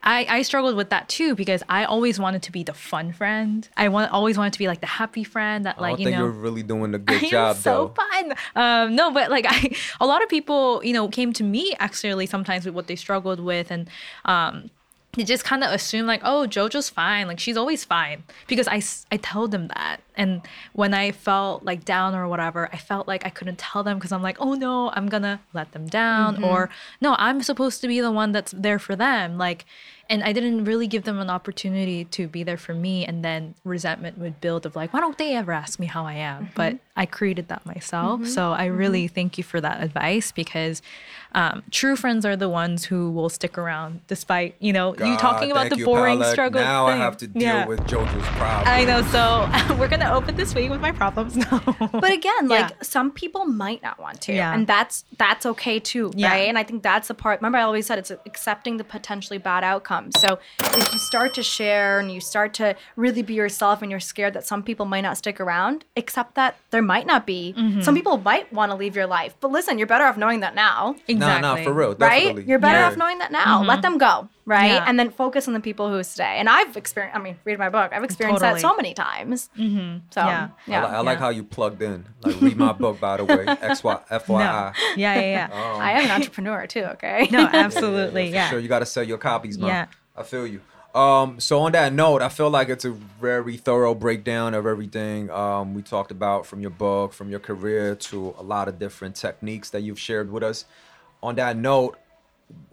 I, 0.08 0.26
I 0.30 0.42
struggled 0.44 0.78
with 0.78 0.90
that 0.92 1.10
too 1.10 1.36
because 1.36 1.64
I 1.68 1.84
always 1.84 2.18
wanted 2.18 2.42
to 2.44 2.52
be 2.54 2.64
the 2.64 2.74
fun 2.74 3.12
friend. 3.12 3.68
I 3.76 3.90
want 3.90 4.10
always 4.14 4.38
wanted 4.38 4.54
to 4.54 4.60
be 4.60 4.66
like 4.66 4.80
the 4.80 4.88
happy 4.88 5.26
friend 5.26 5.66
that 5.66 5.80
I 5.80 5.82
like 5.82 5.92
don't 5.92 6.00
you 6.00 6.06
think 6.06 6.18
know 6.18 6.24
you're 6.24 6.32
really 6.32 6.64
doing 6.64 6.96
a 6.96 6.98
good 7.10 7.22
I 7.22 7.26
am 7.26 7.30
job, 7.30 7.58
so 7.58 7.94
though. 7.94 8.04
fun. 8.04 8.34
Um, 8.56 8.96
no, 8.96 9.12
but 9.12 9.30
like 9.30 9.46
I, 9.50 9.76
a 10.00 10.08
lot 10.08 10.24
of 10.24 10.30
people, 10.30 10.82
you 10.82 10.94
know, 10.94 11.10
came 11.10 11.34
to 11.34 11.44
me 11.44 11.76
actually 11.80 12.26
sometimes 12.26 12.66
with 12.66 12.74
what 12.74 12.88
they 12.88 12.96
struggled 12.96 13.42
with, 13.42 13.70
and 13.70 13.90
um, 14.24 14.70
they 15.12 15.26
just 15.26 15.44
kind 15.44 15.62
of 15.62 15.72
assume 15.72 16.06
like, 16.06 16.22
oh, 16.24 16.48
JoJo's 16.48 16.90
fine, 16.90 17.28
like 17.28 17.40
she's 17.40 17.58
always 17.58 17.84
fine, 17.84 18.24
because 18.48 18.70
I, 18.70 18.82
I 19.12 19.18
told 19.18 19.52
them 19.52 19.68
that, 19.70 19.98
and 20.16 20.42
when 20.72 20.94
I 20.94 21.12
felt 21.12 21.64
like 21.66 21.84
down 21.84 22.16
or 22.16 22.30
whatever, 22.30 22.70
I 22.72 22.78
felt 22.78 23.10
like 23.10 23.26
I 23.26 23.30
couldn't 23.30 23.58
tell 23.58 23.84
them 23.84 23.98
because 23.98 24.14
I'm 24.14 24.22
like, 24.22 24.38
oh 24.40 24.54
no, 24.54 24.90
I'm 24.92 25.10
gonna 25.10 25.42
let 25.54 25.74
them 25.74 25.88
down, 25.88 26.42
or 26.44 26.70
no, 27.02 27.16
I'm 27.20 27.42
supposed 27.44 27.82
to 27.82 27.90
be 27.90 28.00
the 28.00 28.12
one 28.12 28.32
that's 28.32 28.54
there 28.54 28.80
for 28.80 28.96
them, 28.96 29.38
like. 29.38 29.66
And 30.10 30.24
I 30.24 30.32
didn't 30.32 30.64
really 30.64 30.88
give 30.88 31.04
them 31.04 31.20
an 31.20 31.30
opportunity 31.30 32.06
to 32.06 32.28
be 32.28 32.44
there 32.44 32.58
for 32.58 32.74
me, 32.74 33.06
and 33.06 33.26
then 33.26 33.56
resentment 33.66 34.18
would 34.18 34.40
build 34.40 34.66
of 34.66 34.76
like, 34.76 34.94
why 34.94 35.02
don't 35.02 35.18
they 35.18 35.36
ever 35.36 35.52
ask 35.52 35.80
me 35.80 35.86
how 35.86 36.06
I 36.06 36.14
am? 36.14 36.46
Mm-hmm. 36.46 36.54
But 36.56 36.78
I 36.98 37.06
created 37.06 37.48
that 37.48 37.66
myself, 37.66 38.26
so 38.28 38.52
I 38.52 38.66
really 38.66 39.08
thank 39.08 39.38
you 39.38 39.44
for 39.44 39.62
that 39.62 39.82
advice 39.84 40.32
because 40.32 40.82
um, 41.34 41.62
true 41.72 41.96
friends 41.96 42.26
are 42.26 42.36
the 42.36 42.50
ones 42.50 42.86
who 42.86 43.12
will 43.12 43.30
stick 43.30 43.58
around 43.58 44.00
despite 44.08 44.56
you 44.60 44.74
know 44.74 44.96
you 44.96 45.18
talking 45.18 45.52
about 45.52 45.70
the 45.70 45.78
you, 45.78 45.86
boring 45.86 46.20
Palak. 46.20 46.32
struggle. 46.32 46.62
Now 46.62 46.88
I 46.88 46.96
have 46.96 47.18
to 47.18 47.28
deal 47.28 47.42
Yeah. 47.44 47.66
with 47.68 47.82
JoJo's 47.82 48.26
problem. 48.38 48.68
I 48.68 48.84
know. 48.86 49.02
So 49.04 49.76
we're 49.80 49.90
gonna 49.90 50.12
open 50.12 50.36
this 50.36 50.56
week 50.56 50.70
with 50.72 50.82
my 50.82 50.92
problems. 50.92 51.36
No. 51.52 51.60
But 51.92 52.12
again, 52.12 52.48
like 52.48 52.70
Yeah. 52.72 52.76
some 52.82 53.12
people 53.12 53.46
might 53.46 53.84
not 53.84 54.00
want 54.00 54.22
to, 54.22 54.34
Yeah. 54.34 54.54
and 54.54 54.66
that's 54.66 55.06
that's 55.18 55.46
okay 55.46 55.80
too, 55.80 56.12
Yeah. 56.16 56.30
right? 56.32 56.48
And 56.50 56.58
I 56.58 56.64
think 56.64 56.82
that's 56.82 57.10
the 57.10 57.14
part. 57.14 57.40
Remember, 57.42 57.58
I 57.60 57.64
always 57.64 57.86
said 57.86 58.00
it's 58.00 58.12
accepting 58.26 58.78
the 58.78 58.84
potentially 58.84 59.38
bad 59.38 59.64
outcomes. 59.64 60.20
So 60.20 60.40
if 60.60 60.92
you 60.94 60.98
start 61.00 61.34
to 61.36 61.44
share 61.44 62.00
and 62.00 62.12
you 62.12 62.22
start 62.22 62.54
to 62.56 62.76
really 62.96 63.22
be 63.22 63.34
yourself, 63.36 63.82
and 63.82 63.92
you're 63.92 64.00
scared 64.00 64.34
that 64.34 64.48
some 64.48 64.64
people 64.64 64.86
might 64.86 65.02
not 65.02 65.18
stick 65.18 65.40
around, 65.40 65.84
accept 65.96 66.34
that 66.36 66.56
there 66.72 66.82
might 66.88 67.06
not 67.06 67.28
be. 67.28 67.54
Mm-hmm. 67.58 67.82
Some 67.82 67.94
people 67.94 68.18
might 68.18 68.52
want 68.52 68.72
to 68.72 68.78
leave 68.78 68.96
your 68.96 69.06
life, 69.06 69.36
but 69.42 69.52
listen, 69.52 69.78
you're 69.78 69.86
better 69.88 70.06
off 70.06 70.18
knowing 70.18 70.40
that 70.40 70.56
now. 70.56 70.96
Nah, 71.10 71.40
nah, 71.40 71.56
for 71.58 71.74
real. 71.74 71.94
Right? 71.96 72.46
You're 72.48 72.58
better 72.60 72.80
Yeah. 72.80 72.88
off 72.88 72.98
knowing 72.98 73.20
that 73.20 73.32
now. 73.32 73.62
Let 73.64 73.82
them 73.82 73.98
go, 73.98 74.30
right? 74.46 74.70
Mm-hmm. 74.72 74.76
Yeah. 74.76 74.86
And 74.88 75.00
then 75.00 75.10
focus 75.12 75.48
on 75.48 75.54
the 75.54 75.60
people 75.60 75.90
who 75.92 76.02
stay. 76.04 76.38
And 76.40 76.48
I've 76.50 76.76
experienced, 76.78 77.16
I 77.18 77.22
mean, 77.22 77.36
read 77.44 77.60
my 77.60 77.70
book. 77.70 77.92
I've 77.94 78.04
experienced 78.04 78.42
that 78.42 78.60
so 78.60 78.76
many 78.76 78.94
times. 78.94 79.50
Mm-hmm. 79.58 79.98
So, 80.10 80.22
Yeah. 80.22 80.50
yeah. 80.66 80.86
I, 80.86 80.90
li- 80.90 80.96
I 80.98 81.00
like 81.02 81.20
how 81.20 81.30
you 81.30 81.44
plugged 81.44 81.82
in. 81.82 82.06
Like, 82.24 82.40
read 82.42 82.58
my 82.58 82.72
book, 82.72 83.00
by 83.00 83.18
the 83.18 83.26
way. 83.26 83.46
XY, 83.46 83.84
No. 84.10 84.18
FYI. 84.18 84.74
Yeah, 84.96 85.16
yeah, 85.16 85.22
yeah. 85.22 85.50
I 85.52 85.92
am 85.92 86.06
an 86.06 86.12
entrepreneur 86.12 86.66
too, 86.68 86.86
okay? 86.96 87.28
No, 87.32 87.40
absolutely. 87.54 88.30
For 88.30 88.36
Yeah. 88.36 88.50
Sure, 88.50 88.60
you 88.60 88.70
got 88.70 88.80
to 88.80 88.86
sell 88.86 89.04
your 89.04 89.18
copies, 89.18 89.58
man. 89.58 89.68
Yeah. 89.68 89.86
I 90.16 90.24
feel 90.24 90.48
you. 90.48 90.62
Um, 90.98 91.40
so 91.40 91.60
on 91.60 91.74
that 91.74 91.94
note, 91.94 92.24
I 92.24 92.30
feel 92.30 92.50
like 92.50 92.70
it's 92.70 92.84
a 92.84 92.90
very 92.90 93.56
thorough 93.56 93.94
breakdown 93.94 94.56
of 94.56 94.66
everything 94.66 95.30
um, 95.30 95.76
we 95.76 95.84
talked 95.84 96.10
about 96.10 96.48
from 96.48 96.60
your 96.60 96.72
book, 96.72 97.14
from 97.14 97.30
your 97.30 97.40
career 97.40 97.94
to 97.96 98.34
a 98.40 98.42
lot 98.42 98.68
of 98.68 98.80
different 98.80 99.16
techniques 99.16 99.70
that 99.70 99.82
you've 99.82 100.00
shared 100.00 100.32
with 100.32 100.42
us. 100.42 100.66
On 101.22 101.36
that 101.36 101.56
note, 101.56 102.00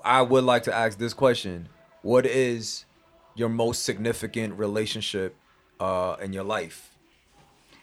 I 0.02 0.22
would 0.22 0.42
like 0.42 0.62
to 0.62 0.74
ask 0.74 0.96
this 0.96 1.12
question: 1.12 1.68
What 2.00 2.24
is 2.24 2.86
your 3.34 3.50
most 3.50 3.82
significant 3.82 4.58
relationship 4.58 5.36
uh, 5.78 6.16
in 6.22 6.32
your 6.32 6.44
life? 6.44 6.93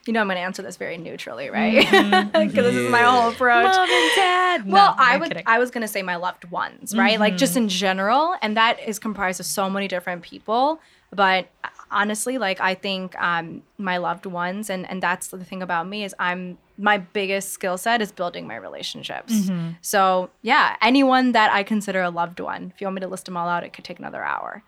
You 0.05 0.13
know 0.13 0.21
I'm 0.21 0.27
going 0.27 0.37
to 0.37 0.41
answer 0.41 0.61
this 0.61 0.77
very 0.77 0.97
neutrally, 0.97 1.49
right? 1.49 1.85
Mm-hmm, 1.85 2.27
because 2.47 2.65
this 2.65 2.75
is 2.75 2.91
my 2.91 2.99
mm-hmm. 2.99 3.09
whole 3.09 3.29
approach. 3.29 3.65
Mom 3.65 3.89
and 3.89 4.11
dad. 4.15 4.67
Well, 4.67 4.95
No, 4.95 5.03
I 5.03 5.13
I'm 5.13 5.19
would 5.19 5.29
kidding. 5.29 5.43
I 5.45 5.59
was 5.59 5.71
gonna 5.71 5.87
say 5.87 6.01
my 6.01 6.15
loved 6.15 6.45
ones, 6.45 6.95
right? 6.95 7.19
Like 7.19 7.37
just 7.37 7.53
mm-hmm. 7.53 7.63
in 7.63 7.69
general, 7.69 8.35
and 8.41 8.57
that 8.57 8.79
is 8.79 8.99
comprised 8.99 9.39
of 9.39 9.45
so 9.45 9.69
many 9.69 9.87
different 9.87 10.23
people. 10.23 10.79
But 11.13 11.49
uh, 11.63 11.67
honestly, 11.91 12.37
like 12.37 12.59
I 12.61 12.73
think 12.73 13.19
um, 13.21 13.63
my 13.77 13.97
loved 13.97 14.25
ones, 14.25 14.69
and 14.69 14.89
and 14.89 15.03
that's 15.03 15.27
the 15.27 15.43
thing 15.43 15.61
about 15.61 15.87
me 15.87 16.03
is 16.03 16.15
I'm 16.19 16.57
my 16.77 16.97
biggest 16.97 17.51
skill 17.51 17.77
set 17.77 18.01
is 18.01 18.11
building 18.11 18.47
my 18.47 18.55
relationships. 18.55 19.33
So 19.81 20.31
yeah, 20.41 20.77
anyone 20.81 21.33
that 21.33 21.53
I 21.53 21.63
consider 21.63 22.01
a 22.01 22.09
loved 22.09 22.39
one, 22.39 22.71
if 22.73 22.81
you 22.81 22.87
want 22.87 22.95
me 22.95 23.01
to 23.01 23.07
list 23.07 23.25
them 23.25 23.37
all 23.37 23.47
out, 23.47 23.63
it 23.63 23.71
could 23.73 23.85
take 23.85 23.99
another 23.99 24.23
hour. 24.23 24.63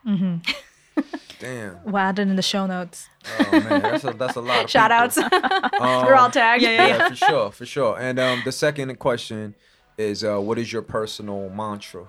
Damn. 1.44 1.80
We'll 1.84 1.98
add 1.98 2.20
it 2.20 2.24
in 2.24 2.36
the 2.36 2.42
show 2.42 2.66
notes. 2.66 3.08
Oh 3.40 3.52
man, 3.52 3.82
that's 3.82 4.04
a 4.04 4.12
that's 4.14 4.36
a 4.36 4.42
lot. 4.42 4.64
Of 4.66 4.70
Shout 4.76 4.92
people. 4.92 5.24
outs. 5.24 5.74
Um, 5.80 6.06
We're 6.06 6.16
all 6.16 6.30
tagged. 6.32 6.64
yeah, 6.64 6.88
yeah, 6.88 7.10
for 7.10 7.16
sure, 7.16 7.52
for 7.52 7.66
sure. 7.66 8.00
And 8.00 8.20
um, 8.20 8.42
the 8.46 8.52
second 8.52 8.98
question 9.00 9.56
is, 9.98 10.24
uh, 10.24 10.40
what 10.40 10.58
is 10.58 10.72
your 10.72 10.82
personal 10.82 11.50
mantra? 11.50 12.06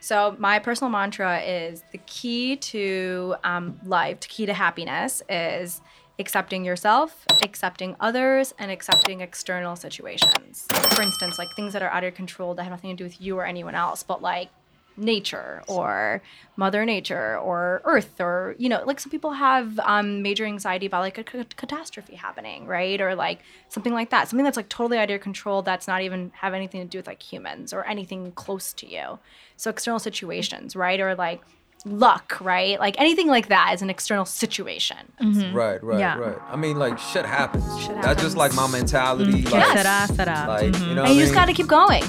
So 0.00 0.34
my 0.38 0.58
personal 0.58 0.90
mantra 0.90 1.40
is 1.40 1.82
the 1.92 1.98
key 1.98 2.56
to 2.56 3.34
um, 3.44 3.78
life, 3.84 4.20
the 4.20 4.28
key 4.28 4.46
to 4.46 4.54
happiness 4.54 5.22
is 5.28 5.80
accepting 6.18 6.64
yourself, 6.64 7.24
accepting 7.42 7.96
others, 8.00 8.54
and 8.58 8.70
accepting 8.70 9.20
external 9.20 9.74
situations. 9.76 10.66
For 10.70 11.02
instance, 11.02 11.38
like 11.38 11.48
things 11.56 11.72
that 11.72 11.82
are 11.82 11.88
out 11.90 11.98
of 11.98 12.02
your 12.04 12.10
control 12.12 12.54
that 12.54 12.62
have 12.62 12.70
nothing 12.72 12.90
to 12.90 12.96
do 12.96 13.04
with 13.04 13.20
you 13.20 13.36
or 13.38 13.44
anyone 13.44 13.74
else, 13.74 14.02
but 14.02 14.22
like 14.22 14.48
nature 15.00 15.62
or 15.66 16.20
mother 16.56 16.84
nature 16.84 17.38
or 17.38 17.80
earth 17.84 18.20
or 18.20 18.54
you 18.58 18.68
know 18.68 18.82
like 18.84 19.00
some 19.00 19.10
people 19.10 19.32
have 19.32 19.78
um, 19.80 20.20
major 20.22 20.44
anxiety 20.44 20.84
about 20.86 21.00
like 21.00 21.16
a 21.18 21.24
catastrophe 21.56 22.14
happening 22.14 22.66
right 22.66 23.00
or 23.00 23.14
like 23.14 23.40
something 23.68 23.94
like 23.94 24.10
that 24.10 24.28
something 24.28 24.44
that's 24.44 24.58
like 24.58 24.68
totally 24.68 24.98
out 24.98 25.04
of 25.04 25.10
your 25.10 25.18
control 25.18 25.62
that's 25.62 25.88
not 25.88 26.02
even 26.02 26.30
have 26.34 26.52
anything 26.52 26.80
to 26.82 26.86
do 26.86 26.98
with 26.98 27.06
like 27.06 27.22
humans 27.22 27.72
or 27.72 27.84
anything 27.86 28.30
close 28.32 28.72
to 28.74 28.86
you 28.86 29.18
so 29.56 29.70
external 29.70 29.98
situations 29.98 30.76
right 30.76 31.00
or 31.00 31.14
like 31.14 31.40
luck 31.86 32.36
right 32.42 32.78
like 32.78 32.94
anything 33.00 33.26
like 33.26 33.48
that 33.48 33.72
is 33.72 33.80
an 33.80 33.88
external 33.88 34.26
situation 34.26 34.98
Right, 35.52 35.82
right, 35.82 35.98
Yeah. 35.98 36.18
right. 36.18 36.36
I 36.50 36.56
mean, 36.56 36.78
like 36.78 36.98
shit 36.98 37.24
happens. 37.24 37.64
Shit 37.82 38.00
That's 38.02 38.20
just 38.22 38.36
like 38.36 38.54
my 38.54 38.66
mentality. 38.66 39.42
Que 39.42 39.52
Like, 39.58 39.78
será, 39.78 40.06
será. 40.08 40.46
like 40.46 40.72
Mhm. 40.72 40.88
you 40.88 40.94
know, 40.94 41.04
and 41.04 41.12
you 41.14 41.20
what 41.20 41.22
just 41.24 41.34
got 41.34 41.46
to 41.46 41.52
keep 41.54 41.66
going 41.66 42.02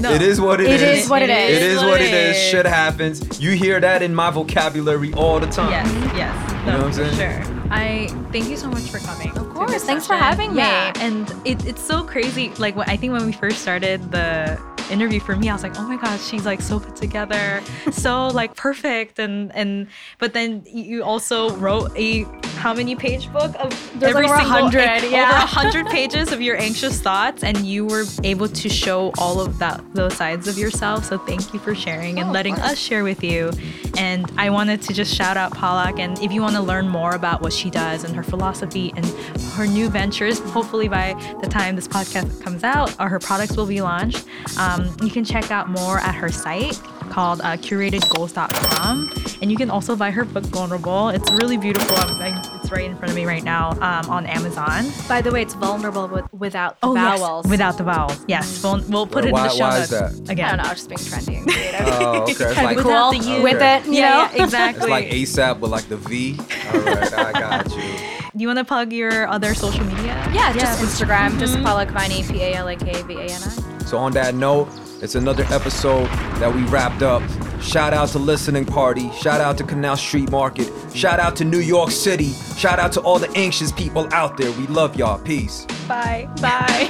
No. 0.00 0.10
It 0.12 0.22
is 0.22 0.40
what 0.40 0.60
It 0.60 0.68
it 0.68 0.80
is 0.80 1.08
what 1.08 1.22
it 1.22 1.30
is. 1.30 1.56
It 1.56 1.62
is 1.62 1.78
what 1.82 2.00
it 2.00 2.12
is. 2.12 2.36
Shit 2.36 2.66
happens. 2.66 3.40
You 3.40 3.52
hear 3.52 3.80
that 3.80 4.02
in 4.02 4.14
my 4.14 4.30
vocabulary 4.30 5.12
all 5.14 5.40
the 5.40 5.46
time. 5.46 5.70
Yes, 5.70 5.88
yes. 6.16 6.50
You 6.50 6.56
know 6.66 6.72
No, 6.72 6.78
what 6.78 6.86
I'm 6.86 6.92
saying? 6.92 7.42
Sure. 7.44 7.52
I 7.70 8.08
thank 8.32 8.48
you 8.48 8.56
so 8.56 8.68
much 8.68 8.84
for 8.90 8.98
coming. 8.98 9.36
Of 9.36 9.48
course. 9.50 9.84
Thanks 9.84 10.06
for 10.06 10.14
having 10.14 10.52
me. 10.52 10.58
Yeah, 10.58 10.92
and 10.96 11.32
it, 11.44 11.64
it's 11.66 11.82
so 11.82 12.04
crazy. 12.04 12.50
Like 12.58 12.76
I 12.76 12.96
think 12.96 13.12
when 13.12 13.24
we 13.26 13.32
first 13.32 13.60
started 13.60 14.10
the 14.10 14.58
interview 14.90 15.20
for 15.20 15.34
me, 15.36 15.48
I 15.48 15.52
was 15.52 15.62
like, 15.62 15.78
oh 15.78 15.86
my 15.86 15.96
gosh, 15.96 16.22
she's 16.24 16.44
like 16.44 16.60
so 16.60 16.78
put 16.78 16.96
together, 16.96 17.62
so 17.92 18.28
like 18.34 18.54
perfect, 18.54 19.18
and 19.18 19.54
and 19.54 19.88
but 20.18 20.32
then 20.32 20.62
you 20.66 21.02
also 21.02 21.56
wrote 21.56 21.96
a 21.96 22.24
how 22.56 22.74
many 22.74 22.96
page 22.96 23.32
book 23.32 23.54
of 23.58 23.70
There's 23.98 24.14
like 24.14 24.24
over 24.24 24.34
100, 24.34 24.80
over 24.80 25.06
yeah. 25.06 25.42
a 25.42 25.46
hundred 25.46 25.86
pages 25.86 26.32
of 26.32 26.40
your 26.42 26.56
anxious 26.60 27.00
thoughts, 27.00 27.42
and 27.42 27.56
you 27.58 27.86
were 27.86 28.04
able 28.24 28.48
to 28.48 28.68
show 28.68 29.12
all 29.18 29.40
of 29.40 29.58
that 29.58 29.82
those 29.94 30.14
sides 30.14 30.48
of 30.48 30.58
yourself. 30.58 31.04
So 31.04 31.18
thank 31.18 31.54
you 31.54 31.60
for 31.60 31.74
sharing 31.74 32.18
and 32.18 32.26
Oh, 32.26 32.30
of 32.30 32.34
letting 32.34 32.54
us 32.56 32.78
share 32.78 33.04
with 33.04 33.22
you. 33.22 33.52
And 33.96 34.30
I 34.36 34.50
wanted 34.50 34.82
to 34.82 34.92
just 34.92 35.14
shout 35.14 35.36
out 35.36 35.52
Palak. 35.52 36.00
And 36.00 36.18
if 36.20 36.32
you 36.32 36.42
want 36.42 36.56
to 36.56 36.62
learn 36.62 36.88
more 36.88 37.12
about 37.14 37.40
what 37.40 37.52
she 37.52 37.70
does 37.70 38.04
and 38.04 38.14
her 38.16 38.22
philosophy 38.22 38.92
and 38.96 39.06
her 39.54 39.66
new 39.66 39.88
ventures, 39.88 40.40
hopefully 40.50 40.88
by 40.88 41.14
the 41.40 41.46
time 41.46 41.76
this 41.76 41.86
podcast 41.86 42.42
comes 42.42 42.64
out, 42.64 42.98
or 42.98 43.08
her 43.08 43.20
products 43.20 43.56
will 43.56 43.66
be 43.66 43.80
launched, 43.80 44.26
um, 44.58 44.75
you 45.02 45.10
can 45.10 45.24
check 45.24 45.50
out 45.50 45.68
more 45.68 45.98
at 46.00 46.14
her 46.14 46.30
site 46.30 46.80
called 47.10 47.40
uh, 47.42 47.56
curatedgoals.com. 47.56 49.10
And 49.42 49.50
you 49.50 49.56
can 49.56 49.70
also 49.70 49.94
buy 49.96 50.10
her 50.10 50.24
book 50.24 50.44
Vulnerable. 50.46 51.08
It's 51.10 51.30
really 51.32 51.56
beautiful. 51.56 51.94
I'm, 51.96 52.20
I, 52.34 52.58
it's 52.60 52.70
right 52.72 52.84
in 52.84 52.96
front 52.96 53.10
of 53.10 53.16
me 53.16 53.24
right 53.26 53.44
now 53.44 53.70
um, 53.72 54.10
on 54.10 54.26
Amazon. 54.26 54.86
by 55.08 55.20
the 55.20 55.30
way 55.30 55.42
it's 55.42 55.54
vulnerable 55.54 56.08
with, 56.08 56.24
without 56.32 56.80
the 56.80 56.86
Oh, 56.88 56.94
yes, 56.94 57.20
vowels 57.20 57.46
without 57.48 57.78
the 57.78 57.84
vowels. 57.84 58.24
Yes, 58.26 58.58
vul- 58.58 58.82
we'll 58.88 59.06
put 59.06 59.24
it 59.24 59.28
in 59.28 59.32
Why- 59.34 59.44
the 59.48 59.48
show 59.50 59.60
why 59.60 59.78
notes 59.78 59.92
is 59.92 60.24
that? 60.24 60.30
again. 60.32 60.58
I 60.60 60.64
don't 60.64 60.66
know, 60.66 60.72
just 60.74 60.88
being 60.88 60.98
trendy 60.98 61.36
and 61.38 61.46
creative. 61.50 61.80
Oh, 62.00 62.22
okay. 62.22 62.32
It's 62.32 62.38
Trying 62.40 62.54
to 62.54 62.62
like 62.64 62.76
be 62.76 62.82
Without 62.82 63.12
cool 63.12 63.20
the 63.22 63.30
U. 63.36 63.42
with 63.42 63.62
it, 63.62 63.86
you 63.86 63.92
yeah, 63.92 64.10
know? 64.10 64.30
yeah, 64.36 64.44
exactly. 64.44 64.82
it's 64.82 64.90
like 64.90 65.06
ASAP 65.08 65.60
with 65.60 65.70
like 65.70 65.88
the 65.88 65.96
V. 65.98 66.38
All 66.72 66.80
right, 66.80 67.12
I 67.12 67.32
got 67.32 67.70
you. 67.76 67.82
Do 68.36 68.42
you 68.42 68.48
want 68.48 68.58
to 68.58 68.64
plug 68.64 68.92
your 68.92 69.28
other 69.28 69.54
social 69.54 69.84
media? 69.84 70.28
Yeah, 70.34 70.52
just 70.52 70.80
Instagram, 70.82 71.38
just 71.38 71.54
Mm-hmm. 71.54 71.64
Palak 71.66 71.88
Vani, 71.92 72.30
P 72.30 72.42
A 72.42 72.54
L 72.54 72.68
A 72.68 72.76
K 72.76 73.02
V 73.02 73.14
A 73.14 73.20
N 73.22 73.30
I. 73.42 73.75
So 73.86 73.98
on 73.98 74.12
that 74.12 74.34
note, 74.34 74.68
it's 75.00 75.14
another 75.14 75.44
episode 75.50 76.06
that 76.40 76.52
we 76.52 76.62
wrapped 76.64 77.02
up. 77.02 77.22
Shout 77.60 77.92
out 77.94 78.08
to 78.10 78.18
Listening 78.18 78.64
Party. 78.64 79.10
Shout 79.12 79.40
out 79.40 79.56
to 79.58 79.64
Canal 79.64 79.96
Street 79.96 80.30
Market. 80.30 80.70
Shout 80.94 81.20
out 81.20 81.36
to 81.36 81.44
New 81.44 81.60
York 81.60 81.90
City. 81.90 82.32
Shout 82.56 82.78
out 82.78 82.92
to 82.92 83.00
all 83.00 83.18
the 83.18 83.30
anxious 83.36 83.70
people 83.72 84.08
out 84.12 84.36
there. 84.36 84.50
We 84.52 84.66
love 84.66 84.96
y'all. 84.96 85.18
Peace. 85.18 85.66
Bye. 85.86 86.28
Bye. 86.42 86.88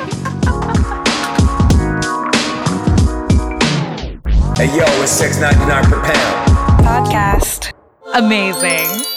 Hey 4.57 4.75
yo, 4.75 4.85
it's 5.03 5.13
six 5.13 5.39
ninety 5.39 5.67
nine 5.67 5.85
per 5.85 6.03
pound. 6.03 6.57
Podcast. 6.87 7.73
Amazing. 8.15 9.16